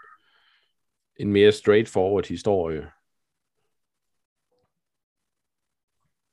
en 1.16 1.32
mere 1.32 1.52
straightforward 1.52 2.28
historie, 2.28 2.92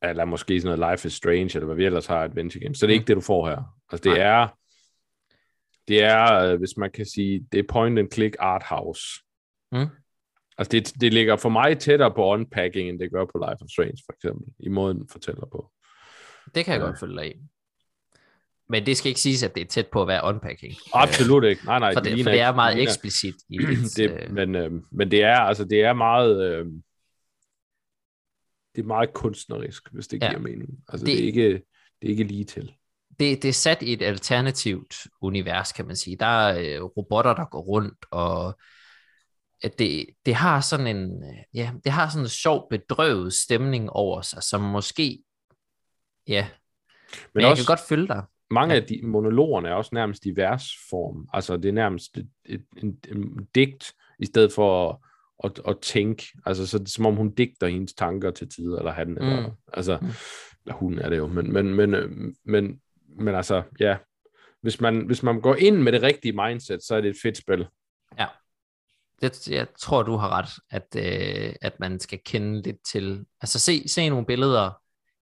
eller 0.03 0.25
måske 0.25 0.61
sådan 0.61 0.79
noget 0.79 0.93
Life 0.93 1.07
is 1.07 1.13
Strange, 1.13 1.51
eller 1.55 1.67
hvad 1.67 1.77
vi 1.77 1.85
ellers 1.85 2.07
har 2.07 2.25
Adventure 2.25 2.61
Games, 2.61 2.79
så 2.79 2.87
det 2.87 2.93
er 2.93 2.97
mm. 2.97 3.01
ikke 3.01 3.07
det, 3.07 3.17
du 3.17 3.21
får 3.21 3.49
her. 3.49 3.79
Altså, 3.93 4.11
det 4.11 4.19
Nej. 4.19 4.27
er, 4.27 4.49
det 5.89 6.03
er, 6.03 6.33
øh, 6.33 6.59
hvis 6.59 6.77
man 6.77 6.91
kan 6.91 7.07
sige, 7.07 7.47
det 7.53 7.59
er 7.59 7.69
point 7.69 7.99
and 7.99 8.13
click 8.13 8.37
art 8.39 8.63
house. 8.63 9.03
Mm. 9.73 9.87
Altså, 10.59 10.71
det, 10.71 11.01
det 11.01 11.15
ligger 11.15 11.37
for 11.37 11.49
mig 11.49 11.79
tættere 11.79 12.15
på 12.15 12.25
unpacking, 12.25 12.89
end 12.89 12.99
det 12.99 13.13
gør 13.13 13.25
på 13.25 13.39
Life 13.39 13.63
of 13.63 13.69
Strange, 13.69 13.99
for 14.07 14.13
eksempel, 14.13 14.55
i 14.59 14.69
måden 14.69 14.99
den 14.99 15.09
fortæller 15.09 15.47
på. 15.47 15.71
Det 16.55 16.65
kan 16.65 16.75
jeg 16.75 16.81
ja. 16.81 16.87
godt 16.87 17.01
følge 17.01 17.35
i. 17.35 17.41
Men 18.69 18.87
det 18.87 18.97
skal 18.97 19.09
ikke 19.09 19.21
siges, 19.21 19.43
at 19.43 19.55
det 19.55 19.61
er 19.61 19.67
tæt 19.67 19.87
på 19.87 20.03
at 20.03 20.09
være 20.09 20.25
unpacking. 20.25 20.75
Absolut 20.93 21.45
ikke. 21.45 21.65
Nej, 21.65 21.79
nej. 21.79 21.93
For 21.93 22.01
det, 22.01 22.17
det, 22.17 22.25
for 22.25 22.31
det 22.31 22.41
er 22.41 22.55
meget 22.55 22.77
ligner, 22.77 22.91
eksplicit. 22.91 23.35
I 23.49 23.59
det, 23.97 24.11
øh... 24.11 24.33
men, 24.33 24.55
øh, 24.55 24.73
men 24.93 25.11
det 25.11 25.23
er, 25.23 25.37
altså, 25.37 25.65
det 25.65 25.81
er 25.81 25.93
meget... 25.93 26.53
Øh, 26.53 26.67
det 28.77 28.83
er 28.83 28.87
meget 28.87 29.13
kunstnerisk, 29.13 29.93
hvis 29.93 30.09
det 30.09 30.23
ja. 30.23 30.29
giver 30.29 30.41
mening. 30.41 30.71
Altså, 30.89 31.07
det, 31.07 31.17
det, 31.17 31.23
er 31.23 31.27
ikke, 31.27 31.51
det 32.03 32.07
er 32.07 32.09
ikke 32.09 32.25
lige 32.25 32.45
til. 32.45 32.73
Det, 33.19 33.43
det 33.43 33.49
er 33.49 33.53
sat 33.53 33.83
i 33.83 33.93
et 33.93 34.03
alternativt 34.03 34.95
univers, 35.21 35.73
kan 35.73 35.87
man 35.87 35.97
sige. 35.97 36.17
Der 36.17 36.27
er 36.27 36.79
øh, 36.79 36.85
robotter, 36.85 37.35
der 37.35 37.45
går 37.45 37.61
rundt, 37.61 38.07
og 38.11 38.59
at 39.63 39.79
det, 39.79 40.07
det 40.27 40.35
har 40.35 40.61
sådan 40.61 40.87
en, 40.87 41.25
ja, 41.55 41.71
det 41.85 41.93
har 41.93 42.09
sådan 42.09 42.25
en 42.25 42.29
sjov 42.29 42.67
bedrøvet 42.71 43.33
stemning 43.33 43.91
over 43.91 44.23
sig, 44.23 44.43
som 44.43 44.61
måske, 44.61 45.23
ja, 46.29 46.49
men, 47.13 47.31
men 47.35 47.45
også, 47.45 47.61
jeg 47.61 47.67
kan 47.67 47.77
godt 47.77 47.89
følge 47.89 48.09
dig. 48.09 48.23
Mange 48.51 48.75
af 48.75 48.83
de 48.83 49.01
monologerne 49.03 49.69
er 49.69 49.75
også 49.75 49.91
nærmest 49.93 50.27
i 50.27 50.37
versform, 50.37 51.29
altså 51.33 51.57
det 51.57 51.69
er 51.69 51.73
nærmest 51.73 52.17
et, 52.17 52.29
et, 52.45 52.65
et, 52.77 52.97
et 53.13 53.47
digt, 53.55 53.93
i 54.19 54.27
stedet 54.27 54.53
for 54.53 54.89
at, 54.89 54.97
at, 55.45 55.61
at 55.69 55.79
tænke, 55.81 56.27
altså 56.47 56.67
så 56.67 56.79
det 56.79 56.85
er 56.85 56.91
som 56.91 57.07
om 57.07 57.17
hun 57.17 57.35
digter 57.35 57.67
hendes 57.67 57.95
tanker 57.95 58.31
til 58.31 58.49
tider, 58.49 58.79
eller 58.79 58.93
han, 58.93 59.09
mm. 59.09 59.17
eller, 59.17 59.51
altså, 59.73 59.99
mm. 60.03 60.73
hun 60.73 60.99
er 60.99 61.09
det 61.09 61.17
jo, 61.17 61.27
men, 61.27 61.53
men, 61.53 61.75
men, 61.75 61.91
men, 62.45 62.81
men 63.19 63.35
altså, 63.35 63.63
ja, 63.81 63.97
hvis 64.63 64.81
man, 64.81 65.07
hvis 65.07 65.23
man 65.23 65.41
går 65.41 65.55
ind 65.55 65.77
med 65.77 65.93
det 65.93 66.03
rigtige 66.03 66.33
mindset, 66.33 66.83
så 66.83 66.95
er 66.95 67.01
det 67.01 67.11
et 67.11 67.17
fedt 67.23 67.37
spil. 67.37 67.67
Ja. 68.19 68.27
Det, 69.23 69.49
jeg 69.49 69.67
tror, 69.79 70.03
du 70.03 70.17
har 70.17 70.29
ret, 70.29 70.51
at, 70.71 70.97
øh, 70.97 71.55
at 71.61 71.81
man 71.81 72.01
skal 72.01 72.21
kende 72.25 72.63
lidt 72.63 72.77
til, 72.93 73.25
altså 73.41 73.59
se, 73.59 73.89
se 73.89 74.09
nogle 74.09 74.27
billeder, 74.27 74.71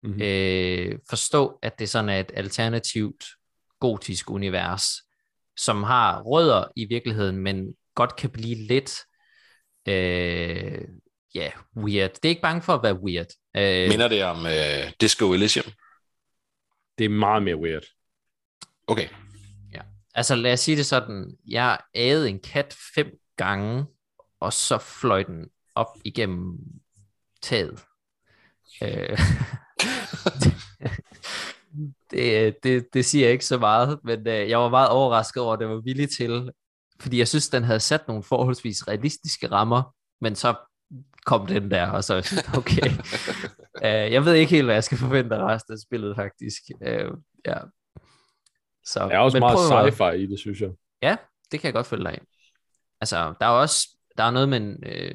mm-hmm. 0.05 0.23
øh, 0.23 0.99
forstå, 1.09 1.59
at 1.63 1.79
det 1.79 1.89
sådan 1.89 2.09
er 2.09 2.21
et 2.21 2.33
alternativt 2.35 3.25
gotisk 3.81 4.31
univers, 4.31 4.87
som 5.57 5.83
har 5.83 6.23
rødder 6.23 6.65
i 6.77 6.87
virkeligheden, 6.89 7.37
men 7.37 7.75
godt 7.95 8.17
kan 8.17 8.31
blive 8.31 8.55
lidt, 8.55 8.99
øh, 9.89 10.85
ja, 11.35 11.41
yeah, 11.41 11.53
weird. 11.77 12.11
Det 12.11 12.25
er 12.25 12.29
ikke 12.29 12.43
bange 12.43 12.63
for 12.63 12.75
at 12.75 12.83
være 12.83 13.01
weird. 13.01 13.27
Øh, 13.57 13.89
Minder 13.89 14.09
det 14.09 14.25
om 14.25 14.47
øh, 14.47 14.93
Disco 15.01 15.33
Elysium? 15.33 15.73
Det 16.99 17.05
er 17.05 17.09
meget 17.09 17.43
mere 17.43 17.57
weird. 17.57 17.85
Okay. 18.87 19.09
Ja. 19.73 19.81
Altså 20.15 20.35
lad 20.35 20.53
os 20.53 20.61
sige 20.61 20.77
det 20.77 20.87
sådan, 20.87 21.37
jeg 21.49 21.79
ædede 21.95 22.29
en 22.29 22.41
kat 22.41 22.77
fem 22.95 23.11
gange, 23.37 23.87
og 24.41 24.53
så 24.53 24.79
fløj 24.79 25.23
den 25.23 25.49
op 25.75 25.97
igennem 26.05 26.59
taget. 27.43 27.81
Øh, 28.83 29.19
det, 32.11 32.57
det, 32.63 32.95
det 32.95 33.05
siger 33.05 33.29
ikke 33.29 33.45
så 33.45 33.59
meget, 33.59 33.99
men 34.05 34.29
øh, 34.29 34.51
jeg 34.51 34.59
var 34.59 34.69
meget 34.69 34.89
overrasket 34.89 35.43
over, 35.43 35.53
at 35.53 35.61
det 35.61 35.69
var 35.69 35.81
villig 35.85 36.11
til, 36.11 36.53
fordi 37.01 37.19
jeg 37.19 37.29
synes, 37.29 37.49
den 37.49 37.65
havde 37.65 37.81
sat 37.81 38.09
nogle 38.09 38.23
forholdsvis 38.23 38.89
realistiske 38.89 39.51
rammer, 39.51 39.95
men 40.21 40.35
så 40.35 40.55
kom 41.27 41.47
den 41.47 41.71
der, 41.71 41.91
og 41.91 42.05
så 42.05 42.39
okay. 42.59 42.91
uh, 43.77 43.83
jeg 44.15 44.25
ved 44.25 44.35
ikke 44.35 44.51
helt, 44.51 44.65
hvad 44.65 44.75
jeg 44.75 44.85
skal 44.85 44.99
forvente 44.99 45.37
af 45.37 45.45
resten 45.45 45.73
af 45.73 45.79
spillet, 45.79 46.17
faktisk. 46.17 46.63
Uh, 46.81 47.19
ja. 47.47 47.59
Så, 48.87 49.01
der 49.01 49.15
er 49.15 49.19
også 49.19 49.39
meget 49.39 49.93
sci-fi 49.93 50.13
i 50.13 50.27
det, 50.27 50.39
synes 50.39 50.61
jeg. 50.61 50.71
Ja, 51.03 51.17
det 51.53 51.61
kan 51.61 51.67
jeg 51.67 51.75
godt 51.75 51.87
følge 51.87 52.05
dig 52.05 52.13
af. 52.13 52.21
Altså, 53.01 53.35
der 53.41 53.47
er 53.47 53.51
også 53.51 53.89
der 54.17 54.25
er 54.25 54.31
noget 54.31 54.49
med 54.49 54.59
en, 54.59 54.85
øh, 54.87 55.15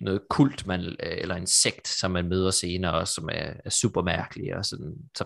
noget 0.00 0.28
kult, 0.28 0.66
man, 0.66 0.80
øh, 0.80 0.96
eller 1.00 1.34
en 1.34 1.46
sekt, 1.46 1.88
som 1.88 2.10
man 2.10 2.28
møder 2.28 2.50
senere, 2.50 2.94
også, 2.94 3.14
som 3.14 3.28
er, 3.32 3.52
er 3.64 3.70
super 3.70 4.02
mærkelig. 4.02 4.56
Og 4.56 4.64
sådan. 4.64 4.94
Så 5.16 5.24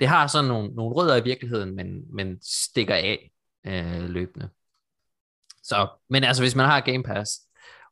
det 0.00 0.08
har 0.08 0.26
sådan 0.26 0.48
nogle, 0.48 0.74
nogle 0.74 0.94
rødder 0.94 1.16
i 1.16 1.24
virkeligheden, 1.24 1.76
men, 1.76 2.16
men 2.16 2.38
stikker 2.42 2.94
af 2.94 3.30
øh, 3.66 4.10
løbende. 4.10 4.48
Så, 5.62 5.88
men 6.10 6.24
altså, 6.24 6.42
hvis 6.42 6.54
man 6.54 6.66
har 6.66 6.80
Game 6.80 7.02
Pass 7.02 7.32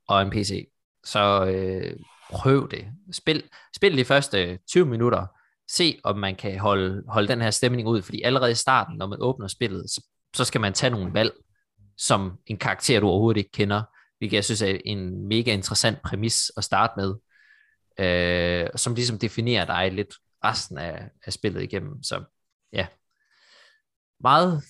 og 0.08 0.22
en 0.22 0.30
PC, 0.30 0.68
så 1.04 1.44
øh, 1.46 1.96
prøv 2.30 2.70
det. 2.70 2.86
Spil, 3.12 3.42
spil 3.76 3.96
de 3.96 4.04
første 4.04 4.58
20 4.68 4.86
minutter. 4.86 5.26
Se, 5.70 6.00
om 6.04 6.18
man 6.18 6.36
kan 6.36 6.58
holde, 6.58 7.04
holde 7.08 7.28
den 7.28 7.40
her 7.40 7.50
stemning 7.50 7.88
ud, 7.88 8.02
fordi 8.02 8.22
allerede 8.22 8.50
i 8.50 8.54
starten, 8.54 8.96
når 8.96 9.06
man 9.06 9.18
åbner 9.20 9.48
spillet, 9.48 9.90
så, 9.90 10.04
så 10.36 10.44
skal 10.44 10.60
man 10.60 10.72
tage 10.72 10.90
nogle 10.90 11.14
valg, 11.14 11.32
som 11.96 12.38
en 12.46 12.56
karakter, 12.56 13.00
du 13.00 13.08
overhovedet 13.08 13.38
ikke 13.38 13.52
kender, 13.52 13.82
hvilket 14.18 14.36
jeg 14.36 14.44
synes 14.44 14.62
er 14.62 14.78
en 14.84 15.28
mega 15.28 15.52
interessant 15.52 16.02
præmis 16.02 16.52
at 16.56 16.64
starte 16.64 16.92
med, 16.96 17.14
øh, 17.98 18.70
som 18.76 18.94
ligesom 18.94 19.18
definerer 19.18 19.64
dig 19.64 19.92
lidt 19.92 20.14
resten 20.44 20.78
af, 20.78 21.10
af 21.26 21.32
spillet 21.32 21.62
igennem. 21.62 22.02
Så 22.02 22.24
ja, 22.72 22.86
meget 24.20 24.62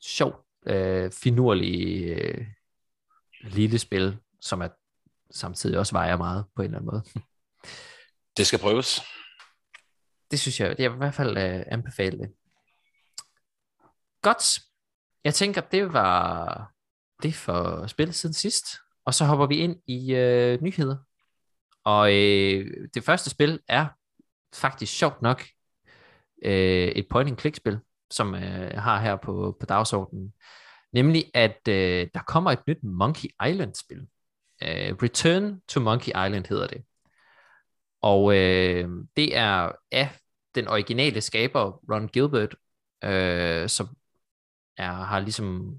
sjovt, 0.00 0.46
øh, 0.66 1.10
finurlig 1.12 2.04
øh, 2.08 2.46
lille 3.40 3.78
spil, 3.78 4.18
som 4.40 4.60
er 4.60 4.68
samtidig 5.30 5.78
også 5.78 5.92
vejer 5.92 6.16
meget 6.16 6.44
på 6.56 6.62
en 6.62 6.66
eller 6.66 6.78
anden 6.78 6.90
måde. 6.90 7.04
Det 8.36 8.46
skal 8.46 8.58
prøves. 8.58 9.00
Det 10.30 10.40
synes 10.40 10.60
jeg, 10.60 10.76
det 10.76 10.84
er 10.84 10.94
i 10.94 10.96
hvert 10.96 11.14
fald 11.14 11.36
øh, 11.36 11.64
anbefale 11.66 12.18
det. 12.18 12.32
Godt. 14.22 14.60
Jeg 15.24 15.34
tænker, 15.34 15.60
det 15.60 15.92
var 15.92 16.72
det 17.22 17.34
for 17.34 17.86
spillet 17.86 18.14
siden 18.14 18.32
sidst. 18.32 18.66
Og 19.04 19.14
så 19.14 19.24
hopper 19.24 19.46
vi 19.46 19.56
ind 19.56 19.76
i 19.86 20.14
øh, 20.14 20.62
nyheder. 20.62 20.96
Og 21.84 22.14
øh, 22.14 22.88
det 22.94 23.04
første 23.04 23.30
spil 23.30 23.60
er 23.68 23.86
faktisk 24.54 24.92
sjovt 24.92 25.22
nok 25.22 25.42
øh, 26.44 26.88
et 26.88 27.06
point-and-click-spil, 27.10 27.78
som 28.10 28.34
øh, 28.34 28.70
jeg 28.72 28.82
har 28.82 29.00
her 29.00 29.16
på, 29.16 29.56
på 29.60 29.66
dagsordenen. 29.66 30.32
Nemlig, 30.92 31.30
at 31.34 31.68
øh, 31.68 32.08
der 32.14 32.20
kommer 32.26 32.50
et 32.50 32.66
nyt 32.66 32.82
Monkey 32.82 33.28
Island-spil. 33.48 34.06
Øh, 34.62 34.94
Return 35.02 35.60
to 35.68 35.80
Monkey 35.80 36.08
Island 36.08 36.46
hedder 36.46 36.66
det. 36.66 36.84
Og 38.02 38.36
øh, 38.36 38.90
det 39.16 39.36
er 39.36 39.72
af 39.92 40.10
den 40.54 40.68
originale 40.68 41.20
skaber, 41.20 41.80
Ron 41.92 42.08
Gilbert, 42.08 42.54
øh, 43.04 43.68
som 43.68 43.88
er, 44.76 44.92
har 44.92 45.20
ligesom 45.20 45.76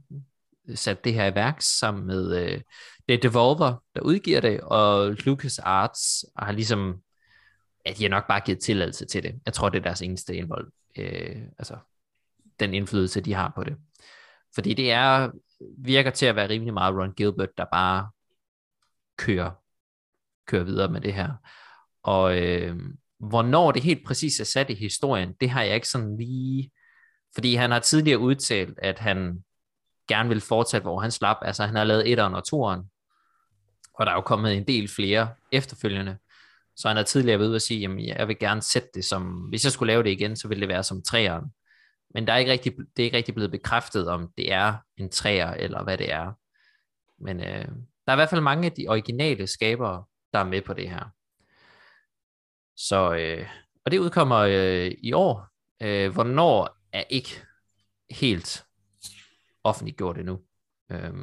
sat 0.75 1.03
det 1.03 1.13
her 1.13 1.25
i 1.25 1.35
værk 1.35 1.61
sammen 1.61 2.07
med 2.07 2.37
øh, 2.37 2.61
det 3.07 3.13
er 3.13 3.29
Devolver, 3.29 3.83
der 3.95 4.01
udgiver 4.01 4.41
det, 4.41 4.61
og 4.61 5.11
Lucas 5.11 5.59
Arts 5.59 6.25
har 6.37 6.51
ligesom, 6.51 7.01
at 7.85 7.97
de 7.97 8.03
har 8.03 8.09
nok 8.09 8.27
bare 8.27 8.41
givet 8.45 8.59
tilladelse 8.59 9.05
til 9.05 9.23
det. 9.23 9.41
Jeg 9.45 9.53
tror, 9.53 9.69
det 9.69 9.79
er 9.79 9.83
deres 9.83 10.01
eneste 10.01 10.35
indvold, 10.35 10.71
øh, 10.97 11.41
altså 11.59 11.77
den 12.59 12.73
indflydelse, 12.73 13.21
de 13.21 13.33
har 13.33 13.51
på 13.55 13.63
det. 13.63 13.77
Fordi 14.55 14.73
det 14.73 14.91
er, 14.91 15.31
virker 15.77 16.11
til 16.11 16.25
at 16.25 16.35
være 16.35 16.49
rimelig 16.49 16.73
meget 16.73 16.95
Ron 16.95 17.13
Gilbert, 17.13 17.57
der 17.57 17.65
bare 17.71 18.09
kører, 19.17 19.51
kører 20.47 20.63
videre 20.63 20.91
med 20.91 21.01
det 21.01 21.13
her. 21.13 21.29
Og 22.03 22.41
øh, 22.41 22.79
hvornår 23.19 23.71
det 23.71 23.83
helt 23.83 24.05
præcis 24.05 24.39
er 24.39 24.43
sat 24.43 24.69
i 24.69 24.73
historien, 24.73 25.33
det 25.41 25.49
har 25.49 25.63
jeg 25.63 25.75
ikke 25.75 25.89
sådan 25.89 26.17
lige... 26.17 26.71
Fordi 27.35 27.55
han 27.55 27.71
har 27.71 27.79
tidligere 27.79 28.19
udtalt, 28.19 28.79
at 28.81 28.99
han 28.99 29.43
gerne 30.07 30.29
vil 30.29 30.41
fortsætte, 30.41 30.83
hvor 30.83 30.99
han 30.99 31.11
slap. 31.11 31.37
Altså 31.41 31.65
han 31.65 31.75
har 31.75 31.83
lavet 31.83 32.11
etteren 32.11 32.35
og 32.35 32.43
toeren, 32.43 32.81
og 33.93 34.05
der 34.05 34.11
er 34.11 34.15
jo 34.15 34.21
kommet 34.21 34.53
en 34.53 34.67
del 34.67 34.87
flere 34.87 35.29
efterfølgende. 35.51 36.17
Så 36.75 36.87
han 36.87 36.97
har 36.97 37.03
tidligere 37.03 37.39
ved 37.39 37.55
at 37.55 37.61
sige, 37.61 37.85
at 37.85 38.17
jeg 38.17 38.27
vil 38.27 38.39
gerne 38.39 38.61
sætte 38.61 38.89
det 38.93 39.05
som, 39.05 39.23
hvis 39.23 39.63
jeg 39.63 39.71
skulle 39.71 39.93
lave 39.93 40.03
det 40.03 40.09
igen, 40.09 40.35
så 40.35 40.47
ville 40.47 40.61
det 40.61 40.69
være 40.69 40.83
som 40.83 41.01
træeren. 41.01 41.45
Men 42.13 42.27
der 42.27 42.33
er 42.33 42.37
ikke 42.37 42.51
rigtig, 42.51 42.73
det 42.77 43.03
er 43.03 43.05
ikke 43.05 43.17
rigtig 43.17 43.35
blevet 43.35 43.51
bekræftet, 43.51 44.07
om 44.07 44.31
det 44.37 44.51
er 44.51 44.75
en 44.97 45.09
træer, 45.09 45.51
eller 45.51 45.83
hvad 45.83 45.97
det 45.97 46.11
er. 46.11 46.31
Men 47.23 47.39
øh, 47.39 47.67
der 48.05 48.11
er 48.11 48.13
i 48.13 48.15
hvert 48.15 48.29
fald 48.29 48.41
mange 48.41 48.65
af 48.65 48.71
de 48.71 48.87
originale 48.87 49.47
skabere, 49.47 50.03
der 50.33 50.39
er 50.39 50.43
med 50.43 50.61
på 50.61 50.73
det 50.73 50.89
her. 50.89 51.05
Så, 52.77 53.13
øh, 53.13 53.47
og 53.85 53.91
det 53.91 53.97
udkommer 53.97 54.37
øh, 54.37 54.91
i 54.97 55.13
år. 55.13 55.47
Øh, 55.81 56.13
hvornår 56.13 56.77
er 56.93 57.03
ikke 57.09 57.43
helt 58.09 58.65
offentliggjort 59.63 60.17
endnu. 60.17 60.39
Øh, 60.91 61.13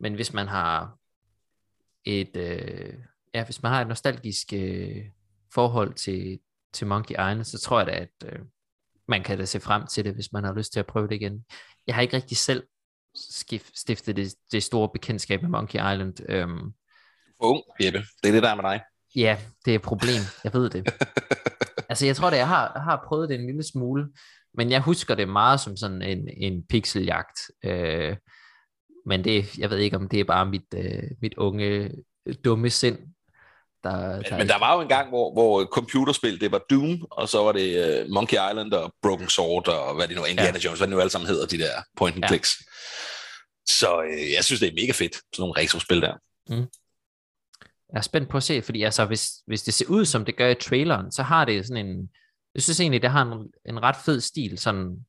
men 0.00 0.14
hvis 0.14 0.32
man 0.32 0.48
har 0.48 0.98
et, 2.04 2.36
øh, 2.36 2.94
ja, 3.34 3.44
hvis 3.44 3.62
man 3.62 3.72
har 3.72 3.80
et 3.80 3.88
nostalgisk 3.88 4.52
øh, 4.52 5.04
forhold 5.54 5.94
til, 5.94 6.40
til 6.72 6.86
Monkey 6.86 7.14
Island, 7.14 7.44
så 7.44 7.58
tror 7.58 7.78
jeg 7.78 7.86
da, 7.86 7.92
at 7.92 8.32
øh, 8.32 8.38
man 9.08 9.22
kan 9.22 9.38
da 9.38 9.44
se 9.44 9.60
frem 9.60 9.86
til 9.86 10.04
det, 10.04 10.14
hvis 10.14 10.32
man 10.32 10.44
har 10.44 10.54
lyst 10.54 10.72
til 10.72 10.80
at 10.80 10.86
prøve 10.86 11.08
det 11.08 11.14
igen. 11.14 11.44
Jeg 11.86 11.94
har 11.94 12.02
ikke 12.02 12.16
rigtig 12.16 12.36
selv 12.36 12.66
stiftet 13.74 14.16
det, 14.16 14.34
det 14.52 14.62
store 14.62 14.88
bekendtskab 14.88 15.42
med 15.42 15.50
Monkey 15.50 15.78
Island. 15.78 16.14
Øhm, 16.28 16.72
Ung, 17.38 17.62
Jeppe. 17.84 17.98
Det 18.22 18.28
er 18.28 18.32
det, 18.32 18.42
der 18.42 18.48
er 18.48 18.54
med 18.54 18.64
dig. 18.64 18.80
Ja, 19.16 19.38
det 19.64 19.70
er 19.70 19.74
et 19.74 19.82
problem. 19.82 20.22
Jeg 20.44 20.52
ved 20.54 20.70
det. 20.70 20.86
altså, 21.90 22.06
jeg 22.06 22.16
tror 22.16 22.30
da, 22.30 22.36
jeg 22.36 22.48
har, 22.48 22.72
jeg 22.74 22.82
har 22.82 23.04
prøvet 23.08 23.28
det 23.28 23.34
en 23.34 23.46
lille 23.46 23.62
smule, 23.62 24.08
men 24.54 24.70
jeg 24.70 24.80
husker 24.80 25.14
det 25.14 25.28
meget 25.28 25.60
som 25.60 25.76
sådan 25.76 26.02
en, 26.02 26.28
en 26.36 26.62
pixeljagt. 26.68 27.40
Øh, 27.64 28.16
men 29.06 29.24
det, 29.24 29.58
jeg 29.58 29.70
ved 29.70 29.78
ikke, 29.78 29.96
om 29.96 30.08
det 30.08 30.20
er 30.20 30.24
bare 30.24 30.46
mit, 30.46 30.74
øh, 30.74 31.02
mit 31.22 31.34
unge, 31.34 31.90
dumme 32.44 32.70
sind, 32.70 32.98
der, 33.84 34.16
men, 34.16 34.24
der, 34.24 34.38
men 34.38 34.48
der 34.48 34.58
var 34.58 34.74
jo 34.74 34.80
en 34.80 34.88
gang, 34.88 35.08
hvor, 35.08 35.32
hvor 35.32 35.64
computerspil, 35.64 36.40
det 36.40 36.52
var 36.52 36.62
Doom, 36.70 37.06
og 37.10 37.28
så 37.28 37.38
var 37.42 37.52
det 37.52 37.68
uh, 38.04 38.10
Monkey 38.10 38.36
Island 38.50 38.72
og 38.72 38.94
Broken 39.02 39.28
Sword, 39.28 39.68
og 39.68 39.94
hvad 39.94 40.08
det 40.08 40.16
nu, 40.16 40.24
Indiana 40.24 40.58
ja. 40.58 40.64
Jones, 40.64 40.78
hvad 40.78 40.88
det 40.88 40.94
nu 40.94 41.00
alle 41.00 41.10
sammen 41.10 41.28
hedder, 41.28 41.46
de 41.46 41.58
der 41.58 41.72
point 41.96 42.16
and 42.16 42.24
clicks. 42.28 42.56
Ja. 42.60 42.64
Så 43.68 44.02
øh, 44.02 44.32
jeg 44.32 44.44
synes, 44.44 44.60
det 44.60 44.68
er 44.68 44.80
mega 44.82 44.92
fedt, 44.92 45.14
sådan 45.14 45.42
nogle 45.42 45.60
retro-spil 45.60 46.00
der. 46.00 46.14
Mm. 46.48 46.66
Jeg 47.92 47.98
er 47.98 48.02
spændt 48.02 48.28
på 48.28 48.36
at 48.36 48.42
se, 48.42 48.62
fordi 48.62 48.82
altså, 48.82 49.04
hvis, 49.04 49.30
hvis 49.46 49.62
det 49.62 49.74
ser 49.74 49.86
ud, 49.88 50.04
som 50.04 50.24
det 50.24 50.36
gør 50.36 50.48
i 50.48 50.54
traileren, 50.54 51.12
så 51.12 51.22
har 51.22 51.44
det 51.44 51.66
sådan 51.66 51.86
en, 51.86 52.10
jeg 52.54 52.62
synes 52.62 52.80
egentlig, 52.80 53.02
det 53.02 53.10
har 53.10 53.22
en, 53.22 53.52
en 53.66 53.82
ret 53.82 53.96
fed 53.96 54.20
stil, 54.20 54.58
sådan 54.58 55.06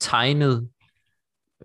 tegnet, 0.00 0.70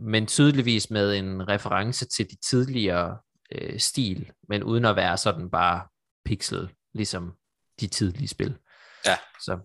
men 0.02 0.28
tydeligvis 0.28 0.90
med 0.90 1.16
en 1.16 1.48
reference 1.48 2.06
til 2.06 2.30
de 2.30 2.36
tidligere 2.36 3.18
øh, 3.52 3.80
stil, 3.80 4.32
men 4.50 4.64
uden 4.64 4.86
at 4.86 4.96
være 4.96 5.18
sådan 5.18 5.50
bare 5.50 5.88
pixel, 6.26 6.74
ligesom 6.94 7.38
de 7.80 7.88
tidlige 7.88 8.28
spil. 8.28 8.58
Ja. 9.06 9.18
Så, 9.40 9.60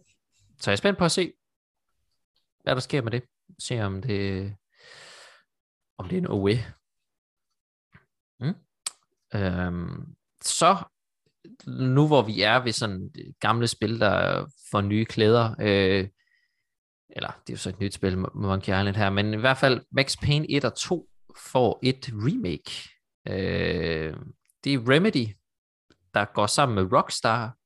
så 0.61 0.71
jeg 0.71 0.73
er 0.73 0.77
spændt 0.77 0.99
på 0.99 1.05
at 1.05 1.13
se, 1.13 1.33
hvad 2.63 2.75
der 2.75 2.81
sker 2.81 3.03
med 3.03 3.13
det. 3.13 3.23
Se 3.59 3.81
om 3.81 4.03
det, 4.03 4.55
om 5.99 6.09
det 6.09 6.17
er 6.17 6.21
en 6.21 6.31
OE. 6.31 6.65
Mm. 8.41 8.55
Øhm, 9.35 10.16
så 10.47 10.77
nu 11.67 12.07
hvor 12.07 12.23
vi 12.23 12.43
er 12.43 12.59
ved 12.59 12.73
sådan 12.73 13.11
gamle 13.41 13.69
spil, 13.69 14.01
der 14.01 14.47
får 14.71 14.81
nye 14.81 15.05
klæder, 15.05 15.55
øh, 15.61 16.09
eller 17.11 17.29
det 17.29 17.53
er 17.53 17.55
jo 17.55 17.57
så 17.57 17.69
et 17.69 17.81
nyt 17.81 17.95
spil, 17.95 18.19
Monkey 18.35 18.79
Island 18.79 18.97
her, 18.97 19.11
men 19.11 19.35
i 19.35 19.37
hvert 19.37 19.57
fald 19.57 19.81
Max 19.91 20.17
Payne 20.23 20.51
1 20.51 20.65
og 20.65 20.75
2 20.75 21.09
får 21.37 21.81
et 21.83 22.11
remake. 22.13 22.91
Øh, 23.29 24.17
det 24.65 24.75
er 24.75 24.91
Remedy, 24.91 25.27
der 26.15 26.25
går 26.25 26.47
sammen 26.47 26.75
med 26.75 26.93
Rockstar, 26.93 27.57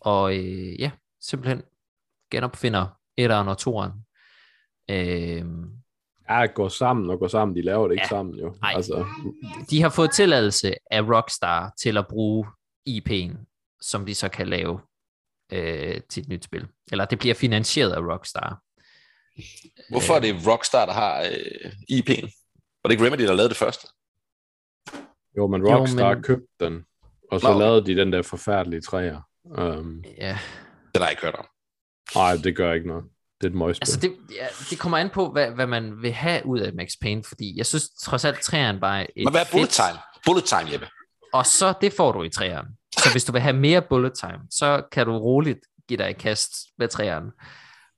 og 0.00 0.36
øh, 0.36 0.80
ja, 0.80 0.90
simpelthen 1.20 1.62
genopfinder 2.30 2.86
1'eren 3.20 3.48
og 3.48 3.56
2'eren. 3.60 3.92
Øh, 4.90 5.44
Ja, 6.30 6.46
gå 6.46 6.68
sammen 6.68 7.10
og 7.10 7.18
gå 7.18 7.28
sammen. 7.28 7.56
De 7.56 7.62
laver 7.62 7.88
det 7.88 7.94
ikke 7.94 8.02
ja, 8.04 8.08
sammen 8.08 8.34
jo. 8.34 8.54
Nej. 8.62 8.72
Altså. 8.76 9.06
De 9.70 9.82
har 9.82 9.88
fået 9.88 10.10
tilladelse 10.10 10.74
af 10.90 11.02
Rockstar 11.02 11.72
til 11.78 11.96
at 11.96 12.06
bruge 12.08 12.46
IP'en, 12.88 13.36
som 13.80 14.06
de 14.06 14.14
så 14.14 14.28
kan 14.28 14.48
lave 14.48 14.80
øh, 15.52 16.00
til 16.08 16.22
et 16.22 16.28
nyt 16.28 16.44
spil. 16.44 16.68
Eller 16.92 17.04
det 17.04 17.18
bliver 17.18 17.34
finansieret 17.34 17.92
af 17.92 18.00
Rockstar. 18.00 18.60
Hvorfor 19.90 20.14
er 20.14 20.20
det 20.20 20.46
Rockstar, 20.46 20.86
der 20.86 20.92
har 20.92 21.20
øh, 21.20 21.70
IP'en? 21.90 22.30
Var 22.82 22.88
det 22.88 22.90
ikke 22.90 23.06
Remedy, 23.06 23.22
der 23.22 23.34
lavede 23.34 23.48
det 23.48 23.56
første? 23.56 23.88
Jo, 25.36 25.46
men 25.46 25.68
Rockstar 25.68 26.08
jo, 26.08 26.14
men... 26.14 26.22
købte 26.22 26.48
den, 26.60 26.84
og 27.32 27.40
så 27.40 27.52
Nå. 27.52 27.58
lavede 27.58 27.86
de 27.86 27.96
den 27.96 28.12
der 28.12 28.22
forfærdelige 28.22 28.80
træer. 28.80 29.20
Um... 29.44 30.04
Ja. 30.18 30.38
Den 30.94 31.02
har 31.02 31.04
jeg 31.04 31.10
ikke 31.10 31.22
hørt 31.22 31.34
om. 31.34 31.46
Nej, 32.14 32.34
det 32.44 32.56
gør 32.56 32.72
ikke 32.72 32.86
noget. 32.86 33.04
Det 33.40 33.46
er 33.46 33.50
et 33.50 33.56
møgspil. 33.56 33.82
Altså 33.82 34.00
det, 34.00 34.16
ja, 34.34 34.46
det 34.70 34.78
kommer 34.78 34.98
an 34.98 35.10
på, 35.10 35.32
hvad, 35.32 35.50
hvad 35.50 35.66
man 35.66 36.02
vil 36.02 36.12
have 36.12 36.46
ud 36.46 36.58
af 36.58 36.72
Max 36.74 36.90
Payne, 37.00 37.24
fordi 37.24 37.58
jeg 37.58 37.66
synes 37.66 37.90
trods 38.02 38.24
alt, 38.24 38.40
træeren 38.40 38.80
bare 38.80 39.00
er 39.00 39.06
et 39.16 39.24
Men 39.24 39.32
hvad 39.32 39.40
er 39.40 39.50
bullet 39.52 39.70
time? 39.70 39.98
Bullet 40.26 40.44
time, 40.44 40.72
Jeppe. 40.72 40.88
Og 41.32 41.46
så, 41.46 41.74
det 41.80 41.92
får 41.92 42.12
du 42.12 42.22
i 42.22 42.28
træeren. 42.28 42.66
Så 42.98 43.12
hvis 43.12 43.24
du 43.24 43.32
vil 43.32 43.40
have 43.40 43.56
mere 43.56 43.82
bullet 43.82 44.12
time, 44.14 44.40
så 44.50 44.82
kan 44.92 45.06
du 45.06 45.18
roligt 45.18 45.58
give 45.88 45.96
dig 45.96 46.10
i 46.10 46.12
kast 46.12 46.52
med 46.78 46.88
træeren. 46.88 47.30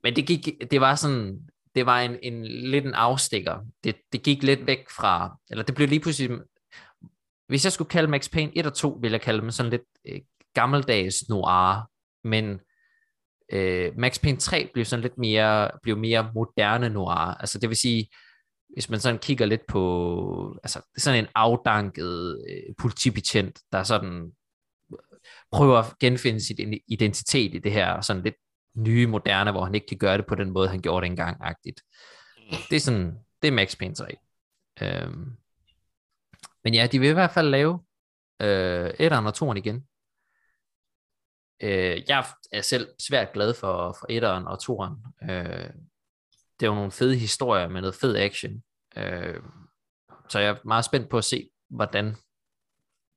Men 0.03 0.15
det 0.15 0.27
gik, 0.27 0.49
det 0.71 0.81
var 0.81 0.95
sådan, 0.95 1.39
det 1.75 1.85
var 1.85 1.99
en, 2.01 2.17
en 2.23 2.45
lidt 2.45 2.85
en 2.85 2.93
afstikker. 2.93 3.59
Det, 3.83 3.95
det 4.13 4.23
gik 4.23 4.43
lidt 4.43 4.67
væk 4.67 4.89
fra, 4.89 5.37
eller 5.49 5.63
det 5.63 5.75
blev 5.75 5.87
lige 5.87 5.99
pludselig, 5.99 6.37
hvis 7.47 7.63
jeg 7.63 7.71
skulle 7.71 7.89
kalde 7.89 8.11
Max 8.11 8.29
Payne 8.31 8.51
1 8.55 8.65
og 8.65 8.73
2, 8.73 8.97
ville 9.01 9.13
jeg 9.13 9.21
kalde 9.21 9.41
dem 9.41 9.51
sådan 9.51 9.69
lidt 9.69 9.81
øh, 10.07 10.19
gammeldags 10.53 11.29
noir, 11.29 11.89
men 12.23 12.59
øh, 13.53 13.91
Max 13.97 14.21
Payne 14.21 14.37
3 14.37 14.69
blev 14.73 14.85
sådan 14.85 15.01
lidt 15.01 15.17
mere, 15.17 15.69
blev 15.83 15.97
mere 15.97 16.31
moderne 16.35 16.89
noir. 16.89 17.37
Altså 17.39 17.59
det 17.59 17.69
vil 17.69 17.77
sige, 17.77 18.09
hvis 18.73 18.89
man 18.89 18.99
sådan 18.99 19.19
kigger 19.19 19.45
lidt 19.45 19.61
på, 19.67 20.59
altså 20.63 20.81
sådan 20.97 21.23
en 21.23 21.29
afdanket 21.35 22.43
øh, 22.49 22.75
politibetjent, 22.77 23.59
der 23.71 23.83
sådan 23.83 24.31
øh, 24.91 24.97
prøver 25.51 25.77
at 25.77 25.99
genfinde 25.99 26.45
sit 26.45 26.59
identitet 26.87 27.55
i 27.55 27.59
det 27.59 27.71
her 27.71 28.01
sådan 28.01 28.23
lidt 28.23 28.35
nye, 28.77 29.07
moderne, 29.07 29.51
hvor 29.51 29.65
han 29.65 29.75
ikke 29.75 29.87
kan 29.87 29.97
gøre 29.97 30.17
det 30.17 30.25
på 30.25 30.35
den 30.35 30.51
måde, 30.51 30.69
han 30.69 30.81
gjorde 30.81 31.05
det 31.05 31.11
engang-agtigt. 31.11 31.81
Det 32.69 32.75
er 32.75 32.79
sådan, 32.79 33.17
det 33.41 33.47
er 33.47 33.51
Max 33.51 33.77
Payne 33.77 33.95
3. 33.95 34.15
Øhm. 34.81 35.31
Men 36.63 36.73
ja, 36.73 36.87
de 36.91 36.99
vil 36.99 37.09
i 37.09 37.13
hvert 37.13 37.31
fald 37.31 37.49
lave 37.49 37.79
øh, 38.41 38.91
etteren 38.99 39.25
og 39.25 39.33
toeren 39.33 39.57
igen. 39.57 39.87
Øh, 41.63 42.01
jeg 42.07 42.25
er 42.51 42.61
selv 42.61 42.87
svært 42.99 43.33
glad 43.33 43.53
for, 43.53 43.97
for 43.99 44.05
etteren 44.09 44.47
og 44.47 44.59
toeren. 44.59 44.93
Øh, 45.29 45.69
det 46.59 46.65
er 46.65 46.71
jo 46.71 46.75
nogle 46.75 46.91
fede 46.91 47.15
historier 47.15 47.67
med 47.67 47.81
noget 47.81 47.95
fed 47.95 48.15
action. 48.15 48.51
Øh, 48.97 49.39
så 50.29 50.39
jeg 50.39 50.49
er 50.49 50.55
meget 50.65 50.85
spændt 50.85 51.09
på 51.09 51.17
at 51.17 51.25
se, 51.25 51.49
hvordan 51.69 52.15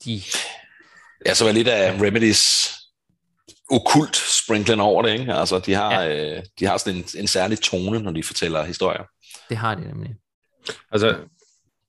de... 0.05 0.23
Ja, 1.27 1.35
så 1.35 1.45
var 1.45 1.53
lidt 1.53 1.69
af 1.69 2.03
Remedies 2.03 2.73
okult 3.71 4.17
sprinklen 4.17 4.81
over 4.81 5.03
det, 5.03 5.13
ikke? 5.13 5.35
Altså, 5.35 5.59
de 5.59 5.75
har, 5.75 6.03
ja. 6.03 6.37
øh, 6.37 6.43
de 6.59 6.67
har 6.67 6.77
sådan 6.77 6.99
en, 6.99 7.05
en 7.19 7.27
særlig 7.27 7.61
tone, 7.61 8.03
når 8.03 8.13
de 8.13 8.23
fortæller 8.23 8.65
historier. 8.65 9.05
Det 9.49 9.57
har 9.57 9.75
de 9.75 9.89
nemlig. 9.89 10.15
Altså, 10.91 11.19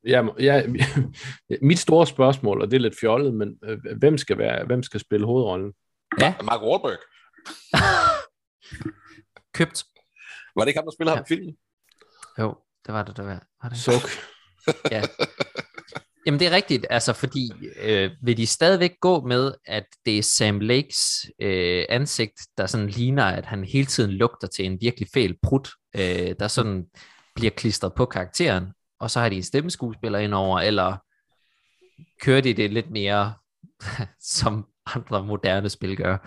ja, 0.07 0.21
ja, 0.39 0.63
mit 1.61 1.79
store 1.79 2.07
spørgsmål, 2.07 2.61
og 2.61 2.71
det 2.71 2.77
er 2.77 2.81
lidt 2.81 2.99
fjollet, 2.99 3.33
men 3.33 3.59
øh, 3.63 3.77
hvem 3.97 4.17
skal, 4.17 4.37
være, 4.37 4.65
hvem 4.65 4.83
skal 4.83 4.99
spille 4.99 5.25
hovedrollen? 5.25 5.73
Ja. 6.19 6.35
Mark 6.43 6.61
Wahlberg. 6.61 6.97
Købt. 9.57 9.83
Var 10.55 10.61
det 10.63 10.67
ikke 10.67 10.77
ham, 10.77 10.85
der 10.85 10.91
spiller 10.91 11.11
Ja. 11.11 11.15
ham 11.15 11.25
i 11.27 11.27
filmen? 11.27 11.57
Jo, 12.39 12.55
det 12.85 12.93
var 12.93 13.03
det, 13.03 13.17
det 13.17 13.25
var, 13.25 13.43
var 13.63 13.69
det. 13.69 13.77
Suk. 13.77 14.09
Ja. 14.91 15.01
Jamen 16.25 16.39
det 16.39 16.47
er 16.47 16.51
rigtigt, 16.51 16.85
altså 16.89 17.13
fordi 17.13 17.51
øh, 17.79 18.11
vil 18.23 18.37
de 18.37 18.47
stadigvæk 18.47 18.91
gå 19.01 19.21
med, 19.27 19.53
at 19.65 19.85
det 20.05 20.17
er 20.17 20.23
Sam 20.23 20.59
Lakes 20.59 21.25
øh, 21.41 21.85
ansigt, 21.89 22.33
der 22.57 22.65
sådan 22.65 22.89
ligner, 22.89 23.25
at 23.25 23.45
han 23.45 23.63
hele 23.63 23.85
tiden 23.85 24.11
lugter 24.11 24.47
til 24.47 24.65
en 24.65 24.77
virkelig 24.81 25.07
fæl 25.13 25.35
prut, 25.43 25.69
øh, 25.95 26.35
der 26.39 26.47
sådan 26.47 26.85
bliver 27.35 27.51
klistret 27.51 27.93
på 27.95 28.05
karakteren, 28.05 28.73
og 28.99 29.11
så 29.11 29.19
har 29.19 29.29
de 29.29 29.35
en 29.35 29.43
stemmeskuespiller 29.43 30.19
indover, 30.19 30.59
eller 30.59 30.97
kører 32.21 32.41
de 32.41 32.53
det 32.53 32.73
lidt 32.73 32.91
mere, 32.91 33.33
som 34.37 34.67
andre 34.95 35.25
moderne 35.25 35.69
spil 35.69 35.97
gør. 35.97 36.17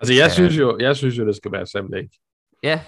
Altså, 0.00 0.14
jeg 0.14 0.24
Øh. 0.26 0.30
synes 0.30 0.58
jo, 0.58 0.78
jeg 0.78 0.96
synes 0.96 1.18
jo, 1.18 1.26
det 1.26 1.36
skal 1.36 1.52
være 1.52 1.66
Sam 1.66 1.88
Lake. 1.88 2.10
Ja, 2.62 2.80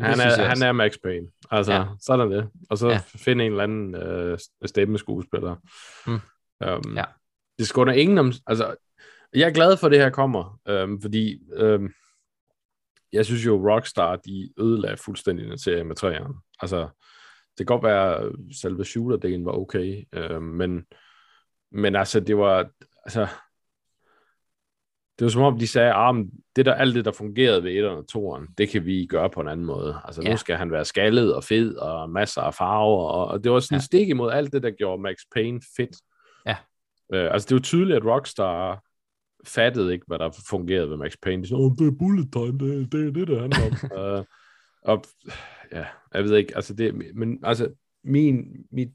Han 0.00 0.20
er, 0.20 0.44
han 0.44 0.62
er 0.62 0.72
Max 0.72 0.92
Payne. 1.04 1.26
Altså, 1.50 1.72
Ja. 1.72 1.78
ja. 1.78 1.86
sådan 2.00 2.30
det. 2.30 2.48
Og 2.70 2.78
så 2.78 2.86
Ja. 2.88 2.92
ja. 2.92 3.00
finde 3.16 3.44
en 3.44 3.50
eller 3.52 3.64
anden 3.64 3.94
øh, 3.94 4.38
stemmeskuespiller. 4.64 5.56
Mm. 6.06 6.20
Um, 6.66 6.96
Ja. 6.96 7.04
Det 7.58 7.66
skal 7.68 7.80
under 7.80 7.92
ingen 7.94 8.18
om... 8.18 8.32
Altså, 8.46 8.74
jeg 9.34 9.48
er 9.48 9.52
glad 9.52 9.76
for, 9.76 9.86
at 9.86 9.90
det 9.90 9.98
her 10.00 10.10
kommer, 10.10 10.60
øhm, 10.68 11.00
fordi 11.02 11.40
øhm, 11.52 11.92
jeg 13.12 13.26
synes 13.26 13.46
jo, 13.46 13.70
Rockstar, 13.70 14.16
de 14.16 14.52
ødelagde 14.58 14.96
fuldstændig 14.96 15.48
den 15.48 15.58
serie 15.58 15.84
med 15.84 15.96
træerne. 15.96 16.34
Altså, 16.60 16.78
det 17.58 17.66
kan 17.66 17.66
godt 17.66 17.82
være, 17.82 18.16
at 18.16 18.32
selve 18.60 18.82
shooter-delen 18.84 19.44
var 19.44 19.52
okay, 19.52 20.04
øhm, 20.12 20.42
men, 20.42 20.84
men 21.72 21.96
altså, 21.96 22.20
det 22.20 22.36
var... 22.36 22.68
Altså, 23.04 23.26
det 25.22 25.26
var 25.26 25.30
som 25.30 25.42
om, 25.42 25.58
de 25.58 25.66
sagde, 25.66 25.94
at 25.94 26.14
det 26.56 26.66
der, 26.66 26.74
alt 26.74 26.94
det, 26.94 27.04
der 27.04 27.12
fungerede 27.12 27.64
ved 27.64 27.70
1'eren 27.84 28.16
og 28.16 28.36
2'eren, 28.38 28.54
det 28.58 28.68
kan 28.68 28.84
vi 28.86 29.06
gøre 29.06 29.30
på 29.30 29.40
en 29.40 29.48
anden 29.48 29.66
måde. 29.66 29.96
Altså, 30.04 30.22
Ja. 30.22 30.30
nu 30.30 30.36
skal 30.36 30.56
han 30.56 30.70
være 30.70 30.84
skaldet 30.84 31.34
og 31.34 31.44
fed 31.44 31.74
og 31.76 32.10
masser 32.10 32.40
af 32.40 32.54
farver, 32.54 33.08
og, 33.08 33.26
og 33.28 33.44
det 33.44 33.52
var 33.52 33.60
sådan 33.60 33.74
Ja. 33.74 33.78
en 33.78 33.82
stik 33.82 34.08
imod 34.08 34.30
alt 34.32 34.52
det, 34.52 34.62
der 34.62 34.70
gjorde 34.70 35.02
Max 35.02 35.16
Payne 35.34 35.60
fedt. 35.76 35.96
Ja. 36.46 36.56
Øh, 37.14 37.32
altså, 37.32 37.46
det 37.48 37.54
var 37.54 37.60
tydeligt, 37.60 37.96
at 37.96 38.04
Rockstar 38.04 38.82
fattede 39.46 39.92
ikke, 39.92 40.04
hvad 40.08 40.18
der 40.18 40.30
fungerede 40.48 40.90
ved 40.90 40.96
Max 40.96 41.12
Payne. 41.22 41.42
De 41.42 41.48
sagde, 41.48 41.60
oh, 41.60 41.72
det 41.78 41.86
er 41.86 41.96
bullet 41.98 42.32
time, 42.32 42.58
det, 42.58 42.92
det 42.92 43.06
er 43.08 43.12
det, 43.12 43.28
det 43.28 43.40
handler 43.40 43.58
om. 43.66 44.18
uh, 44.18 44.24
og 44.92 45.04
ja, 45.72 45.84
jeg 46.14 46.24
ved 46.24 46.36
ikke, 46.36 46.56
altså 46.56 46.74
det, 46.74 47.14
men 47.14 47.38
altså, 47.44 47.68
min, 48.04 48.44
mit, 48.72 48.88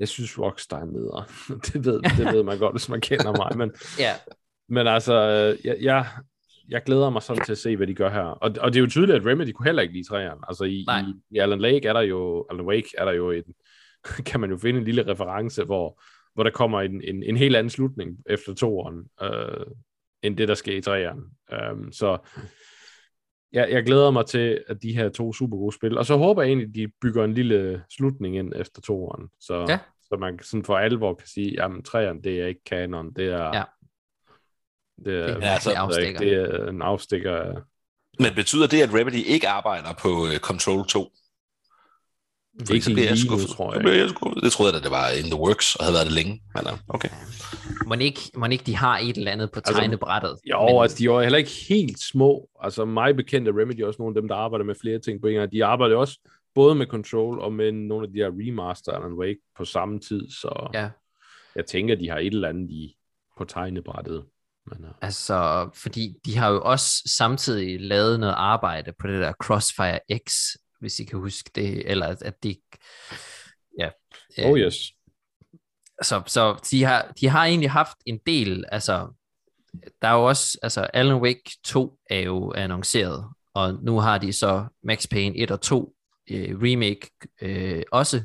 jeg 0.00 0.08
synes 0.08 0.38
Rockstar 0.38 0.80
er 0.80 0.84
nedre. 0.84 1.24
det, 1.72 1.84
ved, 1.84 2.02
det 2.02 2.34
ved 2.34 2.42
man 2.42 2.58
godt, 2.58 2.72
hvis 2.74 2.88
man 2.88 3.00
kender 3.00 3.32
mig, 3.36 3.58
men, 3.58 3.72
Ja, 3.98 4.12
men 4.68 4.86
altså, 4.86 5.14
øh, 5.14 5.66
jeg, 5.66 5.76
jeg, 5.80 6.06
jeg 6.68 6.82
glæder 6.82 7.10
mig 7.10 7.22
sådan 7.22 7.44
til 7.44 7.52
at 7.52 7.58
se, 7.58 7.76
hvad 7.76 7.86
de 7.86 7.94
gør 7.94 8.10
her. 8.10 8.20
Og, 8.22 8.54
og 8.60 8.72
det 8.72 8.76
er 8.78 8.80
jo 8.80 8.90
tydeligt, 8.90 9.16
at 9.18 9.26
Remedy 9.26 9.50
kunne 9.52 9.66
heller 9.66 9.82
ikke 9.82 9.94
lide 9.94 10.08
træerne. 10.08 10.40
Altså 10.48 10.64
i, 10.64 10.84
Nej. 10.86 11.00
i, 11.00 11.36
i 11.36 11.38
Alan 11.38 11.58
Lake 11.60 11.88
er 11.88 11.92
der 11.92 12.00
jo, 12.00 12.46
Alan 12.50 12.66
Wake 12.66 12.88
er 12.98 13.04
der 13.04 13.12
jo 13.12 13.30
en, 13.30 13.44
kan 14.26 14.40
man 14.40 14.50
jo 14.50 14.56
finde 14.58 14.78
en 14.78 14.84
lille 14.84 15.06
reference, 15.06 15.64
hvor, 15.64 16.02
hvor 16.34 16.42
der 16.42 16.50
kommer 16.50 16.80
en, 16.80 17.02
en, 17.04 17.22
en 17.22 17.36
helt 17.36 17.56
anden 17.56 17.70
slutning 17.70 18.18
efter 18.26 18.54
toeren, 18.54 19.04
øh, 19.22 19.66
end 20.22 20.36
det, 20.36 20.48
der 20.48 20.54
sker 20.54 20.76
i 20.76 20.80
træerne. 20.80 21.22
Um, 21.72 21.92
så 21.92 22.18
jeg, 23.52 23.68
jeg 23.70 23.84
glæder 23.84 24.10
mig 24.10 24.26
til, 24.26 24.64
at 24.68 24.82
de 24.82 24.92
her 24.92 25.08
to 25.08 25.32
super 25.32 25.56
gode 25.56 25.74
spil, 25.74 25.98
og 25.98 26.06
så 26.06 26.16
håber 26.16 26.42
jeg 26.42 26.48
egentlig, 26.48 26.68
at 26.68 26.74
de 26.74 26.92
bygger 27.02 27.24
en 27.24 27.34
lille 27.34 27.82
slutning 27.96 28.36
ind 28.36 28.52
efter 28.56 28.80
toeren, 28.80 29.28
så, 29.40 29.66
Ja. 29.68 29.78
så 30.02 30.16
man 30.20 30.38
sådan 30.42 30.64
for 30.64 30.76
alvor 30.76 31.14
kan 31.14 31.26
sige, 31.28 31.54
jamen 31.54 31.82
træerne, 31.82 32.22
det 32.22 32.40
er 32.40 32.46
ikke 32.46 32.64
kanon, 32.64 33.12
det 33.12 33.26
er, 33.26 33.56
Ja. 33.56 33.62
Det 35.04 35.14
er, 35.14 35.26
Det 35.26 35.30
er 35.30 35.38
Ja, 35.46 35.52
altså, 35.52 35.70
jeg 35.70 35.76
ikke, 35.76 36.18
afstikker. 36.18 36.20
det 36.20 36.32
er 36.64 36.68
en 36.68 36.82
afstikker 36.82 37.36
af 37.36 37.52
Men 38.18 38.34
betyder 38.34 38.66
det, 38.66 38.82
at 38.82 38.94
Remedy 38.94 39.14
ikke 39.26 39.48
arbejder 39.48 39.92
på 40.02 40.08
uh, 40.08 40.36
Control 40.36 40.86
2? 40.86 41.08
Fordi 42.60 42.72
Ikke 42.74 42.84
så 42.84 42.92
bliver 42.92 43.08
jeg 43.08 43.18
skuffet. 43.18 43.48
tror 43.50 43.72
jeg 43.72 43.78
Så 43.78 43.80
bliver 43.80 43.94
jeg 43.96 44.08
skuffet. 44.10 44.42
Det 44.42 44.52
troede 44.52 44.72
jeg, 44.72 44.78
at 44.78 44.82
det 44.84 44.90
var 44.90 45.08
in 45.24 45.30
the 45.30 45.40
works, 45.40 45.74
og 45.74 45.84
havde 45.84 45.94
været 45.94 46.06
det 46.06 46.14
længe. 46.14 46.42
Men, 46.54 46.64
uh, 46.72 46.78
okay. 46.88 47.08
må 47.86 47.94
ikke, 47.94 48.20
må 48.36 48.46
ikke 48.46 48.64
de 48.64 48.76
har 48.76 48.98
et 48.98 49.16
eller 49.16 49.32
andet 49.32 49.50
på 49.52 49.58
Altså, 49.58 49.72
tegnebrættet. 49.72 50.36
Jo, 50.50 50.66
men... 50.66 50.82
altså 50.82 50.96
de 50.98 51.02
er 51.04 51.12
jo 51.12 51.20
heller 51.20 51.38
ikke 51.38 51.50
helt 51.68 52.00
små. 52.02 52.48
Altså 52.62 52.84
mig 52.84 53.16
bekendt 53.16 53.48
er 53.48 53.52
Remedy 53.60 53.82
også 53.82 54.02
nogle 54.02 54.16
af 54.16 54.20
dem, 54.22 54.28
der 54.28 54.34
arbejder 54.34 54.64
med 54.64 54.74
flere 54.82 54.98
ting 54.98 55.20
på 55.20 55.26
en 55.26 55.34
gang. 55.34 55.52
De 55.52 55.64
arbejder 55.64 55.96
også 55.96 56.18
både 56.54 56.74
med 56.74 56.86
Control 56.86 57.38
og 57.40 57.52
med 57.52 57.72
nogle 57.72 58.06
af 58.06 58.12
de 58.12 58.18
her 58.18 58.30
remaster 58.32 58.92
Alan 58.92 59.12
Wake 59.12 59.38
på 59.56 59.64
samme 59.64 60.00
tid, 60.00 60.30
så 60.30 60.70
Ja. 60.74 60.88
jeg 61.56 61.66
tænker, 61.66 61.94
de 61.94 62.08
har 62.08 62.18
et 62.18 62.26
eller 62.26 62.48
andet 62.48 62.70
i, 62.70 62.96
på 63.38 63.44
tegnebrættet. 63.44 64.24
Men, 64.70 64.84
uh, 64.84 64.90
Altså, 65.00 65.70
fordi 65.74 66.14
de 66.24 66.36
har 66.36 66.48
jo 66.50 66.62
også 66.62 67.02
samtidig 67.16 67.80
lavet 67.80 68.20
noget 68.20 68.34
arbejde 68.36 68.92
på 68.98 69.06
det 69.06 69.20
der 69.20 69.32
Crossfire 69.32 70.00
X, 70.28 70.32
hvis 70.80 71.00
I 71.00 71.04
kan 71.04 71.18
huske 71.18 71.50
det, 71.54 71.90
eller 71.90 72.06
at- 72.06 72.42
de... 72.42 72.56
Ja. 73.78 73.90
oh 74.44 74.58
yes. 74.58 74.74
Så, 76.02 76.22
så 76.26 76.56
de, 76.70 76.84
har, 76.84 77.12
de 77.20 77.28
har 77.28 77.44
egentlig 77.44 77.70
haft 77.70 77.96
en 78.06 78.18
del, 78.26 78.64
altså, 78.72 79.08
der 80.02 80.08
er 80.08 80.12
jo 80.12 80.24
også, 80.24 80.58
altså 80.62 80.88
Alan 80.94 81.20
Wake 81.22 81.50
2 81.64 81.98
er 82.10 82.20
jo 82.20 82.52
annonceret, 82.56 83.24
og 83.54 83.74
nu 83.74 83.98
har 84.00 84.18
de 84.18 84.32
så 84.32 84.66
Max 84.82 85.06
Payne 85.10 85.36
1 85.36 85.50
og 85.50 85.60
2 85.60 85.94
øh, 86.30 86.56
remake 86.62 87.10
øh, 87.42 87.82
også, 87.92 88.22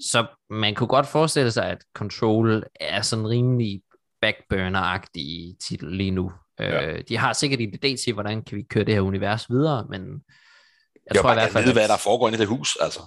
så 0.00 0.26
man 0.50 0.74
kunne 0.74 0.86
godt 0.86 1.06
forestille 1.06 1.50
sig, 1.50 1.64
at 1.66 1.84
Control 1.94 2.62
er 2.80 3.02
sådan 3.02 3.28
rimelig 3.28 3.82
backburner-agtig 4.26 5.56
titel 5.60 5.96
lige 5.96 6.10
nu. 6.10 6.32
Ja. 6.58 6.86
Øh, 6.86 7.04
de 7.08 7.16
har 7.16 7.32
sikkert 7.32 7.60
en 7.60 7.74
idé 7.74 8.04
til, 8.04 8.12
hvordan 8.12 8.42
kan 8.42 8.58
vi 8.58 8.62
køre 8.62 8.84
det 8.84 8.94
her 8.94 9.00
univers 9.00 9.50
videre, 9.50 9.86
men 9.90 10.00
jeg, 10.02 11.14
Jeg 11.14 11.22
tror 11.22 11.30
i 11.30 11.34
hvert 11.34 11.50
fald, 11.52 11.64
vide, 11.64 11.74
hvad 11.74 11.82
at- 11.82 11.90
der 11.90 11.96
foregår 11.96 12.28
i 12.28 12.36
det 12.36 12.46
hus, 12.46 12.76
altså. 12.80 13.00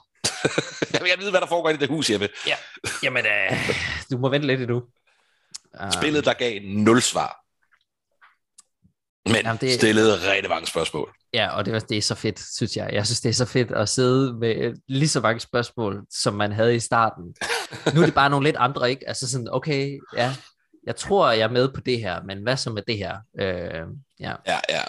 jeg 0.93 1.01
vil 1.01 1.11
vide, 1.19 1.31
hvad 1.31 1.41
der 1.41 1.47
foregår 1.47 1.69
i 1.69 1.77
det 1.77 1.89
hus, 1.89 2.09
Jeppe. 2.09 2.29
Jamen, 3.03 3.25
øh, 3.25 3.57
du 4.11 4.17
må 4.17 4.29
vente 4.29 4.47
lidt 4.47 4.61
endnu. 4.61 4.83
Uh, 5.83 5.91
Spillet, 5.91 6.25
der 6.25 6.33
gav 6.33 6.59
nul 6.63 7.01
svar. 7.01 7.39
Men 9.29 9.35
Jamen, 9.45 9.57
det... 9.61 9.73
stillede 9.73 10.31
rigtig 10.31 10.49
mange 10.49 10.67
spørgsmål. 10.67 11.13
Ja, 11.33 11.49
og 11.57 11.65
det, 11.65 11.73
var, 11.73 11.79
det 11.79 11.97
er 11.97 12.01
så 12.01 12.15
fedt, 12.15 12.39
synes 12.55 12.77
jeg. 12.77 12.89
Jeg 12.93 13.05
synes, 13.05 13.21
det 13.21 13.29
er 13.29 13.33
så 13.33 13.45
fedt 13.45 13.71
at 13.71 13.89
sidde 13.89 14.33
med 14.33 14.73
lige 14.87 15.09
så 15.09 15.21
mange 15.21 15.39
spørgsmål, 15.39 16.01
som 16.09 16.33
man 16.33 16.51
havde 16.51 16.75
i 16.75 16.79
starten. 16.79 17.23
Nu 17.95 18.01
er 18.01 18.05
det 18.05 18.13
bare 18.15 18.29
nogle 18.29 18.43
lidt 18.47 18.55
andre, 18.55 18.89
ikke? 18.89 19.07
Altså 19.07 19.29
sådan, 19.31 19.47
okay, 19.51 19.99
ja, 20.17 20.35
jeg 20.85 20.95
tror, 20.95 21.31
jeg 21.31 21.43
er 21.43 21.51
med 21.51 21.73
på 21.73 21.81
det 21.81 21.99
her, 21.99 22.23
men 22.23 22.43
hvad 22.43 22.57
så 22.57 22.69
med 22.69 22.81
det 22.87 22.97
her? 22.97 23.17
Øh, 23.39 23.87
ja, 24.19 24.35
Ja, 24.47 24.59
ja. 24.69 24.81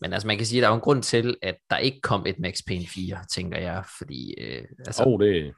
men 0.00 0.12
altså 0.12 0.26
man 0.26 0.36
kan 0.36 0.46
sige, 0.46 0.58
at 0.58 0.62
der 0.62 0.68
er 0.68 0.74
en 0.74 0.80
grund 0.80 1.02
til, 1.02 1.36
at 1.42 1.56
der 1.70 1.76
ikke 1.76 2.00
kom 2.00 2.26
et 2.26 2.38
Max 2.38 2.60
Payne 2.66 2.86
4, 2.86 3.18
tænker 3.32 3.58
jeg, 3.58 3.84
fordi 3.98 4.34
øh, 4.40 4.64
altså, 4.86 5.04
Oh, 5.06 5.20
det 5.20 5.54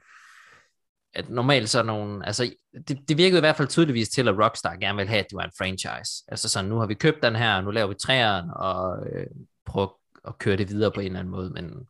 at 1.13 1.29
normalt 1.29 1.69
så 1.69 1.83
nogle, 1.83 2.25
altså 2.25 2.53
det, 2.87 2.99
det 3.09 3.17
virkede 3.17 3.37
i 3.37 3.39
hvert 3.39 3.55
fald 3.55 3.67
tydeligvis 3.67 4.09
til, 4.09 4.27
at 4.27 4.39
Rockstar 4.39 4.75
gerne 4.75 4.97
vil 4.97 5.07
have, 5.07 5.19
at 5.19 5.25
det 5.29 5.35
var 5.35 5.43
en 5.43 5.51
franchise. 5.57 6.23
Altså 6.27 6.49
sådan, 6.49 6.69
nu 6.69 6.77
har 6.77 6.87
vi 6.87 6.93
købt 6.93 7.23
den 7.23 7.35
her, 7.35 7.61
nu 7.61 7.71
laver 7.71 7.87
vi 7.87 7.93
træeren, 7.93 8.49
og 8.55 9.07
øh, 9.11 9.27
prøver 9.65 9.87
at 10.27 10.37
køre 10.37 10.57
det 10.57 10.69
videre 10.69 10.91
på 10.91 10.99
en 10.99 11.05
eller 11.05 11.19
anden 11.19 11.31
måde, 11.31 11.49
men 11.49 11.87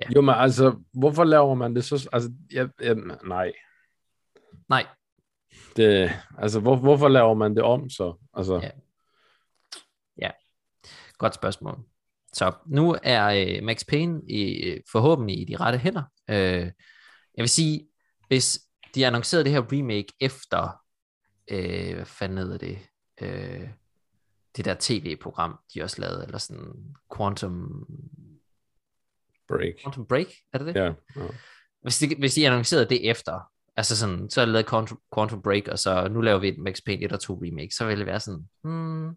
Ja. 0.00 0.08
Jo, 0.14 0.20
men 0.20 0.34
altså, 0.38 0.76
hvorfor 0.92 1.24
laver 1.24 1.54
man 1.54 1.76
det 1.76 1.84
så? 1.84 2.08
Altså, 2.12 2.32
jeg, 2.52 2.68
jeg, 2.80 2.94
nej. 3.24 3.52
nej, 4.68 4.86
Det, 5.76 6.12
altså, 6.38 6.60
hvor, 6.60 6.76
hvorfor 6.76 7.08
laver 7.08 7.34
man 7.34 7.54
det 7.54 7.62
om 7.62 7.90
så? 7.90 8.14
Altså, 8.34 8.60
Ja. 10.18 10.30
Godt 11.18 11.34
spørgsmål. 11.34 11.78
Så 12.32 12.52
nu 12.66 12.96
er 13.02 13.26
øh, 13.26 13.64
Max 13.64 13.86
Payne 13.88 14.20
i, 14.28 14.62
øh, 14.62 14.80
forhåbentlig 14.92 15.40
i 15.40 15.44
de 15.44 15.56
rette 15.56 15.78
hænder. 15.78 16.02
Øh, 16.30 16.70
jeg 17.36 17.42
vil 17.42 17.48
sige, 17.48 17.88
hvis 18.28 18.60
de 18.94 19.06
annoncerede 19.06 19.44
det 19.44 19.52
her 19.52 19.72
remake 19.72 20.12
efter, 20.20 20.82
øh, 21.50 21.94
hvad 21.94 22.04
fanden 22.04 22.38
hedder 22.38 22.58
det, 22.58 22.78
øh, 23.20 23.68
det 24.56 24.64
der 24.64 24.76
tv-program, 24.80 25.58
de 25.74 25.82
også 25.82 26.00
lavede, 26.00 26.24
eller 26.24 26.38
sådan 26.38 26.72
Quantum, 27.16 27.86
break. 29.48 29.74
Quantum 29.82 30.06
Break, 30.06 30.26
er 30.52 30.58
det 30.58 30.66
det? 30.66 30.74
Ja. 30.80 30.84
ja. 31.16 31.26
Hvis, 31.82 31.98
de, 31.98 32.16
hvis 32.18 32.34
de 32.34 32.46
annoncerede 32.46 32.88
det 32.88 33.10
efter, 33.10 33.40
altså 33.76 33.96
sådan, 33.96 34.30
så 34.30 34.40
er 34.40 34.44
det 34.44 34.52
lavet 34.52 34.68
Quantum, 34.68 35.00
Quantum 35.14 35.42
Break, 35.42 35.68
og 35.68 35.78
så 35.78 36.08
nu 36.08 36.20
laver 36.20 36.38
vi 36.38 36.48
et 36.48 36.58
Max 36.58 36.78
Payne 36.86 37.04
1 37.04 37.12
og 37.12 37.20
2 37.20 37.34
remake, 37.34 37.74
så 37.74 37.86
vil 37.86 37.98
det 37.98 38.06
være 38.06 38.20
sådan, 38.20 38.48
hmm, 38.62 39.16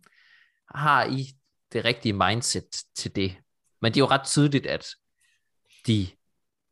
har 0.76 1.06
I 1.06 1.26
det 1.74 1.86
rigtige 1.86 2.14
mindset 2.14 2.84
til 2.96 3.16
det? 3.16 3.36
Men 3.82 3.94
det 3.94 3.98
er 3.98 4.02
jo 4.02 4.08
ret 4.08 4.26
tydeligt, 4.26 4.66
at 4.66 4.88
de, 5.88 6.08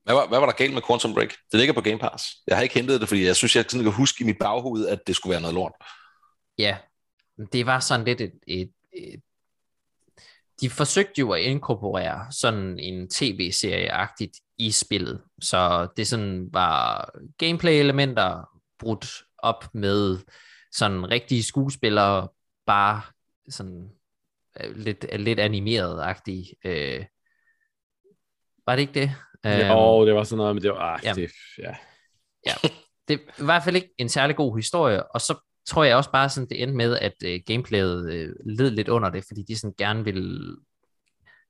Hvad 0.03 0.15
var, 0.15 0.27
hvad 0.27 0.39
var 0.39 0.45
der 0.45 0.53
galt 0.53 0.73
med 0.73 0.81
Quantum 0.87 1.13
Break? 1.13 1.29
Det 1.51 1.59
ligger 1.59 1.73
på 1.73 1.81
Game 1.81 1.99
Pass. 1.99 2.23
Jeg 2.47 2.57
har 2.57 2.63
ikke 2.63 2.75
hentet 2.75 3.01
det, 3.01 3.07
fordi 3.07 3.25
jeg 3.25 3.35
synes, 3.35 3.55
jeg 3.55 3.65
sådan 3.67 3.83
kan 3.83 3.93
huske 3.93 4.23
i 4.23 4.25
mit 4.25 4.37
baghoved, 4.39 4.87
at 4.87 4.99
det 5.07 5.15
skulle 5.15 5.31
være 5.31 5.41
noget 5.41 5.55
lort. 5.55 5.71
ja, 6.57 6.77
det 7.53 7.65
var 7.65 7.79
sådan 7.79 8.05
lidt 8.05 8.21
et, 8.21 8.33
et, 8.47 8.71
et 8.93 9.21
de 10.61 10.69
forsøgte 10.69 11.19
jo 11.19 11.31
at 11.31 11.41
inkorporere 11.41 12.31
sådan 12.31 12.79
en 12.79 13.09
tv-serie-agtigt 13.09 14.39
i 14.57 14.71
spillet, 14.71 15.21
så 15.41 15.87
det 15.97 16.07
sådan 16.07 16.49
var 16.53 17.09
gameplay-elementer 17.37 18.49
brudt 18.79 19.23
op 19.37 19.65
med 19.73 20.17
sådan 20.71 21.11
rigtige 21.11 21.43
skuespillere, 21.43 22.27
bare 22.65 23.01
sådan 23.49 23.89
øh, 24.59 24.75
lidt, 24.75 25.05
lidt 25.19 25.39
animeret-agtige, 25.39 26.53
øh, 26.65 27.05
Var 28.65 28.75
det 28.75 28.81
ikke 28.81 28.99
det? 28.99 29.15
Jo, 29.45 30.05
det 30.05 30.15
var 30.15 30.23
sådan 30.23 30.37
noget, 30.37 30.55
men 30.55 30.63
det 30.63 30.71
var, 30.71 30.93
ah, 30.95 30.99
ja. 31.03 31.13
det, 31.13 31.31
ja. 31.57 31.75
ja. 32.45 32.53
Det 33.07 33.13
er 33.13 33.41
i 33.41 33.45
hvert 33.45 33.63
fald 33.63 33.75
ikke 33.75 33.93
en 33.97 34.09
særlig 34.09 34.35
god 34.35 34.57
historie, 34.57 35.11
og 35.11 35.21
så 35.21 35.46
tror 35.67 35.83
jeg 35.83 35.95
også 35.95 36.11
bare 36.11 36.29
sådan, 36.29 36.49
det 36.49 36.61
endte 36.61 36.77
med, 36.77 36.97
at 36.97 37.13
uh, 37.25 37.31
gameplayet 37.45 38.01
uh, 38.01 38.51
led 38.57 38.71
lidt 38.71 38.89
under 38.89 39.09
det, 39.09 39.23
fordi 39.27 39.43
de 39.47 39.59
sådan 39.59 39.73
gerne 39.77 40.03
ville 40.03 40.55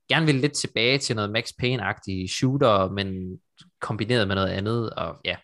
gerne 0.08 0.26
ville 0.26 0.40
lidt 0.40 0.52
tilbage 0.52 0.98
til 0.98 1.16
noget 1.16 1.30
Max 1.30 1.52
Payne-agtige 1.62 2.28
shooter, 2.28 2.90
men 2.90 3.38
kombineret 3.80 4.28
med 4.28 4.34
noget 4.34 4.48
andet, 4.48 4.90
og 4.90 5.16
ja, 5.24 5.36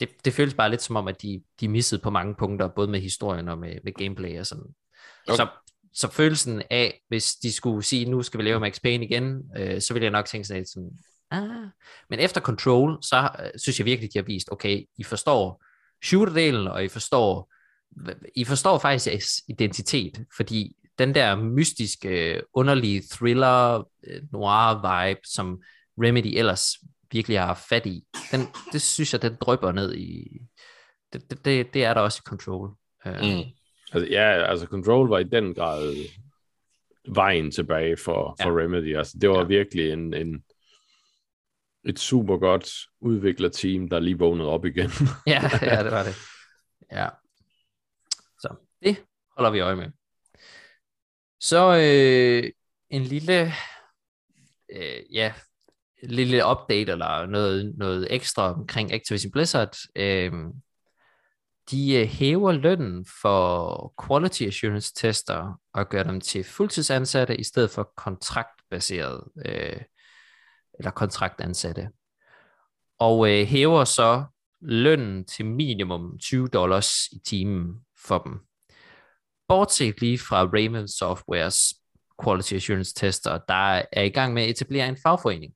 det, 0.00 0.08
det 0.24 0.32
føles 0.32 0.54
bare 0.54 0.70
lidt 0.70 0.82
som 0.82 0.96
om, 0.96 1.08
at 1.08 1.22
de, 1.22 1.42
de 1.60 1.68
missede 1.68 2.00
på 2.00 2.10
mange 2.10 2.34
punkter, 2.34 2.68
både 2.68 2.88
med 2.88 3.00
historien 3.00 3.48
og 3.48 3.58
med, 3.58 3.74
med 3.84 3.92
gameplay 3.92 4.38
og 4.40 4.46
sådan. 4.46 4.74
Okay. 5.28 5.36
Så, 5.36 5.46
så 5.94 6.10
følelsen 6.10 6.62
af, 6.70 7.00
hvis 7.08 7.34
de 7.34 7.52
skulle 7.52 7.82
sige, 7.82 8.10
nu 8.10 8.22
skal 8.22 8.38
vi 8.38 8.44
lave 8.44 8.60
Max 8.60 8.80
Payne 8.82 9.04
igen, 9.04 9.42
øh, 9.56 9.80
så 9.80 9.94
ville 9.94 10.04
jeg 10.04 10.12
nok 10.12 10.26
tænke 10.26 10.48
sådan 10.48 10.60
lidt 10.60 10.68
sådan, 10.68 10.90
ah. 11.30 11.66
Men 12.10 12.18
efter 12.18 12.40
Control, 12.40 12.98
så 13.02 13.30
øh, 13.44 13.50
synes 13.56 13.78
jeg 13.78 13.86
virkelig, 13.86 14.12
de 14.12 14.18
har 14.18 14.24
vist, 14.24 14.48
okay, 14.52 14.84
I 14.98 15.04
forstår 15.04 15.64
shooter-delen, 16.04 16.70
og 16.70 16.84
I 16.84 16.88
forstår, 16.88 17.52
I 18.34 18.44
forstår 18.44 18.78
faktisk 18.78 19.06
jeres 19.06 19.42
identitet, 19.48 20.24
fordi 20.36 20.76
den 20.98 21.14
der 21.14 21.36
mystiske, 21.36 22.42
underlige 22.52 23.02
thriller, 23.10 23.88
øh, 24.04 24.22
noir 24.32 24.74
vibe, 24.74 25.20
som 25.24 25.62
Remedy 26.02 26.38
ellers 26.38 26.76
virkelig 27.12 27.40
har 27.40 27.64
fat 27.68 27.86
i, 27.86 28.04
den, 28.32 28.40
det 28.72 28.82
synes 28.82 29.12
jeg, 29.12 29.22
den 29.22 29.36
drøber 29.40 29.72
ned 29.72 29.94
i, 29.94 30.40
det, 31.12 31.44
det, 31.44 31.74
det 31.74 31.84
er 31.84 31.94
der 31.94 32.00
også 32.00 32.22
i 32.24 32.28
Control. 32.28 32.70
Mm. 33.04 33.44
Altså, 33.92 34.08
ja, 34.10 34.50
altså 34.50 34.66
Control 34.66 35.08
var 35.08 35.18
i 35.18 35.24
den 35.24 35.54
grad 35.54 35.94
vejen 37.14 37.50
tilbage 37.50 37.96
for, 37.96 38.36
for 38.42 38.50
ja. 38.50 38.64
Remedy. 38.64 38.96
Altså, 38.96 39.18
det 39.20 39.30
var 39.30 39.38
ja. 39.38 39.44
virkelig 39.44 39.92
en, 39.92 40.14
en, 40.14 40.44
et 41.84 41.98
super 41.98 42.36
godt 42.36 42.70
udviklet 43.00 43.52
team, 43.52 43.88
der 43.88 44.00
lige 44.00 44.18
vågnede 44.18 44.48
op 44.48 44.64
igen. 44.64 44.90
ja, 45.26 45.50
ja, 45.62 45.82
det 45.82 45.92
var 45.92 46.02
det. 46.02 46.14
Ja. 46.92 47.08
Holder 49.38 49.50
vi 49.50 49.60
øje 49.60 49.76
med. 49.76 49.90
Så 51.40 51.76
øh, 51.76 52.50
en 52.90 53.02
lille, 53.02 53.52
øh, 54.72 55.02
ja, 55.12 55.32
lille 56.02 56.46
update 56.46 56.92
eller 56.92 57.26
noget, 57.26 57.74
noget 57.76 58.14
ekstra 58.14 58.54
omkring 58.54 58.92
Activision 58.92 59.32
Blizzard. 59.32 59.76
Øh, 59.96 60.32
de 61.70 61.94
øh, 61.94 62.06
hæver 62.06 62.52
lønnen 62.52 63.06
for 63.22 63.94
quality 64.06 64.42
assurance 64.42 64.94
tester 64.94 65.60
og 65.74 65.88
gør 65.88 66.02
dem 66.02 66.20
til 66.20 66.44
fuldtidsansatte 66.44 67.36
i 67.36 67.44
stedet 67.44 67.70
for 67.70 67.92
kontraktbaseret 67.96 69.24
øh, 69.46 69.82
eller 70.78 70.90
kontraktansatte. 70.90 71.88
Og 72.98 73.30
øh, 73.30 73.46
hæver 73.46 73.84
så 73.84 74.24
lønnen 74.60 75.24
til 75.24 75.46
minimum 75.46 76.18
20 76.18 76.48
dollars 76.48 77.06
i 77.12 77.18
timen 77.26 77.86
for 78.06 78.18
dem. 78.18 78.47
Bortset 79.48 80.00
lige 80.00 80.18
fra 80.18 80.42
Raven 80.44 80.88
Softwares 80.88 81.74
quality 82.24 82.54
assurance 82.54 82.94
tester, 82.94 83.38
der 83.48 83.82
er 83.92 84.02
i 84.02 84.08
gang 84.08 84.34
med 84.34 84.42
at 84.42 84.48
etablere 84.50 84.88
en 84.88 84.96
fagforening. 85.02 85.52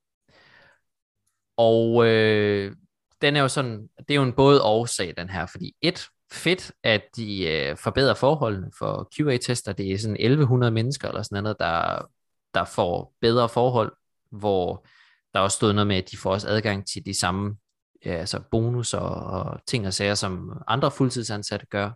Og 1.57 2.07
øh, 2.07 2.76
den 3.22 3.36
er 3.36 3.40
jo 3.40 3.49
sådan, 3.49 3.88
det 3.99 4.11
er 4.11 4.14
jo 4.14 4.22
en 4.22 4.32
både 4.32 4.62
årsag, 4.62 5.14
den 5.16 5.30
her, 5.30 5.47
fordi 5.47 5.76
et, 5.82 6.07
fedt, 6.32 6.72
at 6.82 7.03
de 7.16 7.49
øh, 7.49 7.76
forbedrer 7.76 8.14
forholdene 8.14 8.70
for 8.78 9.09
QA-tester. 9.16 9.72
Det 9.72 9.93
er 9.93 9.99
sådan 9.99 10.16
1100 10.20 10.70
mennesker 10.70 11.09
eller 11.09 11.22
sådan 11.22 11.43
noget, 11.43 11.59
der, 11.59 12.09
der 12.55 12.64
får 12.64 13.14
bedre 13.20 13.49
forhold, 13.49 13.93
hvor 14.30 14.86
der 15.34 15.40
også 15.40 15.57
stod 15.57 15.72
noget 15.72 15.86
med, 15.86 15.97
at 15.97 16.11
de 16.11 16.16
får 16.16 16.32
også 16.32 16.49
adgang 16.49 16.86
til 16.86 17.07
de 17.07 17.18
samme 17.18 17.57
ja, 18.05 18.11
altså 18.11 18.40
bonus 18.51 18.95
og, 18.95 19.14
og 19.14 19.61
ting 19.66 19.86
og 19.86 19.93
sager, 19.93 20.14
som 20.14 20.62
andre 20.66 20.90
fuldtidsansatte 20.90 21.66
gør. 21.66 21.90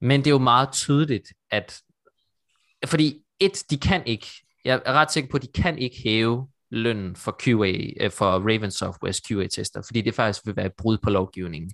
Men 0.00 0.20
det 0.20 0.26
er 0.26 0.30
jo 0.30 0.38
meget 0.38 0.72
tydeligt, 0.72 1.28
at 1.50 1.80
fordi 2.86 3.22
et, 3.40 3.64
de 3.70 3.78
kan 3.78 4.06
ikke, 4.06 4.26
jeg 4.64 4.82
er 4.86 4.92
ret 4.92 5.12
sikker 5.12 5.30
på, 5.30 5.36
at 5.36 5.42
de 5.42 5.62
kan 5.62 5.78
ikke 5.78 5.96
hæve 6.04 6.48
lønnen 6.70 7.16
for 7.16 7.36
QA, 7.42 8.04
øh, 8.04 8.10
for 8.10 8.26
Raven 8.26 8.70
Softwares 8.70 9.20
QA-tester, 9.20 9.82
fordi 9.86 10.00
det 10.00 10.14
faktisk 10.14 10.46
vil 10.46 10.56
være 10.56 10.66
et 10.66 10.76
brud 10.78 10.98
på 10.98 11.10
lovgivningen, 11.10 11.72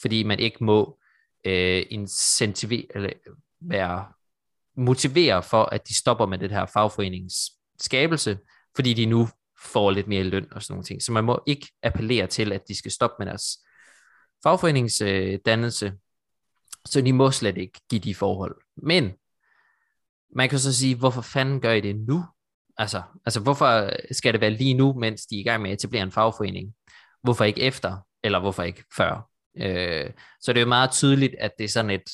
fordi 0.00 0.22
man 0.22 0.38
ikke 0.38 0.64
må 0.64 0.98
øh, 1.44 1.82
incentivere, 1.90 2.86
eller 2.94 3.10
være 3.60 4.06
motivere 4.76 5.42
for, 5.42 5.64
at 5.64 5.88
de 5.88 5.94
stopper 5.94 6.26
med 6.26 6.38
det 6.38 6.50
her 6.50 6.66
fagforenings 6.66 7.36
skabelse, 7.80 8.38
fordi 8.76 8.94
de 8.94 9.06
nu 9.06 9.28
får 9.62 9.90
lidt 9.90 10.08
mere 10.08 10.22
løn 10.22 10.46
og 10.52 10.62
sådan 10.62 10.72
nogle 10.72 10.84
ting. 10.84 11.02
Så 11.02 11.12
man 11.12 11.24
må 11.24 11.42
ikke 11.46 11.68
appellere 11.82 12.26
til, 12.26 12.52
at 12.52 12.68
de 12.68 12.78
skal 12.78 12.90
stoppe 12.90 13.14
med 13.18 13.26
deres 13.26 13.44
fagforeningsdannelse, 14.42 15.92
så 16.92 17.00
de 17.00 17.12
må 17.12 17.30
slet 17.30 17.56
ikke 17.56 17.80
give 17.90 18.00
de 18.00 18.14
forhold. 18.14 18.56
Men 18.76 19.12
man 20.36 20.48
kan 20.48 20.58
så 20.58 20.74
sige, 20.74 20.96
hvorfor 20.96 21.20
fanden 21.20 21.60
gør 21.60 21.72
I 21.72 21.80
det 21.80 21.96
nu? 21.96 22.24
Altså, 22.76 23.02
altså 23.24 23.40
hvorfor 23.40 23.90
skal 24.12 24.32
det 24.32 24.40
være 24.40 24.50
lige 24.50 24.74
nu, 24.74 24.92
mens 24.92 25.26
de 25.26 25.36
er 25.36 25.40
i 25.40 25.42
gang 25.42 25.62
med 25.62 25.70
at 25.70 25.74
etablere 25.74 26.02
en 26.02 26.12
fagforening? 26.12 26.74
Hvorfor 27.22 27.44
ikke 27.44 27.60
efter, 27.60 27.96
eller 28.22 28.40
hvorfor 28.40 28.62
ikke 28.62 28.84
før? 28.96 29.30
Øh, 29.56 30.10
så 30.40 30.52
det 30.52 30.58
er 30.58 30.62
jo 30.62 30.68
meget 30.68 30.90
tydeligt, 30.90 31.34
at 31.38 31.52
det 31.58 31.64
er 31.64 31.68
sådan 31.68 31.90
et, 31.90 32.10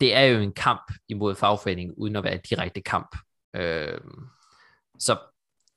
det 0.00 0.14
er 0.14 0.22
jo 0.22 0.40
en 0.40 0.52
kamp 0.52 0.92
imod 1.08 1.34
fagforeningen, 1.34 1.94
uden 1.96 2.16
at 2.16 2.24
være 2.24 2.34
en 2.34 2.40
direkte 2.50 2.80
kamp. 2.80 3.16
Øh, 3.56 4.00
så 4.98 5.18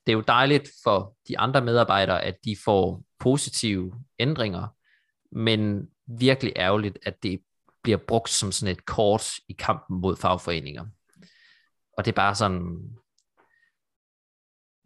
det 0.06 0.12
er 0.12 0.16
jo 0.16 0.24
dejligt 0.28 0.70
for 0.84 1.16
de 1.28 1.38
andre 1.38 1.60
medarbejdere, 1.60 2.24
at 2.24 2.34
de 2.44 2.56
får 2.64 3.02
positive 3.18 4.04
ændringer, 4.18 4.68
men 5.32 5.88
virkelig 6.08 6.52
ærgerligt, 6.56 6.98
at 7.02 7.22
det 7.22 7.40
bliver 7.82 7.98
brugt 7.98 8.30
som 8.30 8.52
sådan 8.52 8.72
et 8.72 8.84
kort 8.84 9.30
i 9.48 9.52
kampen 9.52 10.00
mod 10.00 10.16
fagforeninger. 10.16 10.86
Og 11.96 12.04
det 12.04 12.12
er 12.12 12.16
bare 12.16 12.34
sådan, 12.34 12.78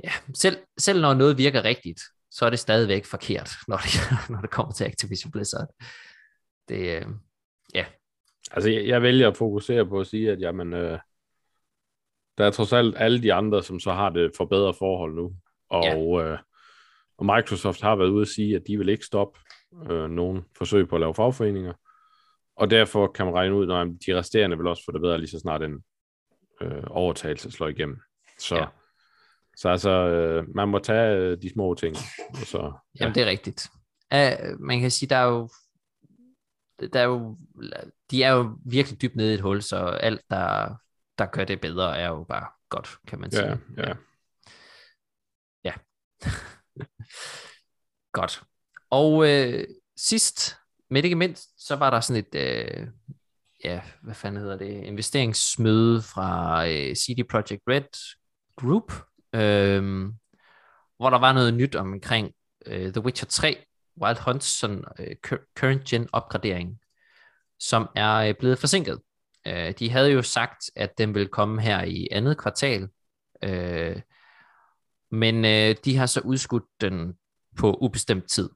ja, 0.05 0.13
selv, 0.35 0.57
selv 0.79 1.01
når 1.01 1.15
noget 1.15 1.39
virker 1.39 1.65
rigtigt, 1.65 2.01
så 2.31 2.47
er 2.47 2.51
det 2.51 2.59
stadigvæk 2.59 3.05
forkert, 3.05 3.51
når 3.69 3.77
det, 3.77 4.31
når 4.31 4.41
det 4.41 4.51
kommer 4.51 4.73
til 4.73 4.85
Activision 4.85 5.31
Blizzard. 5.33 5.69
Det, 6.69 6.97
øh, 6.97 7.07
ja. 7.75 7.87
Altså, 8.51 8.71
jeg, 8.71 8.87
jeg 8.87 9.03
vælger 9.03 9.29
at 9.29 9.37
fokusere 9.37 9.87
på 9.87 10.01
at 10.01 10.07
sige, 10.07 10.33
at 10.33 10.41
jamen, 10.41 10.73
øh, 10.73 10.99
der 12.39 12.47
er 12.47 12.51
trods 12.51 12.73
alt 12.73 12.95
alle 12.99 13.23
de 13.23 13.33
andre, 13.33 13.63
som 13.63 13.81
så 13.81 13.93
har 13.93 14.11
det 14.11 14.33
for 14.37 14.45
bedre 14.45 14.75
forhold 14.75 15.15
nu. 15.15 15.37
Og, 15.69 15.85
ja. 15.85 16.33
øh, 16.33 16.39
og 17.19 17.27
Microsoft 17.27 17.81
har 17.81 17.97
været 17.97 18.09
ude 18.09 18.23
at 18.23 18.29
sige, 18.29 18.57
at 18.57 18.63
de 18.67 18.79
vil 18.79 18.89
ikke 18.89 19.05
stoppe 19.05 19.39
øh, 19.91 20.11
nogen 20.11 20.45
forsøg 20.59 20.89
på 20.89 20.97
at 20.97 21.01
lave 21.01 21.15
fagforeninger. 21.15 21.73
Og 22.57 22.71
derfor 22.71 23.07
kan 23.07 23.27
man 23.27 23.35
regne 23.35 23.55
ud, 23.55 23.67
når 23.67 23.85
de 23.85 24.19
resterende 24.19 24.57
vil 24.57 24.67
også 24.67 24.83
få 24.85 24.93
det 24.93 25.01
bedre, 25.01 25.19
lige 25.19 25.31
så 25.31 25.39
snart 25.39 25.63
en 25.63 25.85
øh, 26.61 26.83
overtagelse 26.87 27.51
slår 27.51 27.69
igennem. 27.69 28.01
Så, 28.39 28.57
ja. 28.57 28.67
så 29.57 29.69
altså, 29.69 29.91
øh, 29.91 30.45
man 30.55 30.69
må 30.69 30.79
tage 30.79 31.17
øh, 31.17 31.43
de 31.43 31.53
små 31.53 31.75
ting. 31.75 31.97
Og 32.31 32.47
så, 32.47 32.59
ja. 32.59 32.71
Jamen, 33.01 33.15
det 33.15 33.23
er 33.23 33.27
rigtigt. 33.27 33.71
Uh, 34.15 34.61
man 34.61 34.81
kan 34.81 34.91
sige, 34.91 35.09
der 35.09 35.17
er 35.17 35.27
jo 35.27 35.49
der 36.93 37.01
er 37.01 37.05
jo, 37.05 37.39
de 38.11 38.23
er 38.23 38.33
jo 38.33 38.59
virkelig 38.65 39.03
dybt 39.03 39.17
nede 39.17 39.31
i 39.31 39.35
et 39.35 39.41
hul, 39.41 39.63
så 39.63 39.77
alt, 39.77 40.21
der, 40.31 40.75
der 41.19 41.27
gør 41.27 41.45
det 41.45 41.61
bedre, 41.61 41.99
er 41.99 42.09
jo 42.09 42.25
bare 42.25 42.47
godt, 42.69 42.99
kan 43.07 43.21
man 43.21 43.31
sige. 43.31 43.45
Ja, 43.47 43.57
ja. 43.77 43.95
Ja. 45.65 45.73
godt. 48.19 48.43
Og 48.93 49.29
øh, 49.29 49.65
sidst, 49.97 50.57
men 50.91 51.05
ikke 51.05 51.17
mindst, 51.17 51.67
så 51.67 51.77
var 51.77 51.91
der 51.91 52.01
sådan 52.01 52.25
et, 52.25 52.35
øh, 52.35 52.87
ja, 53.65 53.83
hvad 54.03 54.15
fanden 54.15 54.41
hedder 54.43 54.57
det, 54.59 54.85
investeringsmøde 54.85 56.03
fra 56.03 56.67
øh, 56.69 56.95
CD 56.95 57.29
Projekt 57.31 57.63
Red 57.69 58.17
Group, 58.57 58.93
øh, 59.33 60.13
hvor 60.97 61.11
der 61.11 61.19
var 61.19 61.33
noget 61.33 61.55
nyt 61.55 61.75
omkring 61.75 62.33
øh, 62.67 62.93
The 62.93 63.05
Witcher 63.05 63.27
3 63.27 63.65
Wild 64.03 64.19
Hunts 64.19 64.47
sådan, 64.47 64.85
øh, 64.99 65.17
current 65.59 65.85
gen 65.85 66.09
opgradering, 66.13 66.79
som 67.59 67.89
er 67.97 68.15
øh, 68.15 68.35
blevet 68.35 68.59
forsinket. 68.59 69.01
Øh, 69.47 69.75
de 69.79 69.91
havde 69.91 70.11
jo 70.11 70.23
sagt, 70.23 70.71
at 70.77 70.99
den 70.99 71.15
vil 71.15 71.29
komme 71.29 71.63
her 71.63 71.83
i 71.83 72.09
andet 72.11 72.39
kvartal, 72.39 72.89
øh, 73.43 74.01
men 75.11 75.45
øh, 75.45 75.77
de 75.85 75.97
har 75.97 76.07
så 76.07 76.21
udskudt 76.21 76.65
den 76.81 77.15
på 77.57 77.75
ubestemt 77.75 78.31
tid. 78.31 78.51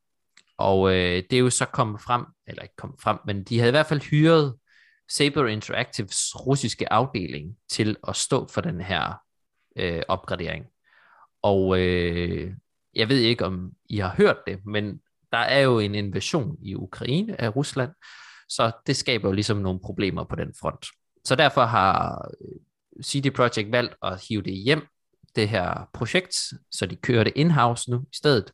Og 0.59 0.91
øh, 0.91 1.23
det 1.31 1.33
er 1.33 1.39
jo 1.39 1.51
så 1.51 1.65
kommet 1.65 2.01
frem, 2.01 2.25
eller 2.47 2.63
ikke 2.63 2.77
kommet 2.77 3.01
frem, 3.01 3.19
men 3.27 3.45
de 3.45 3.59
havde 3.59 3.71
i 3.71 3.71
hvert 3.71 3.87
fald 3.87 4.01
hyret 4.01 4.55
Saber 5.11 5.47
Interactives 5.47 6.47
russiske 6.47 6.93
afdeling 6.93 7.57
til 7.71 7.97
at 8.09 8.17
stå 8.17 8.49
for 8.49 8.61
den 8.61 8.81
her 8.81 9.15
øh, 9.77 10.03
opgradering. 10.09 10.65
Og 11.43 11.81
øh, 11.81 12.55
jeg 12.95 13.09
ved 13.09 13.19
ikke, 13.19 13.45
om 13.45 13.73
I 13.85 13.99
har 13.99 14.15
hørt 14.17 14.37
det, 14.47 14.67
men 14.67 15.01
der 15.33 15.39
er 15.39 15.61
jo 15.61 15.79
en 15.79 15.95
invasion 15.95 16.57
i 16.63 16.75
Ukraine 16.75 17.41
af 17.41 17.57
Rusland, 17.57 17.91
så 18.49 18.73
det 18.87 18.97
skaber 18.97 19.29
jo 19.29 19.33
ligesom 19.33 19.57
nogle 19.57 19.81
problemer 19.81 20.25
på 20.25 20.37
den 20.37 20.55
front. 20.61 20.87
Så 21.25 21.37
derfor 21.37 21.65
har 21.65 22.29
øh, 22.41 23.05
CD 23.05 23.35
Projekt 23.35 23.73
valgt 23.73 23.95
at 24.03 24.25
hive 24.29 24.43
det 24.43 24.55
hjem 24.55 24.87
det 25.37 25.49
her 25.49 25.89
projekt, 25.93 26.35
så 26.71 26.87
de 26.87 26.97
kører 26.97 27.25
det 27.25 27.33
in-house 27.37 27.91
nu 27.91 27.99
i 27.99 28.17
stedet. 28.17 28.53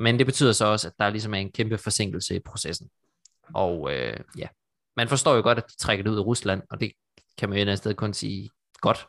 Men 0.00 0.18
det 0.18 0.26
betyder 0.26 0.52
så 0.52 0.66
også, 0.66 0.88
at 0.88 0.94
der 0.98 1.10
ligesom 1.10 1.34
er 1.34 1.38
en 1.38 1.52
kæmpe 1.52 1.78
forsinkelse 1.78 2.36
i 2.36 2.40
processen. 2.40 2.90
Og 3.54 3.94
øh, 3.94 4.16
ja, 4.38 4.46
man 4.96 5.08
forstår 5.08 5.34
jo 5.34 5.42
godt, 5.42 5.58
at 5.58 5.64
de 5.68 5.76
trækker 5.76 6.04
det 6.04 6.10
ud 6.10 6.18
af 6.18 6.26
Rusland, 6.26 6.62
og 6.70 6.80
det 6.80 6.92
kan 7.38 7.48
man 7.48 7.58
jo 7.58 7.62
et 7.62 7.66
andet 7.66 7.78
sted 7.78 7.94
kun 7.94 8.14
sige 8.14 8.50
godt. 8.80 9.06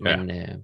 Men 0.00 0.30
ja. 0.30 0.42
øh, 0.42 0.58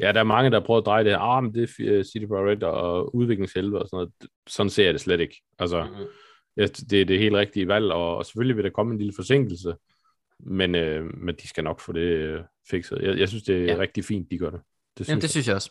Ja, 0.00 0.12
der 0.12 0.20
er 0.20 0.24
mange, 0.24 0.50
der 0.50 0.60
prøver 0.60 0.80
at 0.80 0.86
dreje 0.86 1.04
det 1.04 1.12
her. 1.12 1.18
Ah, 1.18 1.42
men 1.42 1.54
det 1.54 1.62
er 1.62 1.98
uh, 1.98 2.04
City 2.04 2.26
Red 2.30 2.62
og 2.62 3.14
udviklingshelvede 3.14 3.82
og 3.82 3.88
sådan 3.88 3.96
noget. 3.96 4.12
Sådan 4.46 4.70
ser 4.70 4.84
jeg 4.84 4.94
det 4.94 5.00
slet 5.00 5.20
ikke. 5.20 5.42
Altså, 5.58 5.84
mm-hmm. 5.84 6.04
ja, 6.56 6.66
det 6.66 7.00
er 7.00 7.04
det 7.04 7.18
helt 7.18 7.34
rigtige 7.34 7.68
valg, 7.68 7.92
og, 7.92 8.16
og 8.16 8.26
selvfølgelig 8.26 8.56
vil 8.56 8.64
der 8.64 8.70
komme 8.70 8.92
en 8.92 8.98
lille 8.98 9.12
forsinkelse, 9.16 9.74
men, 10.40 10.74
øh, 10.74 11.04
men 11.16 11.34
de 11.34 11.48
skal 11.48 11.64
nok 11.64 11.80
få 11.80 11.92
det 11.92 12.00
øh, 12.00 12.40
fikset. 12.70 12.98
Jeg, 13.02 13.18
jeg 13.18 13.28
synes, 13.28 13.44
det 13.44 13.56
er 13.56 13.74
ja. 13.74 13.80
rigtig 13.80 14.04
fint, 14.04 14.30
de 14.30 14.38
gør 14.38 14.50
det. 14.50 14.60
Det 14.98 15.06
synes, 15.06 15.08
Jamen, 15.08 15.20
det 15.20 15.22
jeg. 15.22 15.30
synes 15.30 15.48
jeg 15.48 15.56
også. 15.56 15.70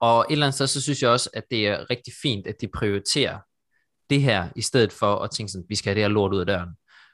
Og 0.00 0.20
et 0.20 0.32
eller 0.32 0.46
andet 0.46 0.54
sted, 0.54 0.66
så 0.66 0.82
synes 0.82 1.02
jeg 1.02 1.10
også, 1.10 1.30
at 1.32 1.44
det 1.50 1.68
er 1.68 1.90
rigtig 1.90 2.12
fint, 2.22 2.46
at 2.46 2.60
de 2.60 2.68
prioriterer 2.68 3.38
det 4.10 4.22
her, 4.22 4.48
i 4.56 4.62
stedet 4.62 4.92
for 4.92 5.16
at 5.16 5.30
tænke 5.30 5.52
sådan, 5.52 5.66
vi 5.68 5.74
skal 5.74 5.90
have 5.90 5.94
det 5.94 6.02
her 6.02 6.08
lort 6.08 6.32
ud 6.32 6.40
af 6.40 6.46
døren, 6.46 6.68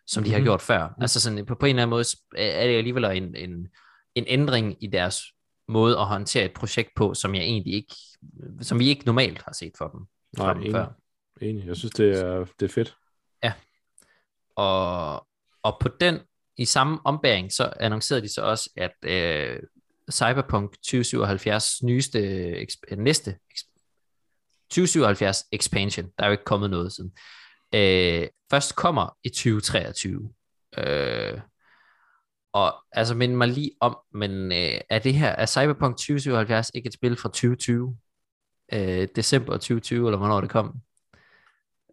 som 0.07 0.23
de 0.23 0.29
mm-hmm. 0.29 0.41
har 0.41 0.45
gjort 0.45 0.63
før. 0.63 0.87
Mm-hmm. 0.87 1.03
Altså 1.03 1.21
sådan, 1.21 1.47
på, 1.47 1.55
på 1.55 1.67
en 1.67 1.71
eller 1.71 1.83
anden 1.83 1.91
måde, 1.91 2.05
er 2.37 2.67
det 2.67 2.77
alligevel 2.77 3.05
en, 3.05 3.35
en, 3.35 3.69
en 4.15 4.25
ændring 4.27 4.85
i 4.85 4.87
deres 4.87 5.23
måde 5.69 5.99
at 5.99 6.07
håndtere 6.07 6.45
et 6.45 6.53
projekt 6.53 6.91
på, 6.97 7.15
som 7.15 7.35
jeg 7.35 7.43
egentlig 7.43 7.75
ikke, 7.75 7.95
som 8.61 8.79
vi 8.79 8.89
ikke 8.89 9.05
normalt 9.05 9.43
har 9.43 9.53
set 9.53 9.73
for 9.79 9.89
dem. 9.89 10.01
Nej, 10.39 10.53
enig, 10.53 10.73
før. 10.73 10.87
enig. 11.41 11.67
Jeg 11.67 11.77
synes, 11.77 11.93
det 11.95 12.21
er, 12.21 12.45
det 12.61 12.71
er 12.71 12.73
fedt. 12.73 12.97
Ja. 13.43 13.53
Og, 14.57 15.27
og 15.63 15.77
på 15.81 15.89
den, 16.01 16.21
i 16.57 16.65
samme 16.65 16.99
ombæring, 17.05 17.53
så 17.53 17.73
annoncerede 17.81 18.23
de 18.23 18.33
så 18.33 18.43
også, 18.43 18.71
at 18.77 18.95
øh, 19.03 19.59
Cyberpunk 20.13 20.73
2077 20.73 21.83
nyeste, 21.83 22.21
eksp- 22.63 22.95
næste, 22.95 23.39
eksp- 23.55 23.73
2077 24.71 25.45
expansion, 25.53 26.07
der 26.19 26.25
er 26.25 26.27
jo 26.27 26.33
ikke 26.33 26.45
kommet 26.45 26.71
noget 26.71 26.93
siden, 26.93 27.13
øh, 27.75 28.29
først 28.51 28.77
kommer 28.77 29.17
i 29.25 29.29
2023. 29.29 30.33
Øh, 30.79 31.41
og 32.53 32.75
altså 32.93 33.15
mind 33.15 33.35
mig 33.35 33.49
lige 33.49 33.71
om, 33.81 33.99
men 34.13 34.53
øh, 34.53 34.81
er 34.91 34.99
det 34.99 35.15
her, 35.15 35.29
er 35.29 35.47
Cyberpunk 35.47 35.97
2077 35.97 36.71
ikke 36.75 36.87
et 36.87 36.95
spil 36.95 37.17
fra 37.17 37.29
2020? 37.29 37.97
Øh, 38.73 39.09
december 39.17 39.53
2020, 39.53 40.07
eller 40.07 40.19
hvornår 40.19 40.41
det 40.41 40.51
kom? 40.51 40.75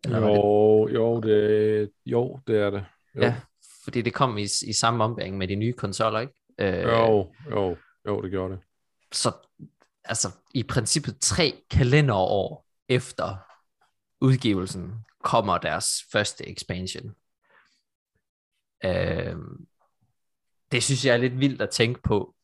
Eller 0.05 0.19
jo, 0.19 0.87
det? 0.87 0.93
jo, 0.93 1.19
det, 1.21 1.91
jo, 2.05 2.39
det 2.47 2.57
er 2.57 2.69
det. 2.69 2.85
Jo. 3.15 3.21
Ja, 3.21 3.35
fordi 3.83 4.01
det 4.01 4.13
kom 4.13 4.37
i, 4.37 4.43
i 4.67 4.73
samme 4.73 5.03
ombæring 5.03 5.37
med 5.37 5.47
de 5.47 5.55
nye 5.55 5.73
konsoller, 5.73 6.19
ikke? 6.19 6.33
Øh, 6.59 6.83
jo, 6.83 7.33
jo, 7.51 7.77
jo, 8.07 8.21
det 8.21 8.31
gjorde 8.31 8.53
det. 8.53 8.63
Så 9.11 9.31
altså 10.05 10.31
i 10.53 10.63
princippet 10.63 11.17
tre 11.19 11.61
kalenderår 11.69 12.67
efter 12.89 13.37
udgivelsen 14.21 14.93
kommer 15.23 15.57
deres 15.57 15.87
første 16.11 16.49
expansion. 16.49 17.15
Øh, 18.85 19.35
det 20.71 20.83
synes 20.83 21.05
jeg 21.05 21.13
er 21.13 21.17
lidt 21.17 21.39
vildt 21.39 21.61
at 21.61 21.69
tænke 21.69 22.01
på, 22.01 22.35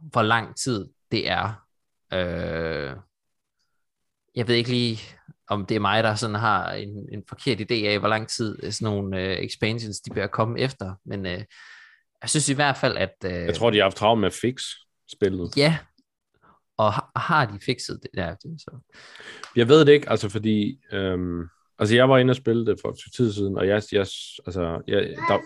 hvor 0.00 0.22
lang 0.22 0.56
tid 0.56 0.88
det 1.10 1.30
er. 1.30 1.66
Øh, 2.12 2.96
jeg 4.34 4.48
ved 4.48 4.54
ikke 4.54 4.70
lige, 4.70 4.98
om 5.48 5.66
det 5.66 5.74
er 5.74 5.80
mig, 5.80 6.02
der 6.02 6.14
sådan 6.14 6.36
har 6.36 6.72
en, 6.72 7.08
en 7.12 7.24
forkert 7.28 7.60
idé 7.60 7.74
af, 7.74 7.98
hvor 7.98 8.08
lang 8.08 8.28
tid 8.28 8.72
sådan 8.72 8.92
nogle 8.94 9.20
øh, 9.22 9.38
expansions, 9.38 10.00
de 10.00 10.14
bør 10.14 10.26
komme 10.26 10.60
efter. 10.60 10.94
Men 11.04 11.26
øh, 11.26 11.44
jeg 12.22 12.30
synes 12.30 12.48
i 12.48 12.54
hvert 12.54 12.76
fald, 12.76 12.96
at... 12.96 13.14
Øh, 13.24 13.32
jeg 13.32 13.54
tror, 13.54 13.70
de 13.70 13.76
har 13.76 13.84
haft 13.84 13.96
travlt 13.96 14.20
med 14.20 14.30
fix 14.30 14.62
spillet. 15.08 15.56
Ja, 15.56 15.78
og 16.78 16.92
har, 16.92 17.10
har 17.16 17.46
de 17.46 17.58
fikset 17.60 18.00
det 18.02 18.10
der? 18.14 18.34
Så. 18.58 18.78
Jeg 19.56 19.68
ved 19.68 19.84
det 19.84 19.92
ikke, 19.92 20.10
altså 20.10 20.28
fordi... 20.28 20.80
Øhm, 20.92 21.48
altså 21.78 21.94
jeg 21.94 22.08
var 22.08 22.18
inde 22.18 22.30
og 22.30 22.36
spille 22.36 22.66
det 22.66 22.78
for 22.82 22.88
et 22.88 22.98
tid 23.16 23.32
siden, 23.32 23.58
og 23.58 23.66
jeg... 23.66 23.82
jeg 23.92 24.00
altså, 24.46 24.82
jeg, 24.86 25.16
der, 25.28 25.38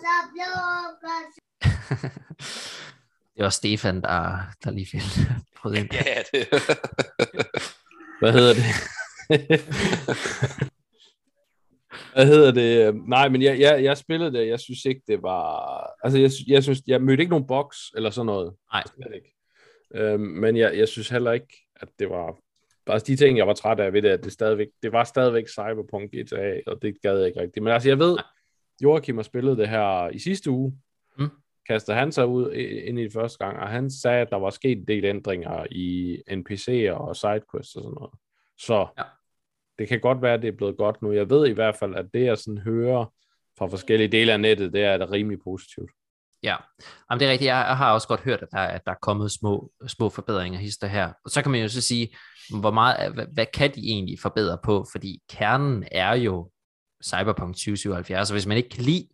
det 3.36 3.44
var 3.44 3.48
Stefan, 3.48 4.00
der, 4.00 4.38
der 4.64 4.70
lige 4.70 4.86
fik 4.86 5.00
prøvet 5.56 5.76
ind. 5.76 5.88
Ja, 5.92 6.22
det. 6.32 6.48
Hvad 8.20 8.32
hedder 8.32 8.54
det? 8.54 8.64
Hvad 12.14 12.26
hedder 12.26 12.52
det? 12.52 12.94
Nej, 13.08 13.28
men 13.28 13.42
jeg, 13.42 13.60
jeg, 13.60 13.84
jeg 13.84 13.98
spillede 13.98 14.32
det, 14.32 14.48
jeg 14.48 14.60
synes 14.60 14.84
ikke, 14.84 15.02
det 15.06 15.22
var... 15.22 15.86
Altså, 16.04 16.18
jeg, 16.18 16.30
jeg 16.46 16.62
synes, 16.62 16.82
jeg 16.86 17.02
mødte 17.02 17.22
ikke 17.22 17.30
nogen 17.30 17.46
boks 17.46 17.76
eller 17.96 18.10
sådan 18.10 18.26
noget. 18.26 18.54
Nej. 18.72 18.82
Slet 18.86 19.14
ikke. 19.14 19.39
Øhm, 19.94 20.20
men 20.20 20.56
jeg, 20.56 20.78
jeg 20.78 20.88
synes 20.88 21.08
heller 21.08 21.32
ikke, 21.32 21.66
at 21.76 21.88
det 21.98 22.10
var... 22.10 22.38
Bare 22.86 22.98
de 22.98 23.16
ting, 23.16 23.38
jeg 23.38 23.46
var 23.46 23.54
træt 23.54 23.80
af 23.80 23.92
ved 23.92 24.02
det, 24.02 24.08
at 24.08 24.24
det, 24.24 24.32
stadigvæk, 24.32 24.68
det 24.82 24.92
var 24.92 25.04
stadigvæk 25.04 25.48
Cyberpunk 25.48 26.10
GTA, 26.10 26.60
og 26.66 26.82
det 26.82 27.02
gad 27.02 27.18
jeg 27.18 27.26
ikke 27.26 27.40
rigtigt. 27.40 27.62
Men 27.64 27.72
altså, 27.72 27.88
jeg 27.88 27.98
ved, 27.98 28.18
Joachim 28.82 29.16
har 29.16 29.22
spillet 29.22 29.58
det 29.58 29.68
her 29.68 30.08
i 30.08 30.18
sidste 30.18 30.50
uge, 30.50 30.78
mm 31.18 31.30
kastede 31.70 31.96
han 31.96 32.12
sig 32.12 32.26
ud 32.26 32.52
ind 32.52 32.98
i 33.00 33.02
det 33.02 33.12
første 33.12 33.44
gang, 33.44 33.58
og 33.58 33.68
han 33.68 33.90
sagde, 33.90 34.20
at 34.20 34.30
der 34.30 34.36
var 34.36 34.50
sket 34.50 34.78
en 34.78 34.86
del 34.86 35.04
ændringer 35.04 35.66
i 35.70 36.16
NPC'er 36.30 36.92
og 36.92 37.16
sidequests 37.16 37.76
og 37.76 37.82
sådan 37.82 37.94
noget. 37.94 38.10
Så 38.58 38.86
ja. 38.98 39.02
det 39.78 39.88
kan 39.88 40.00
godt 40.00 40.22
være, 40.22 40.34
at 40.34 40.42
det 40.42 40.48
er 40.48 40.56
blevet 40.56 40.76
godt 40.76 41.02
nu. 41.02 41.12
Jeg 41.12 41.30
ved 41.30 41.48
i 41.48 41.52
hvert 41.52 41.76
fald, 41.76 41.94
at 41.94 42.06
det, 42.14 42.24
jeg 42.24 42.38
sådan 42.38 42.58
hører 42.58 43.12
fra 43.58 43.66
forskellige 43.66 44.08
dele 44.08 44.32
af 44.32 44.40
nettet, 44.40 44.72
det 44.72 44.84
er 44.84 44.96
det 44.96 45.10
rimelig 45.10 45.38
positivt. 45.44 45.90
Ja, 46.42 46.56
Jamen, 47.10 47.20
det 47.20 47.28
er 47.28 47.32
rigtigt. 47.32 47.48
Jeg 47.48 47.76
har 47.76 47.92
også 47.92 48.08
godt 48.08 48.20
hørt, 48.20 48.42
at 48.42 48.48
der, 48.52 48.58
at 48.58 48.80
der 48.86 48.90
er 48.92 48.98
kommet 49.02 49.32
små, 49.32 49.72
små 49.86 50.08
forbedringer 50.08 50.58
hister 50.58 50.86
her. 50.86 51.12
Og 51.24 51.30
så 51.30 51.42
kan 51.42 51.50
man 51.50 51.60
jo 51.60 51.68
så 51.68 51.80
sige, 51.80 52.16
hvor 52.60 52.70
meget, 52.70 53.12
hvad, 53.12 53.26
hvad 53.32 53.46
kan 53.54 53.74
de 53.74 53.80
egentlig 53.80 54.18
forbedre 54.20 54.58
på? 54.64 54.86
Fordi 54.92 55.22
kernen 55.28 55.84
er 55.92 56.14
jo 56.14 56.50
Cyberpunk 57.04 57.54
2077, 57.54 58.30
og 58.30 58.34
hvis 58.34 58.46
man 58.46 58.56
ikke 58.56 58.68
kan 58.68 58.84
lide 58.84 59.08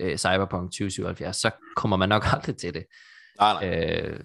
øh, 0.00 0.16
Cyberpunk 0.18 0.70
2077, 0.70 1.36
så 1.36 1.50
kommer 1.76 1.96
man 1.96 2.08
nok 2.08 2.22
aldrig 2.34 2.56
til 2.56 2.74
det. 2.74 2.84
Nej, 3.38 3.52
nej. 3.52 4.00
Øh, 4.00 4.24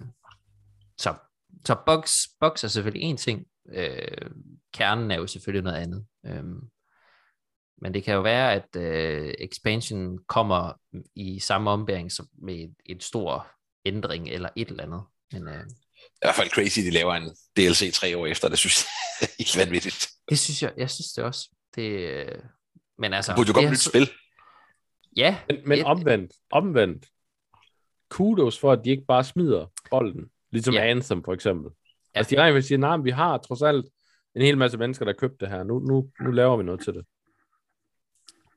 så, 0.98 1.14
så 1.66 1.76
bugs, 1.86 2.16
bugs 2.40 2.64
er 2.64 2.68
selvfølgelig 2.68 3.02
en 3.02 3.16
ting. 3.16 3.46
Øh, 3.72 4.30
kernen 4.74 5.10
er 5.10 5.16
jo 5.16 5.26
selvfølgelig 5.26 5.64
noget 5.64 5.78
andet. 5.78 6.06
Øh, 6.26 6.44
men 7.82 7.94
det 7.94 8.04
kan 8.04 8.14
jo 8.14 8.20
være, 8.20 8.52
at 8.52 8.76
øh, 8.76 9.34
expansion 9.38 10.18
kommer 10.26 10.72
i 11.14 11.38
samme 11.38 11.70
ombæring 11.70 12.12
som 12.12 12.26
med 12.42 12.68
en 12.86 13.00
stor 13.00 13.46
ændring 13.84 14.28
eller 14.28 14.48
et 14.56 14.68
eller 14.68 14.82
andet. 14.82 15.02
Men, 15.32 15.48
øh, 15.48 15.64
i 16.00 16.20
hvert 16.22 16.34
fald 16.34 16.50
crazy, 16.50 16.80
de 16.80 16.90
laver 16.90 17.14
en 17.14 17.36
DLC 17.56 17.94
tre 17.94 18.16
år 18.16 18.26
efter. 18.26 18.48
Det 18.48 18.58
synes 18.58 18.86
jeg 19.20 19.26
er 19.26 19.32
helt 19.38 19.58
vanvittigt. 19.66 20.08
Det 20.28 20.38
synes 20.38 20.62
jeg, 20.62 20.72
jeg 20.76 20.90
synes 20.90 21.12
det 21.12 21.24
også. 21.24 21.48
Det, 21.74 21.90
øh, 21.90 22.38
men 22.98 23.12
altså, 23.12 23.32
det 23.32 23.36
burde 23.36 23.48
jo 23.48 23.54
godt 23.54 23.62
blive 23.62 23.72
et 23.72 23.78
spil. 23.78 24.10
Ja. 25.16 25.38
Men, 25.48 25.68
men 25.68 25.84
omvendt, 25.84 26.32
omvendt, 26.50 27.06
kudos 28.10 28.58
for, 28.58 28.72
at 28.72 28.80
de 28.84 28.90
ikke 28.90 29.04
bare 29.08 29.24
smider 29.24 29.66
bolden, 29.90 30.24
ligesom 30.52 30.74
ja. 30.74 30.86
Anthem 30.86 31.24
for 31.24 31.32
eksempel. 31.32 31.70
Ja. 32.14 32.18
Altså 32.18 32.36
de 32.36 32.42
rent 32.42 32.64
siger, 32.64 32.78
nej, 32.78 32.96
vi 32.96 33.10
har 33.10 33.38
trods 33.38 33.62
alt 33.62 33.86
en 34.36 34.42
hel 34.42 34.58
masse 34.58 34.78
mennesker, 34.78 35.04
der 35.04 35.12
købte 35.12 35.36
det 35.40 35.48
her. 35.48 35.62
Nu, 35.62 35.78
nu, 35.78 36.10
nu 36.20 36.30
laver 36.30 36.56
vi 36.56 36.62
noget 36.62 36.80
til 36.80 36.94
det. 36.94 37.04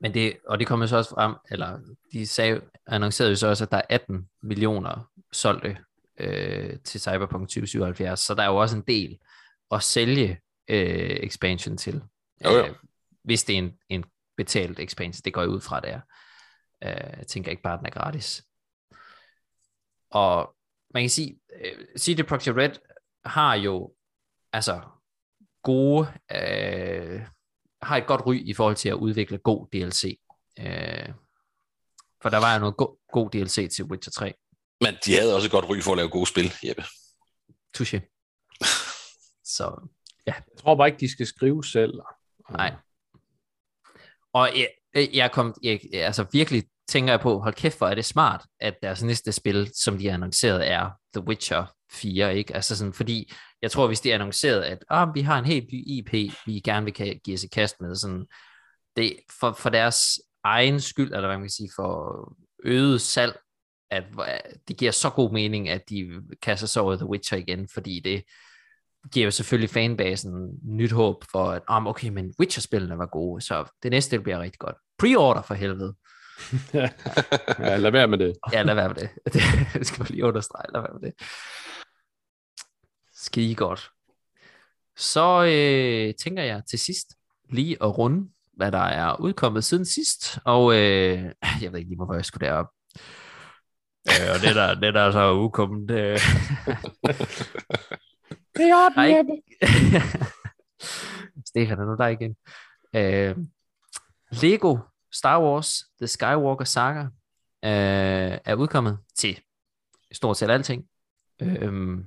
Men 0.02 0.14
det, 0.14 0.38
og 0.46 0.58
det 0.58 0.66
kommer 0.66 0.86
så 0.86 0.96
også 0.96 1.10
frem, 1.10 1.34
eller 1.50 1.78
de 2.12 2.26
sagde, 2.26 2.60
annoncerede 2.86 3.30
jo 3.30 3.36
så 3.36 3.46
også, 3.46 3.64
at 3.64 3.70
der 3.70 3.76
er 3.76 3.82
18 3.88 4.28
millioner 4.42 5.10
solgte 5.32 5.76
øh, 6.20 6.78
til 6.84 7.00
Cyberpunk 7.00 7.48
2077, 7.48 8.20
så 8.20 8.34
der 8.34 8.42
er 8.42 8.46
jo 8.46 8.56
også 8.56 8.76
en 8.76 8.84
del 8.86 9.18
at 9.70 9.82
sælge 9.82 10.40
øh, 10.68 11.16
expansion 11.22 11.76
til. 11.76 12.02
Jo, 12.44 12.50
jo. 12.50 12.64
Øh, 12.64 12.74
hvis 13.24 13.44
det 13.44 13.54
er 13.54 13.58
en, 13.58 13.78
en 13.88 14.04
betalt 14.36 14.80
expansion, 14.80 15.22
det 15.24 15.34
går 15.34 15.40
jeg 15.40 15.50
ud 15.50 15.60
fra, 15.60 15.80
det 15.80 15.90
er. 15.90 16.00
Øh, 16.84 17.18
jeg 17.18 17.26
tænker 17.26 17.50
ikke 17.50 17.62
bare, 17.62 17.74
at 17.74 17.78
den 17.78 17.86
er 17.86 17.90
gratis. 17.90 18.44
Og 20.10 20.56
man 20.94 21.02
kan 21.02 21.10
sige, 21.10 21.40
uh, 21.54 21.98
CD 21.98 22.26
Projekt 22.26 22.56
Red 22.56 22.70
har 23.24 23.54
jo 23.54 23.94
altså 24.52 24.80
gode, 25.62 26.06
uh, 26.30 27.20
har 27.82 27.96
et 27.96 28.06
godt 28.06 28.26
ry 28.26 28.34
i 28.34 28.54
forhold 28.54 28.76
til 28.76 28.88
at 28.88 28.94
udvikle 28.94 29.38
god 29.38 29.66
DLC. 29.72 30.18
Uh, 30.60 31.14
for 32.22 32.28
der 32.28 32.38
var 32.38 32.54
jo 32.54 32.60
noget 32.60 32.76
go- 32.76 32.96
god 33.12 33.30
DLC 33.30 33.70
til 33.74 33.84
Witcher 33.84 34.10
3. 34.10 34.34
Men 34.80 34.94
de 35.06 35.16
havde 35.18 35.34
også 35.34 35.46
et 35.46 35.52
godt 35.52 35.64
ry 35.68 35.80
for 35.82 35.92
at 35.92 35.96
lave 35.96 36.08
gode 36.08 36.26
spil, 36.26 36.52
Jeppe. 36.64 36.82
Touché. 37.78 37.98
Så, 39.56 39.88
ja. 40.26 40.32
Jeg 40.34 40.58
tror 40.58 40.74
bare 40.74 40.88
ikke, 40.88 41.00
de 41.00 41.10
skal 41.12 41.26
skrive 41.26 41.64
selv. 41.64 41.92
Nej. 42.50 42.74
Og 44.32 44.50
jeg, 44.56 44.68
jeg 45.14 45.32
kom 45.32 45.54
jeg, 45.62 45.80
altså 45.92 46.26
virkelig 46.32 46.64
tænker 46.88 47.12
jeg 47.12 47.20
på, 47.20 47.38
hold 47.38 47.54
kæft, 47.54 47.78
hvor 47.78 47.88
er 47.88 47.94
det 47.94 48.04
smart, 48.04 48.46
at 48.60 48.74
deres 48.82 49.02
næste 49.02 49.32
spil, 49.32 49.70
som 49.74 49.98
de 49.98 50.06
har 50.06 50.14
annonceret, 50.14 50.68
er 50.70 50.90
The 51.14 51.26
Witcher 51.26 51.66
4, 51.92 52.36
ikke? 52.36 52.54
Altså 52.54 52.76
sådan, 52.76 52.92
fordi 52.92 53.32
jeg 53.62 53.70
tror, 53.70 53.86
hvis 53.86 54.00
de 54.00 54.14
annoncerede, 54.14 54.66
at 54.66 54.84
ah, 54.90 55.08
vi 55.14 55.20
har 55.20 55.38
en 55.38 55.44
helt 55.44 55.72
ny 55.72 55.82
IP, 55.86 56.12
vi 56.46 56.60
gerne 56.60 56.84
vil 56.84 57.20
give 57.24 57.34
os 57.34 57.44
i 57.44 57.48
kast 57.48 57.80
med, 57.80 57.96
sådan, 57.96 58.26
det, 58.96 59.16
for, 59.40 59.52
for 59.52 59.70
deres 59.70 60.20
egen 60.44 60.80
skyld, 60.80 61.14
eller 61.14 61.26
hvad 61.26 61.36
man 61.36 61.46
kan 61.46 61.50
sige, 61.50 61.70
for 61.76 62.36
øget 62.64 63.00
salg 63.00 63.36
at 63.92 64.04
det 64.68 64.76
giver 64.76 64.92
så 64.92 65.10
god 65.10 65.32
mening, 65.32 65.68
at 65.68 65.90
de 65.90 66.22
kaster 66.42 66.66
sig 66.66 66.82
over 66.82 66.96
The 66.96 67.06
Witcher 67.06 67.38
igen, 67.38 67.68
fordi 67.68 68.00
det 68.00 68.24
giver 69.12 69.24
jo 69.24 69.30
selvfølgelig 69.30 69.70
fanbasen 69.70 70.60
nyt 70.64 70.92
håb 70.92 71.24
for, 71.32 71.50
at 71.50 71.62
oh, 71.68 71.86
okay, 71.86 72.08
men 72.08 72.34
Witcher-spillene 72.40 72.98
var 72.98 73.06
gode, 73.06 73.40
så 73.40 73.64
det 73.82 73.90
næste 73.90 74.20
bliver 74.20 74.40
rigtig 74.40 74.58
godt. 74.58 74.76
Pre-order 75.02 75.42
for 75.42 75.54
helvede. 75.54 75.94
ja, 77.58 77.76
lad 77.76 77.90
være 77.90 78.08
med 78.08 78.18
det. 78.18 78.36
ja, 78.52 78.62
lad 78.62 78.74
være 78.74 78.88
med 78.88 78.96
det. 78.96 79.10
Det 79.74 79.86
skal 79.86 80.00
man 80.00 80.08
lige 80.10 80.24
understrege, 80.24 80.72
lad 80.72 80.80
være 80.80 80.98
med 81.00 81.10
det. 81.10 81.14
Skide 83.22 83.54
godt. 83.54 83.90
Så 84.96 85.44
øh, 85.44 86.14
tænker 86.14 86.42
jeg 86.42 86.62
til 86.70 86.78
sidst 86.78 87.08
lige 87.50 87.82
at 87.82 87.98
runde, 87.98 88.30
hvad 88.52 88.72
der 88.72 88.78
er 88.78 89.20
udkommet 89.20 89.64
siden 89.64 89.84
sidst, 89.84 90.38
og 90.44 90.74
øh, 90.74 91.24
jeg 91.62 91.72
ved 91.72 91.78
ikke 91.78 91.90
lige, 91.90 91.96
hvorfor 91.96 92.14
jeg 92.14 92.24
skulle 92.24 92.46
derop. 92.46 92.66
Øh, 94.08 94.30
og 94.34 94.40
det 94.40 94.54
der, 94.54 94.74
det 94.74 94.94
der 94.94 95.00
er 95.00 95.10
så 95.10 95.32
udkommet, 95.32 95.90
øh, 95.90 95.96
Det 98.56 98.70
er 98.70 98.74
ordentligt. 98.74 99.44
Stefan, 101.48 101.78
er 101.78 101.84
nu 101.84 101.96
der 101.96 102.06
igen? 102.06 102.36
Øh, 102.94 103.36
Lego 104.30 104.78
Star 105.12 105.42
Wars 105.42 105.84
The 106.00 106.06
Skywalker 106.06 106.64
Saga 106.64 107.00
øh, 107.64 108.38
er 108.44 108.54
udkommet 108.54 108.98
til 109.16 109.40
stort 110.12 110.36
set 110.36 110.50
alting. 110.50 110.84
Øh, 111.42 112.04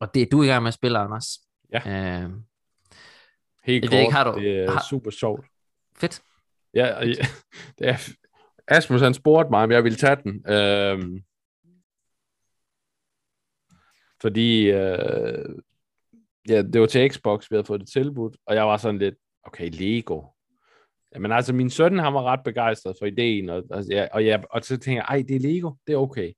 og 0.00 0.14
det 0.14 0.22
er 0.22 0.26
du 0.32 0.42
i 0.42 0.46
gang 0.46 0.62
med 0.62 0.68
at 0.68 0.74
spille, 0.74 0.98
Anders. 0.98 1.38
Ja. 1.72 1.78
Øh, 2.24 2.30
Helt 3.64 3.84
kort, 3.84 3.92
ved 3.92 4.00
ikke, 4.00 4.12
har 4.12 4.32
du- 4.32 4.40
det 4.40 4.58
er 4.58 4.70
har- 4.70 4.84
super 4.90 5.10
sjovt. 5.10 5.46
fedt. 5.96 6.22
Ja, 6.74 6.86
ja, 7.04 7.04
det 7.78 7.88
er, 7.88 8.08
Asmus 8.68 9.00
han 9.00 9.14
spurgte 9.14 9.50
mig, 9.50 9.62
om 9.62 9.70
jeg 9.70 9.84
ville 9.84 9.96
tage 9.98 10.16
den. 10.16 10.52
Øhm, 10.52 11.22
fordi 14.22 14.62
øh, 14.70 15.44
ja, 16.48 16.62
det 16.62 16.80
var 16.80 16.86
til 16.86 17.10
Xbox, 17.12 17.50
vi 17.50 17.56
havde 17.56 17.64
fået 17.66 17.80
det 17.80 17.88
tilbudt, 17.88 18.36
og 18.46 18.54
jeg 18.54 18.66
var 18.66 18.76
sådan 18.76 18.98
lidt, 18.98 19.14
okay, 19.42 19.70
Lego. 19.72 20.22
Jamen 21.14 21.32
altså, 21.32 21.52
min 21.52 21.70
søn, 21.70 21.98
han 21.98 22.14
var 22.14 22.22
ret 22.22 22.40
begejstret 22.44 22.96
for 23.00 23.06
ideen, 23.06 23.48
og, 23.50 23.62
og, 23.70 23.84
ja, 23.90 24.06
og, 24.12 24.24
ja, 24.24 24.40
og 24.50 24.62
så 24.62 24.68
tænkte 24.76 24.92
jeg, 24.92 25.04
ej, 25.08 25.24
det 25.28 25.36
er 25.36 25.40
Lego, 25.40 25.72
det 25.86 25.92
er 25.92 25.96
okay. 25.96 26.32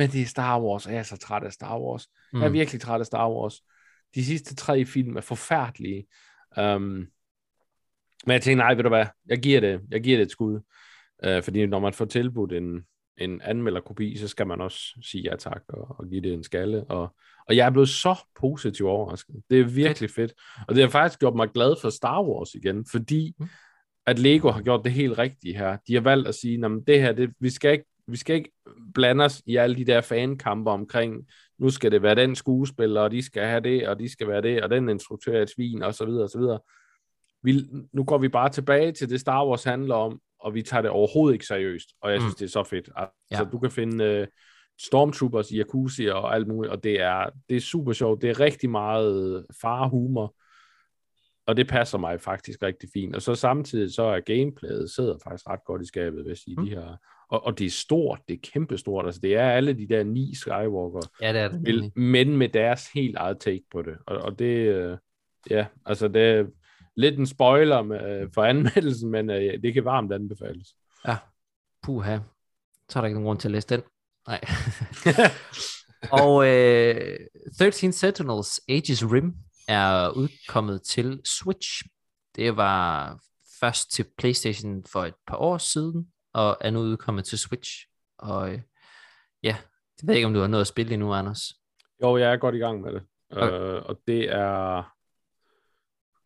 Men 0.00 0.10
det 0.10 0.20
er 0.22 0.26
Star 0.26 0.60
Wars, 0.60 0.86
og 0.86 0.92
jeg 0.92 0.98
er 0.98 1.02
så 1.02 1.16
træt 1.16 1.42
af 1.42 1.52
Star 1.52 1.78
Wars. 1.80 2.06
Mm. 2.32 2.38
Jeg 2.38 2.44
er 2.44 2.48
Mm. 2.48 2.54
virkelig 2.54 2.80
træt 2.80 3.00
af 3.00 3.06
Star 3.06 3.30
Wars. 3.30 3.60
De 4.14 4.24
sidste 4.24 4.54
tre 4.54 4.84
film 4.84 5.16
er 5.16 5.20
forfærdelige. 5.20 6.06
Um, 6.60 6.82
men 8.26 8.32
jeg 8.32 8.42
tænkte, 8.42 8.64
nej, 8.64 8.74
ved 8.74 8.82
du 8.82 8.88
hvad, 8.88 9.06
jeg 9.26 9.38
giver 9.38 9.60
det, 9.60 9.80
jeg 9.90 10.00
giver 10.02 10.16
det 10.18 10.24
et 10.24 10.30
skud. 10.30 10.60
Uh, 11.26 11.42
fordi 11.42 11.66
når 11.66 11.78
man 11.78 11.92
får 11.92 12.04
tilbudt 12.04 12.52
en, 12.52 12.82
en 13.18 13.40
anmelderkopi, 13.42 14.16
så 14.16 14.28
skal 14.28 14.46
man 14.46 14.60
også 14.60 14.78
sige 15.02 15.22
ja 15.30 15.36
tak 15.36 15.62
og, 15.68 15.96
og 15.98 16.08
give 16.08 16.20
det 16.20 16.32
en 16.34 16.44
skalle. 16.44 16.84
Og, 16.84 17.14
og 17.48 17.56
jeg 17.56 17.66
er 17.66 17.70
blevet 17.70 17.88
så 17.88 18.14
positiv 18.40 18.86
overrasket. 18.86 19.36
Det 19.50 19.60
er 19.60 19.64
virkelig 19.64 20.10
fedt. 20.10 20.32
Og 20.68 20.74
det 20.74 20.82
har 20.82 20.90
faktisk 20.90 21.20
gjort 21.20 21.34
mig 21.34 21.48
glad 21.54 21.74
for 21.82 21.90
Star 21.90 22.22
Wars 22.22 22.54
igen, 22.54 22.86
fordi 22.90 23.34
Mm. 23.38 23.48
at 24.06 24.18
Lego 24.18 24.50
har 24.50 24.62
gjort 24.62 24.84
det 24.84 24.92
helt 24.92 25.18
rigtige 25.18 25.56
her. 25.56 25.76
De 25.88 25.94
har 25.94 26.00
valgt 26.00 26.28
at 26.28 26.34
sige, 26.34 26.64
at 26.64 26.70
det 26.86 27.00
her, 27.02 27.12
det, 27.12 27.30
vi, 27.40 27.50
skal 27.50 27.72
ikke, 27.72 27.84
vi 28.10 28.16
skal 28.16 28.36
ikke 28.36 28.52
blande 28.94 29.24
os 29.24 29.42
i 29.46 29.56
alle 29.56 29.76
de 29.76 29.84
der 29.84 30.00
fankamper 30.00 30.72
omkring, 30.72 31.26
nu 31.58 31.70
skal 31.70 31.92
det 31.92 32.02
være 32.02 32.14
den 32.14 32.34
skuespiller, 32.36 33.00
og 33.00 33.10
de 33.10 33.22
skal 33.22 33.42
have 33.42 33.60
det, 33.60 33.88
og 33.88 33.98
de 33.98 34.08
skal 34.12 34.28
være 34.28 34.42
det, 34.42 34.62
og 34.62 34.70
den 34.70 34.88
instruktør 34.88 35.32
er 35.38 35.42
et 35.42 35.50
svin, 35.50 35.82
og 35.82 35.94
så 35.94 36.04
videre, 36.04 36.22
og 36.24 36.30
så 36.30 36.38
videre. 36.38 36.58
Vi, 37.42 37.64
nu 37.92 38.04
går 38.04 38.18
vi 38.18 38.28
bare 38.28 38.48
tilbage 38.48 38.92
til 38.92 39.08
det 39.10 39.20
Star 39.20 39.46
Wars 39.46 39.64
handler 39.64 39.94
om, 39.94 40.20
og 40.40 40.54
vi 40.54 40.62
tager 40.62 40.82
det 40.82 40.90
overhovedet 40.90 41.34
ikke 41.34 41.46
seriøst, 41.46 41.88
og 42.02 42.12
jeg 42.12 42.20
synes, 42.20 42.34
Mm. 42.34 42.38
det 42.38 42.44
er 42.44 42.50
så 42.50 42.64
fedt. 42.64 42.88
Altså, 42.96 43.14
Ja. 43.44 43.44
du 43.52 43.58
kan 43.58 43.70
finde 43.70 44.20
uh, 44.20 44.26
Stormtroopers 44.80 45.50
i 45.50 45.56
Jacuzzi 45.56 46.06
og 46.06 46.34
alt 46.34 46.48
muligt, 46.48 46.72
og 46.72 46.84
det 46.84 47.00
er, 47.00 47.30
det 47.48 47.56
er 47.56 47.60
super 47.60 47.92
sjovt. 47.92 48.22
Det 48.22 48.30
er 48.30 48.40
rigtig 48.40 48.70
meget 48.70 49.46
farhumor, 49.60 50.34
og 51.50 51.56
det 51.56 51.68
passer 51.68 51.98
mig 51.98 52.20
faktisk 52.20 52.62
rigtig 52.62 52.88
fint. 52.92 53.16
Og 53.16 53.22
så 53.22 53.34
samtidig 53.34 53.94
så 53.94 54.02
er 54.02 54.20
gameplayet 54.20 54.90
sidder 54.90 55.18
faktisk 55.24 55.48
ret 55.48 55.64
godt 55.64 55.82
i 55.82 55.86
skabet, 55.86 56.24
vil 56.24 56.28
jeg 56.30 56.36
sige. 56.36 56.56
Mm. 56.58 56.64
De 56.64 56.70
her, 56.70 56.96
og, 57.28 57.44
og 57.46 57.58
det 57.58 57.66
er 57.66 57.70
stort, 57.70 58.20
det 58.28 58.34
er 58.34 58.50
kæmpestort. 58.52 59.06
Altså 59.06 59.20
det 59.20 59.36
er 59.36 59.50
alle 59.50 59.72
de 59.72 59.88
der 59.88 60.04
ni 60.04 60.34
Skywalker, 60.34 61.00
Ja, 61.20 61.32
det 61.32 61.40
er 61.40 61.48
det. 61.48 61.62
nemlig. 61.62 61.92
men 61.94 62.36
med 62.36 62.48
deres 62.48 62.88
helt 62.94 63.16
eget 63.16 63.38
take 63.40 63.62
på 63.72 63.82
det. 63.82 63.94
Og, 64.06 64.16
og 64.18 64.38
det, 64.38 64.44
øh, 64.44 64.98
ja, 65.50 65.66
altså 65.86 66.08
det 66.08 66.22
er 66.22 66.44
lidt 66.96 67.18
en 67.18 67.26
spoiler 67.26 67.82
med, 67.82 68.28
for 68.34 68.44
anmeldelsen, 68.44 69.10
men 69.10 69.30
øh, 69.30 69.62
det 69.62 69.74
kan 69.74 69.84
varmt 69.84 70.12
anbefales. 70.12 70.68
Ja, 71.06 71.16
puha. 71.82 72.18
Så 72.88 72.98
er 72.98 73.00
der 73.00 73.06
ikke 73.06 73.14
nogen 73.14 73.26
grund 73.26 73.38
til 73.40 73.48
at 73.48 73.52
læse 73.52 73.68
den. 73.68 73.82
Nej. 74.28 74.40
og 76.24 76.46
øh, 76.48 77.18
13 77.58 77.92
Sentinels 77.92 78.60
Aegis 78.68 79.04
Rim 79.04 79.34
er 79.68 80.10
udkommet 80.10 80.82
til 80.82 81.20
Switch. 81.24 81.82
Det 82.36 82.56
var 82.56 83.18
først 83.60 83.92
til 83.92 84.06
PlayStation 84.18 84.84
for 84.84 85.04
et 85.04 85.14
par 85.26 85.36
år 85.36 85.58
siden, 85.58 86.12
og 86.32 86.58
er 86.60 86.70
nu 86.70 86.80
udkommet 86.80 87.24
til 87.24 87.38
Switch. 87.38 87.70
Og 88.18 88.60
ja, 89.42 89.56
det 89.96 90.06
ved 90.06 90.14
jeg 90.14 90.16
ikke, 90.16 90.26
om 90.26 90.34
du 90.34 90.40
har 90.40 90.46
noget 90.46 90.60
at 90.60 90.66
spille 90.66 90.92
endnu, 90.92 91.14
Anders. 91.14 91.40
Jo, 92.02 92.16
jeg 92.16 92.32
er 92.32 92.36
godt 92.36 92.54
i 92.54 92.58
gang 92.58 92.80
med 92.80 92.92
det. 92.92 93.02
Okay. 93.30 93.52
Øh, 93.52 93.82
og 93.82 94.00
det 94.06 94.32
er... 94.32 94.96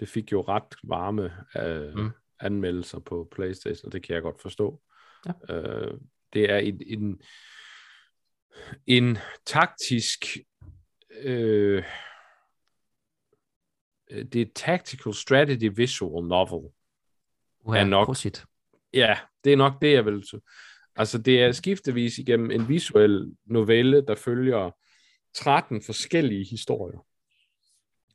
Det 0.00 0.08
fik 0.08 0.32
jo 0.32 0.40
ret 0.40 0.74
varme 0.84 1.32
øh, 1.56 1.94
mm. 1.94 2.10
anmeldelser 2.40 2.98
på 2.98 3.28
PlayStation, 3.32 3.86
og 3.86 3.92
det 3.92 4.02
kan 4.02 4.14
jeg 4.14 4.22
godt 4.22 4.42
forstå. 4.42 4.82
Ja. 5.26 5.54
Øh, 5.54 5.98
det 6.32 6.50
er 6.50 6.58
en, 6.58 6.80
en, 6.86 7.20
en 8.86 9.18
taktisk... 9.46 10.24
Øh, 11.20 11.84
det 14.22 14.42
er 14.42 14.46
tactical 14.54 15.14
strategy 15.14 15.70
visual 15.76 16.24
novel. 16.24 16.70
Uha, 17.60 17.78
Er 17.78 17.84
nok. 17.84 18.06
Prosit. 18.06 18.44
Ja, 18.92 19.18
det 19.44 19.52
er 19.52 19.56
nok 19.56 19.82
det, 19.82 19.92
jeg 19.92 20.06
vil. 20.06 20.24
Altså, 20.96 21.18
det 21.18 21.42
er 21.42 21.52
skiftevis 21.52 22.18
igennem 22.18 22.50
en 22.50 22.68
visuel 22.68 23.36
novelle, 23.46 24.06
der 24.06 24.14
følger 24.14 24.70
13 25.34 25.82
forskellige 25.82 26.44
historier, 26.50 27.06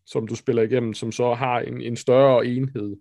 som 0.05 0.27
du 0.27 0.35
spiller 0.35 0.61
igennem, 0.61 0.93
som 0.93 1.11
så 1.11 1.33
har 1.33 1.59
en, 1.59 1.81
en 1.81 1.97
større 1.97 2.45
enhed, 2.45 2.97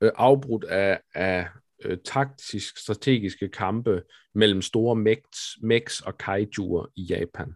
øh, 0.00 0.10
afbrudt 0.14 0.64
af, 0.64 1.00
af 1.14 1.48
øh, 1.84 1.98
taktisk 2.04 2.78
strategiske 2.78 3.48
kampe 3.48 4.02
mellem 4.34 4.62
store 4.62 4.96
mechs, 4.96 5.58
mechs 5.62 6.00
og 6.00 6.18
kaijuer 6.18 6.86
i 6.96 7.02
Japan. 7.02 7.54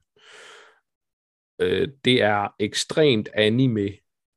Øh, 1.58 1.88
det 2.04 2.22
er 2.22 2.54
ekstremt 2.58 3.28
anime, 3.34 3.90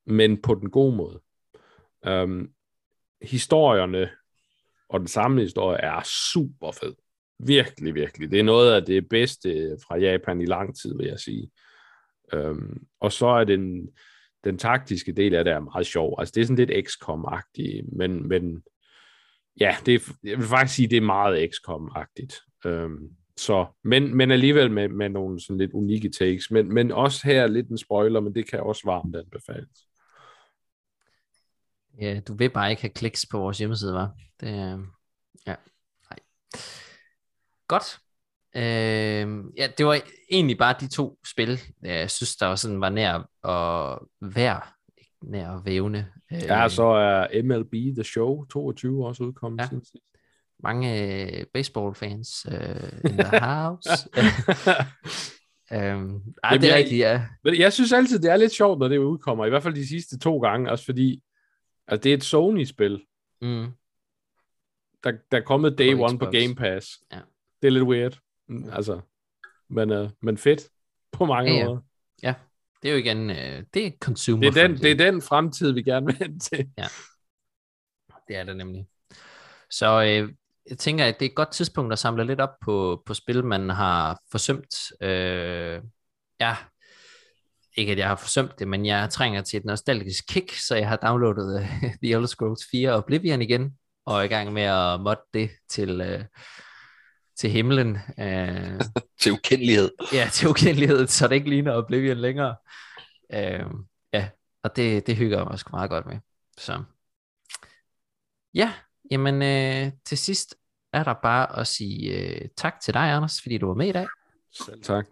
men 0.06 0.42
på 0.42 0.56
den 0.56 0.70
gode 0.70 0.96
måde. 0.96 1.22
Øhm, 2.06 2.52
historierne 3.22 4.10
og 4.90 5.00
den 5.00 5.08
samme 5.08 5.42
historie 5.42 5.78
er 5.78 6.02
super 6.34 6.72
fed. 6.72 6.96
Virkelig, 7.40 7.96
virkelig. 7.96 8.32
Det 8.32 8.40
er 8.40 8.44
noget 8.44 8.74
af 8.74 8.86
det 8.86 9.10
bedste 9.10 9.78
fra 9.88 9.98
Japan 9.98 10.42
i 10.42 10.46
lang 10.46 10.78
tid, 10.82 10.98
vil 10.98 11.08
jeg 11.08 11.20
sige. 11.20 11.52
Øhm, 12.34 12.84
og 13.00 13.12
så 13.12 13.28
er 13.28 13.44
den, 13.44 13.90
den 14.44 14.58
taktiske 14.58 15.12
del 15.12 15.36
af 15.36 15.44
det 15.44 15.54
er 15.54 15.60
meget 15.60 15.86
sjov. 15.86 16.16
Altså 16.20 16.32
det 16.36 16.42
er 16.42 16.46
sådan 16.46 16.66
lidt 16.66 16.88
XCOM-agtigt, 16.88 17.98
men, 17.98 18.28
men 18.28 18.64
ja, 19.60 19.76
det 19.86 19.96
er, 19.96 20.14
jeg 20.24 20.38
vil 20.38 20.48
faktisk 20.48 20.76
sige, 20.76 20.88
det 20.88 20.98
er 20.98 21.02
meget 21.02 21.50
XCOM-agtigt. 21.54 22.46
Øhm, 22.66 23.10
så, 23.40 23.66
men, 23.84 24.18
men 24.18 24.32
alligevel 24.32 24.72
med, 24.72 24.90
med 24.90 25.10
nogle 25.10 25.42
sådan 25.42 25.58
lidt 25.58 25.72
unikke 25.74 26.10
takes. 26.10 26.52
Men, 26.52 26.74
men 26.74 26.92
også 26.92 27.22
her 27.28 27.48
lidt 27.48 27.68
en 27.70 27.78
spoiler, 27.78 28.20
men 28.20 28.36
det 28.36 28.50
kan 28.50 28.60
også 28.60 28.82
varmt 28.86 29.16
anbefales. 29.16 29.88
Ja, 32.02 32.20
du 32.28 32.34
vil 32.34 32.50
bare 32.50 32.70
ikke 32.70 32.82
have 32.82 32.90
kliks 32.90 33.26
på 33.32 33.40
vores 33.40 33.58
hjemmeside, 33.58 33.94
var? 33.94 34.12
Det, 34.40 34.48
øh, 34.48 34.80
ja, 35.48 35.56
nej. 36.10 36.20
Godt. 37.68 38.00
Øh, 38.56 39.44
ja, 39.58 39.68
det 39.78 39.86
var 39.86 40.02
egentlig 40.32 40.58
bare 40.58 40.76
de 40.80 40.88
to 40.88 41.20
spil, 41.32 41.60
jeg 41.82 42.12
synes, 42.12 42.36
der 42.36 42.46
var 42.46 42.56
sådan 42.56 42.82
var 42.82 42.90
nær 42.90 43.16
at 43.46 44.00
være, 44.22 44.62
ikke 44.98 45.12
nær 45.22 45.52
at 45.52 45.66
vævne. 45.66 46.12
Øh, 46.32 46.42
Ja, 46.42 46.70
så 46.70 46.84
er 46.84 47.44
MLB 47.44 47.96
The 47.96 48.04
Show 48.04 48.46
22 48.46 49.08
også 49.08 49.24
udkommet. 49.24 49.60
Ja. 49.60 49.64
Ja. 49.64 49.70
Siden. 49.70 50.02
Mange 50.64 51.02
øh, 51.40 51.46
baseball-fans 51.54 52.46
øh, 52.52 53.00
in 53.12 53.18
the 53.18 53.40
house. 53.40 53.90
øh, 55.74 55.80
ej, 55.80 55.82
Jamen, 55.82 56.62
det 56.62 56.72
er 56.72 56.76
rigtigt, 56.76 57.00
ja. 57.00 57.26
Men 57.44 57.60
jeg 57.60 57.74
synes 57.74 57.92
altid, 57.94 58.20
det 58.20 58.32
er 58.32 58.38
lidt 58.38 58.52
sjovt, 58.52 58.80
når 58.80 58.88
det 58.88 58.98
udkommer. 58.98 59.46
I 59.46 59.50
hvert 59.50 59.64
fald 59.64 59.76
de 59.76 59.88
sidste 59.88 60.20
to 60.20 60.40
gange. 60.40 60.72
Også 60.72 60.86
fordi, 60.86 61.24
altså 61.88 62.04
det 62.04 62.10
er 62.10 62.18
et 62.18 62.24
Sony-spil. 62.24 63.02
Mm. 63.42 63.68
Der, 65.04 65.12
der 65.32 65.38
er 65.38 65.42
kommet 65.42 65.78
day 65.78 65.96
På 65.96 66.04
one 66.04 66.20
på 66.20 66.26
Xbox. 66.26 66.34
Game 66.34 66.56
Pass. 66.56 66.88
Ja. 67.12 67.20
Det 67.62 67.68
er 67.68 67.72
lidt 67.72 67.84
weird. 67.84 68.20
Mm, 68.48 68.70
Altså, 68.70 69.02
men, 69.70 69.92
uh, 69.92 70.10
men 70.22 70.38
fedt 70.38 70.62
på 71.18 71.26
mange 71.26 71.52
Ja, 71.52 71.58
ja. 71.58 71.66
måder. 71.66 71.82
Det 72.82 72.90
er 72.90 72.92
jo 72.94 72.98
igen, 73.00 73.30
øh, 73.30 73.64
det 73.74 73.88
er 73.88 73.92
consumer 74.00 74.52
Det 74.52 74.58
er, 74.58 74.68
den, 74.68 74.78
det 74.78 74.92
er 74.92 74.96
den 74.96 75.22
fremtid, 75.22 75.72
vi 75.72 75.84
gerne 75.84 76.06
vil 76.06 76.16
hen 76.16 76.40
til. 76.40 76.70
Det 78.28 78.36
er 78.36 78.44
det 78.44 78.58
nemlig. 78.58 78.88
Så 79.70 80.04
øh, 80.04 80.34
jeg 80.70 80.78
tænker, 80.78 81.06
at 81.06 81.20
det 81.20 81.26
er 81.26 81.30
et 81.30 81.36
godt 81.36 81.52
tidspunkt 81.52 81.94
at 81.94 82.00
samle 82.00 82.24
lidt 82.24 82.42
op 82.42 82.60
på, 82.62 83.04
på 83.06 83.14
spil, 83.14 83.46
man 83.46 83.70
har 83.70 84.20
forsømt. 84.32 84.76
Øh, 85.02 85.82
ja, 86.40 86.56
ikke 87.78 87.92
at 87.92 87.98
jeg 87.98 88.08
har 88.08 88.16
forsømt 88.16 88.60
det, 88.60 88.68
men 88.68 88.86
jeg 88.86 89.10
trænger 89.10 89.42
til 89.42 89.58
et 89.58 89.66
nostalgisk 89.66 90.24
kick, 90.28 90.54
så 90.54 90.76
jeg 90.76 90.88
har 90.88 90.96
downloadet 90.96 91.62
uh, 91.62 91.82
The 92.04 92.14
Elder 92.14 92.26
Scrolls 92.26 92.66
4 92.72 92.92
Oblivion 92.92 93.42
igen, 93.42 93.78
og 94.06 94.20
er 94.20 94.24
i 94.24 94.28
gang 94.28 94.54
med 94.54 94.64
at 94.64 95.02
modde 95.02 95.22
det 95.34 95.50
til, 95.70 96.02
uh, 96.02 96.26
til 97.38 97.50
himlen. 97.50 97.98
Uh, 98.18 98.80
til 99.22 99.32
ukendelighed. 99.32 99.92
Ja, 100.14 100.30
til 100.34 100.50
ukendelighed, 100.50 101.08
så 101.08 101.28
det 101.28 101.36
ikke 101.36 101.50
ligner 101.50 101.74
Oblivion 101.76 102.18
længere. 102.18 102.56
Uh, 103.34 103.72
ja, 104.14 104.30
og 104.64 104.76
det, 104.76 105.08
det 105.08 105.16
hygger 105.16 105.38
jeg 105.38 105.46
mig 105.46 105.52
også 105.52 105.66
meget 105.72 105.90
godt 105.90 106.06
med. 106.06 106.18
Så 106.58 106.84
ja, 108.54 108.74
jamen 109.12 109.36
uh, 109.36 109.94
til 110.06 110.18
sidst 110.18 110.56
er 110.94 111.04
der 111.04 111.14
bare 111.24 111.60
at 111.60 111.68
sige 111.68 112.32
uh, 112.42 112.48
tak 112.58 112.74
til 112.82 112.94
dig, 112.94 113.12
Anders, 113.12 113.42
fordi 113.42 113.58
du 113.58 113.68
var 113.68 113.76
med 113.76 113.88
i 113.88 113.92
dag. 113.92 114.08
Selv 114.52 114.84
tak. 114.84 115.06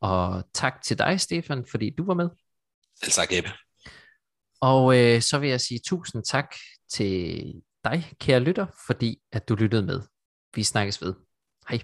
Og 0.00 0.44
tak 0.54 0.82
til 0.82 0.98
dig, 0.98 1.20
Stefan, 1.20 1.66
fordi 1.70 1.90
du 1.98 2.04
var 2.04 2.14
med. 2.14 2.28
Selv 3.02 3.12
tak, 3.12 3.28
Ebbe. 3.32 3.50
Og 4.60 4.98
øh, 4.98 5.22
så 5.22 5.38
vil 5.38 5.50
jeg 5.50 5.60
sige 5.60 5.80
tusind 5.86 6.24
tak 6.24 6.54
til 6.90 7.52
dig, 7.84 8.12
kære 8.20 8.40
lytter, 8.40 8.66
fordi 8.86 9.20
at 9.32 9.48
du 9.48 9.54
lyttede 9.54 9.82
med. 9.82 10.00
Vi 10.54 10.62
snakkes 10.62 11.02
ved. 11.02 11.14
Hej. 11.68 11.82